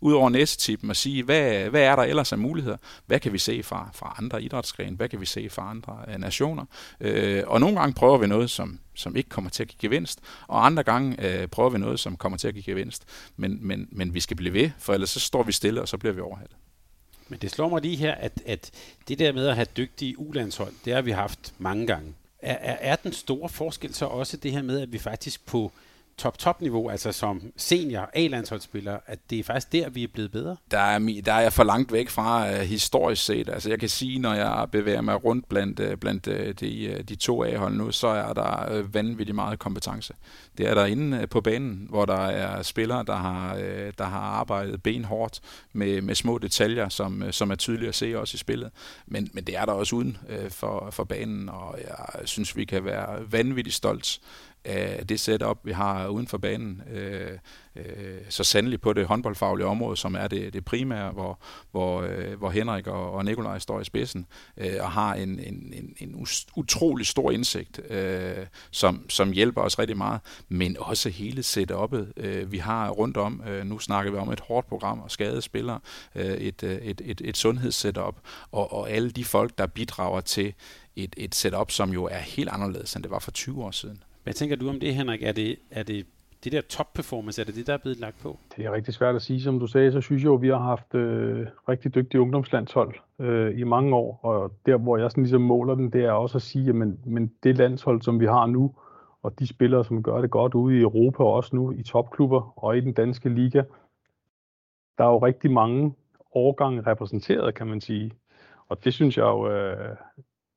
ud 0.00 0.12
over 0.12 0.30
næsetippen 0.30 0.90
og 0.90 0.96
sige, 0.96 1.22
hvad, 1.22 1.68
hvad 1.70 1.82
er 1.82 1.96
der 1.96 2.02
ellers 2.02 2.32
af 2.32 2.38
muligheder? 2.38 2.76
Hvad 3.06 3.20
kan 3.20 3.32
vi 3.32 3.38
se 3.38 3.62
fra, 3.62 3.90
fra 3.94 4.14
andre 4.18 4.42
idrætsgrene? 4.42 4.96
Hvad 4.96 5.08
kan 5.08 5.20
vi 5.20 5.26
se 5.26 5.50
fra 5.50 5.70
andre 5.70 5.98
uh, 6.08 6.20
nationer? 6.20 6.64
Øh, 7.00 7.42
og 7.46 7.60
nogle 7.60 7.80
gange 7.80 7.94
prøver 7.94 8.18
vi 8.18 8.26
noget, 8.26 8.50
som, 8.50 8.78
som 8.94 9.16
ikke 9.16 9.28
kommer 9.28 9.50
til 9.50 9.62
at 9.62 9.68
give 9.68 9.78
gevinst, 9.90 10.20
og 10.48 10.66
andre 10.66 10.82
gange 10.82 11.26
øh, 11.26 11.48
prøver 11.48 11.70
vi 11.70 11.78
noget, 11.78 12.00
som 12.00 12.16
kommer 12.16 12.38
til 12.38 12.48
at 12.48 12.54
give 12.54 12.64
gevinst. 12.64 13.04
Men, 13.36 13.58
men, 13.60 13.88
men 13.92 14.14
vi 14.14 14.20
skal 14.20 14.36
blive 14.36 14.54
ved, 14.54 14.70
for 14.78 14.94
ellers 14.94 15.10
så 15.10 15.20
står 15.20 15.42
vi 15.42 15.52
stille, 15.52 15.80
og 15.80 15.88
så 15.88 15.98
bliver 15.98 16.12
vi 16.12 16.20
overhalet. 16.20 16.56
Men 17.28 17.38
det 17.38 17.50
slår 17.50 17.68
mig 17.68 17.82
lige 17.82 17.96
her, 17.96 18.14
at, 18.14 18.42
at 18.46 18.70
det 19.08 19.18
der 19.18 19.32
med 19.32 19.46
at 19.46 19.54
have 19.54 19.66
dygtige 19.76 20.18
ulandshold, 20.18 20.72
det 20.84 20.94
har 20.94 21.02
vi 21.02 21.10
haft 21.10 21.54
mange 21.58 21.86
gange. 21.86 22.14
Er, 22.38 22.56
er, 22.60 22.92
er 22.92 22.96
den 22.96 23.12
store 23.12 23.48
forskel 23.48 23.94
så 23.94 24.06
også 24.06 24.36
det 24.36 24.52
her 24.52 24.62
med, 24.62 24.80
at 24.80 24.92
vi 24.92 24.98
faktisk 24.98 25.46
på 25.46 25.72
top-top-niveau, 26.18 26.88
altså 26.88 27.12
som 27.12 27.42
senior 27.56 28.10
A-landsholdsspiller, 28.14 28.98
at 29.06 29.18
det 29.30 29.38
er 29.38 29.44
faktisk 29.44 29.72
der, 29.72 29.90
vi 29.90 30.04
er 30.04 30.08
blevet 30.14 30.32
bedre? 30.32 30.56
Der 30.70 30.78
er, 30.78 31.20
der 31.24 31.32
er 31.32 31.40
jeg 31.40 31.52
for 31.52 31.64
langt 31.64 31.92
væk 31.92 32.08
fra 32.08 32.50
uh, 32.50 32.56
historisk 32.56 33.24
set. 33.24 33.48
Altså 33.48 33.68
jeg 33.68 33.80
kan 33.80 33.88
sige, 33.88 34.18
når 34.18 34.34
jeg 34.34 34.66
bevæger 34.72 35.00
mig 35.00 35.24
rundt 35.24 35.48
blandt, 35.48 35.80
uh, 35.80 35.94
blandt 35.94 36.26
uh, 36.26 36.34
de, 36.34 36.96
uh, 36.98 37.04
de 37.04 37.14
to 37.14 37.44
A-hold 37.44 37.74
nu, 37.74 37.90
så 37.90 38.06
er 38.06 38.32
der 38.32 38.78
uh, 38.78 38.94
vanvittigt 38.94 39.34
meget 39.34 39.58
kompetence. 39.58 40.14
Det 40.58 40.68
er 40.68 40.74
der 40.74 40.84
inde 40.84 41.18
uh, 41.18 41.28
på 41.28 41.40
banen, 41.40 41.86
hvor 41.90 42.04
der 42.04 42.26
er 42.26 42.62
spillere, 42.62 43.04
der 43.06 43.16
har, 43.16 43.54
uh, 43.54 43.60
der 43.98 44.04
har 44.04 44.20
arbejdet 44.20 44.82
benhårdt 44.82 45.40
med, 45.72 46.02
med 46.02 46.14
små 46.14 46.38
detaljer, 46.38 46.88
som, 46.88 47.22
uh, 47.22 47.30
som 47.30 47.50
er 47.50 47.54
tydelige 47.54 47.88
at 47.88 47.94
se 47.94 48.18
også 48.18 48.34
i 48.34 48.38
spillet. 48.38 48.70
Men, 49.06 49.30
men 49.32 49.44
det 49.44 49.56
er 49.56 49.64
der 49.64 49.72
også 49.72 49.96
uden 49.96 50.16
uh, 50.28 50.50
for, 50.50 50.88
for 50.90 51.04
banen, 51.04 51.48
og 51.48 51.78
jeg 51.88 52.28
synes, 52.28 52.56
vi 52.56 52.64
kan 52.64 52.84
være 52.84 53.32
vanvittigt 53.32 53.76
stolt 53.76 54.20
af 54.64 55.06
det 55.06 55.20
setup, 55.20 55.58
vi 55.64 55.72
har 55.72 56.08
uden 56.08 56.26
for 56.26 56.38
banen. 56.38 56.82
Øh, 56.92 57.38
øh, 57.76 57.84
så 58.28 58.44
sandelig 58.44 58.80
på 58.80 58.92
det 58.92 59.06
håndboldfaglige 59.06 59.66
område, 59.66 59.96
som 59.96 60.14
er 60.14 60.28
det, 60.28 60.52
det 60.52 60.64
primære, 60.64 61.10
hvor, 61.10 61.38
hvor, 61.70 62.02
øh, 62.02 62.38
hvor 62.38 62.50
Henrik 62.50 62.86
og, 62.86 63.12
og 63.12 63.24
Nikolaj 63.24 63.58
står 63.58 63.80
i 63.80 63.84
spidsen, 63.84 64.26
øh, 64.56 64.74
og 64.80 64.90
har 64.90 65.14
en, 65.14 65.28
en, 65.28 65.72
en, 65.72 65.94
en 65.98 66.26
utrolig 66.56 67.06
stor 67.06 67.30
indsigt, 67.30 67.80
øh, 67.90 68.46
som, 68.70 69.10
som 69.10 69.32
hjælper 69.32 69.60
os 69.62 69.78
rigtig 69.78 69.96
meget, 69.96 70.20
men 70.48 70.76
også 70.80 71.08
hele 71.08 71.42
setup'et, 71.42 72.12
øh, 72.16 72.52
vi 72.52 72.58
har 72.58 72.90
rundt 72.90 73.16
om. 73.16 73.42
Øh, 73.48 73.64
nu 73.64 73.78
snakker 73.78 74.12
vi 74.12 74.18
om 74.18 74.32
et 74.32 74.40
hårdt 74.40 74.68
program 74.68 75.00
og 75.00 75.10
skadespillere, 75.10 75.80
øh, 76.14 76.24
et, 76.24 76.62
øh, 76.62 76.76
et, 76.76 77.00
et, 77.04 77.20
et 77.24 77.36
sundhedssetup, 77.36 78.16
og, 78.52 78.72
og 78.72 78.90
alle 78.90 79.10
de 79.10 79.24
folk, 79.24 79.58
der 79.58 79.66
bidrager 79.66 80.20
til 80.20 80.54
et, 80.96 81.14
et 81.16 81.34
setup, 81.34 81.70
som 81.70 81.90
jo 81.90 82.04
er 82.04 82.18
helt 82.18 82.48
anderledes, 82.48 82.94
end 82.94 83.02
det 83.02 83.10
var 83.10 83.18
for 83.18 83.30
20 83.30 83.64
år 83.64 83.70
siden. 83.70 84.02
Hvad 84.22 84.32
tænker 84.32 84.56
du 84.56 84.68
om 84.68 84.80
det, 84.80 84.94
Henrik? 84.94 85.22
Er 85.22 85.32
det, 85.32 85.56
er 85.70 85.82
det 85.82 86.06
det 86.44 86.52
der 86.52 86.60
top 86.60 86.92
performance, 86.94 87.40
er 87.40 87.44
det 87.44 87.54
det, 87.54 87.66
der 87.66 87.72
er 87.72 87.78
blevet 87.78 88.00
lagt 88.00 88.22
på? 88.22 88.38
Det 88.56 88.64
er 88.64 88.72
rigtig 88.72 88.94
svært 88.94 89.14
at 89.14 89.22
sige. 89.22 89.42
Som 89.42 89.58
du 89.58 89.66
sagde, 89.66 89.92
så 89.92 90.00
synes 90.00 90.22
jeg 90.22 90.26
jo, 90.26 90.34
at 90.34 90.42
vi 90.42 90.48
har 90.48 90.58
haft 90.58 90.94
øh, 90.94 91.46
rigtig 91.68 91.94
dygtige 91.94 92.20
ungdomslandshold 92.20 92.94
øh, 93.18 93.58
i 93.58 93.64
mange 93.64 93.94
år. 93.94 94.20
Og 94.22 94.52
der, 94.66 94.76
hvor 94.76 94.96
jeg 94.96 95.10
sådan 95.10 95.24
ligesom 95.24 95.42
måler 95.42 95.74
den, 95.74 95.90
det 95.92 96.04
er 96.04 96.12
også 96.12 96.38
at 96.38 96.42
sige, 96.42 96.68
at 96.68 96.74
men, 96.74 97.00
men 97.04 97.32
det 97.42 97.56
landshold, 97.58 98.02
som 98.02 98.20
vi 98.20 98.26
har 98.26 98.46
nu, 98.46 98.74
og 99.22 99.38
de 99.38 99.46
spillere, 99.46 99.84
som 99.84 100.02
gør 100.02 100.20
det 100.20 100.30
godt 100.30 100.54
ude 100.54 100.76
i 100.76 100.80
Europa 100.80 101.22
og 101.22 101.32
også 101.32 101.56
nu 101.56 101.72
i 101.72 101.82
topklubber 101.82 102.64
og 102.64 102.76
i 102.76 102.80
den 102.80 102.92
danske 102.92 103.28
liga, 103.28 103.62
der 104.98 105.04
er 105.04 105.08
jo 105.08 105.18
rigtig 105.18 105.50
mange 105.50 105.94
årgange 106.34 106.82
repræsenteret, 106.86 107.54
kan 107.54 107.66
man 107.66 107.80
sige. 107.80 108.12
Og 108.68 108.84
det 108.84 108.94
synes 108.94 109.16
jeg 109.16 109.24
jo, 109.24 109.50
øh, 109.50 109.96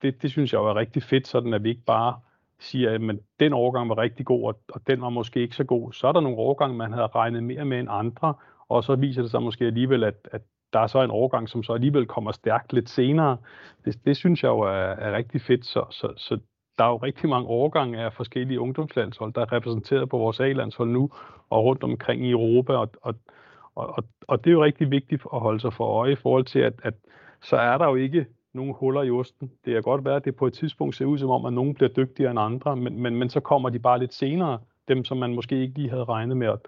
det, 0.02 0.22
det 0.22 0.32
synes 0.32 0.54
jeg 0.54 0.60
jo 0.60 0.66
er 0.66 0.76
rigtig 0.76 1.04
fedt, 1.04 1.28
sådan 1.28 1.54
at 1.54 1.64
vi 1.64 1.70
ikke 1.70 1.86
bare 1.86 2.20
siger, 2.60 2.92
at 2.92 3.02
men 3.02 3.20
den 3.40 3.54
overgang 3.54 3.90
var 3.90 3.98
rigtig 3.98 4.26
god, 4.26 4.44
og, 4.44 4.60
og 4.70 4.82
den 4.88 5.02
var 5.02 5.10
måske 5.10 5.42
ikke 5.42 5.56
så 5.56 5.64
god. 5.64 5.94
Så 5.94 6.08
er 6.08 6.12
der 6.12 6.20
nogle 6.20 6.38
overgange, 6.38 6.78
man 6.78 6.94
havde 6.94 7.08
regnet 7.08 7.44
mere 7.44 7.66
med 7.66 7.80
end 7.80 7.90
andre, 7.92 8.34
og 8.70 8.84
så 8.84 8.96
viser 8.96 9.22
det 9.22 9.32
sig 9.32 9.44
måske 9.44 9.66
alligevel, 9.66 10.04
at, 10.04 10.16
at 10.32 10.42
der 10.74 10.80
er 10.80 10.88
så 10.88 11.04
en 11.04 11.12
overgang, 11.12 11.50
som 11.50 11.64
så 11.64 11.74
alligevel 11.74 12.06
kommer 12.06 12.32
stærkt 12.32 12.74
lidt 12.74 12.90
senere. 12.90 13.38
Det, 13.86 14.06
det 14.06 14.18
synes 14.18 14.44
jeg 14.44 14.50
jo 14.50 14.60
er, 14.60 14.96
er 15.06 15.16
rigtig 15.16 15.42
fedt, 15.42 15.66
så, 15.66 15.86
så, 15.90 16.14
så 16.18 16.40
der 16.78 16.84
er 16.84 16.90
jo 16.90 16.98
rigtig 16.98 17.30
mange 17.30 17.48
overgange 17.48 18.00
af 18.00 18.14
forskellige 18.14 18.60
ungdomslandshold, 18.60 19.34
der 19.34 19.42
er 19.42 19.52
repræsenteret 19.52 20.10
på 20.10 20.18
vores 20.18 20.40
A-landshold 20.40 20.90
nu, 20.90 21.10
og 21.50 21.64
rundt 21.64 21.84
omkring 21.84 22.26
i 22.26 22.32
Europa, 22.32 22.74
og, 22.74 22.90
og, 23.02 23.16
og, 23.76 24.04
og 24.28 24.44
det 24.44 24.50
er 24.50 24.54
jo 24.54 24.64
rigtig 24.64 24.92
vigtigt 24.92 25.24
at 25.34 25.40
holde 25.40 25.60
sig 25.60 25.74
for 25.74 25.86
øje 25.86 26.12
i 26.12 26.16
forhold 26.16 26.46
til, 26.46 26.60
at, 26.60 26.74
at 26.84 26.94
så 27.42 27.58
er 27.58 27.78
der 27.78 27.86
jo 27.86 27.96
ikke 27.96 28.26
nogle 28.56 28.74
huller 28.74 29.04
i 29.04 29.12
osten. 29.12 29.52
Det 29.66 29.74
kan 29.74 29.82
godt 29.82 30.06
være, 30.06 30.16
at 30.16 30.26
det 30.26 30.36
på 30.36 30.48
et 30.48 30.54
tidspunkt 30.54 30.96
ser 30.96 31.06
ud 31.06 31.18
som 31.18 31.30
om, 31.30 31.46
at 31.46 31.54
nogen 31.54 31.74
bliver 31.74 31.90
dygtigere 31.90 32.32
end 32.32 32.40
andre, 32.40 32.76
men, 32.76 33.02
men, 33.02 33.16
men 33.16 33.30
så 33.30 33.40
kommer 33.40 33.70
de 33.70 33.80
bare 33.80 34.00
lidt 34.00 34.14
senere, 34.14 34.60
dem 34.88 35.06
som 35.06 35.18
man 35.18 35.34
måske 35.34 35.62
ikke 35.62 35.74
lige 35.78 35.90
havde 35.90 36.04
regnet 36.04 36.38
med. 36.38 36.48
Og 36.48 36.62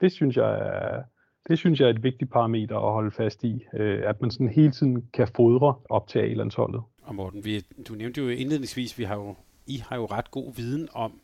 det 0.00 0.12
synes 0.12 0.36
jeg 0.36 0.52
er, 0.52 1.02
det 1.48 1.58
synes 1.58 1.80
jeg 1.80 1.86
er 1.86 1.90
et 1.90 2.02
vigtigt 2.02 2.32
parameter 2.32 2.76
at 2.76 2.92
holde 2.92 3.10
fast 3.10 3.44
i, 3.44 3.64
øh, 3.74 4.02
at 4.04 4.20
man 4.20 4.30
sådan 4.30 4.48
hele 4.48 4.70
tiden 4.70 5.08
kan 5.12 5.28
fodre 5.36 5.74
op 5.88 6.08
til 6.08 6.18
A-landsholdet. 6.18 6.82
Og 7.02 7.14
Morten, 7.14 7.44
vi, 7.44 7.60
du 7.88 7.94
nævnte 7.94 8.20
jo 8.20 8.28
indledningsvis, 8.28 8.98
vi 8.98 9.04
har 9.04 9.14
jo, 9.14 9.34
I 9.66 9.82
har 9.88 9.96
jo 9.96 10.04
ret 10.04 10.30
god 10.30 10.54
viden 10.56 10.88
om 10.92 11.20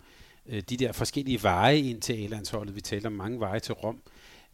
øh, 0.49 0.63
de 0.71 0.77
der 0.77 0.93
forskellige 0.93 1.39
veje 1.43 1.79
ind 1.79 2.01
til 2.01 2.13
A-landsholdet. 2.13 2.75
Vi 2.75 2.81
taler 2.81 3.07
om 3.07 3.13
mange 3.13 3.41
veje 3.41 3.59
til 3.59 3.75
Rom. 3.75 4.01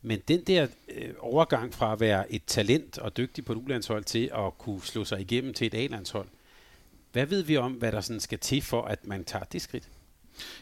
Men 0.03 0.23
den 0.29 0.41
der 0.41 0.67
øh, 0.89 1.15
overgang 1.19 1.75
fra 1.75 1.93
at 1.93 2.01
være 2.01 2.33
et 2.33 2.43
talent 2.47 2.99
og 2.99 3.17
dygtig 3.17 3.45
på 3.45 3.53
et 3.53 3.57
ulandshold 3.57 4.05
til 4.05 4.31
at 4.35 4.59
kunne 4.59 4.83
slå 4.83 5.05
sig 5.05 5.21
igennem 5.21 5.55
til 5.55 5.67
et 5.67 5.75
A-landshold, 5.75 6.29
hvad 7.13 7.27
ved 7.27 7.43
vi 7.43 7.57
om, 7.57 7.73
hvad 7.73 7.93
der 7.93 8.01
sådan 8.01 8.21
skal 8.21 8.39
til 8.39 8.63
for, 8.63 8.83
at 8.83 9.07
man 9.07 9.25
tager 9.25 9.45
det 9.45 9.63
skridt? 9.63 9.89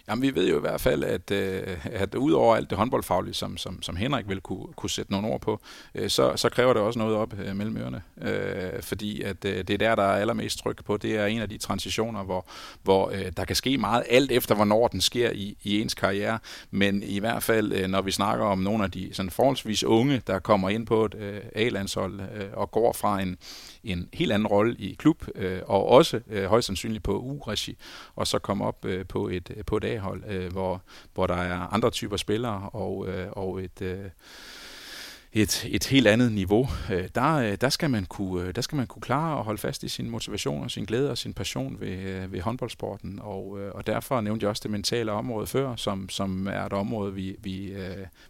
Jamen, 0.08 0.22
vi 0.22 0.34
ved 0.34 0.48
jo 0.48 0.56
i 0.56 0.60
hvert 0.60 0.80
fald, 0.80 1.04
at, 1.04 1.30
øh, 1.30 1.62
at 1.84 2.14
udover 2.14 2.56
alt 2.56 2.70
det 2.70 2.78
håndboldfaglige, 2.78 3.34
som, 3.34 3.56
som, 3.56 3.82
som 3.82 3.96
Henrik 3.96 4.28
vil 4.28 4.40
kunne, 4.40 4.72
kunne 4.76 4.90
sætte 4.90 5.12
nogle 5.12 5.28
ord 5.28 5.40
på, 5.40 5.60
øh, 5.94 6.10
så, 6.10 6.36
så 6.36 6.48
kræver 6.48 6.72
det 6.72 6.82
også 6.82 6.98
noget 6.98 7.16
op 7.16 7.34
øh, 7.38 7.56
mellem 7.56 7.76
ørerne. 7.76 8.02
Øh, 8.22 8.82
fordi 8.82 9.22
at 9.22 9.44
øh, 9.44 9.56
det 9.56 9.70
er 9.70 9.78
der, 9.78 9.94
der 9.94 10.02
er 10.02 10.20
allermest 10.20 10.58
tryk 10.58 10.84
på. 10.84 10.96
Det 10.96 11.16
er 11.16 11.26
en 11.26 11.40
af 11.40 11.48
de 11.48 11.58
transitioner, 11.58 12.24
hvor, 12.24 12.46
hvor 12.82 13.10
øh, 13.10 13.32
der 13.36 13.44
kan 13.44 13.56
ske 13.56 13.78
meget, 13.78 14.04
alt 14.10 14.30
efter 14.30 14.54
hvornår 14.54 14.88
den 14.88 15.00
sker 15.00 15.30
i, 15.30 15.56
i 15.62 15.80
ens 15.80 15.94
karriere. 15.94 16.38
Men 16.70 17.02
i 17.02 17.18
hvert 17.18 17.42
fald, 17.42 17.72
øh, 17.72 17.88
når 17.88 18.02
vi 18.02 18.10
snakker 18.10 18.44
om 18.44 18.58
nogle 18.58 18.84
af 18.84 18.90
de 18.90 19.10
sådan 19.12 19.30
forholdsvis 19.30 19.84
unge, 19.84 20.22
der 20.26 20.38
kommer 20.38 20.68
ind 20.68 20.86
på 20.86 21.04
et 21.04 21.14
øh, 21.14 21.40
A-landshold 21.54 22.20
øh, 22.20 22.46
og 22.52 22.70
går 22.70 22.92
fra 22.92 23.20
en, 23.20 23.36
en 23.84 24.08
helt 24.12 24.32
anden 24.32 24.46
rolle 24.46 24.76
i 24.78 24.94
klub, 24.94 25.24
øh, 25.34 25.60
og 25.66 25.88
også 25.88 26.20
øh, 26.30 26.44
højst 26.44 26.66
sandsynligt 26.66 27.04
på 27.04 27.18
U-regi, 27.18 27.76
og 28.16 28.26
så 28.26 28.38
komme 28.38 28.64
op 28.64 28.84
øh, 28.84 29.06
på 29.06 29.28
et 29.28 29.63
Øh, 29.64 29.66
på 29.66 29.76
et 29.76 29.84
A-hold, 29.84 30.22
øh, 30.28 30.52
hvor, 30.52 30.82
hvor 31.14 31.26
der 31.26 31.34
er 31.34 31.74
andre 31.74 31.90
typer 31.90 32.16
spillere 32.16 32.70
og, 32.72 33.08
øh, 33.08 33.26
og 33.32 33.62
et... 33.62 33.82
Øh, 33.82 34.10
et, 35.34 35.66
et 35.70 35.86
helt 35.86 36.06
andet 36.06 36.32
niveau. 36.32 36.68
Øh, 36.92 37.08
der, 37.14 37.34
øh, 37.34 37.56
der, 37.60 37.68
skal 37.68 37.90
man 37.90 38.04
kunne, 38.04 38.46
øh, 38.46 38.54
der 38.54 38.60
skal 38.60 38.76
man 38.76 38.86
kunne 38.86 39.02
klare 39.02 39.38
at 39.38 39.44
holde 39.44 39.58
fast 39.58 39.82
i 39.82 39.88
sin 39.88 40.10
motivation 40.10 40.64
og 40.64 40.70
sin 40.70 40.84
glæde 40.84 41.10
og 41.10 41.18
sin 41.18 41.34
passion 41.34 41.76
ved, 41.80 42.26
ved 42.26 42.40
håndboldsporten. 42.40 43.18
Og, 43.22 43.58
og 43.74 43.86
derfor 43.86 44.20
nævnte 44.20 44.44
jeg 44.44 44.50
også 44.50 44.60
det 44.62 44.70
mentale 44.70 45.12
område 45.12 45.46
før, 45.46 45.76
som, 45.76 46.08
som 46.08 46.46
er 46.46 46.66
et 46.66 46.72
område, 46.72 47.14
vi, 47.14 47.36
vi, 47.38 47.74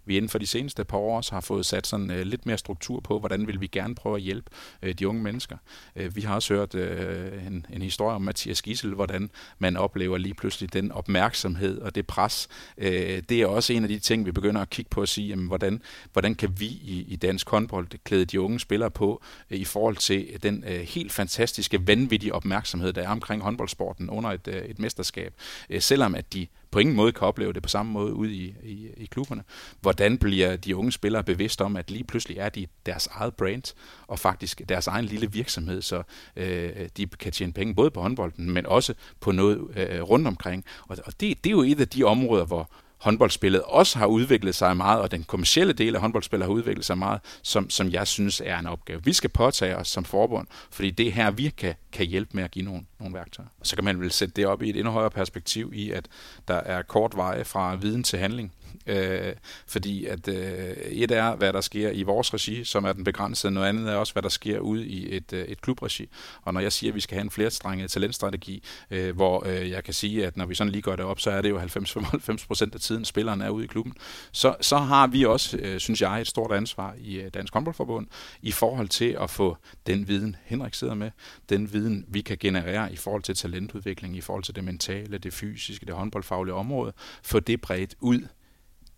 vi 0.05 0.17
inden 0.17 0.29
for 0.29 0.39
de 0.39 0.47
seneste 0.47 0.85
par 0.85 0.99
år 0.99 1.17
også 1.17 1.33
har 1.33 1.41
fået 1.41 1.67
sat 1.67 1.87
sådan 1.87 2.27
lidt 2.29 2.47
mere 2.47 2.59
struktur 2.59 3.01
på, 3.01 3.19
hvordan 3.19 3.47
vil 3.47 3.61
vi 3.61 3.67
gerne 3.67 3.95
prøve 3.95 4.17
at 4.17 4.23
hjælpe 4.23 4.51
de 4.99 5.09
unge 5.09 5.23
mennesker. 5.23 5.57
Vi 5.95 6.21
har 6.21 6.35
også 6.35 6.55
hørt 6.55 6.75
en, 6.75 7.67
en 7.71 7.83
historie 7.83 8.15
om 8.15 8.23
Mathias 8.23 8.63
Gissel, 8.63 8.95
hvordan 8.95 9.31
man 9.59 9.77
oplever 9.77 10.19
lige 10.19 10.35
pludselig 10.35 10.73
den 10.73 10.93
opmærksomhed 10.93 11.79
og 11.79 11.95
det 11.95 12.07
pres. 12.07 12.49
Det 12.79 13.33
er 13.33 13.47
også 13.47 13.73
en 13.73 13.83
af 13.83 13.89
de 13.89 13.99
ting, 13.99 14.27
vi 14.27 14.33
begynder 14.33 14.61
at 14.61 14.71
kigge 14.71 14.89
på 14.89 15.01
og 15.01 15.09
sige, 15.09 15.29
jamen, 15.29 15.47
hvordan, 15.47 15.83
hvordan 16.13 16.35
kan 16.35 16.61
vi 16.61 16.67
i 16.67 16.94
i, 17.01 17.17
dansk 17.17 17.51
håndbold 17.51 17.89
klæde 18.05 18.25
de 18.25 18.41
unge 18.41 18.61
spillere 18.61 18.91
på 18.91 19.23
øh, 19.51 19.59
i 19.59 19.65
forhold 19.65 19.97
til 19.97 20.29
øh, 20.33 20.39
den 20.43 20.65
øh, 20.67 20.81
helt 20.81 21.13
fantastiske, 21.13 21.87
vanvittige 21.87 22.35
opmærksomhed, 22.35 22.93
der 22.93 23.03
er 23.03 23.09
omkring 23.09 23.43
håndboldsporten 23.43 24.11
under 24.11 24.31
et, 24.31 24.49
øh, 24.49 24.65
et 24.65 24.79
mesterskab. 24.79 25.35
Øh, 25.71 25.81
selvom 25.81 26.15
at 26.15 26.33
de 26.33 26.47
på 26.71 26.79
ingen 26.79 26.97
måde 26.97 27.13
kan 27.13 27.27
opleve 27.27 27.53
det 27.53 27.63
på 27.63 27.69
samme 27.69 27.93
måde 27.93 28.15
ude 28.15 28.35
i, 28.35 28.55
i, 28.63 28.89
i 28.97 29.05
klubberne. 29.05 29.43
Hvordan 29.81 30.19
bliver 30.19 30.57
de 30.57 30.77
unge 30.77 30.93
spillere 30.93 31.25
bevidst 31.25 31.61
om, 31.61 31.77
at 31.77 31.91
lige 31.91 32.05
pludselig 32.05 32.39
er 32.39 32.49
de 32.49 32.67
deres 32.87 33.07
eget 33.07 33.35
brand, 33.35 33.75
og 34.07 34.19
faktisk 34.19 34.63
deres 34.69 34.87
egen 34.87 35.05
lille 35.05 35.33
virksomhed, 35.33 35.83
så 35.83 36.03
øh, 36.37 36.89
de 36.97 37.07
kan 37.07 37.33
tjene 37.33 37.53
penge 37.53 37.75
både 37.75 37.91
på 37.91 38.01
håndbolden, 38.01 38.51
men 38.51 38.67
også 38.67 38.95
på 39.21 39.33
noget 39.33 39.59
øh, 39.77 40.03
rundt 40.03 40.27
omkring. 40.27 40.65
Og, 40.89 40.99
og 41.05 41.21
det, 41.21 41.45
det 41.45 41.51
er 41.51 41.55
jo 41.55 41.63
et 41.63 41.81
af 41.81 41.89
de 41.89 42.05
områder, 42.05 42.45
hvor, 42.45 42.71
håndboldspillet 43.05 43.63
også 43.63 43.99
har 43.99 44.07
udviklet 44.07 44.55
sig 44.55 44.77
meget, 44.77 45.01
og 45.01 45.11
den 45.11 45.25
kommercielle 45.25 45.73
del 45.73 45.95
af 45.95 46.01
håndboldspillet 46.01 46.47
har 46.47 46.53
udviklet 46.53 46.85
sig 46.85 46.99
meget, 46.99 47.21
som, 47.43 47.71
som 47.71 47.91
jeg 47.91 48.07
synes 48.07 48.43
er 48.45 48.59
en 48.59 48.67
opgave. 48.67 49.05
Vi 49.05 49.13
skal 49.13 49.31
påtage 49.31 49.77
os 49.77 49.89
som 49.89 50.05
forbund, 50.05 50.47
fordi 50.71 50.91
det 50.91 51.09
er 51.09 51.13
her, 51.13 51.31
vi 51.31 51.49
kan, 51.49 51.75
kan 51.93 52.07
hjælpe 52.07 52.31
med 52.35 52.45
at 52.45 52.51
give 52.51 52.65
nogle, 52.65 52.83
nogle 52.99 53.15
værktøjer. 53.15 53.49
Og 53.61 53.67
så 53.67 53.77
kan 53.77 53.85
man 53.85 54.01
vel 54.01 54.11
sætte 54.11 54.35
det 54.37 54.47
op 54.47 54.63
i 54.63 54.71
et 54.71 54.77
endnu 54.77 54.91
højere 54.91 55.11
perspektiv 55.11 55.73
i, 55.75 55.91
at 55.91 56.09
der 56.49 56.55
er 56.55 56.83
kort 56.83 57.17
veje 57.17 57.45
fra 57.45 57.75
viden 57.75 58.03
til 58.03 58.19
handling. 58.19 58.53
Øh, 58.87 59.33
fordi 59.67 60.07
at 60.07 60.29
øh, 60.29 60.77
et 60.77 61.11
er, 61.11 61.37
hvad 61.37 61.53
der 61.53 61.61
sker 61.61 61.91
i 61.91 62.03
vores 62.03 62.35
regi, 62.35 62.65
som 62.65 62.85
er 62.85 62.93
den 62.93 63.05
begrænsede, 63.05 63.53
noget 63.53 63.69
andet 63.69 63.89
er 63.89 63.97
også, 63.97 64.13
hvad 64.13 64.23
der 64.23 64.29
sker 64.29 64.59
ude 64.59 64.87
i 64.87 65.17
et, 65.17 65.33
øh, 65.33 65.45
et 65.45 65.61
klubregi. 65.61 66.09
Og 66.43 66.55
når 66.55 66.61
jeg 66.61 66.73
siger, 66.73 66.91
at 66.91 66.95
vi 66.95 67.01
skal 67.01 67.15
have 67.15 67.25
en 67.25 67.31
flerstrenget 67.31 67.91
talentstrategi, 67.91 68.63
øh, 68.91 69.17
hvor 69.17 69.47
øh, 69.47 69.71
jeg 69.71 69.85
kan 69.85 69.95
sige, 69.95 70.27
at 70.27 70.37
når 70.37 70.47
vi 70.47 70.55
sådan 70.55 70.73
lige 70.73 70.83
gør 70.83 70.97
det 70.97 71.05
op, 71.05 71.21
så 71.21 71.31
er 71.31 71.43
det 71.43 71.51
jo 71.51 71.59
90-95 71.59 72.47
procent 72.47 72.75
af 72.75 72.81
tiden, 72.81 73.05
spilleren 73.05 73.41
er 73.41 73.51
ude 73.51 73.65
i 73.65 73.67
klubben, 73.67 73.95
så, 74.33 74.57
så 74.61 74.77
har 74.77 75.07
vi 75.07 75.25
også, 75.25 75.57
øh, 75.57 75.81
synes 75.81 76.03
jeg, 76.03 76.21
et 76.21 76.27
stort 76.27 76.53
ansvar 76.53 76.95
i 76.99 77.21
øh, 77.21 77.31
Dansk 77.35 77.55
Håndboldforbund 77.55 78.07
i 78.43 78.53
forhold 78.53 78.89
til 78.89 79.17
at 79.21 79.31
få 79.31 79.57
den 79.87 80.09
viden, 80.09 80.37
Henrik 80.45 80.75
sidder 80.75 80.95
med, 80.95 81.11
den 81.49 81.73
viden, 81.73 82.05
vi 82.09 82.21
kan 82.21 82.37
generere 82.41 82.93
i 82.93 82.97
forhold 82.97 83.23
til 83.23 83.35
talentudvikling, 83.37 84.17
i 84.17 84.21
forhold 84.21 84.45
til 84.45 84.55
det 84.55 84.65
mentale, 84.65 85.19
det 85.19 85.33
fysiske, 85.33 85.87
det 85.87 85.95
håndboldfaglige 85.95 86.55
område, 86.55 86.93
få 87.23 87.41
det 87.41 87.61
bredt 87.61 87.95
ud 88.01 88.21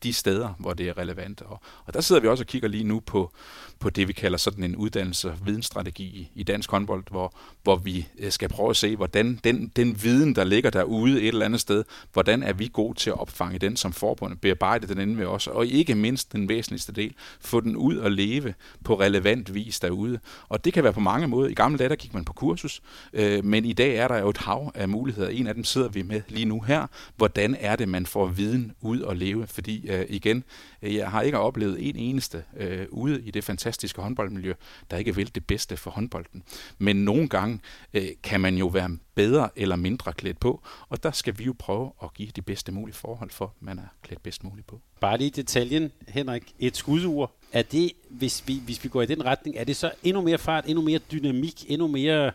de 0.03 0.13
steder, 0.13 0.55
hvor 0.59 0.73
det 0.73 0.89
er 0.89 0.99
relevant. 0.99 1.43
Og, 1.43 1.61
og 1.85 1.95
der 1.95 2.01
sidder 2.01 2.21
vi 2.21 2.29
også 2.29 2.43
og 2.43 2.47
kigger 2.47 2.69
lige 2.69 2.85
nu 2.85 3.01
på, 3.01 3.33
på 3.81 3.91
det, 3.91 4.09
vi 4.09 4.13
kalder 4.13 4.39
sådan 4.39 4.65
en 4.65 4.77
uddannelse- 4.77 5.31
og 5.31 5.47
vidensstrategi 5.47 6.05
i, 6.05 6.31
i 6.35 6.43
dansk 6.43 6.71
håndbold, 6.71 7.05
hvor, 7.11 7.35
hvor 7.63 7.77
vi 7.77 8.09
øh, 8.19 8.33
skal 8.33 8.49
prøve 8.49 8.71
at 8.71 8.77
se, 8.77 8.97
hvordan 8.97 9.41
den, 9.45 9.73
den 9.77 10.03
viden, 10.03 10.35
der 10.35 10.45
ligger 10.45 10.71
derude 10.71 11.23
et 11.23 11.29
eller 11.29 11.45
andet 11.45 11.61
sted, 11.61 11.85
hvordan 12.13 12.43
er 12.43 12.53
vi 12.53 12.71
gode 12.73 12.99
til 12.99 13.11
at 13.11 13.21
opfange 13.21 13.59
den 13.59 13.77
som 13.77 13.93
forbund, 13.93 14.37
bearbejde 14.37 14.87
den 14.87 15.01
inde 15.01 15.19
ved 15.19 15.27
os, 15.27 15.47
og 15.47 15.67
ikke 15.67 15.95
mindst 15.95 16.33
den 16.33 16.49
væsentligste 16.49 16.93
del, 16.93 17.15
få 17.41 17.61
den 17.61 17.77
ud 17.77 17.97
og 17.97 18.11
leve 18.11 18.55
på 18.85 19.01
relevant 19.01 19.55
vis 19.55 19.81
derude. 19.81 20.19
Og 20.49 20.65
det 20.65 20.73
kan 20.73 20.85
være 20.85 20.93
på 20.93 21.01
mange 21.01 21.29
måder. 21.29 21.49
I 21.49 21.55
gamle 21.55 21.79
dage, 21.79 21.89
der 21.89 21.97
gik 21.97 22.15
man 22.15 22.25
på 22.25 22.33
kursus, 22.33 22.83
øh, 23.13 23.45
men 23.45 23.65
i 23.65 23.73
dag 23.73 23.97
er 23.97 24.09
der 24.09 24.19
jo 24.19 24.29
et 24.29 24.37
hav 24.37 24.73
af 24.75 24.89
muligheder. 24.89 25.29
En 25.29 25.47
af 25.47 25.55
dem 25.55 25.65
sidder 25.65 25.89
vi 25.89 26.03
med 26.03 26.23
lige 26.29 26.45
nu 26.45 26.61
her. 26.61 26.87
Hvordan 27.17 27.57
er 27.61 27.77
det, 27.77 27.89
man 27.89 28.07
får 28.07 28.27
viden 28.27 28.73
ud 28.81 29.01
og 29.01 29.17
leve? 29.17 29.47
Fordi 29.47 29.86
Øh, 29.87 30.07
igen, 30.09 30.45
jeg 30.83 31.11
har 31.11 31.23
ikke 31.23 31.39
oplevet 31.39 31.89
en 31.89 31.97
eneste 31.97 32.45
øh, 32.57 32.87
ude 32.91 33.23
i 33.23 33.31
det 33.31 33.45
fantastiske 33.45 34.01
håndboldmiljø, 34.03 34.53
der 34.91 34.97
ikke 34.97 35.15
vil 35.15 35.35
det 35.35 35.47
bedste 35.47 35.77
for 35.77 35.91
håndbolden. 35.91 36.43
Men 36.79 36.97
nogle 36.97 37.29
gange 37.29 37.61
øh, 37.95 38.09
kan 38.23 38.41
man 38.41 38.57
jo 38.57 38.67
være 38.67 38.99
bedre 39.15 39.49
eller 39.57 39.77
mindre 39.77 40.13
klædt 40.13 40.41
på, 40.41 40.63
og 40.89 41.03
der 41.03 41.11
skal 41.11 41.39
vi 41.39 41.45
jo 41.45 41.55
prøve 41.59 41.93
at 42.03 42.15
give 42.15 42.29
de 42.37 42.43
bedste 42.43 42.73
mulige 42.73 42.97
forhold 42.97 43.31
for, 43.31 43.55
man 43.61 43.79
er 43.79 43.87
klædt 44.03 44.23
bedst 44.23 44.45
muligt 44.45 44.67
på. 44.67 44.81
Bare 45.01 45.19
lige 45.19 45.31
detaljen, 45.31 45.93
Henrik. 46.09 46.55
Et 46.59 46.77
skudur. 46.77 47.33
Er 47.53 47.63
det, 47.63 47.93
hvis 48.11 48.45
vi, 48.47 48.61
hvis 48.65 48.85
vi 48.85 48.89
går 48.89 49.03
i 49.03 49.07
den 49.07 49.25
retning, 49.25 49.57
er 49.57 49.65
det 49.65 49.77
så 49.77 49.93
endnu 50.03 50.23
mere 50.23 50.39
fart, 50.39 50.65
endnu 50.67 50.83
mere 50.83 50.99
dynamik, 50.99 51.65
endnu 51.69 51.87
mere 51.87 52.33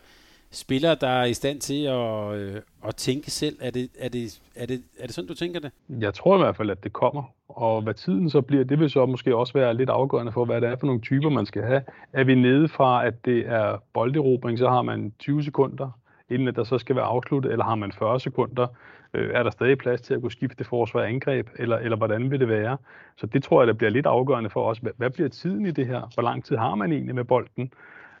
spillere, 0.52 0.96
der 1.00 1.08
er 1.08 1.24
i 1.24 1.34
stand 1.34 1.60
til 1.60 1.84
at, 1.84 2.34
øh, 2.34 2.60
at 2.88 2.96
tænke 2.96 3.30
selv? 3.30 3.56
Er 3.60 3.70
det, 3.70 3.90
er, 3.98 4.08
det, 4.08 4.40
er, 4.56 4.66
det, 4.66 4.82
er 4.98 5.06
det 5.06 5.14
sådan, 5.14 5.28
du 5.28 5.34
tænker 5.34 5.60
det? 5.60 5.70
Jeg 5.88 6.14
tror 6.14 6.34
i 6.36 6.38
hvert 6.38 6.56
fald, 6.56 6.70
at 6.70 6.84
det 6.84 6.92
kommer. 6.92 7.22
Og 7.48 7.82
hvad 7.82 7.94
tiden 7.94 8.30
så 8.30 8.40
bliver, 8.40 8.64
det 8.64 8.78
vil 8.80 8.90
så 8.90 9.06
måske 9.06 9.36
også 9.36 9.52
være 9.52 9.74
lidt 9.74 9.90
afgørende 9.90 10.32
for, 10.32 10.44
hvad 10.44 10.60
det 10.60 10.68
er 10.68 10.76
for 10.76 10.86
nogle 10.86 11.00
typer, 11.00 11.30
man 11.30 11.46
skal 11.46 11.62
have. 11.62 11.82
Er 12.12 12.24
vi 12.24 12.34
nede 12.34 12.68
fra, 12.68 13.06
at 13.06 13.24
det 13.24 13.38
er 13.48 13.82
bolderobring, 13.94 14.58
så 14.58 14.68
har 14.68 14.82
man 14.82 15.12
20 15.18 15.42
sekunder, 15.42 15.90
inden 16.30 16.48
at 16.48 16.56
der 16.56 16.64
så 16.64 16.78
skal 16.78 16.96
være 16.96 17.04
afsluttet, 17.04 17.52
eller 17.52 17.64
har 17.64 17.74
man 17.74 17.92
40 17.92 18.20
sekunder? 18.20 18.66
Øh, 19.14 19.30
er 19.34 19.42
der 19.42 19.50
stadig 19.50 19.78
plads 19.78 20.00
til 20.00 20.14
at 20.14 20.20
kunne 20.20 20.32
skifte 20.32 20.64
forsvar 20.64 21.00
og 21.00 21.08
angreb, 21.08 21.48
eller, 21.58 21.76
eller 21.76 21.96
hvordan 21.96 22.30
vil 22.30 22.40
det 22.40 22.48
være? 22.48 22.76
Så 23.16 23.26
det 23.26 23.42
tror 23.42 23.60
jeg, 23.60 23.66
der 23.66 23.72
bliver 23.72 23.90
lidt 23.90 24.06
afgørende 24.06 24.50
for 24.50 24.64
os. 24.64 24.78
Hvad, 24.78 24.92
hvad 24.96 25.10
bliver 25.10 25.28
tiden 25.28 25.66
i 25.66 25.70
det 25.70 25.86
her? 25.86 26.10
Hvor 26.14 26.22
lang 26.22 26.44
tid 26.44 26.56
har 26.56 26.74
man 26.74 26.92
egentlig 26.92 27.14
med 27.14 27.24
bolden? 27.24 27.72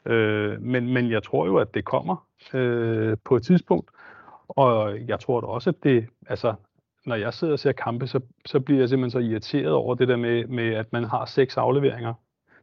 Øh, 0.06 0.62
men, 0.62 0.92
men 0.92 1.10
jeg 1.10 1.22
tror 1.22 1.46
jo, 1.46 1.56
at 1.56 1.74
det 1.74 1.84
kommer 1.84 2.26
øh, 2.54 3.16
på 3.24 3.36
et 3.36 3.42
tidspunkt. 3.42 3.90
Og 4.48 4.98
jeg 5.08 5.20
tror 5.20 5.40
da 5.40 5.46
også, 5.46 5.70
at 5.70 5.76
det, 5.82 6.06
altså, 6.28 6.54
når 7.06 7.14
jeg 7.14 7.34
sidder 7.34 7.52
og 7.52 7.58
ser 7.58 7.72
kampe, 7.72 8.06
så, 8.06 8.20
så 8.46 8.60
bliver 8.60 8.80
jeg 8.80 8.88
simpelthen 8.88 9.22
så 9.22 9.30
irriteret 9.30 9.72
over 9.72 9.94
det 9.94 10.08
der 10.08 10.16
med, 10.16 10.46
med, 10.46 10.74
at 10.74 10.92
man 10.92 11.04
har 11.04 11.24
seks 11.24 11.56
afleveringer. 11.56 12.14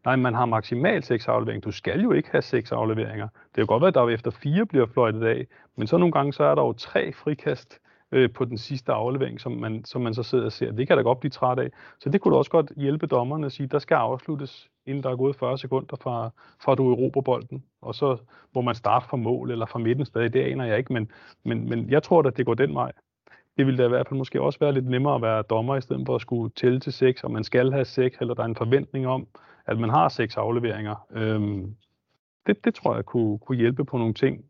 Nej, 0.06 0.16
man 0.16 0.34
har 0.34 0.46
maksimalt 0.46 1.06
seks 1.06 1.28
afleveringer. 1.28 1.62
Du 1.62 1.72
skal 1.72 2.02
jo 2.02 2.12
ikke 2.12 2.30
have 2.32 2.42
seks 2.42 2.72
afleveringer. 2.72 3.28
Det 3.28 3.56
kan 3.56 3.66
godt 3.66 3.82
være, 3.82 3.88
at 3.88 3.94
der 3.94 4.10
efter 4.10 4.32
fire 4.32 4.66
bliver 4.66 4.86
fløjtet 4.86 5.24
af, 5.24 5.48
men 5.76 5.88
så 5.88 5.98
nogle 5.98 6.12
gange 6.12 6.34
så 6.34 6.44
er 6.44 6.56
der 6.56 6.62
jo 6.62 6.74
tre 6.74 7.14
frikast 7.14 7.80
øh, 8.12 8.30
på 8.32 8.46
den 8.46 8.58
sidste 8.58 8.92
aflevering, 8.92 9.42
som 9.42 9.52
man, 9.52 9.86
som 9.86 10.02
man 10.02 10.14
så 10.14 10.24
sidder 10.24 10.46
og 10.46 10.52
ser. 10.52 10.72
Det 10.72 10.88
kan 10.88 10.98
da 10.98 11.04
godt 11.04 11.20
blive 11.20 11.32
træt 11.32 11.60
af. 11.60 11.70
Så 12.00 12.10
det 12.10 12.22
kunne 12.22 12.34
da 12.34 12.38
også 12.38 12.52
godt 12.52 12.72
hjælpe 12.78 13.08
dommerne 13.08 13.46
at 13.46 13.52
sige, 13.52 13.68
der 13.68 13.80
skal 13.80 13.96
afsluttes, 13.96 14.70
inden 14.86 15.04
der 15.04 15.10
er 15.10 15.16
gået 15.16 15.36
40 15.36 15.58
sekunder 15.58 15.96
fra, 16.02 16.30
fra 16.64 16.76
du 16.76 16.92
erobrer 16.92 17.22
bolden. 17.22 17.64
Og 17.82 17.96
så 17.96 18.18
må 18.56 18.62
man 18.62 18.76
starte 18.76 19.08
fra 19.08 19.18
mål 19.18 19.52
eller 19.52 19.66
fra 19.66 19.80
midten 19.80 20.06
stadig, 20.06 20.34
det 20.34 20.42
aner 20.42 20.66
jeg 20.66 20.78
ikke, 20.78 20.94
men, 20.94 21.12
men, 21.44 21.70
men 21.70 21.90
jeg 21.90 22.04
tror 22.04 22.22
da, 22.22 22.30
det 22.30 22.46
går 22.46 22.54
den 22.54 22.76
vej. 22.76 22.92
Det 23.58 23.66
ville 23.66 23.78
da 23.78 23.86
i 23.86 23.90
hvert 23.90 24.08
fald 24.08 24.18
måske 24.18 24.42
også 24.42 24.60
være 24.60 24.74
lidt 24.74 24.86
nemmere 24.86 25.16
at 25.16 25.22
være 25.22 25.42
dommer, 25.42 25.76
i 25.76 25.82
stedet 25.82 26.04
for 26.06 26.16
at 26.16 26.22
skulle 26.22 26.52
tælle 26.56 26.80
til 26.80 26.94
seks, 26.94 27.24
og 27.24 27.32
man 27.32 27.44
skal 27.44 27.72
have 27.72 27.86
seks, 27.86 28.18
eller 28.22 28.34
der 28.34 28.42
er 28.42 28.48
en 28.48 28.56
forventning 28.56 29.08
om, 29.08 29.28
at 29.66 29.80
man 29.80 29.90
har 29.90 30.10
seks 30.10 30.38
afleveringer. 30.38 30.96
Øhm, 31.12 31.76
det, 32.48 32.66
det 32.66 32.76
tror 32.76 32.96
jeg 32.96 33.06
kunne, 33.06 33.40
kunne 33.40 33.58
hjælpe 33.58 33.86
på 33.86 33.98
nogle 33.98 34.14
ting. 34.14 34.46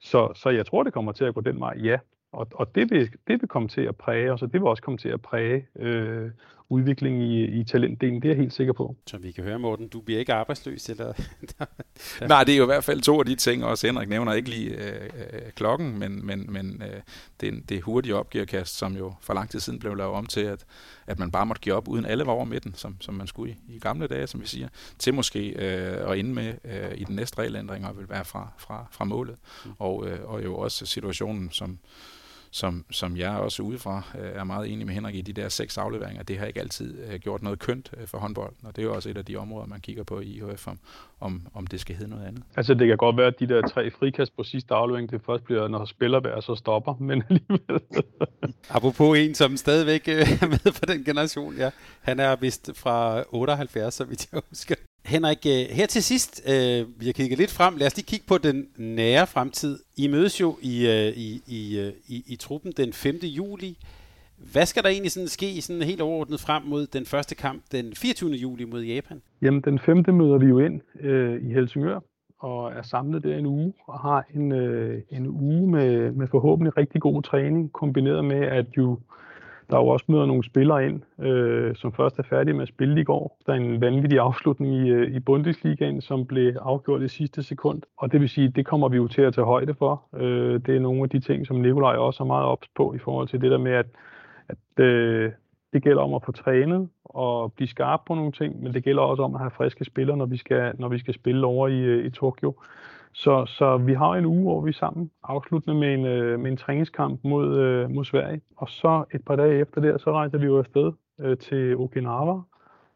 Så, 0.00 0.32
så 0.34 0.50
jeg 0.50 0.66
tror, 0.66 0.82
det 0.82 0.92
kommer 0.92 1.12
til 1.12 1.24
at 1.24 1.34
gå 1.34 1.40
den 1.40 1.60
vej, 1.60 1.74
ja. 1.82 1.98
Og, 2.32 2.46
og 2.54 2.74
det, 2.74 2.90
vil, 2.90 3.10
det 3.26 3.40
vil 3.40 3.48
komme 3.48 3.68
til 3.68 3.80
at 3.80 3.96
præge 3.96 4.32
os, 4.32 4.42
og 4.42 4.52
det 4.52 4.60
vil 4.60 4.68
også 4.68 4.82
komme 4.82 4.98
til 4.98 5.08
at 5.08 5.22
præge 5.22 5.66
øh, 5.76 6.30
udviklingen 6.70 7.22
i, 7.22 7.44
i 7.44 7.64
talentdelen. 7.64 8.22
Det 8.22 8.24
er 8.24 8.32
jeg 8.32 8.36
helt 8.36 8.52
sikker 8.52 8.72
på. 8.72 8.96
Så 9.06 9.18
vi 9.18 9.32
kan 9.32 9.44
høre, 9.44 9.58
Morten, 9.58 9.88
du 9.88 10.00
bliver 10.00 10.20
ikke 10.20 10.32
arbejdsløs? 10.32 10.88
Eller? 10.88 11.12
Nej, 12.28 12.44
det 12.44 12.54
er 12.54 12.58
jo 12.58 12.64
i 12.64 12.66
hvert 12.66 12.84
fald 12.84 13.00
to 13.00 13.18
af 13.18 13.26
de 13.26 13.34
ting, 13.34 13.64
også 13.64 13.86
Henrik 13.86 14.08
nævner 14.08 14.32
ikke 14.32 14.48
lige 14.48 14.70
øh, 14.70 15.02
øh, 15.32 15.52
klokken, 15.54 15.98
men, 15.98 16.26
men, 16.26 16.52
men 16.52 16.82
øh, 16.82 17.00
det, 17.40 17.68
det 17.68 17.82
hurtige 17.82 18.16
opgearkast, 18.16 18.78
som 18.78 18.96
jo 18.96 19.14
for 19.20 19.34
lang 19.34 19.50
tid 19.50 19.60
siden 19.60 19.78
blev 19.78 19.94
lavet 19.94 20.12
om 20.12 20.26
til, 20.26 20.40
at, 20.40 20.64
at 21.06 21.18
man 21.18 21.30
bare 21.30 21.46
måtte 21.46 21.60
give 21.60 21.74
op, 21.74 21.88
uden 21.88 22.04
alle 22.04 22.26
var 22.26 22.32
over 22.32 22.44
midten, 22.44 22.74
som, 22.74 22.96
som 23.00 23.14
man 23.14 23.26
skulle 23.26 23.52
i, 23.52 23.74
i 23.76 23.78
gamle 23.78 24.06
dage, 24.06 24.26
som 24.26 24.40
vi 24.40 24.46
siger, 24.46 24.68
til 24.98 25.14
måske 25.14 25.48
øh, 25.48 26.10
at 26.10 26.18
ende 26.18 26.34
med 26.34 26.54
øh, 26.64 26.98
i 26.98 27.04
den 27.04 27.16
næste 27.16 27.38
regelændring 27.38 27.86
og 27.86 27.98
vil 27.98 28.08
være 28.08 28.24
fra, 28.24 28.48
fra, 28.58 28.86
fra 28.90 29.04
målet. 29.04 29.36
Mm. 29.64 29.70
Og, 29.78 30.08
øh, 30.08 30.18
og 30.24 30.44
jo 30.44 30.56
også 30.56 30.86
situationen, 30.86 31.50
som 31.52 31.78
som, 32.50 32.84
som 32.90 33.16
jeg 33.16 33.30
også 33.30 33.62
udefra 33.62 34.02
øh, 34.18 34.30
er 34.34 34.44
meget 34.44 34.72
enig 34.72 34.86
med 34.86 34.94
Henrik 34.94 35.14
i, 35.14 35.20
de 35.20 35.32
der 35.32 35.48
seks 35.48 35.78
afleveringer, 35.78 36.22
det 36.22 36.38
har 36.38 36.46
ikke 36.46 36.60
altid 36.60 36.98
øh, 36.98 37.20
gjort 37.20 37.42
noget 37.42 37.58
kønt 37.58 37.90
øh, 37.96 38.06
for 38.06 38.18
håndbold, 38.18 38.52
og 38.62 38.76
det 38.76 38.82
er 38.82 38.86
jo 38.86 38.94
også 38.94 39.10
et 39.10 39.16
af 39.16 39.24
de 39.24 39.36
områder, 39.36 39.66
man 39.66 39.80
kigger 39.80 40.02
på 40.02 40.20
i 40.20 40.26
IHF, 40.26 40.66
om, 40.66 40.78
om, 41.20 41.46
om 41.54 41.66
det 41.66 41.80
skal 41.80 41.96
hedde 41.96 42.10
noget 42.10 42.26
andet. 42.26 42.42
Altså 42.56 42.74
det 42.74 42.88
kan 42.88 42.96
godt 42.96 43.16
være, 43.16 43.26
at 43.26 43.40
de 43.40 43.46
der 43.46 43.68
tre 43.68 43.90
frikast 43.90 44.36
på 44.36 44.42
sidste 44.42 44.74
aflevering, 44.74 45.10
det 45.10 45.20
først 45.26 45.44
bliver, 45.44 45.68
når 45.68 45.84
spiller 45.84 46.40
så 46.40 46.54
stopper, 46.54 46.94
men 47.08 47.22
alligevel. 47.30 47.80
Apropos 48.70 49.18
en, 49.18 49.34
som 49.34 49.56
stadigvæk 49.56 50.08
er 50.08 50.46
med 50.48 50.72
for 50.72 50.86
den 50.86 51.04
generation, 51.04 51.56
ja. 51.56 51.70
Han 52.00 52.20
er 52.20 52.36
vist 52.36 52.70
fra 52.74 53.24
78, 53.28 53.94
så 53.94 54.04
vidt 54.04 54.32
jeg 54.32 54.42
husker. 54.48 54.74
Henrik, 55.04 55.46
øh, 55.46 55.76
her 55.76 55.86
til 55.86 56.02
sidst, 56.02 56.42
øh, 56.48 57.00
vi 57.00 57.06
har 57.06 57.12
kigget 57.12 57.38
lidt 57.38 57.50
frem. 57.50 57.76
Lad 57.76 57.86
os 57.86 57.96
lige 57.96 58.06
kigge 58.06 58.26
på 58.28 58.38
den 58.38 58.68
nære 58.76 59.26
fremtid. 59.26 59.78
I 59.96 60.08
mødes 60.08 60.40
jo 60.40 60.56
i, 60.62 60.86
øh, 60.86 61.16
i, 61.16 61.42
i, 61.46 61.78
øh, 61.80 61.92
i, 62.08 62.24
i 62.26 62.36
truppen 62.36 62.72
den 62.76 62.92
5. 62.92 63.14
juli. 63.22 63.78
Hvad 64.52 64.66
skal 64.66 64.82
der 64.82 64.88
egentlig 64.88 65.12
sådan 65.12 65.28
ske 65.28 65.62
sådan 65.62 65.82
helt 65.82 66.00
overordnet 66.00 66.40
frem 66.40 66.62
mod 66.62 66.86
den 66.86 67.06
første 67.06 67.34
kamp 67.34 67.62
den 67.72 67.94
24. 67.94 68.30
juli 68.30 68.64
mod 68.64 68.82
Japan? 68.82 69.22
Jamen 69.42 69.60
den 69.60 69.78
5. 69.78 69.96
møder 70.14 70.38
vi 70.38 70.46
jo 70.46 70.58
ind 70.58 70.80
øh, 71.00 71.42
i 71.42 71.52
Helsingør 71.52 72.00
og 72.38 72.72
er 72.72 72.82
samlet 72.82 73.24
der 73.24 73.36
en 73.36 73.46
uge 73.46 73.72
og 73.86 74.00
har 74.00 74.26
en, 74.34 74.52
øh, 74.52 75.02
en 75.10 75.26
uge 75.26 75.70
med, 75.70 76.12
med 76.12 76.28
forhåbentlig 76.28 76.76
rigtig 76.76 77.00
god 77.00 77.22
træning, 77.22 77.72
kombineret 77.72 78.24
med, 78.24 78.40
at 78.46 78.66
jo 78.76 78.98
der 79.70 79.76
er 79.76 79.80
jo 79.80 79.88
også 79.88 80.04
møder 80.08 80.26
nogle 80.26 80.44
spillere 80.44 80.86
ind, 80.86 81.02
øh, 81.20 81.76
som 81.76 81.92
først 81.92 82.18
er 82.18 82.22
færdige 82.22 82.54
med 82.54 82.62
at 82.62 82.68
spille 82.68 83.00
i 83.00 83.04
går. 83.04 83.38
Der 83.46 83.52
er 83.52 83.56
en 83.56 83.80
vanvittig 83.80 84.18
afslutning 84.18 84.74
i, 84.74 84.90
øh, 84.90 85.16
i 85.16 85.20
Bundesligaen, 85.20 86.00
som 86.00 86.26
blev 86.26 86.54
afgjort 86.60 87.02
i 87.02 87.08
sidste 87.08 87.42
sekund. 87.42 87.82
Og 87.96 88.12
det 88.12 88.20
vil 88.20 88.28
sige, 88.28 88.48
det 88.48 88.66
kommer 88.66 88.88
vi 88.88 88.96
jo 88.96 89.08
til 89.08 89.22
at 89.22 89.34
tage 89.34 89.44
højde 89.44 89.74
for. 89.74 90.02
Øh, 90.16 90.60
det 90.66 90.76
er 90.76 90.80
nogle 90.80 91.02
af 91.02 91.08
de 91.08 91.20
ting, 91.20 91.46
som 91.46 91.56
Nikolaj 91.56 91.96
også 91.96 92.22
er 92.22 92.26
meget 92.26 92.46
ops 92.46 92.68
på 92.76 92.94
i 92.94 92.98
forhold 92.98 93.28
til 93.28 93.40
det 93.40 93.50
der 93.50 93.58
med, 93.58 93.72
at, 93.72 93.86
at 94.48 94.84
øh, 94.84 95.32
det 95.72 95.82
gælder 95.82 96.02
om 96.02 96.14
at 96.14 96.22
få 96.24 96.32
trænet 96.32 96.88
og 97.04 97.52
blive 97.52 97.68
skarp 97.68 98.00
på 98.06 98.14
nogle 98.14 98.32
ting, 98.32 98.62
men 98.62 98.74
det 98.74 98.84
gælder 98.84 99.02
også 99.02 99.22
om 99.22 99.34
at 99.34 99.40
have 99.40 99.50
friske 99.50 99.84
spillere, 99.84 100.16
når 100.16 100.26
vi 100.26 100.36
skal, 100.36 100.72
når 100.78 100.88
vi 100.88 100.98
skal 100.98 101.14
spille 101.14 101.46
over 101.46 101.68
i, 101.68 101.80
øh, 101.80 102.06
i 102.06 102.10
Tokyo. 102.10 102.54
Så, 103.12 103.46
så 103.46 103.76
vi 103.76 103.94
har 103.94 104.10
en 104.10 104.26
uge, 104.26 104.42
hvor 104.42 104.60
vi 104.60 104.68
er 104.68 104.74
sammen 104.74 105.10
afsluttende 105.22 105.80
med 105.80 105.94
en, 105.94 106.06
øh, 106.06 106.40
med 106.40 106.50
en 106.50 106.56
træningskamp 106.56 107.20
mod, 107.24 107.58
øh, 107.58 107.90
mod 107.90 108.04
Sverige. 108.04 108.40
Og 108.56 108.68
så 108.68 109.04
et 109.14 109.24
par 109.24 109.36
dage 109.36 109.60
efter 109.60 109.80
det, 109.80 110.00
så 110.00 110.12
rejser 110.12 110.38
vi 110.38 110.46
jo 110.46 110.58
afsted 110.58 110.92
øh, 111.20 111.36
til 111.36 111.76
Okinawa 111.76 112.40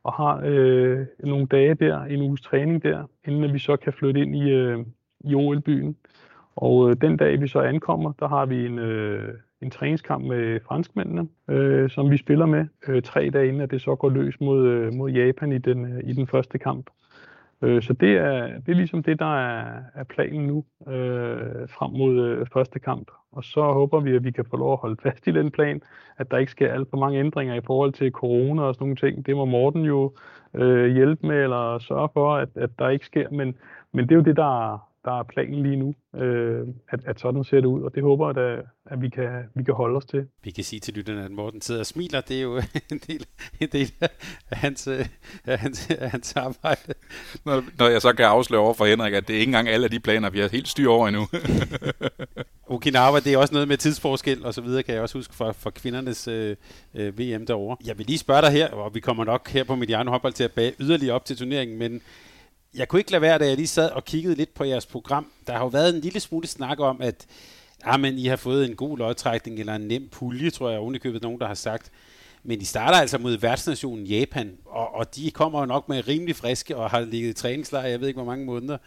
og 0.05 0.13
har 0.13 0.43
øh, 0.45 1.07
nogle 1.19 1.47
dage 1.47 1.75
der, 1.75 2.03
en 2.03 2.23
uges 2.23 2.41
træning 2.41 2.83
der, 2.83 3.05
inden 3.25 3.53
vi 3.53 3.59
så 3.59 3.77
kan 3.77 3.93
flytte 3.93 4.21
ind 4.21 4.37
i, 4.37 4.51
øh, 4.51 4.79
i 5.25 5.35
OL-byen. 5.35 5.97
Og 6.57 6.91
øh, 6.91 6.97
den 7.01 7.17
dag, 7.17 7.41
vi 7.41 7.49
så 7.49 7.61
ankommer, 7.61 8.13
der 8.13 8.29
har 8.29 8.47
vi 8.47 8.67
en, 8.67 8.79
øh, 8.79 9.35
en 9.63 9.71
træningskamp 9.71 10.25
med 10.25 10.61
franskmændene, 10.61 11.29
øh, 11.49 11.91
som 11.91 12.11
vi 12.11 12.17
spiller 12.17 12.47
med 12.47 12.67
øh, 12.89 13.03
tre 13.03 13.31
dage 13.31 13.49
inden, 13.49 13.63
at 13.63 13.71
det 13.71 13.83
så 13.83 13.95
går 13.95 14.11
løs 14.11 14.41
mod, 14.41 14.67
øh, 14.67 14.95
mod 14.95 15.11
Japan 15.11 15.53
i 15.53 15.59
den, 15.59 15.85
øh, 15.93 16.01
i 16.05 16.13
den 16.13 16.27
første 16.27 16.59
kamp. 16.59 16.91
Øh, 17.63 17.83
så 17.83 17.93
det 17.93 18.17
er, 18.17 18.47
det 18.47 18.69
er 18.69 18.75
ligesom 18.75 19.03
det, 19.03 19.19
der 19.19 19.37
er, 19.37 19.83
er 19.95 20.05
planen 20.05 20.47
nu 20.47 20.65
øh, 20.89 21.69
frem 21.69 21.93
mod 21.93 22.21
øh, 22.21 22.47
første 22.53 22.79
kamp. 22.79 23.11
Og 23.33 23.45
så 23.45 23.63
håber 23.63 24.01
vi, 24.01 24.17
at 24.17 24.25
vi 24.25 24.31
kan 24.31 24.45
få 24.51 24.57
lov 24.57 24.73
at 24.73 24.79
holde 24.79 24.97
fast 25.03 25.27
i 25.27 25.31
den 25.31 25.51
plan, 25.51 25.83
at 26.19 26.31
der 26.31 26.39
ikke 26.39 26.53
sker 26.53 26.73
alt 26.73 26.91
for 26.91 26.97
mange 26.97 27.19
ændringer 27.19 27.55
i 27.55 27.61
forhold 27.67 27.93
til 27.93 28.11
corona 28.11 28.63
og 28.63 28.75
sådan 28.75 28.85
nogle 28.85 28.97
ting. 28.97 29.27
Det 29.27 29.37
må 29.37 29.45
Morten 29.45 29.85
jo 29.85 30.13
øh, 30.55 30.87
hjælpe 30.95 31.27
med 31.27 31.43
eller 31.43 31.79
sørge 31.79 32.09
for, 32.13 32.37
at, 32.37 32.49
at 32.55 32.71
der 32.79 32.89
ikke 32.89 33.07
sker. 33.07 33.31
Men, 33.31 33.55
men 33.93 34.05
det 34.05 34.13
er 34.13 34.17
jo 34.17 34.23
det, 34.23 34.37
der, 34.37 34.89
der 35.05 35.19
er 35.19 35.23
planen 35.23 35.63
lige 35.63 35.77
nu, 35.77 35.95
øh, 36.21 36.67
at, 36.89 37.01
at 37.05 37.21
sådan 37.21 37.45
ser 37.45 37.57
det 37.57 37.67
ud, 37.67 37.83
og 37.83 37.95
det 37.95 38.03
håber 38.03 38.27
jeg, 38.29 38.59
at, 38.59 38.65
at 38.87 39.03
vi, 39.03 39.09
kan, 39.09 39.45
vi 39.55 39.63
kan 39.65 39.75
holde 39.75 39.97
os 39.97 40.05
til. 40.05 40.27
Vi 40.45 40.51
kan 40.51 40.65
sige 40.65 40.81
til 40.81 40.95
lytterne, 40.95 41.25
at 41.25 41.31
Morten 41.31 41.61
sidder 41.61 41.81
og 41.81 41.87
smiler, 41.87 42.21
det 42.21 42.37
er 42.37 42.43
jo 42.43 42.57
en 42.93 42.99
del, 43.07 43.27
en 43.61 43.69
del 43.73 43.93
af, 44.51 44.57
hans, 44.57 44.89
af, 44.89 45.59
hans, 45.59 45.91
af 45.91 46.11
hans 46.11 46.37
arbejde. 46.37 46.95
Når, 47.45 47.65
når 47.79 47.89
jeg 47.89 48.03
så 48.03 48.13
kan 48.13 48.27
afsløre 48.27 48.61
over 48.61 48.75
for 48.75 48.85
Henrik, 48.85 49.15
at 49.15 49.29
det 49.29 49.37
er 49.37 49.41
ikke 49.41 49.51
engang 49.51 49.69
alle 49.69 49.85
af 49.85 49.91
de 49.91 50.01
planer, 50.01 50.31
vi 50.31 50.41
har 50.41 50.49
helt 50.49 50.69
styr 50.69 50.89
over 50.89 51.09
endnu. 51.09 51.27
Okinawa, 52.75 53.21
det 53.21 53.33
er 53.33 53.39
også 53.39 53.55
noget 53.55 53.69
med 53.69 53.77
tidsforskel 53.77 54.45
og 54.45 54.55
så 54.55 54.61
videre, 54.61 54.83
kan 54.83 54.95
jeg 54.95 55.03
også 55.03 55.19
huske 55.19 55.35
fra, 55.35 55.53
fra 55.53 55.71
kvindernes 55.71 56.29
øh, 56.29 56.57
øh 56.95 57.19
VM 57.19 57.47
derovre. 57.47 57.77
Jeg 57.87 57.99
vil 57.99 58.07
lige 58.07 58.19
spørge 58.19 58.43
dig 58.43 58.51
her, 58.51 58.69
og 58.71 58.95
vi 58.95 59.01
kommer 59.01 59.25
nok 59.25 59.49
her 59.49 59.65
på 59.65 59.75
Mediano 59.75 60.11
Håndbold 60.11 60.33
til 60.33 60.45
at 60.45 60.53
bage 60.53 60.73
yderligere 60.81 61.15
op 61.15 61.25
til 61.25 61.37
turneringen, 61.37 61.79
men 61.79 62.03
jeg 62.75 62.89
kunne 62.89 63.01
ikke 63.01 63.11
lade 63.11 63.23
være, 63.23 63.39
da 63.39 63.47
jeg 63.47 63.57
lige 63.57 63.67
sad 63.67 63.91
og 63.91 64.05
kiggede 64.05 64.35
lidt 64.35 64.55
på 64.55 64.65
jeres 64.65 64.87
program. 64.87 65.27
Der 65.47 65.53
har 65.53 65.61
jo 65.61 65.67
været 65.67 65.95
en 65.95 66.01
lille 66.01 66.21
smule 66.21 66.47
snak 66.47 66.81
om, 66.81 67.01
at 67.01 67.27
ah, 67.85 68.01
men 68.01 68.19
I 68.19 68.27
har 68.27 68.37
fået 68.37 68.71
en 68.71 68.77
god 68.77 68.99
lodtrækning 68.99 69.59
eller 69.59 69.75
en 69.75 69.89
nem 69.89 70.09
pulje, 70.09 70.51
tror 70.51 70.71
jeg 70.71 70.79
ovenikøbet 70.79 71.23
nogen, 71.23 71.41
der 71.41 71.47
har 71.47 71.55
sagt. 71.55 71.91
Men 72.45 72.61
de 72.61 72.67
starter 72.67 72.99
altså 72.99 73.19
mod 73.19 73.39
værtsnationen 73.39 74.07
Japan, 74.07 74.57
og, 74.67 74.95
og 74.95 75.17
de 75.17 75.31
kommer 75.31 75.61
jo 75.61 75.67
nok 75.67 75.89
med 75.89 76.09
rimelig 76.09 76.37
friske 76.37 76.77
og 76.77 76.91
har 76.91 77.01
ligget 77.01 77.31
i 77.31 77.33
træningslejr, 77.33 77.87
jeg 77.87 78.01
ved 78.01 78.09
ikke 78.09 78.19
hvor 78.19 78.31
mange 78.31 78.45
måneder. 78.45 78.79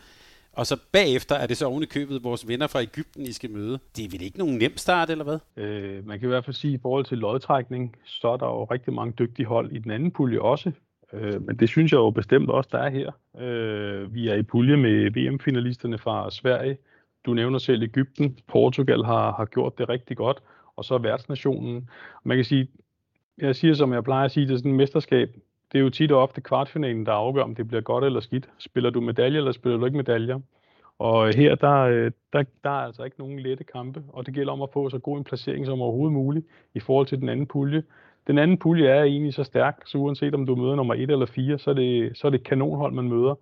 og 0.53 0.67
så 0.67 0.77
bagefter 0.91 1.35
er 1.35 1.47
det 1.47 1.57
så 1.57 1.65
oven 1.65 1.83
i 1.83 1.85
købet 1.85 2.23
vores 2.23 2.47
venner 2.47 2.67
fra 2.67 2.81
Ægypten, 2.81 3.25
I 3.25 3.31
skal 3.31 3.49
møde. 3.49 3.79
Det 3.95 4.05
er 4.05 4.09
vel 4.09 4.21
ikke 4.21 4.37
nogen 4.37 4.57
nem 4.57 4.77
start, 4.77 5.09
eller 5.09 5.23
hvad? 5.23 5.39
Øh, 5.57 6.07
man 6.07 6.19
kan 6.19 6.27
i 6.27 6.29
hvert 6.29 6.45
fald 6.45 6.55
sige, 6.55 6.73
at 6.73 6.79
i 6.79 6.81
forhold 6.81 7.05
til 7.05 7.17
lodtrækning, 7.17 7.95
så 8.05 8.27
er 8.27 8.37
der 8.37 8.45
jo 8.45 8.63
rigtig 8.63 8.93
mange 8.93 9.13
dygtige 9.19 9.45
hold 9.45 9.71
i 9.71 9.79
den 9.79 9.91
anden 9.91 10.11
pulje 10.11 10.39
også. 10.39 10.71
Øh, 11.13 11.41
men 11.41 11.55
det 11.59 11.69
synes 11.69 11.91
jeg 11.91 11.97
jo 11.97 12.09
bestemt 12.09 12.49
også, 12.49 12.69
der 12.71 12.79
er 12.79 12.89
her. 12.89 13.11
Øh, 13.39 14.13
vi 14.13 14.27
er 14.27 14.35
i 14.35 14.43
pulje 14.43 14.77
med 14.77 15.11
VM-finalisterne 15.11 15.97
fra 15.97 16.31
Sverige. 16.31 16.77
Du 17.25 17.33
nævner 17.33 17.59
selv 17.59 17.83
Ægypten. 17.83 18.37
Portugal 18.47 19.03
har, 19.03 19.31
har 19.31 19.45
gjort 19.45 19.77
det 19.77 19.89
rigtig 19.89 20.17
godt. 20.17 20.43
Og 20.75 20.85
så 20.85 20.97
værtsnationen. 20.97 21.89
Man 22.23 22.37
kan 22.37 22.45
sige, 22.45 22.67
jeg 23.37 23.55
siger 23.55 23.73
som 23.73 23.93
jeg 23.93 24.03
plejer 24.03 24.25
at 24.25 24.31
sige, 24.31 24.47
det 24.47 24.53
er 24.53 24.57
sådan 24.57 24.71
et 24.71 24.77
mesterskab. 24.77 25.35
Det 25.71 25.77
er 25.77 25.83
jo 25.83 25.89
tit 25.89 26.11
og 26.11 26.21
ofte 26.21 26.41
kvartfinalen, 26.41 27.05
der 27.05 27.11
afgør, 27.11 27.43
om 27.43 27.55
det 27.55 27.67
bliver 27.67 27.81
godt 27.81 28.03
eller 28.03 28.19
skidt. 28.19 28.49
Spiller 28.57 28.89
du 28.89 29.01
medalje, 29.01 29.37
eller 29.37 29.51
spiller 29.51 29.77
du 29.77 29.85
ikke 29.85 29.97
medaljer? 29.97 30.39
Og 30.99 31.35
her, 31.35 31.55
der, 31.55 31.73
øh, 31.81 32.11
der, 32.33 32.43
der 32.63 32.69
er 32.69 32.85
altså 32.85 33.03
ikke 33.03 33.19
nogen 33.19 33.39
lette 33.39 33.63
kampe, 33.63 34.03
og 34.09 34.25
det 34.25 34.33
gælder 34.33 34.53
om 34.53 34.61
at 34.61 34.69
få 34.73 34.89
så 34.89 34.99
god 34.99 35.17
en 35.17 35.23
placering 35.23 35.65
som 35.65 35.81
overhovedet 35.81 36.13
muligt 36.13 36.45
i 36.73 36.79
forhold 36.79 37.07
til 37.07 37.19
den 37.19 37.29
anden 37.29 37.47
pulje. 37.47 37.83
Den 38.27 38.37
anden 38.37 38.57
pulje 38.57 38.87
er 38.87 39.03
egentlig 39.03 39.33
så 39.33 39.43
stærk, 39.43 39.81
så 39.85 39.97
uanset 39.97 40.33
om 40.33 40.45
du 40.45 40.55
møder 40.55 40.75
nummer 40.75 40.93
1 40.93 41.11
eller 41.11 41.25
4, 41.25 41.57
så 41.57 41.69
er 41.69 41.73
det, 41.73 42.17
så 42.17 42.27
er 42.27 42.31
det 42.31 42.39
et 42.39 42.47
kanonhold, 42.47 42.93
man 42.93 43.09
møder. 43.09 43.35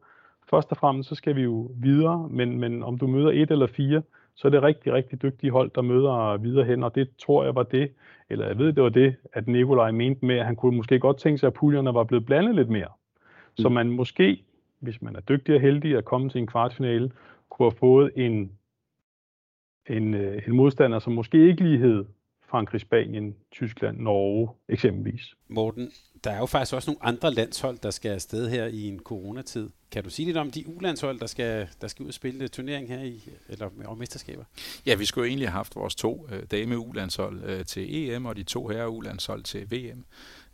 Først 0.49 0.71
og 0.71 0.77
fremmest, 0.77 1.09
så 1.09 1.15
skal 1.15 1.35
vi 1.35 1.41
jo 1.41 1.71
videre, 1.75 2.27
men, 2.29 2.59
men 2.59 2.83
om 2.83 2.97
du 2.97 3.07
møder 3.07 3.31
1 3.31 3.51
eller 3.51 3.67
4, 3.67 4.01
så 4.35 4.47
er 4.47 4.49
det 4.49 4.63
rigtig, 4.63 4.93
rigtig 4.93 5.21
dygtige 5.21 5.51
hold, 5.51 5.71
der 5.75 5.81
møder 5.81 6.37
videre 6.37 6.65
hen, 6.65 6.83
og 6.83 6.95
det 6.95 7.09
tror 7.17 7.43
jeg 7.43 7.55
var 7.55 7.63
det, 7.63 7.91
eller 8.29 8.47
jeg 8.47 8.57
ved, 8.57 8.73
det 8.73 8.83
var 8.83 8.89
det, 8.89 9.15
at 9.33 9.47
Nikolaj 9.47 9.91
mente 9.91 10.25
med, 10.25 10.35
at 10.35 10.45
han 10.45 10.55
kunne 10.55 10.77
måske 10.77 10.99
godt 10.99 11.17
tænke 11.17 11.37
sig, 11.37 11.47
at 11.47 11.53
puljerne 11.53 11.93
var 11.93 12.03
blevet 12.03 12.25
blandet 12.25 12.55
lidt 12.55 12.69
mere. 12.69 12.87
Mm. 12.87 13.61
Så 13.61 13.69
man 13.69 13.89
måske, 13.89 14.43
hvis 14.79 15.01
man 15.01 15.15
er 15.15 15.21
dygtig 15.21 15.55
og 15.55 15.61
heldig 15.61 15.97
at 15.97 16.05
komme 16.05 16.29
til 16.29 16.39
en 16.41 16.47
kvartfinale, 16.47 17.11
kunne 17.49 17.65
have 17.65 17.77
fået 17.77 18.11
en, 18.15 18.51
en, 19.89 20.13
øh, 20.13 20.41
en 20.47 20.55
modstander, 20.55 20.99
som 20.99 21.13
måske 21.13 21.47
ikke 21.47 21.63
lige 21.63 21.77
hed 21.77 22.05
Frankrig, 22.53 22.81
Spanien, 22.81 23.35
Tyskland, 23.51 23.97
Norge 23.97 24.49
eksempelvis. 24.69 25.35
Morten, 25.47 25.91
der 26.23 26.31
er 26.31 26.37
jo 26.37 26.45
faktisk 26.45 26.73
også 26.73 26.91
nogle 26.91 27.05
andre 27.05 27.33
landshold, 27.33 27.77
der 27.83 27.91
skal 27.91 28.11
afsted 28.11 28.49
her 28.49 28.65
i 28.65 28.87
en 28.87 28.99
coronatid. 28.99 29.69
Kan 29.91 30.03
du 30.03 30.09
sige 30.09 30.25
lidt 30.25 30.37
om 30.37 30.51
de 30.51 30.67
ulandshold, 30.67 31.19
der 31.19 31.25
skal, 31.25 31.67
der 31.81 31.87
skal 31.87 32.03
ud 32.03 32.07
og 32.07 32.13
spille 32.13 32.47
turnering 32.47 32.87
her 32.87 33.01
i, 33.03 33.29
eller 33.49 33.69
om 33.85 33.97
mesterskaber? 33.97 34.43
Ja, 34.85 34.95
vi 34.95 35.05
skulle 35.05 35.25
jo 35.25 35.29
egentlig 35.29 35.47
have 35.47 35.55
haft 35.55 35.75
vores 35.75 35.95
to 35.95 36.27
øh, 36.31 36.43
dame 36.51 36.77
ulandshold 36.77 37.43
øh, 37.43 37.65
til 37.65 37.95
EM, 37.95 38.25
og 38.25 38.35
de 38.35 38.43
to 38.43 38.67
herre 38.67 38.89
ulandshold 38.89 39.43
til 39.43 39.71
VM. 39.71 40.05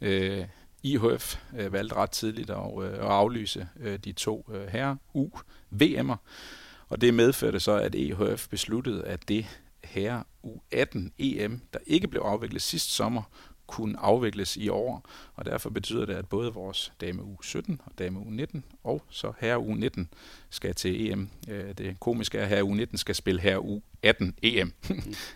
Øh, 0.01 0.45
IHF 0.83 1.35
øh, 1.57 1.73
valgte 1.73 1.95
ret 1.95 2.11
tidligt 2.11 2.49
at, 2.49 2.83
øh, 2.83 2.93
at 2.93 2.99
aflyse 2.99 3.67
øh, 3.79 3.99
de 3.99 4.11
to 4.11 4.49
øh, 4.53 4.67
herre 4.67 4.97
U 5.13 5.29
VM'er, 5.81 6.15
og 6.89 7.01
det 7.01 7.13
medførte 7.13 7.59
så, 7.59 7.71
at 7.71 7.95
EHF 7.95 8.47
besluttede, 8.49 9.05
at 9.05 9.29
det 9.29 9.45
herre 9.83 10.23
U18 10.45 10.99
EM, 11.17 11.61
der 11.73 11.79
ikke 11.87 12.07
blev 12.07 12.21
afviklet 12.21 12.61
sidste 12.61 12.91
sommer, 12.91 13.21
kunne 13.67 13.99
afvikles 13.99 14.57
i 14.57 14.69
år, 14.69 15.09
og 15.35 15.45
derfor 15.45 15.69
betyder 15.69 16.05
det, 16.05 16.13
at 16.13 16.29
både 16.29 16.53
vores 16.53 16.93
dame 17.01 17.21
U17 17.21 17.75
og 17.85 17.91
dame 17.99 18.19
U19 18.19 18.61
og 18.83 19.01
så 19.09 19.33
herre 19.39 19.59
U19 19.59 20.05
skal 20.49 20.75
til 20.75 21.11
EM. 21.11 21.29
Øh, 21.49 21.73
det 21.77 21.99
komiske 21.99 22.37
er, 22.37 22.43
at 22.43 22.49
herre 22.49 22.61
U19 22.61 22.97
skal 22.97 23.15
spille 23.15 23.41
herre 23.41 23.59
U18 23.59 24.31
EM. 24.41 24.73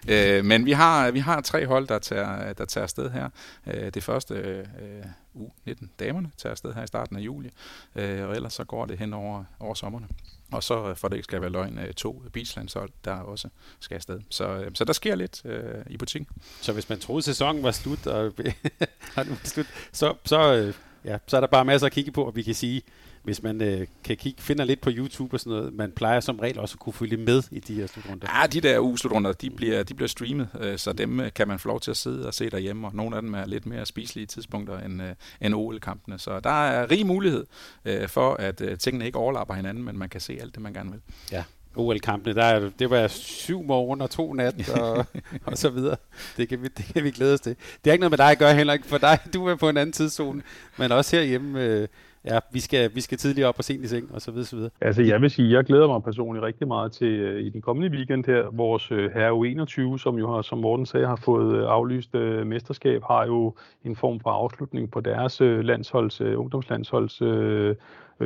Øh, 0.07 0.45
men 0.45 0.65
vi 0.65 0.71
har, 0.71 1.11
vi 1.11 1.19
har 1.19 1.41
tre 1.41 1.65
hold, 1.67 1.87
der 1.87 1.99
tager, 1.99 2.53
der 2.53 2.65
tager 2.65 2.83
afsted 2.83 3.09
her. 3.09 3.29
Øh, 3.67 3.93
det 3.93 4.03
første 4.03 4.65
U19 5.35 5.87
damerne 5.99 6.31
tager 6.37 6.51
afsted 6.51 6.73
her 6.73 6.83
i 6.83 6.87
starten 6.87 7.15
af 7.17 7.21
juli, 7.21 7.49
og 7.95 8.35
ellers 8.35 8.53
så 8.53 8.63
går 8.63 8.85
det 8.85 8.99
hen 8.99 9.13
over, 9.13 9.43
over 9.59 9.73
sommerne. 9.73 10.07
Og 10.51 10.63
så, 10.63 10.93
for 10.93 11.07
det 11.07 11.15
ikke 11.15 11.23
skal 11.23 11.41
være 11.41 11.49
løgn, 11.49 11.79
to 11.97 12.23
beachlandshold, 12.33 12.89
der 13.05 13.15
også 13.15 13.49
skal 13.79 13.95
afsted. 13.95 14.19
Så, 14.29 14.65
så 14.73 14.83
der 14.85 14.93
sker 14.93 15.15
lidt 15.15 15.45
øh, 15.45 15.85
i 15.89 15.97
butikken. 15.97 16.27
Så 16.61 16.73
hvis 16.73 16.89
man 16.89 16.99
troede, 16.99 17.21
sæsonen 17.21 17.63
var 17.63 17.71
slut, 17.71 18.07
og 18.07 18.33
slut 19.43 19.67
så, 19.91 20.15
så, 20.25 20.73
ja, 21.05 21.17
så 21.27 21.37
er 21.37 21.41
der 21.41 21.47
bare 21.47 21.65
masser 21.65 21.85
at 21.87 21.93
kigge 21.93 22.11
på, 22.11 22.23
og 22.23 22.35
vi 22.35 22.43
kan 22.43 22.55
sige, 22.55 22.81
hvis 23.23 23.43
man 23.43 23.61
øh, 23.61 23.87
kan 24.03 24.17
kigge, 24.17 24.41
finder 24.41 24.65
lidt 24.65 24.81
på 24.81 24.89
YouTube 24.93 25.35
og 25.35 25.39
sådan 25.39 25.57
noget, 25.57 25.73
man 25.73 25.91
plejer 25.91 26.19
som 26.19 26.39
regel 26.39 26.59
også 26.59 26.75
at 26.75 26.79
kunne 26.79 26.93
følge 26.93 27.17
med 27.17 27.43
i 27.51 27.59
de 27.59 27.73
her 27.73 27.87
slutrunder. 27.87 28.27
Ja, 28.41 28.47
de 28.47 28.61
der 28.61 28.79
U-slutrunder, 28.79 29.31
de 29.31 29.49
bliver, 29.49 29.83
de 29.83 29.93
bliver 29.93 30.07
streamet, 30.07 30.47
øh, 30.59 30.77
så 30.77 30.93
dem 30.93 31.19
øh, 31.19 31.33
kan 31.35 31.47
man 31.47 31.59
få 31.59 31.67
lov 31.67 31.79
til 31.79 31.91
at 31.91 31.97
sidde 31.97 32.27
og 32.27 32.33
se 32.33 32.49
derhjemme, 32.49 32.87
og 32.87 32.95
nogle 32.95 33.15
af 33.15 33.21
dem 33.21 33.33
er 33.33 33.45
lidt 33.45 33.65
mere 33.65 33.85
spiselige 33.85 34.25
tidspunkter 34.25 34.79
end, 34.79 35.01
øh, 35.01 35.09
end 35.41 35.55
OL-kampene. 35.55 36.19
Så 36.19 36.39
der 36.39 36.65
er 36.65 36.91
rig 36.91 37.05
mulighed 37.05 37.45
øh, 37.85 38.07
for, 38.07 38.33
at 38.33 38.61
øh, 38.61 38.77
tingene 38.77 39.05
ikke 39.05 39.17
overlapper 39.17 39.53
hinanden, 39.53 39.83
men 39.83 39.97
man 39.97 40.09
kan 40.09 40.21
se 40.21 40.37
alt 40.41 40.55
det, 40.55 40.61
man 40.61 40.73
gerne 40.73 40.91
vil. 40.91 40.99
Ja, 41.31 41.43
OL-kampene, 41.75 42.35
der 42.35 42.43
er, 42.43 42.69
det 42.79 42.89
var 42.89 43.07
syv 43.07 43.63
morgen 43.63 44.01
og 44.01 44.09
to 44.09 44.33
nat 44.33 44.69
og, 44.69 45.05
og 45.45 45.57
så 45.57 45.69
videre. 45.69 45.95
Det 46.37 46.49
kan, 46.49 46.61
vi, 46.61 46.67
det 46.67 46.85
kan 46.85 47.03
vi 47.03 47.11
glæde 47.11 47.33
os 47.33 47.41
til. 47.41 47.55
Det 47.83 47.89
er 47.89 47.93
ikke 47.93 48.01
noget 48.01 48.11
med 48.11 48.17
dig 48.17 48.31
at 48.31 48.37
gøre, 48.37 48.55
Henrik, 48.55 48.85
for 48.85 48.97
dig, 48.97 49.19
du 49.33 49.47
er 49.47 49.55
på 49.55 49.69
en 49.69 49.77
anden 49.77 49.93
tidszone, 49.93 50.41
men 50.77 50.91
også 50.91 51.15
herhjemme, 51.15 51.63
øh, 51.63 51.87
ja, 52.25 52.39
vi 52.51 52.59
skal, 52.59 52.95
vi 52.95 53.01
skal 53.01 53.17
tidligere 53.17 53.49
op 53.49 53.55
og 53.57 53.63
sent 53.63 53.83
i 53.83 53.87
seng, 53.87 54.13
og 54.13 54.21
så 54.21 54.31
videre, 54.31 54.45
så 54.45 54.55
videre. 54.55 54.71
Altså, 54.81 55.01
jeg 55.01 55.21
vil 55.21 55.29
sige, 55.29 55.51
jeg 55.51 55.63
glæder 55.63 55.87
mig 55.87 56.03
personligt 56.03 56.45
rigtig 56.45 56.67
meget 56.67 56.91
til 56.91 57.33
uh, 57.33 57.39
i 57.39 57.49
den 57.49 57.61
kommende 57.61 57.97
weekend 57.97 58.25
her. 58.25 58.49
Vores 58.51 58.91
uh, 58.91 58.97
herre 58.97 59.31
U21, 59.31 59.97
som 59.97 60.17
jo 60.17 60.33
har, 60.33 60.41
som 60.41 60.57
Morten 60.57 60.85
sagde, 60.85 61.07
har 61.07 61.15
fået 61.15 61.63
uh, 61.63 61.69
aflyst 61.69 62.15
uh, 62.15 62.47
mesterskab, 62.47 63.03
har 63.03 63.25
jo 63.25 63.55
en 63.83 63.95
form 63.95 64.19
for 64.19 64.29
afslutning 64.29 64.91
på 64.91 65.01
deres 65.01 65.41
uh, 65.41 65.59
landsholds, 65.59 66.21
uh, 66.21 66.39
ungdomslandsholds 66.39 67.21
uh, 67.21 67.75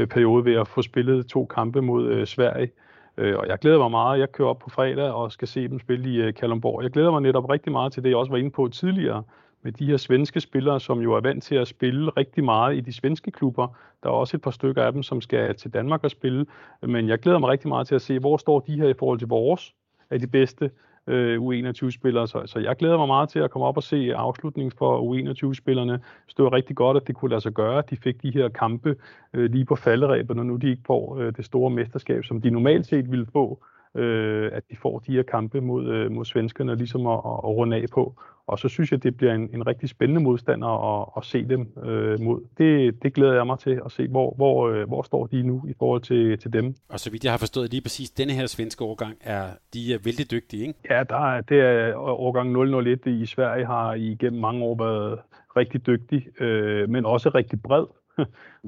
periode 0.08 0.46
ved 0.46 0.56
at 0.56 0.68
få 0.68 0.82
spillet 0.82 1.28
to 1.28 1.46
kampe 1.46 1.82
mod 1.82 2.20
uh, 2.20 2.26
Sverige. 2.26 2.72
Og 3.18 3.48
jeg 3.48 3.58
glæder 3.60 3.78
mig 3.78 3.92
meget. 3.92 4.20
Jeg 4.20 4.32
kører 4.32 4.50
op 4.50 4.60
på 4.60 4.70
fredag 4.70 5.12
og 5.12 5.32
skal 5.32 5.48
se 5.48 5.68
dem 5.68 5.80
spille 5.80 6.10
i 6.10 6.28
uh, 6.28 6.34
Kalundborg. 6.34 6.84
Jeg 6.84 6.92
glæder 6.92 7.12
mig 7.12 7.22
netop 7.22 7.50
rigtig 7.50 7.72
meget 7.72 7.94
til 7.94 8.04
det, 8.04 8.10
jeg 8.10 8.18
også 8.18 8.32
var 8.32 8.38
inde 8.38 8.52
på 8.52 8.68
tidligere, 8.68 9.24
med 9.62 9.72
de 9.72 9.86
her 9.86 9.98
svenske 9.98 10.40
spillere, 10.40 10.80
som 10.80 11.00
jo 11.00 11.14
er 11.14 11.22
vant 11.22 11.44
til 11.44 11.56
at 11.56 11.68
spille 11.68 12.10
rigtig 12.10 12.44
meget 12.44 12.78
i 12.78 12.80
de 12.80 12.94
svenske 12.94 13.32
klubber. 13.32 13.68
Der 14.04 14.10
er 14.10 14.14
også 14.14 14.38
et 14.38 14.42
par 14.42 14.52
stykker 14.52 14.84
af 14.84 14.94
dem, 14.94 15.04
som 15.04 15.22
skal 15.22 15.56
til 15.56 15.74
Danmark 15.74 16.04
og 16.04 16.12
spille. 16.12 16.46
Men 16.82 17.08
jeg 17.08 17.20
glæder 17.20 17.40
mig 17.40 17.50
rigtig 17.50 17.68
meget 17.70 17.88
til 17.88 17.96
at 17.96 18.02
se, 18.02 18.20
hvor 18.20 18.38
står 18.38 18.60
de 18.60 18.76
her 18.76 18.88
i 18.88 18.94
forhold 19.00 19.20
til 19.20 19.28
vores 19.28 19.76
af 20.10 20.20
de 20.20 20.28
bedste 20.28 20.72
øh, 21.08 21.42
U21-spillere. 21.42 22.28
Så, 22.28 22.44
så 22.46 22.60
jeg 22.60 22.76
glæder 22.76 22.98
mig 22.98 23.08
meget 23.08 23.30
til 23.30 23.40
at 23.40 23.52
komme 23.52 23.66
op 23.66 23.78
og 23.78 23.84
se 23.84 24.16
afslutningen 24.16 24.72
for 24.78 25.02
U21-spillerne. 25.02 26.00
Det 26.38 26.46
var 26.46 26.54
rigtig 26.54 26.76
godt, 26.76 26.98
at 26.98 27.08
det 27.08 27.16
kunne 27.16 27.30
lade 27.30 27.42
sig 27.42 27.54
gøre. 27.54 27.84
De 27.90 27.98
fik 27.98 28.22
de 28.22 28.32
her 28.32 28.50
kampe 28.50 28.96
øh, 29.34 29.52
lige 29.52 29.66
på 29.66 29.76
falderæbet, 29.76 30.36
når 30.36 30.44
nu 30.44 30.56
de 30.56 30.70
ikke 30.70 30.84
får 30.86 31.18
øh, 31.18 31.34
det 31.38 31.46
store 31.46 31.70
mesterskab, 31.70 32.26
som 32.26 32.42
de 32.42 32.50
normalt 32.50 32.86
set 32.86 33.12
ville 33.12 33.26
få 33.34 33.64
øh, 33.98 34.50
at 34.54 34.64
de 34.72 34.78
får 34.78 35.00
de 35.00 35.12
her 35.12 35.24
kampe 35.24 35.62
mod, 35.62 35.88
øh, 35.88 36.12
mod 36.12 36.26
svenskerne, 36.26 36.76
ligesom 36.76 37.08
at, 37.08 37.18
at 37.18 37.50
runde 37.58 37.78
af 37.78 37.86
på. 37.92 38.16
Og 38.48 38.60
så 38.60 38.68
synes 38.68 38.92
jeg, 38.92 39.04
det 39.04 39.18
bliver 39.18 39.34
en, 39.34 39.50
en 39.54 39.68
rigtig 39.68 39.90
spændende 39.90 40.22
modstander 40.22 40.68
at, 40.68 41.10
at 41.18 41.26
se 41.26 41.44
dem 41.44 41.68
øh, 41.84 42.20
mod. 42.20 42.42
Det, 42.58 43.04
det 43.04 43.14
glæder 43.14 43.34
jeg 43.34 43.46
mig 43.46 43.60
til 43.60 43.82
at 43.86 43.92
se, 43.92 44.08
hvor, 44.08 44.34
hvor, 44.36 44.70
øh, 44.70 44.88
hvor 44.88 45.04
står 45.04 45.26
de 45.28 45.44
nu 45.44 45.64
i 45.68 45.74
forhold 45.80 46.02
til, 46.02 46.40
til 46.40 46.54
dem. 46.54 46.76
Og 46.90 47.00
så 47.00 47.12
vidt 47.12 47.24
jeg 47.24 47.34
har 47.34 47.38
forstået 47.38 47.72
lige 47.72 47.82
præcis, 47.82 48.10
denne 48.10 48.34
her 48.34 48.46
svenske 48.46 48.84
årgang, 48.84 49.16
er, 49.22 49.48
de 49.74 49.94
er 49.94 49.98
vældig 50.04 50.32
dygtige, 50.32 50.68
ikke? 50.68 50.80
Ja, 50.90 51.04
der 51.10 51.34
er, 51.34 51.42
det 51.42 51.60
er 51.60 51.96
årgang 51.96 52.74
001 52.88 53.06
i 53.06 53.26
Sverige 53.26 53.66
har 53.66 53.94
igennem 53.94 54.42
mange 54.42 54.64
år 54.64 54.76
været 54.76 55.20
rigtig 55.58 55.88
dygtig, 55.88 56.42
øh, 56.42 56.90
men 56.90 57.06
også 57.06 57.30
rigtig 57.30 57.62
bred. 57.62 57.86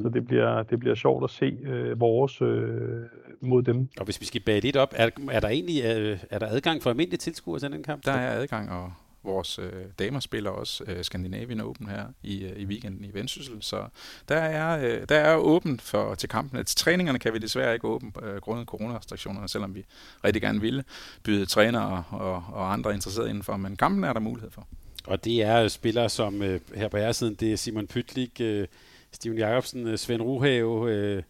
Så 0.02 0.10
det 0.14 0.28
bliver, 0.28 0.64
det 0.64 0.80
bliver 0.80 0.95
sjovt 0.95 1.24
at 1.24 1.30
se 1.30 1.45
øh, 1.45 2.00
vores 2.00 2.41
øh, 2.41 3.02
mod 3.41 3.64
dem. 3.64 3.89
Og 4.00 4.06
hvis 4.06 4.22
vi 4.22 4.26
skal 4.26 4.41
bage 4.41 4.60
lidt 4.60 4.76
op, 4.76 4.93
er, 4.95 5.10
er 5.32 5.39
der 5.39 5.47
egentlig 5.47 5.84
øh, 5.84 6.20
er 6.30 6.39
der 6.39 6.47
adgang 6.47 6.84
for 6.84 6.89
almindelige 6.89 7.18
tilskuere 7.18 7.60
til 7.60 7.72
den 7.72 7.84
kamp? 7.84 8.06
Der 8.06 8.12
er 8.12 8.32
adgang, 8.41 8.72
og 8.72 8.93
vores 9.24 9.60
øh, 9.60 9.86
damer 10.00 10.20
spiller 10.20 10.50
også 10.50 10.84
øh, 10.88 11.04
Scandinavian 11.04 11.62
Open 11.62 11.88
her 11.88 12.06
i, 12.24 12.43
øh, 12.43 12.58
i 12.58 12.66
weekenden 12.66 13.06
i 13.06 13.14
Vendsyssel, 13.14 13.58
så 13.62 13.86
der 14.30 14.36
er, 14.36 14.86
øh, 14.86 15.06
der 15.10 15.16
er 15.16 15.36
åbent 15.36 15.82
for, 15.82 16.16
til 16.16 16.30
kampene. 16.30 16.64
Til 16.64 16.78
træningerne 16.78 17.20
kan 17.20 17.34
vi 17.34 17.39
desværre 17.39 17.74
ikke 17.74 17.88
åbne 17.88 18.12
øh, 18.24 18.36
grundet 18.36 18.68
coronarestriktionerne, 18.68 19.50
selvom 19.50 19.76
vi 19.76 19.86
rigtig 20.24 20.41
gerne 20.41 20.62
ville 20.62 20.84
byde 21.24 21.45
trænere 21.45 22.04
og, 22.12 22.20
og, 22.20 22.43
og 22.54 22.74
andre 22.74 22.93
interesserede 22.93 23.30
indenfor, 23.30 23.58
men 23.58 23.76
kampen 23.76 24.04
er 24.04 24.14
der 24.14 24.20
mulighed 24.20 24.52
for. 24.52 24.68
Og 25.08 25.26
det 25.26 25.43
er 25.43 25.68
spillere 25.68 26.10
som 26.10 26.41
øh, 26.41 26.60
her 26.76 26.88
på 26.88 27.14
siden, 27.14 27.36
det 27.36 27.54
er 27.54 27.56
Simon 27.56 27.88
Pytlik, 27.88 28.41
øh, 28.41 28.68
Steven 29.12 29.38
Jacobsen, 29.38 29.88
øh, 29.88 29.97
Svend 29.97 30.22
Ruhave, 30.22 30.91
øh, 30.91 31.24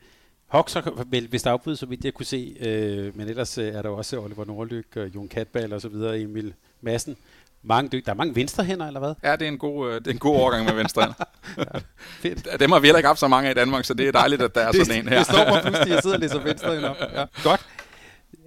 Hoxer 0.48 1.06
vel 1.08 1.32
vist 1.32 1.48
afbud, 1.48 1.76
så 1.76 1.86
vidt 1.86 2.06
jeg 2.06 2.14
kunne 2.14 2.26
se, 2.26 2.56
øh, 2.60 3.18
men 3.18 3.28
ellers 3.28 3.58
øh, 3.58 3.68
er 3.68 3.82
der 3.82 3.90
også 3.90 4.20
Oliver 4.20 4.46
Nordlyk, 4.46 4.86
og 4.96 5.08
Jon 5.16 5.28
Katbal 5.28 5.74
og 5.74 5.82
så 5.82 5.88
videre, 5.90 6.20
Emil 6.20 6.54
Madsen. 6.82 7.18
Mange 7.64 7.90
dyg. 7.90 8.06
Der 8.06 8.12
er 8.12 8.16
mange 8.16 8.36
venstrehænder, 8.36 8.88
eller 8.88 9.00
hvad? 9.00 9.14
Ja, 9.24 9.32
det 9.36 9.42
er 9.42 9.48
en 9.48 9.58
god, 9.58 9.90
øh, 9.90 9.96
det 9.96 10.08
er 10.08 10.12
en 10.12 10.20
god 10.20 10.36
overgang 10.36 10.66
med 10.66 10.74
venstrehænder. 10.74 11.16
ja, 12.24 12.58
Dem 12.60 12.72
har 12.72 12.80
vi 12.80 12.88
heller 12.88 12.98
ikke 12.98 13.08
haft 13.08 13.20
så 13.20 13.28
mange 13.28 13.48
af 13.50 13.52
i 13.52 13.56
Danmark, 13.56 13.86
så 13.86 13.94
det 13.94 14.08
er 14.08 14.12
dejligt, 14.12 14.42
at 14.42 14.56
der 14.56 14.62
er 14.62 14.72
sådan 14.86 15.02
en 15.02 15.10
her. 15.10 15.18
det 15.18 15.26
står 15.28 15.50
mig 15.50 15.62
pludselig, 15.62 15.94
jeg 15.94 16.02
sidder 16.02 16.16
og 16.16 16.22
læser 16.22 16.40
venstrehænder 16.40 16.90
op. 16.90 16.98
Ja. 17.14 17.26
Godt. 17.44 17.66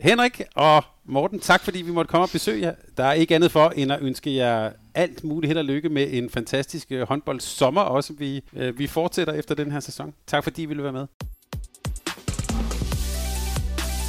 Henrik 0.00 0.42
og 0.54 0.84
Morten, 1.04 1.40
tak 1.40 1.64
fordi 1.64 1.82
vi 1.82 1.90
måtte 1.92 2.08
komme 2.08 2.24
og 2.24 2.30
besøge 2.30 2.60
jer. 2.60 2.74
Der 2.96 3.04
er 3.04 3.12
ikke 3.12 3.34
andet 3.34 3.52
for, 3.52 3.72
end 3.76 3.92
at 3.92 3.98
ønske 4.02 4.34
jer 4.36 4.70
alt 4.94 5.24
muligt 5.24 5.48
held 5.48 5.58
og 5.58 5.64
lykke 5.64 5.88
med 5.88 6.06
en 6.10 6.30
fantastisk 6.30 6.86
øh, 6.90 7.08
håndboldsommer 7.08 7.80
også. 7.80 8.12
Vi, 8.12 8.40
øh, 8.52 8.78
vi 8.78 8.86
fortsætter 8.86 9.32
efter 9.32 9.54
den 9.54 9.72
her 9.72 9.80
sæson. 9.80 10.14
Tak 10.26 10.44
fordi 10.44 10.62
I 10.62 10.66
ville 10.66 10.82
være 10.82 10.92
med. 10.92 11.06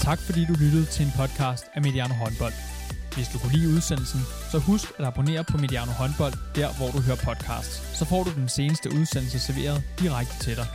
Tak 0.01 0.19
fordi 0.19 0.45
du 0.45 0.53
lyttede 0.53 0.85
til 0.85 1.05
en 1.05 1.11
podcast 1.17 1.65
af 1.73 1.81
Mediano 1.81 2.13
Håndbold. 2.13 2.53
Hvis 3.15 3.27
du 3.33 3.37
kunne 3.39 3.53
lide 3.53 3.69
udsendelsen, 3.75 4.19
så 4.51 4.57
husk 4.59 4.91
at 4.99 5.05
abonnere 5.05 5.43
på 5.43 5.57
Mediano 5.57 5.91
Håndbold, 5.91 6.33
der 6.55 6.69
hvor 6.77 6.89
du 6.95 6.99
hører 7.07 7.17
podcasts. 7.29 7.97
Så 7.97 8.05
får 8.05 8.23
du 8.23 8.31
den 8.35 8.49
seneste 8.49 8.89
udsendelse 8.89 9.39
serveret 9.39 9.83
direkte 9.99 10.35
til 10.45 10.55
dig. 10.55 10.67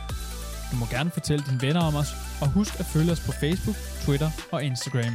Du 0.71 0.75
må 0.75 0.85
gerne 0.85 1.11
fortælle 1.11 1.43
dine 1.49 1.61
venner 1.61 1.81
om 1.81 1.95
os, 1.95 2.11
og 2.41 2.47
husk 2.51 2.79
at 2.79 2.85
følge 2.85 3.11
os 3.11 3.19
på 3.25 3.31
Facebook, 3.31 3.75
Twitter 4.05 4.29
og 4.51 4.63
Instagram. 4.63 5.13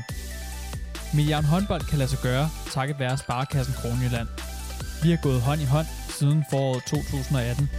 Mediano 1.15 1.47
Håndbold 1.47 1.83
kan 1.91 1.99
lade 1.99 2.11
sig 2.11 2.19
gøre, 2.23 2.51
takket 2.71 2.99
være 2.99 3.19
Sparkassen 3.19 3.75
Kronjylland. 3.81 4.54
Vi 5.05 5.11
har 5.11 5.17
gået 5.17 5.41
hånd 5.41 5.61
i 5.61 5.65
hånd 5.65 5.87
siden 6.19 6.45
foråret 6.51 6.85
2018. 6.85 7.71